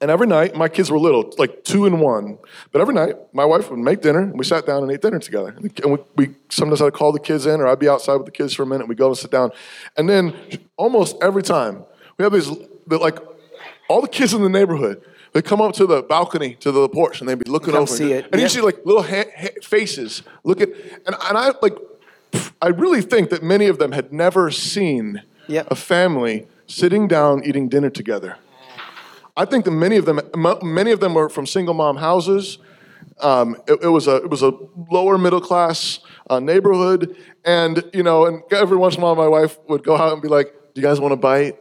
And 0.02 0.10
every 0.10 0.28
night, 0.28 0.56
my 0.56 0.70
kids 0.70 0.90
were 0.90 0.98
little, 0.98 1.34
like 1.38 1.64
two 1.66 1.86
and 1.86 2.00
one. 2.00 2.38
But 2.72 2.80
every 2.82 2.94
night, 2.94 3.16
my 3.34 3.44
wife 3.44 3.70
would 3.70 3.80
make 3.80 4.02
dinner, 4.02 4.22
and 4.22 4.38
we 4.40 4.46
sat 4.46 4.66
down 4.66 4.82
and 4.84 4.92
ate 4.92 5.02
dinner 5.02 5.20
together. 5.20 5.56
And 5.84 5.92
we, 5.92 5.98
we 6.16 6.36
sometimes 6.50 6.82
I'd 6.82 6.94
call 6.94 7.12
the 7.12 7.20
kids 7.20 7.46
in, 7.46 7.60
or 7.60 7.68
I'd 7.68 7.80
be 7.80 7.90
outside 7.90 8.16
with 8.16 8.26
the 8.26 8.32
kids 8.32 8.54
for 8.54 8.64
a 8.64 8.66
minute. 8.66 8.88
we'd 8.88 8.98
go 8.98 9.08
and 9.08 9.18
sit 9.18 9.30
down, 9.32 9.52
and 9.98 10.10
then 10.10 10.34
almost 10.78 11.18
every 11.22 11.44
time 11.44 11.84
we 12.18 12.24
have 12.24 12.32
these, 12.32 12.50
like 12.88 13.20
all 13.90 14.02
the 14.02 14.08
kids 14.08 14.34
in 14.34 14.42
the 14.42 14.50
neighborhood. 14.50 15.02
They 15.32 15.44
come 15.44 15.62
up 15.62 15.74
to 15.76 15.86
the 15.86 16.02
balcony, 16.02 16.56
to 16.56 16.72
the 16.72 16.90
porch, 16.90 17.20
and 17.20 17.30
they'd 17.30 17.38
be 17.38 17.48
looking 17.50 17.74
Come 17.74 17.84
over, 17.84 17.92
see 17.96 18.14
and, 18.14 18.26
it. 18.26 18.30
and 18.32 18.36
Yeah. 18.40 18.46
you 18.46 18.50
see 18.50 18.62
like 18.62 18.84
little 18.84 19.04
ha- 19.04 19.26
ha- 19.38 19.50
faces. 19.62 20.24
Look 20.44 20.60
at, 20.60 20.70
and, 20.70 21.16
and 21.28 21.38
I 21.38 21.52
like, 21.62 21.76
I 22.62 22.70
really 22.70 23.02
think 23.04 23.30
that 23.30 23.44
many 23.44 23.68
of 23.68 23.78
them 23.78 23.92
had 23.92 24.12
never 24.12 24.50
seen 24.50 25.22
a 25.48 25.76
family 25.76 26.48
sitting 26.66 27.08
down 27.08 27.44
eating 27.44 27.70
dinner 27.70 27.92
together. 27.92 28.38
I 29.40 29.46
think 29.46 29.64
that 29.64 29.72
many 29.72 29.96
of 29.96 30.06
them, 30.06 30.20
many 30.62 30.92
of 30.92 31.00
them 31.00 31.14
were 31.14 31.30
from 31.30 31.48
single 31.48 31.74
mom 31.74 31.96
houses. 31.96 32.58
Um, 33.22 33.56
it, 33.70 33.84
it 33.84 33.88
was 33.88 34.06
a 34.06 34.18
it 34.18 34.30
was 34.30 34.42
a 34.42 34.52
lower 34.92 35.18
middle 35.18 35.40
class 35.40 36.00
uh, 36.30 36.42
neighborhood, 36.42 37.16
and 37.46 37.90
you 37.94 38.04
know, 38.04 38.26
and 38.26 38.44
every 38.52 38.76
once 38.76 38.96
in 38.96 39.02
a 39.02 39.06
while, 39.06 39.16
my 39.16 39.30
wife 39.30 39.58
would 39.70 39.82
go 39.82 39.96
out 39.96 40.12
and 40.12 40.22
be 40.22 40.28
like, 40.28 40.54
"Do 40.74 40.82
you 40.82 40.86
guys 40.86 41.00
want 41.00 41.14
to 41.14 41.16
bite?" 41.16 41.58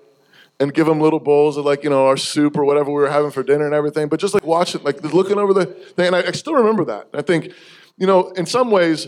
And 0.59 0.75
give 0.75 0.87
them 0.87 1.01
little 1.01 1.21
bowls 1.21 1.57
of 1.57 1.65
like 1.65 1.85
you 1.85 1.91
know 1.91 2.07
our 2.07 2.17
soup 2.17 2.59
or 2.59 2.65
whatever 2.65 2.91
we 2.91 2.95
were 2.95 3.11
having 3.11 3.31
for 3.31 3.45
dinner 3.45 3.65
and 3.65 3.75
everything. 3.75 4.09
But 4.09 4.19
just 4.19 4.35
like 4.35 4.45
watching, 4.45 4.83
like 4.83 5.01
looking 5.15 5.39
over 5.39 5.55
the 5.55 5.67
thing, 5.67 6.09
and 6.09 6.17
I, 6.17 6.27
I 6.27 6.31
still 6.33 6.55
remember 6.55 6.85
that. 6.87 7.07
I 7.15 7.23
think, 7.23 7.53
you 7.97 8.09
know, 8.09 8.31
in 8.31 8.47
some 8.47 8.73
ways, 8.73 9.07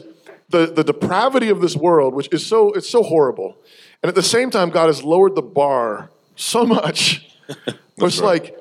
the 0.49 0.66
the 0.66 0.85
depravity 0.85 1.49
of 1.49 1.61
this 1.61 1.75
world, 1.75 2.14
which 2.14 2.29
is 2.33 2.47
so 2.47 2.71
it's 2.71 2.89
so 2.89 3.03
horrible, 3.03 3.57
and 4.01 4.09
at 4.09 4.14
the 4.14 4.23
same 4.23 4.49
time, 4.49 4.71
God 4.71 4.87
has 4.87 5.03
lowered 5.03 5.35
the 5.35 5.43
bar 5.43 6.11
so 6.37 6.64
much. 6.64 7.27
it's 7.99 8.21
like, 8.21 8.57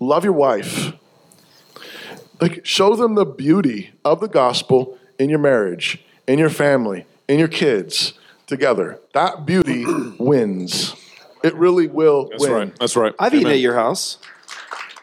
love 0.00 0.24
your 0.24 0.32
wife. 0.32 0.92
Like, 2.40 2.64
show 2.64 2.94
them 2.94 3.14
the 3.14 3.24
beauty 3.26 3.92
of 4.04 4.20
the 4.20 4.28
gospel 4.28 4.96
in 5.18 5.28
your 5.28 5.40
marriage, 5.40 6.04
in 6.26 6.38
your 6.38 6.50
family, 6.50 7.04
in 7.26 7.38
your 7.38 7.48
kids 7.48 8.12
together. 8.46 9.00
That 9.12 9.44
beauty 9.44 9.84
wins. 10.18 10.94
It 11.42 11.54
really 11.54 11.86
will 11.88 12.28
That's 12.28 12.42
win. 12.42 12.52
right. 12.52 12.78
That's 12.78 12.96
right. 12.96 13.14
I've 13.18 13.34
eaten 13.34 13.48
at 13.50 13.60
your 13.60 13.74
house. 13.74 14.18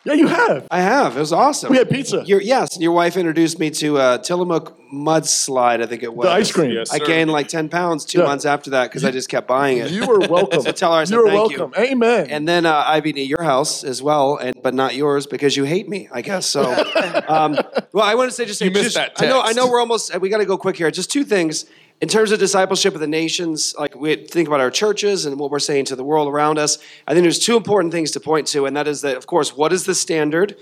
Yeah, 0.05 0.13
you 0.13 0.27
have. 0.27 0.67
I 0.69 0.81
have. 0.81 1.17
It 1.17 1.19
was 1.19 1.33
awesome. 1.33 1.71
We 1.71 1.77
had 1.77 1.89
pizza. 1.89 2.23
Your, 2.25 2.39
yes, 2.39 2.75
and 2.75 2.83
your 2.83 2.91
wife 2.91 3.17
introduced 3.17 3.57
me 3.57 3.71
to 3.71 3.97
uh, 3.97 4.17
Tillamook 4.19 4.77
mudslide. 4.95 5.81
I 5.81 5.85
think 5.85 6.03
it 6.03 6.13
was 6.13 6.25
The 6.25 6.31
ice 6.31 6.51
cream. 6.51 6.71
Yes, 6.71 6.91
I 6.91 6.97
sir. 6.99 7.05
gained 7.05 7.31
like 7.31 7.47
ten 7.47 7.69
pounds 7.69 8.05
two 8.05 8.19
Yeah. 8.19 8.25
months 8.25 8.45
after 8.45 8.71
that 8.71 8.89
because 8.89 9.03
I 9.03 9.11
just 9.11 9.29
kept 9.29 9.47
buying 9.47 9.77
it. 9.79 9.91
You 9.91 10.05
were 10.07 10.19
welcome. 10.29 10.61
so 10.61 10.71
tell 10.71 10.93
her 10.93 10.99
I 10.99 11.03
said 11.03 11.15
You 11.15 11.21
were 11.23 11.27
thank 11.29 11.57
welcome. 11.57 11.73
Amen. 11.77 12.27
And 12.29 12.47
then 12.47 12.65
uh, 12.65 12.83
I've 12.87 13.05
eaten 13.05 13.21
at 13.21 13.27
your 13.27 13.43
house 13.43 13.83
as 13.83 14.01
well, 14.01 14.37
and 14.37 14.55
but 14.63 14.73
not 14.73 14.95
yours 14.95 15.27
because 15.27 15.55
you 15.55 15.63
hate 15.65 15.87
me, 15.89 16.07
I 16.11 16.21
guess. 16.21 16.45
So, 16.45 16.63
um, 17.27 17.57
well, 17.91 18.03
I 18.05 18.15
want 18.15 18.29
to 18.29 18.35
say 18.35 18.45
just 18.45 18.61
You 18.61 18.71
missed 18.71 18.95
just- 18.95 18.95
that 18.95 19.13
I 19.17 19.27
know. 19.27 19.41
I 19.41 19.53
know 19.53 19.69
we're 19.69 19.79
almost. 19.79 20.17
We 20.19 20.29
got 20.29 20.37
to 20.39 20.45
go 20.45 20.57
quick 20.57 20.77
here. 20.77 20.89
Just 20.91 21.11
two 21.11 21.23
things. 21.23 21.65
In 22.01 22.09
terms 22.09 22.33
of 22.33 22.39
discipleship 22.39 22.93
of 22.93 22.99
the 22.99 23.07
nations, 23.07 23.73
like 23.79 23.95
we 23.95 24.17
think 24.17 24.49
about 24.49 24.59
our 24.59 24.69
churches 24.69 25.25
and 25.25 25.39
what 25.39 25.49
we're 25.49 25.59
saying 25.59 25.85
to 25.85 25.95
the 25.95 26.03
world 26.03 26.27
around 26.27 26.59
us, 26.59 26.77
I 27.07 27.13
think 27.13 27.23
there's 27.23 27.39
two 27.39 27.55
important 27.55 27.93
things 27.93 28.11
to 28.11 28.19
point 28.19 28.47
to, 28.47 28.65
and 28.65 28.75
that 28.75 28.85
is 28.85 28.99
that, 29.03 29.15
of 29.15 29.27
course, 29.27 29.55
what 29.55 29.71
is 29.71 29.85
the 29.85 29.95
standard 29.95 30.57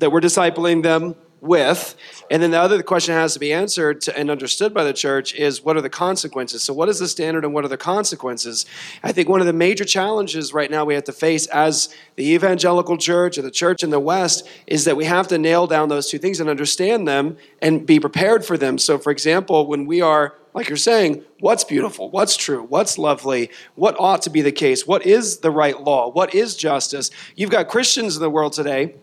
that 0.00 0.10
we're 0.10 0.20
discipling 0.20 0.82
them 0.82 1.14
with? 1.44 1.94
And 2.30 2.42
then 2.42 2.50
the 2.50 2.60
other 2.60 2.82
question 2.82 3.14
has 3.14 3.34
to 3.34 3.38
be 3.38 3.52
answered 3.52 4.00
to, 4.02 4.18
and 4.18 4.30
understood 4.30 4.74
by 4.74 4.82
the 4.84 4.92
church 4.92 5.34
is 5.34 5.62
what 5.62 5.76
are 5.76 5.80
the 5.80 5.90
consequences? 5.90 6.62
So, 6.62 6.72
what 6.72 6.88
is 6.88 6.98
the 6.98 7.08
standard 7.08 7.44
and 7.44 7.54
what 7.54 7.64
are 7.64 7.68
the 7.68 7.76
consequences? 7.76 8.66
I 9.02 9.12
think 9.12 9.28
one 9.28 9.40
of 9.40 9.46
the 9.46 9.52
major 9.52 9.84
challenges 9.84 10.52
right 10.52 10.70
now 10.70 10.84
we 10.84 10.94
have 10.94 11.04
to 11.04 11.12
face 11.12 11.46
as 11.48 11.94
the 12.16 12.32
evangelical 12.32 12.96
church 12.96 13.38
or 13.38 13.42
the 13.42 13.50
church 13.50 13.82
in 13.82 13.90
the 13.90 14.00
West 14.00 14.48
is 14.66 14.84
that 14.84 14.96
we 14.96 15.04
have 15.04 15.28
to 15.28 15.38
nail 15.38 15.66
down 15.66 15.88
those 15.88 16.08
two 16.08 16.18
things 16.18 16.40
and 16.40 16.48
understand 16.48 17.06
them 17.06 17.36
and 17.60 17.86
be 17.86 18.00
prepared 18.00 18.44
for 18.44 18.56
them. 18.56 18.78
So, 18.78 18.98
for 18.98 19.10
example, 19.10 19.66
when 19.66 19.86
we 19.86 20.00
are 20.00 20.34
like 20.54 20.68
you're 20.68 20.76
saying, 20.76 21.24
what's 21.40 21.64
beautiful, 21.64 22.10
what's 22.10 22.36
true, 22.36 22.62
what's 22.62 22.96
lovely, 22.96 23.50
what 23.74 23.96
ought 23.98 24.22
to 24.22 24.30
be 24.30 24.40
the 24.40 24.52
case, 24.52 24.86
what 24.86 25.04
is 25.04 25.38
the 25.38 25.50
right 25.50 25.82
law, 25.82 26.08
what 26.08 26.32
is 26.32 26.56
justice. 26.56 27.10
You've 27.34 27.50
got 27.50 27.68
Christians 27.68 28.16
in 28.16 28.22
the 28.22 28.30
world 28.30 28.52
today 28.52 28.94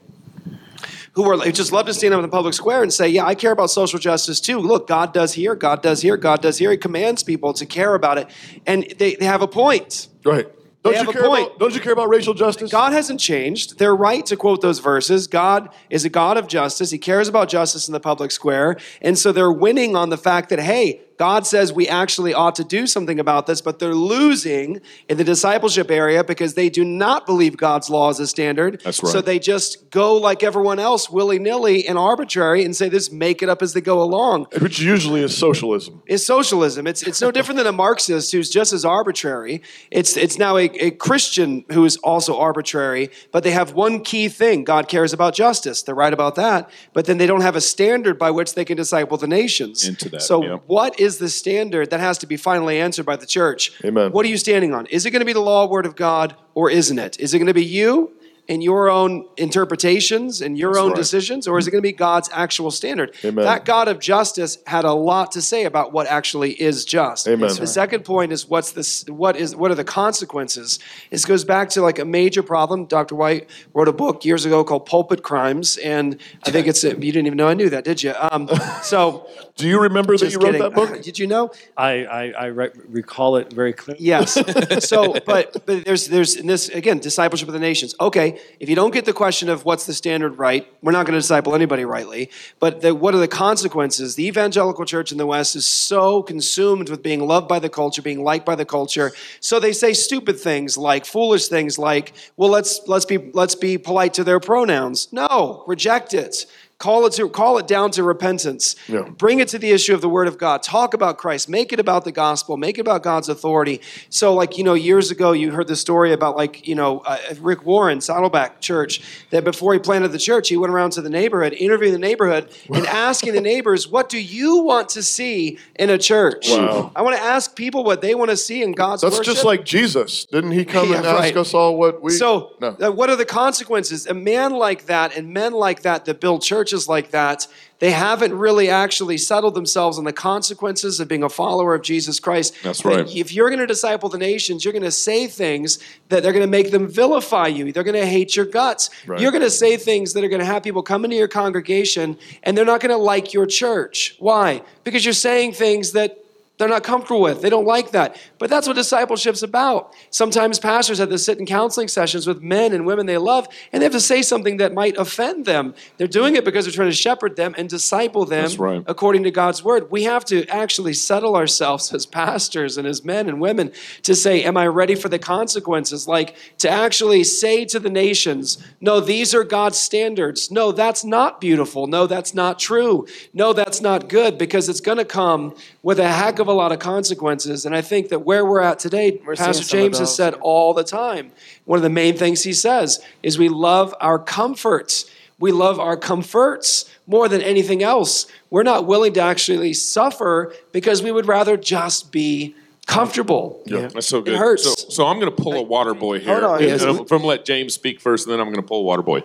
who 1.14 1.30
are 1.30 1.38
who 1.38 1.52
just 1.52 1.72
love 1.72 1.86
to 1.88 1.94
stand 1.94 2.14
up 2.14 2.20
in 2.20 2.24
the 2.24 2.30
public 2.30 2.54
square 2.54 2.84
and 2.84 2.94
say, 2.94 3.08
"Yeah, 3.08 3.26
I 3.26 3.36
care 3.36 3.52
about 3.52 3.70
social 3.70 4.00
justice 4.00 4.40
too. 4.40 4.60
Look, 4.60 4.88
God 4.88 5.14
does 5.14 5.34
here, 5.34 5.56
God 5.56 5.82
does 5.82 6.02
here, 6.02 6.18
God 6.18 6.42
does 6.42 6.58
here. 6.58 6.72
He 6.72 6.78
commands 6.78 7.24
people 7.24 7.54
to 7.54 7.66
care 7.66 7.96
about 7.96 8.18
it, 8.18 8.30
and 8.66 8.84
they, 8.98 9.16
they 9.16 9.26
have 9.26 9.42
a 9.42 9.48
point. 9.48 10.08
Right. 10.24 10.48
Don't 10.84 10.96
you, 10.96 11.14
care 11.14 11.26
about, 11.26 11.60
don't 11.60 11.76
you 11.76 11.80
care 11.80 11.94
about 11.94 12.10
racial 12.10 12.34
justice? 12.34 12.72
God 12.72 12.92
hasn't 12.92 13.20
changed. 13.20 13.78
They're 13.78 13.96
right 13.96 14.26
to 14.26 14.36
quote 14.36 14.62
those 14.62 14.80
verses. 14.80 15.28
God 15.28 15.70
is 15.92 16.06
a 16.06 16.10
God 16.10 16.38
of 16.38 16.48
justice. 16.48 16.90
He 16.90 16.98
cares 16.98 17.28
about 17.28 17.50
justice 17.50 17.88
in 17.88 17.92
the 17.92 18.00
public 18.00 18.32
square. 18.32 18.78
And 19.00 19.16
so 19.16 19.32
they're 19.32 19.52
winning 19.52 19.96
on 19.96 20.10
the 20.10 20.18
fact 20.18 20.50
that, 20.50 20.60
hey, 20.60 21.02
God 21.22 21.46
says 21.46 21.72
we 21.72 21.88
actually 21.88 22.34
ought 22.34 22.56
to 22.56 22.64
do 22.64 22.88
something 22.88 23.20
about 23.20 23.46
this, 23.46 23.62
but 23.62 23.78
they're 23.78 23.94
losing 23.94 24.82
in 25.08 25.18
the 25.18 25.24
discipleship 25.24 25.92
area 25.92 26.24
because 26.24 26.56
they 26.56 26.68
do 26.68 26.84
not 26.84 27.28
believe 27.28 27.58
God's 27.58 27.92
law 27.92 28.10
is 28.10 28.20
a 28.20 28.26
standard. 28.26 28.82
That's 28.84 29.04
right. 29.04 29.12
So 29.12 29.22
they 29.22 29.38
just 29.38 29.92
go 29.92 30.18
like 30.18 30.42
everyone 30.42 30.80
else, 30.80 31.12
willy 31.12 31.38
nilly 31.38 31.88
and 31.88 31.96
arbitrary, 31.96 32.66
and 32.66 32.76
say 32.76 32.90
this, 32.90 33.12
make 33.12 33.44
it 33.44 33.50
up 33.50 33.62
as 33.62 33.74
they 33.74 33.82
go 33.82 34.02
along. 34.02 34.48
Which 34.62 34.80
usually 34.80 35.22
is 35.22 35.38
socialism. 35.38 36.02
It's 36.08 36.26
socialism. 36.26 36.88
It's, 36.88 37.04
it's 37.04 37.22
no 37.22 37.30
different 37.38 37.60
than 37.60 37.68
a 37.68 37.72
Marxist 37.72 38.32
who's 38.32 38.50
just 38.50 38.74
as 38.74 38.84
arbitrary. 38.84 39.62
It's, 39.92 40.18
it's 40.18 40.40
now 40.40 40.58
a, 40.58 40.64
a 40.80 40.90
Christian 40.90 41.66
who 41.72 41.86
is 41.86 41.98
also 41.98 42.40
arbitrary, 42.40 43.12
but 43.32 43.44
they 43.44 43.52
have 43.52 43.74
one 43.74 44.02
key 44.02 44.28
thing 44.28 44.64
God 44.64 44.88
cares 44.88 45.14
about 45.14 45.36
justice. 45.36 45.84
They're 45.84 45.94
right 45.94 46.14
about 46.14 46.34
that. 46.34 46.68
But 46.94 47.06
then 47.06 47.20
they 47.20 47.28
don't 47.28 47.42
have 47.42 47.56
a 47.56 47.62
standard 47.62 48.18
by 48.18 48.32
which 48.32 48.56
they 48.56 48.66
can 48.66 48.76
disciple 48.76 49.18
the 49.18 49.28
nations. 49.28 49.88
Into 49.88 50.10
that, 50.10 50.24
So, 50.24 50.44
yeah. 50.44 50.56
what 50.66 51.00
is 51.00 51.11
the 51.18 51.30
standard 51.30 51.90
that 51.90 52.00
has 52.00 52.18
to 52.20 52.28
be 52.28 52.38
finally 52.38 52.80
answered 52.80 53.06
by 53.06 53.16
the 53.16 53.26
church? 53.26 53.72
Amen. 53.84 54.12
What 54.12 54.26
are 54.26 54.30
you 54.30 54.38
standing 54.38 54.74
on? 54.74 54.86
Is 54.88 55.06
it 55.06 55.12
going 55.12 55.22
to 55.22 55.26
be 55.26 55.34
the 55.34 55.42
law, 55.42 55.68
word 55.68 55.86
of 55.86 55.96
God, 55.96 56.36
or 56.54 56.70
isn't 56.70 57.00
it? 57.00 57.20
Is 57.20 57.34
it 57.34 57.40
going 57.40 57.48
to 57.48 57.54
be 57.54 57.66
you 57.66 58.14
and 58.52 58.62
your 58.62 58.90
own 58.90 59.26
interpretations 59.38 60.42
and 60.42 60.58
your 60.58 60.74
That's 60.74 60.84
own 60.84 60.90
right. 60.90 60.98
decisions, 60.98 61.48
or 61.48 61.58
is 61.58 61.68
it 61.68 61.72
going 61.72 61.82
to 61.82 61.88
be 61.88 61.94
God's 61.94 62.30
actual 62.34 62.70
standard? 62.72 63.16
Amen. 63.24 63.46
That 63.46 63.64
God 63.64 63.88
of 63.88 64.00
justice 64.00 64.58
had 64.68 64.84
a 64.84 64.92
lot 64.92 65.32
to 65.34 65.42
say 65.42 65.64
about 65.64 65.94
what 65.94 66.08
actually 66.08 66.52
is 66.62 66.84
just. 66.84 67.28
Amen. 67.28 67.48
The 67.48 67.60
right. 67.62 67.70
second 67.70 68.04
point 68.04 68.32
is 68.32 68.50
what's 68.50 68.72
this? 68.72 69.06
What 69.08 69.38
is? 69.38 69.56
What 69.56 69.72
are 69.72 69.76
the 69.76 69.86
consequences? 69.86 70.80
This 71.10 71.24
goes 71.24 71.46
back 71.46 71.70
to 71.70 71.82
like 71.82 72.00
a 72.00 72.06
major 72.06 72.44
problem. 72.44 72.86
Dr. 72.86 73.16
White 73.16 73.50
wrote 73.74 73.88
a 73.88 73.94
book 73.94 74.26
years 74.26 74.46
ago 74.46 74.64
called 74.64 74.86
Pulpit 74.86 75.24
Crimes, 75.24 75.78
and 75.78 76.20
I 76.44 76.52
think 76.52 76.68
it's. 76.68 76.84
You 76.84 76.94
didn't 76.96 77.28
even 77.28 77.38
know 77.38 77.48
I 77.48 77.54
knew 77.54 77.70
that, 77.70 77.86
did 77.86 78.04
you? 78.04 78.14
Um, 78.20 78.50
so. 78.84 79.30
Do 79.56 79.68
you 79.68 79.80
remember 79.82 80.18
that 80.18 80.26
Just 80.26 80.34
you 80.34 80.40
wrote 80.40 80.54
kidding. 80.54 80.62
that 80.62 80.74
book? 80.74 81.02
Did 81.04 81.20
you 81.20 81.28
know? 81.28 81.52
I, 81.78 82.06
I, 82.06 82.24
I 82.32 82.46
re- 82.46 82.72
recall 82.88 83.36
it 83.36 83.52
very 83.54 83.74
clearly. 83.74 84.04
Yes. 84.04 84.38
So, 84.82 85.14
but 85.26 85.66
but 85.66 85.86
there's 85.86 86.08
there's 86.08 86.36
in 86.36 86.48
this 86.48 86.70
again 86.70 87.00
discipleship 87.00 87.48
of 87.48 87.54
the 87.54 87.60
nations. 87.60 87.94
Okay, 88.00 88.40
if 88.60 88.68
you 88.70 88.76
don't 88.76 88.92
get 88.94 89.06
the 89.06 89.14
question 89.14 89.48
of 89.50 89.64
what's 89.66 89.86
the 89.86 89.94
standard 89.94 90.38
right, 90.38 90.68
we're 90.82 90.92
not 90.92 91.06
going 91.06 91.14
to 91.14 91.20
disciple 91.20 91.54
anybody 91.56 91.86
rightly. 91.86 92.30
But 92.60 92.82
the, 92.82 92.96
what 92.96 93.14
are 93.14 93.20
the 93.20 93.28
consequences? 93.28 94.16
The 94.16 94.26
evangelical 94.28 94.86
church 94.86 95.12
in 95.12 95.18
the 95.18 95.26
West 95.26 95.56
is 95.56 95.66
so 95.66 96.24
consumed 96.24 96.90
with 96.90 97.04
being 97.04 97.26
loved 97.28 97.48
by 97.48 97.60
the 97.60 97.70
culture, 97.70 98.02
being 98.02 98.24
liked 98.24 98.46
by 98.46 98.56
the 98.56 98.66
culture, 98.66 99.12
so 99.40 99.60
they 99.60 99.74
say 99.74 99.94
stupid 99.94 100.40
things 100.40 100.78
like 100.78 101.06
foolish 101.06 101.48
things 101.48 101.78
like, 101.78 102.14
well, 102.38 102.50
let's 102.50 102.82
let's 102.88 103.06
be 103.06 103.18
let's 103.34 103.56
be 103.56 103.78
polite 103.78 104.14
to 104.16 104.24
their 104.24 104.40
pronouns. 104.40 105.12
No, 105.12 105.64
reject 105.68 106.14
it. 106.14 106.46
Call 106.82 107.06
it 107.06 107.14
to 107.14 107.30
call 107.30 107.60
it 107.60 107.68
down 107.68 107.92
to 107.92 108.02
repentance. 108.04 108.76
Yeah. 108.88 109.04
Bring 109.04 109.40
it 109.40 109.48
to 109.50 109.60
the 109.60 109.70
issue 109.70 109.94
of 109.94 110.02
the 110.02 110.10
Word 110.10 110.28
of 110.28 110.40
God. 110.40 110.64
Talk 110.64 110.96
about 110.96 111.20
Christ. 111.20 111.48
Make 111.48 111.72
it 111.72 111.80
about 111.80 112.06
the 112.06 112.12
gospel. 112.12 112.58
Make 112.58 112.80
it 112.80 112.82
about 112.82 113.04
God's 113.04 113.30
authority. 113.30 113.82
So, 114.10 114.34
like 114.34 114.58
you 114.58 114.64
know, 114.64 114.74
years 114.74 115.12
ago, 115.12 115.32
you 115.32 115.52
heard 115.52 115.68
the 115.68 115.76
story 115.76 116.12
about 116.12 116.36
like 116.36 116.68
you 116.68 116.74
know 116.74 117.02
uh, 117.06 117.20
Rick 117.40 117.68
Warren, 117.68 118.02
Saddleback 118.02 118.62
Church, 118.62 119.04
that 119.30 119.44
before 119.44 119.74
he 119.74 119.80
planted 119.80 120.08
the 120.08 120.18
church, 120.18 120.50
he 120.50 120.58
went 120.58 120.74
around 120.74 120.90
to 120.94 121.04
the 121.04 121.10
neighborhood, 121.12 121.54
interviewing 121.54 121.94
the 121.94 122.00
neighborhood, 122.00 122.50
and 122.74 122.88
asking 122.88 123.34
the 123.34 123.42
neighbors, 123.42 123.88
"What 123.88 124.10
do 124.10 124.20
you 124.20 124.64
want 124.64 124.90
to 124.90 125.04
see 125.04 125.60
in 125.76 125.92
a 125.92 126.00
church?" 126.00 126.50
Wow. 126.50 126.92
I 126.96 127.04
want 127.04 127.16
to 127.16 127.22
ask 127.22 127.56
people 127.56 127.84
what 127.84 128.02
they 128.02 128.16
want 128.16 128.32
to 128.32 128.38
see 128.38 128.64
in 128.64 128.72
God's 128.72 129.04
That's 129.04 129.20
worship. 129.20 129.34
just 129.36 129.46
like 129.46 129.66
Jesus. 129.66 130.26
Didn't 130.26 130.54
he 130.54 130.66
come 130.66 130.90
Yeah, 130.90 130.98
and 130.98 131.06
ask 131.06 131.20
right. 131.20 131.38
us 131.38 131.54
all 131.54 131.78
what 131.78 132.02
we? 132.02 132.12
So, 132.14 132.54
no. 132.60 132.70
uh, 132.82 132.92
what 132.92 133.12
are 133.12 133.16
the 133.16 133.26
consequences? 133.26 134.08
A 134.08 134.16
man 134.16 134.54
like 134.54 134.88
that 134.88 135.16
and 135.16 135.32
men 135.32 135.54
like 135.54 135.84
that 135.84 136.06
that 136.06 136.20
build 136.20 136.42
churches 136.42 136.71
like 136.88 137.12
that, 137.12 137.48
they 137.80 137.92
haven't 137.92 138.34
really 138.34 138.70
actually 138.70 139.18
settled 139.18 139.56
themselves 139.56 139.98
on 139.98 140.04
the 140.04 140.14
consequences 140.14 141.00
of 141.00 141.08
being 141.08 141.24
a 141.24 141.30
follower 141.30 141.74
of 141.74 141.82
Jesus 141.82 142.20
Christ. 142.20 142.54
That's 142.64 142.84
That 142.84 142.90
right. 142.90 143.16
If 143.16 143.34
you're 143.34 143.50
going 143.50 143.60
to 143.60 143.68
disciple 143.68 144.08
the 144.08 144.18
nations, 144.18 144.64
you're 144.64 144.72
going 144.72 144.84
to 144.84 144.92
say 144.92 145.28
things 145.28 145.80
that 146.10 146.22
they're 146.22 146.34
going 146.34 146.46
to 146.46 146.52
make 146.52 146.72
them 146.72 146.88
vilify 146.88 147.48
you. 147.48 147.72
They're 147.72 147.84
going 147.84 148.00
to 148.00 148.06
hate 148.06 148.36
your 148.36 148.46
guts. 148.46 148.90
Right. 149.08 149.20
You're 149.20 149.32
going 149.32 149.44
to 149.44 149.50
say 149.50 149.78
things 149.78 150.14
that 150.14 150.24
are 150.24 150.30
going 150.30 150.42
to 150.42 150.46
have 150.46 150.64
people 150.64 150.84
come 150.84 151.04
into 151.04 151.16
your 151.16 151.28
congregation 151.28 152.18
and 152.44 152.56
they're 152.56 152.66
not 152.66 152.82
going 152.82 152.92
to 152.92 152.98
like 152.98 153.34
your 153.34 153.48
church. 153.48 154.16
Why? 154.20 154.62
Because 154.84 155.04
you're 155.04 155.14
saying 155.14 155.54
things 155.54 155.94
that 155.94 156.20
they're 156.62 156.70
not 156.70 156.84
comfortable 156.84 157.22
with. 157.22 157.42
They 157.42 157.50
don't 157.50 157.66
like 157.66 157.90
that. 157.92 158.16
But 158.42 158.50
that's 158.50 158.66
what 158.66 158.76
discipleship's 158.76 159.44
about. 159.44 159.94
Sometimes 160.10 160.58
pastors 160.58 160.98
have 160.98 161.10
to 161.10 161.20
sit 161.20 161.38
in 161.38 161.46
counseling 161.46 161.88
sessions 161.88 162.26
with 162.26 162.42
men 162.42 162.74
and 162.74 162.88
women 162.88 163.06
they 163.06 163.20
love, 163.20 163.48
and 163.72 163.80
they 163.80 163.86
have 163.86 163.94
to 163.94 164.00
say 164.00 164.24
something 164.24 164.58
that 164.58 164.74
might 164.74 164.98
offend 164.98 165.46
them. 165.46 165.76
They're 165.98 166.08
doing 166.08 166.36
it 166.36 166.44
because 166.44 166.66
they're 166.66 166.74
trying 166.74 166.90
to 166.90 166.96
shepherd 166.96 167.36
them 167.36 167.54
and 167.56 167.70
disciple 167.70 168.26
them 168.26 168.50
right. 168.58 168.84
according 168.88 169.22
to 169.26 169.32
God's 169.32 169.64
word. 169.64 169.92
We 169.92 170.06
have 170.06 170.26
to 170.26 170.48
actually 170.48 170.94
settle 170.94 171.36
ourselves 171.36 171.94
as 171.94 172.08
pastors 172.08 172.80
and 172.80 172.88
as 172.88 173.06
men 173.06 173.30
and 173.30 173.40
women 173.40 173.72
to 174.02 174.16
say, 174.16 174.44
Am 174.44 174.58
I 174.58 174.66
ready 174.66 174.96
for 174.96 175.08
the 175.08 175.20
consequences? 175.20 176.08
Like 176.08 176.36
to 176.58 176.68
actually 176.68 177.24
say 177.24 177.64
to 177.66 177.80
the 177.80 177.92
nations, 177.92 178.58
No, 178.80 179.00
these 179.00 179.36
are 179.36 179.44
God's 179.44 179.78
standards. 179.78 180.50
No, 180.50 180.72
that's 180.72 181.06
not 181.06 181.40
beautiful. 181.40 181.86
No, 181.86 182.08
that's 182.08 182.34
not 182.34 182.58
true. 182.58 183.06
No, 183.36 183.54
that's 183.54 183.82
not 183.82 184.10
good 184.10 184.40
because 184.40 184.68
it's 184.68 184.82
going 184.82 184.98
to 184.98 185.06
come 185.06 185.54
with 185.84 186.00
a 186.00 186.08
heck 186.08 186.40
of 186.40 186.48
a 186.48 186.54
lot 186.54 186.72
of 186.72 186.80
consequences. 186.80 187.68
And 187.68 187.76
I 187.76 187.84
think 187.84 188.10
that 188.10 188.31
where 188.32 188.46
we're 188.46 188.62
at 188.62 188.80
today, 188.80 189.20
We're 189.26 189.36
Pastor 189.36 189.62
seeing 189.62 189.64
some 189.64 189.78
of 189.78 189.84
James 189.84 190.00
has 190.00 190.16
said 190.16 190.36
all 190.36 190.74
the 190.74 190.86
time, 190.86 191.34
one 191.66 191.76
of 191.76 191.84
the 191.84 191.90
main 191.90 192.16
things 192.16 192.44
he 192.44 192.54
says 192.54 193.04
is 193.22 193.38
we 193.38 193.50
love 193.50 193.94
our 194.00 194.18
comforts. 194.18 195.12
We 195.38 195.52
love 195.52 195.82
our 195.82 195.98
comforts 195.98 196.90
more 197.06 197.28
than 197.28 197.42
anything 197.42 197.84
else. 197.84 198.28
We're 198.50 198.64
not 198.64 198.86
willing 198.86 199.12
to 199.16 199.20
actually 199.20 199.74
suffer 199.74 200.54
because 200.72 201.04
we 201.04 201.12
would 201.12 201.28
rather 201.28 201.58
just 201.58 202.14
be 202.14 202.56
comfortable. 202.86 203.62
Yeah, 203.66 203.88
that's 203.88 204.08
so 204.08 204.22
good. 204.22 204.36
It 204.36 204.38
hurts. 204.38 204.64
So, 204.64 204.90
so 204.90 205.08
I'm 205.08 205.20
going 205.20 205.36
to 205.36 205.44
pull 205.44 205.56
a 205.56 205.62
water 205.62 205.94
boy 205.94 206.20
here. 206.20 206.40
Hold 206.40 206.44
on, 206.46 206.60
And 206.60 206.70
yes. 206.70 206.84
I'm 206.84 207.04
going 207.04 207.22
to 207.22 207.28
let 207.28 207.44
James 207.44 207.74
speak 207.74 208.00
first, 208.00 208.28
and 208.28 208.32
then 208.32 208.40
I'm 208.40 208.48
going 208.48 208.64
to 208.64 208.68
pull 208.68 208.80
a 208.80 208.84
water 208.84 209.04
boy. 209.04 209.24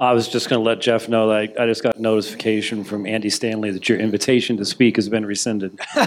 I 0.00 0.12
was 0.14 0.28
just 0.28 0.48
going 0.48 0.58
to 0.60 0.64
let 0.66 0.80
Jeff 0.80 1.10
know 1.10 1.28
that 1.28 1.36
I, 1.58 1.62
I 1.62 1.66
just 1.66 1.82
got 1.82 2.00
notification 2.00 2.84
from 2.84 3.06
Andy 3.06 3.28
Stanley 3.28 3.70
that 3.70 3.86
your 3.86 3.98
invitation 3.98 4.56
to 4.56 4.64
speak 4.64 4.96
has 4.96 5.10
been 5.10 5.26
rescinded. 5.26 5.72
Wait, 5.96 6.06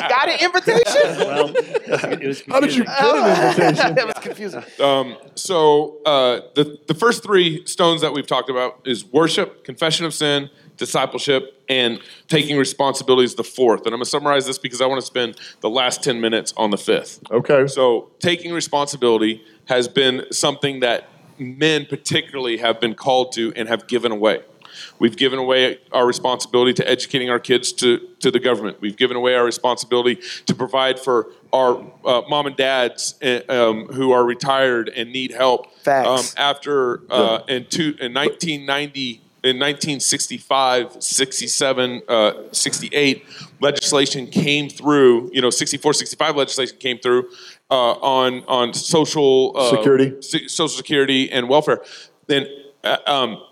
got 0.00 0.28
an 0.28 0.40
invitation? 0.40 0.84
Well, 1.34 1.52
it 1.54 2.26
was 2.26 2.42
How 2.48 2.60
did 2.60 2.74
you 2.74 2.84
confusing. 2.84 3.12
get 3.12 3.18
an 3.18 3.50
invitation? 3.50 3.94
that 3.94 4.06
was 4.06 4.14
confusing. 4.20 4.62
Um, 4.80 5.16
so 5.34 6.00
uh, 6.06 6.40
the 6.54 6.78
the 6.86 6.94
first 6.94 7.22
three 7.22 7.64
stones 7.66 8.00
that 8.00 8.12
we've 8.12 8.26
talked 8.26 8.48
about 8.48 8.80
is 8.86 9.04
worship, 9.04 9.64
confession 9.64 10.06
of 10.06 10.14
sin, 10.14 10.48
discipleship, 10.76 11.62
and 11.68 12.00
taking 12.28 12.56
responsibility 12.56 13.24
is 13.24 13.34
the 13.34 13.44
fourth. 13.44 13.80
And 13.80 13.88
I'm 13.88 13.98
going 13.98 14.04
to 14.04 14.10
summarize 14.10 14.46
this 14.46 14.58
because 14.58 14.80
I 14.80 14.86
want 14.86 15.00
to 15.00 15.06
spend 15.06 15.36
the 15.60 15.70
last 15.70 16.02
ten 16.02 16.20
minutes 16.20 16.54
on 16.56 16.70
the 16.70 16.78
fifth. 16.78 17.20
Okay. 17.30 17.66
So 17.66 18.10
taking 18.18 18.52
responsibility 18.52 19.42
has 19.66 19.88
been 19.88 20.24
something 20.30 20.80
that 20.80 21.08
men 21.38 21.86
particularly 21.86 22.58
have 22.58 22.80
been 22.80 22.94
called 22.94 23.32
to 23.32 23.52
and 23.56 23.68
have 23.68 23.86
given 23.86 24.12
away. 24.12 24.42
We've 24.98 25.16
given 25.16 25.38
away 25.38 25.78
our 25.92 26.06
responsibility 26.06 26.72
to 26.74 26.88
educating 26.88 27.30
our 27.30 27.38
kids 27.38 27.72
to, 27.74 27.98
to 28.20 28.30
the 28.30 28.40
government. 28.40 28.80
We've 28.80 28.96
given 28.96 29.16
away 29.16 29.34
our 29.34 29.44
responsibility 29.44 30.20
to 30.46 30.54
provide 30.54 30.98
for 30.98 31.30
our 31.52 31.84
uh, 32.04 32.22
mom 32.28 32.46
and 32.46 32.56
dads 32.56 33.14
uh, 33.22 33.40
um, 33.48 33.86
who 33.86 34.12
are 34.12 34.24
retired 34.24 34.88
and 34.88 35.12
need 35.12 35.30
help. 35.30 35.72
Facts. 35.78 36.34
Um, 36.36 36.42
after 36.42 37.00
uh, 37.10 37.42
in, 37.48 37.66
two, 37.66 37.96
in 38.00 38.14
1990, 38.14 39.20
in 39.44 39.58
1965, 39.58 41.02
67, 41.02 42.02
uh, 42.08 42.32
68, 42.50 43.24
legislation 43.60 44.26
came 44.26 44.70
through, 44.70 45.30
you 45.34 45.42
know, 45.42 45.50
64, 45.50 45.92
65 45.92 46.36
legislation 46.36 46.78
came 46.78 46.98
through 46.98 47.28
uh, 47.70 47.92
on, 47.92 48.42
on 48.48 48.72
social 48.72 49.52
uh, 49.54 49.68
Security. 49.68 50.22
se- 50.22 50.48
social 50.48 50.68
security 50.68 51.30
and 51.30 51.46
welfare. 51.46 51.82
Then 52.26 52.46
uh, 52.84 52.96
um, 53.06 53.42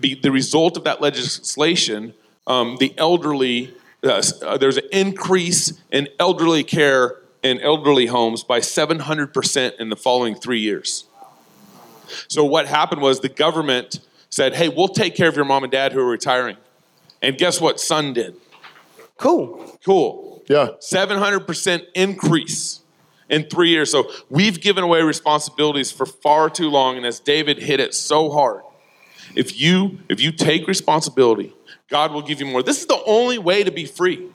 be, 0.00 0.14
the 0.14 0.32
result 0.32 0.78
of 0.78 0.84
that 0.84 1.02
legislation, 1.02 2.14
um, 2.46 2.78
the 2.80 2.94
elderly, 2.96 3.74
uh, 4.02 4.22
uh, 4.42 4.56
there's 4.56 4.78
an 4.78 4.88
increase 4.92 5.74
in 5.92 6.08
elderly 6.18 6.64
care 6.64 7.20
in 7.42 7.60
elderly 7.60 8.06
homes 8.06 8.42
by 8.42 8.60
700% 8.60 9.78
in 9.78 9.90
the 9.90 9.96
following 9.96 10.34
three 10.34 10.60
years. 10.60 11.04
So 12.28 12.46
what 12.46 12.66
happened 12.66 13.02
was 13.02 13.20
the 13.20 13.28
government 13.28 14.00
said, 14.34 14.54
"Hey, 14.54 14.68
we'll 14.68 14.88
take 14.88 15.14
care 15.14 15.28
of 15.28 15.36
your 15.36 15.44
mom 15.44 15.62
and 15.62 15.70
dad 15.70 15.92
who 15.92 16.00
are 16.00 16.06
retiring." 16.06 16.56
And 17.22 17.38
guess 17.38 17.60
what 17.60 17.80
Son 17.80 18.12
did? 18.12 18.34
Cool. 19.16 19.78
Cool. 19.84 20.42
Yeah. 20.48 20.70
700% 20.80 21.86
increase 21.94 22.80
in 23.30 23.44
3 23.44 23.70
years. 23.70 23.90
So 23.90 24.10
we've 24.28 24.60
given 24.60 24.84
away 24.84 25.02
responsibilities 25.02 25.90
for 25.90 26.04
far 26.04 26.50
too 26.50 26.68
long 26.68 26.96
and 26.96 27.06
as 27.06 27.20
David 27.20 27.58
hit 27.58 27.80
it 27.80 27.94
so 27.94 28.30
hard. 28.30 28.62
If 29.34 29.58
you 29.58 30.00
if 30.08 30.20
you 30.20 30.32
take 30.32 30.66
responsibility, 30.66 31.54
God 31.88 32.12
will 32.12 32.22
give 32.22 32.40
you 32.40 32.46
more. 32.46 32.62
This 32.62 32.80
is 32.80 32.86
the 32.86 33.02
only 33.06 33.38
way 33.38 33.64
to 33.64 33.70
be 33.70 33.86
free. 33.86 34.28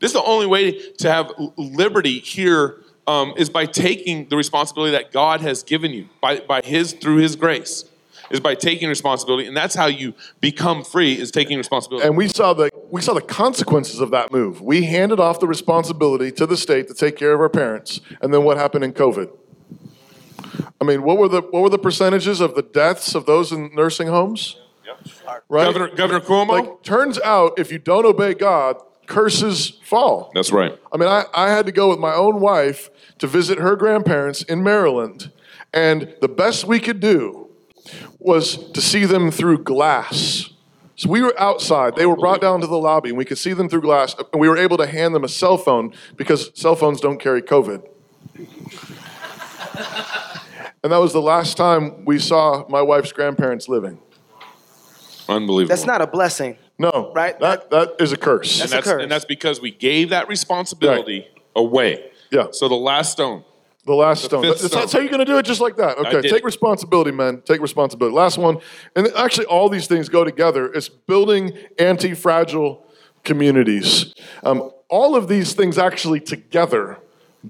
This 0.00 0.10
is 0.10 0.14
the 0.14 0.24
only 0.24 0.46
way 0.46 0.92
to 0.98 1.12
have 1.12 1.30
liberty 1.56 2.18
here 2.18 2.80
um, 3.06 3.34
is 3.36 3.48
by 3.48 3.66
taking 3.66 4.28
the 4.28 4.36
responsibility 4.36 4.92
that 4.92 5.12
God 5.12 5.40
has 5.40 5.62
given 5.62 5.92
you 5.92 6.08
by, 6.20 6.40
by 6.40 6.60
His 6.62 6.92
through 6.92 7.16
His 7.16 7.36
grace. 7.36 7.84
Is 8.32 8.40
by 8.40 8.54
taking 8.54 8.88
responsibility, 8.88 9.46
and 9.46 9.56
that's 9.56 9.74
how 9.74 9.86
you 9.86 10.14
become 10.40 10.82
free 10.82 11.12
is 11.12 11.30
taking 11.30 11.58
responsibility. 11.58 12.06
And 12.06 12.16
we 12.16 12.26
saw 12.26 12.54
the 12.54 12.70
we 12.90 13.00
saw 13.00 13.14
the 13.14 13.20
consequences 13.20 14.00
of 14.00 14.10
that 14.10 14.32
move. 14.32 14.60
We 14.60 14.84
handed 14.84 15.20
off 15.20 15.38
the 15.38 15.46
responsibility 15.46 16.32
to 16.32 16.46
the 16.46 16.56
state 16.56 16.88
to 16.88 16.94
take 16.94 17.16
care 17.16 17.32
of 17.34 17.40
our 17.40 17.50
parents, 17.50 18.00
and 18.20 18.34
then 18.34 18.42
what 18.42 18.56
happened 18.56 18.84
in 18.84 18.92
COVID? 18.92 19.30
I 20.80 20.84
mean, 20.84 21.02
what 21.02 21.18
were 21.18 21.28
the 21.28 21.42
what 21.42 21.62
were 21.62 21.70
the 21.70 21.78
percentages 21.78 22.40
of 22.40 22.54
the 22.54 22.62
deaths 22.62 23.14
of 23.14 23.26
those 23.26 23.52
in 23.52 23.70
nursing 23.74 24.08
homes? 24.08 24.58
Right, 25.48 25.64
Governor 25.64 25.88
Governor 25.88 26.20
Cuomo. 26.20 26.48
Like, 26.48 26.82
turns 26.82 27.18
out 27.20 27.58
if 27.58 27.70
you 27.70 27.78
don't 27.78 28.04
obey 28.04 28.34
God, 28.34 28.76
curses 29.06 29.78
fall. 29.84 30.30
That's 30.34 30.52
right. 30.52 30.78
I 30.92 30.96
mean, 30.96 31.08
I, 31.08 31.24
I 31.34 31.50
had 31.50 31.66
to 31.66 31.72
go 31.72 31.88
with 31.88 31.98
my 31.98 32.14
own 32.14 32.40
wife 32.40 32.90
to 33.18 33.26
visit 33.26 33.58
her 33.58 33.76
grandparents 33.76 34.42
in 34.42 34.62
Maryland, 34.62 35.30
and 35.72 36.14
the 36.20 36.28
best 36.28 36.66
we 36.66 36.80
could 36.80 37.00
do 37.00 37.41
was 38.18 38.70
to 38.72 38.80
see 38.80 39.04
them 39.04 39.30
through 39.30 39.58
glass. 39.64 40.50
So 40.96 41.08
we 41.08 41.22
were 41.22 41.34
outside. 41.40 41.96
They 41.96 42.06
were 42.06 42.16
brought 42.16 42.40
down 42.40 42.60
to 42.60 42.66
the 42.66 42.76
lobby, 42.76 43.08
and 43.08 43.18
we 43.18 43.24
could 43.24 43.38
see 43.38 43.52
them 43.54 43.68
through 43.68 43.80
glass. 43.80 44.14
And 44.32 44.40
we 44.40 44.48
were 44.48 44.58
able 44.58 44.76
to 44.76 44.86
hand 44.86 45.14
them 45.14 45.24
a 45.24 45.28
cell 45.28 45.56
phone 45.56 45.92
because 46.16 46.50
cell 46.54 46.76
phones 46.76 47.00
don't 47.00 47.18
carry 47.18 47.42
COVID. 47.42 47.86
and 50.82 50.92
that 50.92 50.98
was 50.98 51.12
the 51.12 51.22
last 51.22 51.56
time 51.56 52.04
we 52.04 52.18
saw 52.18 52.64
my 52.68 52.82
wife's 52.82 53.12
grandparents 53.12 53.68
living. 53.68 53.98
Unbelievable. 55.28 55.74
That's 55.74 55.86
not 55.86 56.02
a 56.02 56.06
blessing. 56.06 56.56
No, 56.78 57.12
Right? 57.14 57.38
That 57.38 57.70
that 57.70 57.96
is 58.00 58.12
a 58.12 58.16
curse. 58.16 58.58
That's, 58.58 58.72
and 58.72 58.82
that's 58.82 59.02
and 59.02 59.10
that's 59.10 59.24
because 59.24 59.60
we 59.60 59.70
gave 59.70 60.08
that 60.08 60.26
responsibility 60.28 61.28
away. 61.54 62.10
Yeah. 62.30 62.46
So 62.50 62.68
the 62.68 62.74
last 62.74 63.12
stone. 63.12 63.44
The 63.84 63.94
last 63.94 64.22
The 64.22 64.28
stone. 64.28 64.42
That's, 64.42 64.64
stone. 64.64 64.80
that's 64.80 64.92
how 64.92 65.00
you're 65.00 65.08
going 65.08 65.18
to 65.18 65.24
do 65.24 65.38
it, 65.38 65.44
just 65.44 65.60
like 65.60 65.76
that. 65.76 65.98
Okay, 65.98 66.22
take 66.22 66.32
it. 66.32 66.44
responsibility, 66.44 67.10
men. 67.10 67.42
Take 67.44 67.60
responsibility. 67.60 68.14
Last 68.14 68.38
one, 68.38 68.58
and 68.94 69.08
actually, 69.16 69.46
all 69.46 69.68
these 69.68 69.88
things 69.88 70.08
go 70.08 70.22
together. 70.22 70.72
It's 70.72 70.88
building 70.88 71.58
anti-fragile 71.78 72.86
communities. 73.24 74.14
Um, 74.44 74.70
all 74.88 75.16
of 75.16 75.26
these 75.26 75.54
things 75.54 75.78
actually 75.78 76.20
together 76.20 76.98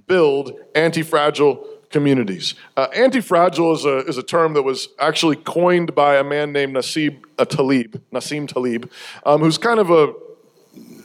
build 0.07 0.53
anti-fragile 0.75 1.67
communities. 1.91 2.55
Uh, 2.77 2.89
anti-fragile 2.95 3.75
is 3.75 3.85
a 3.85 3.99
is 4.07 4.17
a 4.17 4.23
term 4.23 4.55
that 4.55 4.63
was 4.63 4.89
actually 4.99 5.37
coined 5.37 5.95
by 5.95 6.17
a 6.17 6.25
man 6.25 6.51
named 6.53 6.75
Nasib 6.75 7.23
uh, 7.39 7.45
Taleb, 7.45 8.01
Nassim 8.11 8.49
Taleb, 8.49 8.91
um, 9.27 9.41
who's 9.41 9.59
kind 9.59 9.79
of 9.79 9.91
a 9.91 10.15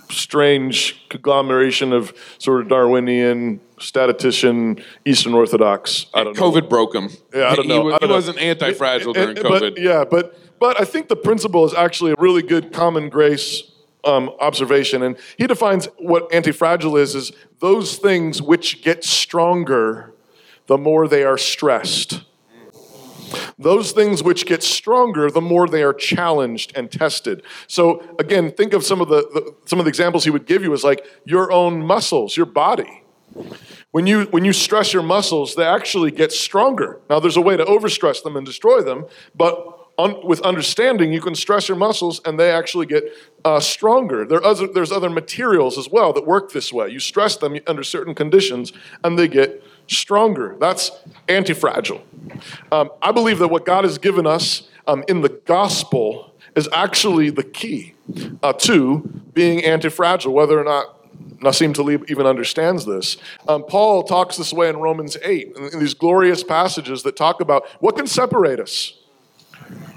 strange 0.09 1.07
conglomeration 1.09 1.93
of 1.93 2.13
sort 2.37 2.61
of 2.61 2.67
Darwinian, 2.69 3.59
statistician, 3.79 4.79
Eastern 5.05 5.33
Orthodox. 5.33 6.07
I 6.13 6.23
don't 6.23 6.37
know. 6.37 6.51
COVID 6.51 6.69
broke 6.69 6.95
him. 6.95 7.09
Yeah, 7.33 7.49
I 7.49 7.55
don't 7.55 7.65
He 7.65 7.69
know. 7.69 7.81
wa- 7.83 7.95
I 7.95 7.97
don't 7.99 8.09
he 8.09 8.15
wasn't 8.15 8.39
anti-fragile 8.39 9.13
during 9.13 9.35
But- 9.35 9.43
COVID. 9.61 9.77
yeah, 9.79 10.03
but 10.09 10.37
but 10.59 10.79
I 10.81 10.85
think 10.85 11.07
the 11.07 11.15
principle 11.15 11.65
is 11.65 11.73
actually 11.73 12.11
a 12.13 12.15
really 12.17 12.41
good 12.41 12.73
common 12.73 13.09
grace 13.09 13.63
um, 14.03 14.31
observation, 14.39 15.03
and 15.03 15.17
he 15.37 15.45
defines 15.47 15.87
what 15.97 16.33
anti-fragile 16.33 16.95
is: 16.97 17.13
is 17.15 17.31
those 17.59 17.97
things 17.97 18.41
which 18.41 18.81
get 18.83 19.03
stronger 19.03 20.13
the 20.67 20.77
more 20.77 21.07
they 21.07 21.23
are 21.23 21.37
stressed. 21.37 22.21
Those 23.57 23.91
things 23.91 24.23
which 24.23 24.45
get 24.45 24.63
stronger, 24.63 25.29
the 25.29 25.41
more 25.41 25.67
they 25.67 25.83
are 25.83 25.93
challenged 25.93 26.71
and 26.75 26.91
tested. 26.91 27.43
So 27.67 28.15
again, 28.19 28.51
think 28.51 28.73
of 28.73 28.83
some 28.83 29.01
of 29.01 29.09
the, 29.09 29.21
the 29.33 29.55
some 29.65 29.79
of 29.79 29.85
the 29.85 29.89
examples 29.89 30.23
he 30.23 30.29
would 30.29 30.45
give 30.45 30.63
you 30.63 30.73
is 30.73 30.83
like 30.83 31.05
your 31.25 31.51
own 31.51 31.85
muscles, 31.85 32.37
your 32.37 32.45
body. 32.45 33.03
When 33.91 34.07
you 34.07 34.25
when 34.25 34.45
you 34.45 34.53
stress 34.53 34.93
your 34.93 35.03
muscles, 35.03 35.55
they 35.55 35.65
actually 35.65 36.11
get 36.11 36.31
stronger. 36.31 36.99
Now, 37.09 37.19
there's 37.19 37.37
a 37.37 37.41
way 37.41 37.57
to 37.57 37.65
overstress 37.65 38.23
them 38.23 38.35
and 38.35 38.45
destroy 38.45 38.81
them, 38.81 39.05
but 39.35 39.77
un, 39.97 40.15
with 40.23 40.41
understanding, 40.41 41.11
you 41.11 41.21
can 41.21 41.35
stress 41.35 41.67
your 41.67 41.77
muscles 41.77 42.21
and 42.25 42.39
they 42.39 42.51
actually 42.51 42.85
get 42.85 43.05
uh, 43.43 43.59
stronger. 43.59 44.25
There 44.25 44.43
other, 44.43 44.67
there's 44.67 44.91
other 44.91 45.09
materials 45.09 45.77
as 45.77 45.89
well 45.89 46.13
that 46.13 46.25
work 46.25 46.51
this 46.51 46.71
way. 46.71 46.89
You 46.89 46.99
stress 46.99 47.37
them 47.37 47.57
under 47.67 47.83
certain 47.83 48.13
conditions 48.13 48.73
and 49.03 49.17
they 49.17 49.27
get 49.27 49.63
stronger. 49.87 50.55
That's 50.59 50.91
anti-fragile. 51.27 52.01
Um, 52.71 52.91
I 53.01 53.11
believe 53.11 53.39
that 53.39 53.47
what 53.47 53.65
God 53.65 53.83
has 53.83 53.97
given 53.97 54.27
us 54.27 54.69
um, 54.85 55.03
in 55.07 55.21
the 55.21 55.29
gospel 55.29 56.33
is 56.55 56.67
actually 56.73 57.29
the 57.29 57.43
key 57.43 57.93
uh, 58.41 58.53
to 58.53 58.99
being 59.33 59.63
anti-fragile, 59.63 60.33
whether 60.33 60.59
or 60.59 60.63
not 60.63 60.97
Nassim 61.39 61.73
Taleb 61.73 62.09
even 62.09 62.25
understands 62.25 62.85
this. 62.85 63.17
Um, 63.47 63.63
Paul 63.63 64.03
talks 64.03 64.37
this 64.37 64.53
way 64.53 64.69
in 64.69 64.77
Romans 64.77 65.17
8, 65.21 65.53
in, 65.55 65.63
in 65.73 65.79
these 65.79 65.93
glorious 65.93 66.43
passages 66.43 67.03
that 67.03 67.15
talk 67.15 67.41
about 67.41 67.67
what 67.79 67.95
can 67.95 68.07
separate 68.07 68.59
us 68.59 68.99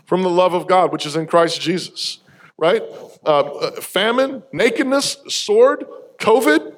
from 0.07 0.23
the 0.23 0.31
love 0.31 0.55
of 0.55 0.67
God, 0.67 0.93
which 0.93 1.07
is 1.07 1.17
in 1.17 1.27
Christ 1.27 1.61
Jesus, 1.61 2.19
right? 2.59 2.83
Uh, 3.25 3.41
uh, 3.41 3.81
famine, 3.81 4.43
nakedness, 4.53 5.19
sword, 5.29 5.85
COVID, 6.19 6.75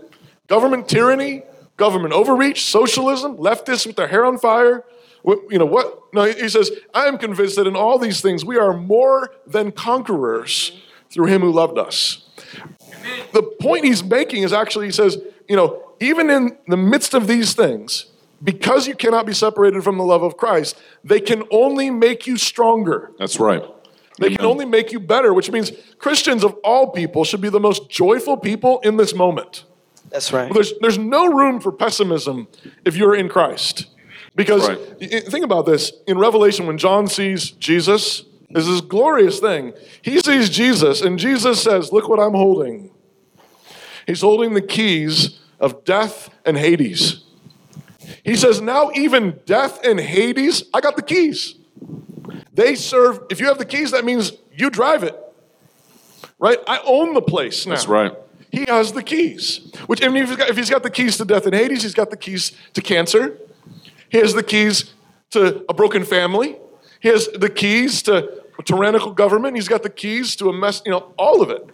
government 0.47 0.89
tyranny, 0.89 1.43
government 1.77 2.13
overreach, 2.15 2.65
socialism, 2.65 3.37
leftists 3.37 3.87
with 3.87 3.97
their 3.97 4.09
hair 4.09 4.25
on 4.25 4.39
fire. 4.39 4.85
What- 5.23 5.41
You 5.51 5.59
know 5.59 5.67
what? 5.67 6.01
No, 6.13 6.25
he 6.25 6.49
says, 6.49 6.71
I 6.95 7.07
am 7.07 7.17
convinced 7.19 7.57
that 7.57 7.67
in 7.67 7.77
all 7.77 7.99
these 7.99 8.21
things 8.21 8.45
we 8.45 8.57
are 8.59 8.73
more 8.77 9.33
than 9.47 9.73
conquerors 9.73 10.73
through 11.11 11.27
him 11.27 11.43
who 11.43 11.51
loved 11.51 11.79
us 11.79 12.25
the 13.33 13.43
point 13.43 13.85
he's 13.85 14.03
making 14.05 14.43
is 14.43 14.53
actually 14.53 14.87
he 14.87 14.93
says, 14.93 15.19
you 15.49 15.57
know, 15.57 15.83
even 16.01 16.31
in 16.31 16.57
the 16.69 16.77
midst 16.77 17.15
of 17.15 17.27
these 17.27 17.55
things, 17.55 18.07
because 18.43 18.87
you 18.87 18.95
cannot 18.95 19.27
be 19.27 19.33
separated 19.33 19.83
from 19.85 19.99
the 19.99 20.05
love 20.05 20.23
of 20.23 20.37
Christ, 20.37 20.77
they 21.05 21.21
can 21.21 21.45
only 21.51 21.91
make 21.91 22.27
you 22.27 22.37
stronger. 22.37 23.13
That's 23.19 23.39
right. 23.39 23.63
They 24.19 24.31
can 24.37 24.45
only 24.45 24.67
make 24.67 24.93
you 24.93 25.01
better, 25.01 25.33
which 25.33 25.51
means 25.51 25.73
Christians 25.99 26.45
of 26.45 26.55
all 26.63 26.91
people 26.91 27.25
should 27.25 27.41
be 27.41 27.49
the 27.49 27.61
most 27.61 27.89
joyful 27.89 28.37
people 28.37 28.81
in 28.81 28.97
this 28.97 29.15
moment. 29.15 29.65
That's 30.13 30.33
right. 30.33 30.45
Well, 30.45 30.55
there's, 30.55 30.73
there's 30.81 30.99
no 30.99 31.27
room 31.33 31.61
for 31.61 31.73
pessimism 31.73 32.49
if 32.85 32.97
you're 32.97 33.15
in 33.15 33.29
Christ. 33.29 33.87
Because 34.35 34.69
Right. 34.69 34.79
y- 35.01 35.09
y- 35.13 35.21
think 35.21 35.45
about 35.45 35.67
this 35.67 35.93
in 36.07 36.19
Revelation, 36.19 36.67
when 36.67 36.79
John 36.79 37.07
sees 37.07 37.51
Jesus, 37.51 38.25
is 38.51 38.67
this 38.67 38.81
glorious 38.81 39.41
thing. 39.41 39.73
He 40.03 40.19
sees 40.21 40.49
Jesus, 40.51 41.01
and 41.03 41.19
Jesus 41.19 41.63
says, 41.63 41.93
Look 41.93 42.09
what 42.09 42.19
I'm 42.21 42.33
holding. 42.35 42.91
He's 44.07 44.21
holding 44.23 44.55
the 44.55 44.63
keys 44.63 45.39
of 45.61 45.85
death 45.85 46.31
and 46.45 46.57
Hades. 46.57 47.25
He 48.25 48.37
says, 48.37 48.61
Now 48.61 48.91
even 48.95 49.41
death 49.47 49.85
and 49.85 50.01
Hades, 50.01 50.65
I 50.75 50.81
got 50.81 50.97
the 50.97 51.03
keys. 51.03 51.55
They 52.55 52.75
serve, 52.75 53.21
if 53.31 53.41
you 53.41 53.47
have 53.47 53.59
the 53.59 53.65
keys, 53.65 53.91
that 53.93 54.05
means 54.05 54.33
you 54.55 54.71
drive 54.71 55.03
it. 55.03 55.17
Right? 56.39 56.59
I 56.67 56.81
own 56.85 57.15
the 57.15 57.23
place 57.23 57.67
now. 57.67 57.75
That's 57.75 57.87
right. 57.87 58.13
He 58.53 58.67
has 58.69 58.93
the 58.93 59.03
keys. 59.03 59.73
Which, 59.87 60.05
I 60.05 60.09
mean, 60.09 60.25
if 60.25 60.29
he's, 60.29 60.37
got, 60.37 60.51
if 60.51 60.57
he's 60.57 60.71
got 60.71 60.83
the 60.83 60.91
keys 60.91 61.17
to 61.17 61.25
death 61.25 61.47
and 61.47 61.55
Hades, 61.55 61.83
he's 61.83 61.95
got 61.95 62.11
the 62.11 62.19
keys 62.19 62.53
to 62.75 62.83
cancer. 62.83 63.39
He 64.11 64.19
has 64.19 64.35
the 64.35 64.43
keys 64.43 64.93
to 65.31 65.65
a 65.71 65.75
broken 65.75 66.05
family. 66.05 66.57
He 67.01 67.09
has 67.09 67.29
the 67.29 67.49
keys 67.49 68.03
to 68.03 68.43
a 68.59 68.63
tyrannical 68.63 69.13
government. 69.13 69.57
He's 69.57 69.69
got 69.69 69.83
the 69.83 69.91
keys 69.91 70.37
to 70.37 70.51
a 70.51 70.53
mess, 70.53 70.83
you 70.85 70.93
know, 70.93 71.15
all 71.19 71.41
of 71.41 71.49
it. 71.49 71.67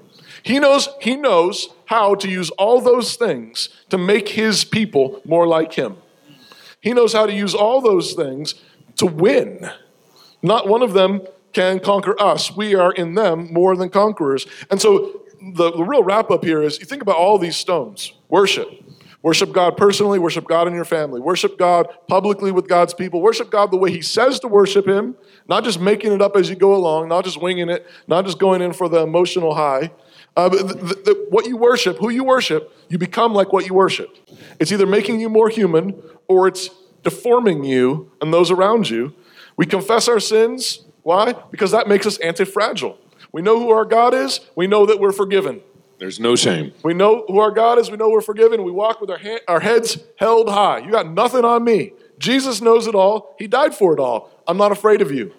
He 0.45 0.61
knows, 0.61 0.89
he 1.01 1.17
knows 1.17 1.69
how 1.87 2.15
to 2.15 2.29
use 2.29 2.51
all 2.51 2.81
those 2.81 3.17
things 3.17 3.69
to 3.91 3.99
make 3.99 4.29
his 4.29 4.65
people 4.65 5.21
more 5.25 5.49
like 5.49 5.73
him. 5.73 5.97
He 6.81 6.93
knows 6.93 7.13
how 7.13 7.27
to 7.27 7.33
use 7.33 7.55
all 7.55 7.81
those 7.81 8.13
things 8.13 8.55
to 8.97 9.07
win. 9.07 9.69
Not 10.43 10.69
one 10.69 10.83
of 10.83 10.93
them 10.93 11.23
can 11.53 11.81
conquer 11.81 12.15
us. 12.23 12.57
We 12.57 12.77
are 12.77 12.93
in 12.93 13.15
them 13.15 13.53
more 13.53 13.75
than 13.75 13.91
conquerors. 13.91 14.47
And 14.71 14.81
so 14.81 15.23
the, 15.55 15.73
the 15.73 15.85
real 15.85 16.03
wrap 16.03 16.31
up 16.31 16.45
here 16.45 16.63
is 16.63 16.79
you 16.81 16.87
think 16.87 17.03
about 17.03 17.17
all 17.17 17.39
these 17.39 17.57
stones 17.57 18.13
worship. 18.29 18.69
Worship 19.21 19.53
God 19.53 19.77
personally, 19.77 20.21
worship 20.21 20.47
God 20.47 20.69
in 20.69 20.75
your 20.75 20.85
family, 20.85 21.21
worship 21.21 21.59
God 21.59 21.89
publicly 22.07 22.53
with 22.53 22.69
God's 22.69 22.95
people, 22.95 23.21
worship 23.21 23.51
God 23.51 23.73
the 23.73 23.77
way 23.77 23.91
He 23.91 24.01
says 24.01 24.39
to 24.41 24.49
worship 24.49 24.87
Him, 24.87 25.17
not 25.49 25.65
just 25.65 25.81
making 25.81 26.13
it 26.13 26.23
up 26.23 26.37
as 26.37 26.49
you 26.49 26.55
go 26.55 26.73
along, 26.75 27.09
not 27.09 27.25
just 27.25 27.43
winging 27.43 27.69
it, 27.69 27.85
not 28.07 28.25
just 28.25 28.39
going 28.39 28.63
in 28.63 28.73
for 28.73 28.89
the 28.89 29.01
emotional 29.03 29.55
high. 29.57 29.91
Uh, 30.37 30.49
the, 30.49 30.63
the- 30.65 31.27
what 31.31 31.47
you 31.47 31.57
worship, 31.57 31.99
who 31.99 32.11
you 32.11 32.23
worship, 32.23 32.73
you 32.89 32.97
become 32.97 33.35
like 33.35 33.53
what 33.53 33.67
you 33.67 33.75
worship. 33.75 34.17
It's 34.61 34.71
either 34.71 34.87
making 34.87 35.19
you 35.19 35.29
more 35.29 35.49
human 35.49 36.01
or 36.29 36.47
it's 36.47 36.71
deforming 37.03 37.65
you 37.65 38.13
and 38.21 38.33
those 38.33 38.53
around 38.53 38.89
you. 38.89 39.15
We 39.57 39.67
confess 39.67 40.07
our 40.07 40.21
sins. 40.21 40.85
Why? 41.03 41.35
Because 41.51 41.73
that 41.73 41.89
makes 41.89 42.07
us 42.07 42.19
anti 42.19 42.45
fragile. 42.45 42.97
We 43.33 43.43
know 43.43 43.59
who 43.59 43.71
our 43.71 43.85
God 43.85 44.15
is, 44.15 44.41
we 44.55 44.67
know 44.67 44.87
that 44.87 45.01
we're 45.01 45.13
forgiven. 45.13 45.63
There's 45.99 46.21
no 46.21 46.37
shame. 46.37 46.73
We 46.85 46.95
know 46.95 47.25
who 47.27 47.41
our 47.41 47.51
God 47.51 47.79
is. 47.79 47.91
We 47.91 47.97
know 47.97 48.09
we're 48.09 48.21
forgiven. 48.21 48.63
We 48.63 48.71
walk 48.71 49.01
with 49.01 49.11
our, 49.11 49.19
ha- 49.19 49.41
our 49.49 49.61
heads 49.61 49.99
held 50.17 50.49
high. 50.49 50.79
You 50.79 50.93
got 50.93 51.11
nothing 51.11 51.45
on 51.45 51.65
me. 51.65 51.93
Jesus 52.19 52.61
knows 52.61 52.87
it 52.87 52.95
all. 52.95 53.35
He 53.39 53.49
died 53.49 53.75
for 53.75 53.95
it 53.95 54.01
all. 54.01 54.31
I'm 54.47 54.57
not 54.57 54.71
afraid 54.71 55.03
of 55.03 55.11
you. 55.11 55.35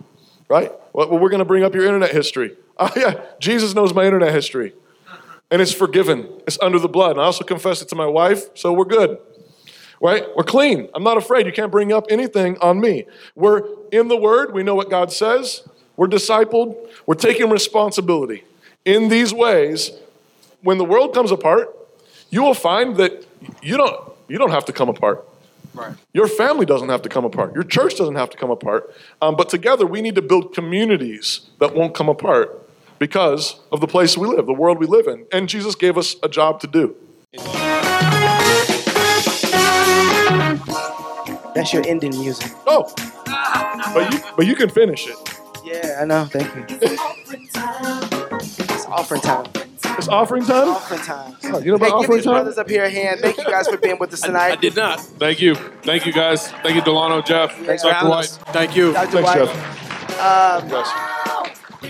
Right? 0.50 0.72
Well, 0.94 1.18
we're 1.18 1.30
going 1.30 1.40
to 1.40 1.46
bring 1.46 1.64
up 1.64 1.74
your 1.74 1.86
internet 1.86 2.12
history. 2.12 2.56
Oh, 2.82 2.90
yeah. 2.96 3.26
Jesus 3.42 3.76
knows 3.76 3.94
my 3.94 4.06
internet 4.06 4.34
history. 4.34 4.72
And 5.52 5.62
it's 5.62 5.74
forgiven. 5.74 6.30
It's 6.48 6.58
under 6.62 6.80
the 6.80 6.88
blood. 6.88 7.12
And 7.12 7.20
I 7.20 7.26
also 7.26 7.44
confessed 7.44 7.82
it 7.82 7.90
to 7.90 7.96
my 7.96 8.06
wife, 8.06 8.52
so 8.54 8.72
we're 8.72 8.86
good. 8.86 9.18
Right? 10.02 10.24
We're 10.34 10.46
clean. 10.46 10.88
I'm 10.96 11.04
not 11.04 11.18
afraid. 11.18 11.46
You 11.46 11.52
can't 11.52 11.74
bring 11.74 11.92
up 11.92 12.06
anything 12.10 12.58
on 12.60 12.80
me. 12.80 13.06
We're 13.36 13.64
in 13.92 14.08
the 14.08 14.16
Word. 14.16 14.54
We 14.54 14.64
know 14.64 14.76
what 14.76 14.90
God 14.90 15.12
says. 15.12 15.68
We're 16.00 16.08
discipled, 16.08 16.78
we're 17.06 17.14
taking 17.14 17.50
responsibility. 17.50 18.46
In 18.86 19.10
these 19.10 19.34
ways, 19.34 19.92
when 20.62 20.78
the 20.78 20.86
world 20.86 21.14
comes 21.14 21.30
apart, 21.30 21.76
you 22.30 22.42
will 22.42 22.54
find 22.54 22.96
that 22.96 23.28
you 23.62 23.76
don't, 23.76 24.10
you 24.30 24.38
don't 24.38 24.52
have 24.52 24.64
to 24.66 24.72
come 24.72 24.88
apart. 24.88 25.28
Right. 25.74 25.98
Your 26.14 26.28
family 26.28 26.66
doesn't 26.66 26.88
have 26.88 27.02
to 27.02 27.10
come 27.10 27.26
apart. 27.26 27.54
Your 27.54 27.66
church 27.66 27.98
doesn't 27.98 28.16
have 28.16 28.30
to 28.30 28.38
come 28.38 28.50
apart. 28.50 28.96
Um, 29.22 29.36
but 29.36 29.50
together, 29.50 29.86
we 29.86 30.00
need 30.00 30.16
to 30.16 30.22
build 30.22 30.54
communities 30.54 31.42
that 31.60 31.76
won't 31.76 31.94
come 31.94 32.08
apart 32.08 32.66
because 32.98 33.60
of 33.70 33.82
the 33.82 33.88
place 33.88 34.18
we 34.18 34.26
live, 34.26 34.46
the 34.46 34.54
world 34.54 34.80
we 34.80 34.86
live 34.86 35.06
in. 35.06 35.26
And 35.34 35.50
Jesus 35.50 35.76
gave 35.76 35.98
us 35.98 36.16
a 36.24 36.30
job 36.30 36.62
to 36.62 36.68
do. 36.68 36.96
That's 41.54 41.74
your 41.74 41.86
ending 41.86 42.18
music. 42.18 42.54
Oh, 42.66 42.90
but 43.94 44.14
you, 44.14 44.20
but 44.38 44.46
you 44.46 44.56
can 44.56 44.70
finish 44.70 45.06
it. 45.06 45.39
Yeah, 45.70 46.00
I 46.02 46.06
know. 46.06 46.26
Thank 46.26 46.56
you. 46.56 46.66
It's 46.80 48.86
offering 48.86 49.22
time. 49.22 49.46
It's 49.98 50.08
offering 50.08 50.46
time? 50.46 50.70
Offering 50.70 51.02
time. 51.02 51.36
Oh, 51.44 51.60
you 51.60 51.72
know 51.72 51.76
about 51.76 51.86
hey, 51.86 51.92
give 51.92 51.94
offering 51.94 52.18
these 52.18 52.26
time? 52.26 52.34
brothers 52.34 52.58
up 52.58 52.70
here 52.70 52.84
a 52.86 52.90
hand. 52.90 53.20
Thank 53.22 53.38
you 53.38 53.44
guys 53.44 53.68
for 53.68 53.78
being 53.78 54.00
with 54.00 54.14
us 54.14 54.22
tonight. 54.22 54.52
I 54.52 54.56
did 54.56 54.76
not. 54.76 55.00
Thank 55.00 55.42
you. 55.42 55.56
Thank 55.56 56.06
you, 56.06 56.14
guys. 56.14 56.50
Thank 56.64 56.76
you, 56.76 56.82
Delano, 56.82 57.22
Jeff, 57.22 57.54
Thanks 57.66 57.84
for 57.84 57.90
Dr. 57.90 57.94
having 57.94 58.10
White. 58.10 58.26
us. 58.26 58.38
Thank 58.38 58.76
you. 58.76 58.94
Dr. 58.94 59.22
White. 59.22 59.50
Um, 60.20 60.84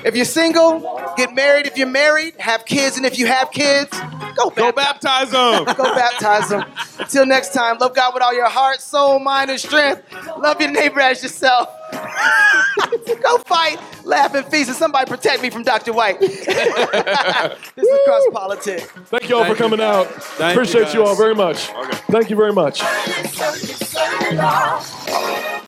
if 0.05 0.15
you're 0.15 0.25
single, 0.25 1.13
get 1.17 1.33
married. 1.33 1.65
If 1.67 1.77
you're 1.77 1.87
married, 1.87 2.35
have 2.39 2.65
kids. 2.65 2.97
And 2.97 3.05
if 3.05 3.17
you 3.17 3.25
have 3.27 3.51
kids, 3.51 3.89
go 4.35 4.49
baptize, 4.49 4.51
Go 4.55 4.71
baptize 4.73 5.31
them. 5.31 5.65
go 5.75 5.83
baptize 5.95 6.49
them. 6.49 6.65
Until 6.99 7.25
next 7.25 7.53
time, 7.53 7.77
love 7.79 7.95
God 7.95 8.13
with 8.13 8.23
all 8.23 8.33
your 8.33 8.49
heart, 8.49 8.81
soul, 8.81 9.19
mind, 9.19 9.49
and 9.51 9.59
strength. 9.59 10.03
Love 10.37 10.59
your 10.61 10.71
neighbor 10.71 10.99
as 10.99 11.23
yourself. 11.23 11.69
go 13.21 13.37
fight, 13.39 13.79
laugh, 14.05 14.33
and 14.33 14.45
feast. 14.47 14.69
And 14.69 14.77
somebody 14.77 15.09
protect 15.09 15.41
me 15.41 15.49
from 15.49 15.63
Dr. 15.63 15.93
White. 15.93 16.19
this 16.19 16.47
is 16.47 17.99
Cross 18.05 18.27
Politics. 18.31 18.87
Thank 19.05 19.29
you 19.29 19.37
all 19.37 19.45
for 19.45 19.55
coming 19.55 19.81
out. 19.81 20.07
Thank 20.07 20.55
Appreciate 20.55 20.93
you, 20.93 21.03
all 21.03 21.15
very 21.15 21.35
much. 21.35 21.67
Thank 22.09 22.29
you 22.29 22.35
very 22.35 22.53
much. 22.53 22.81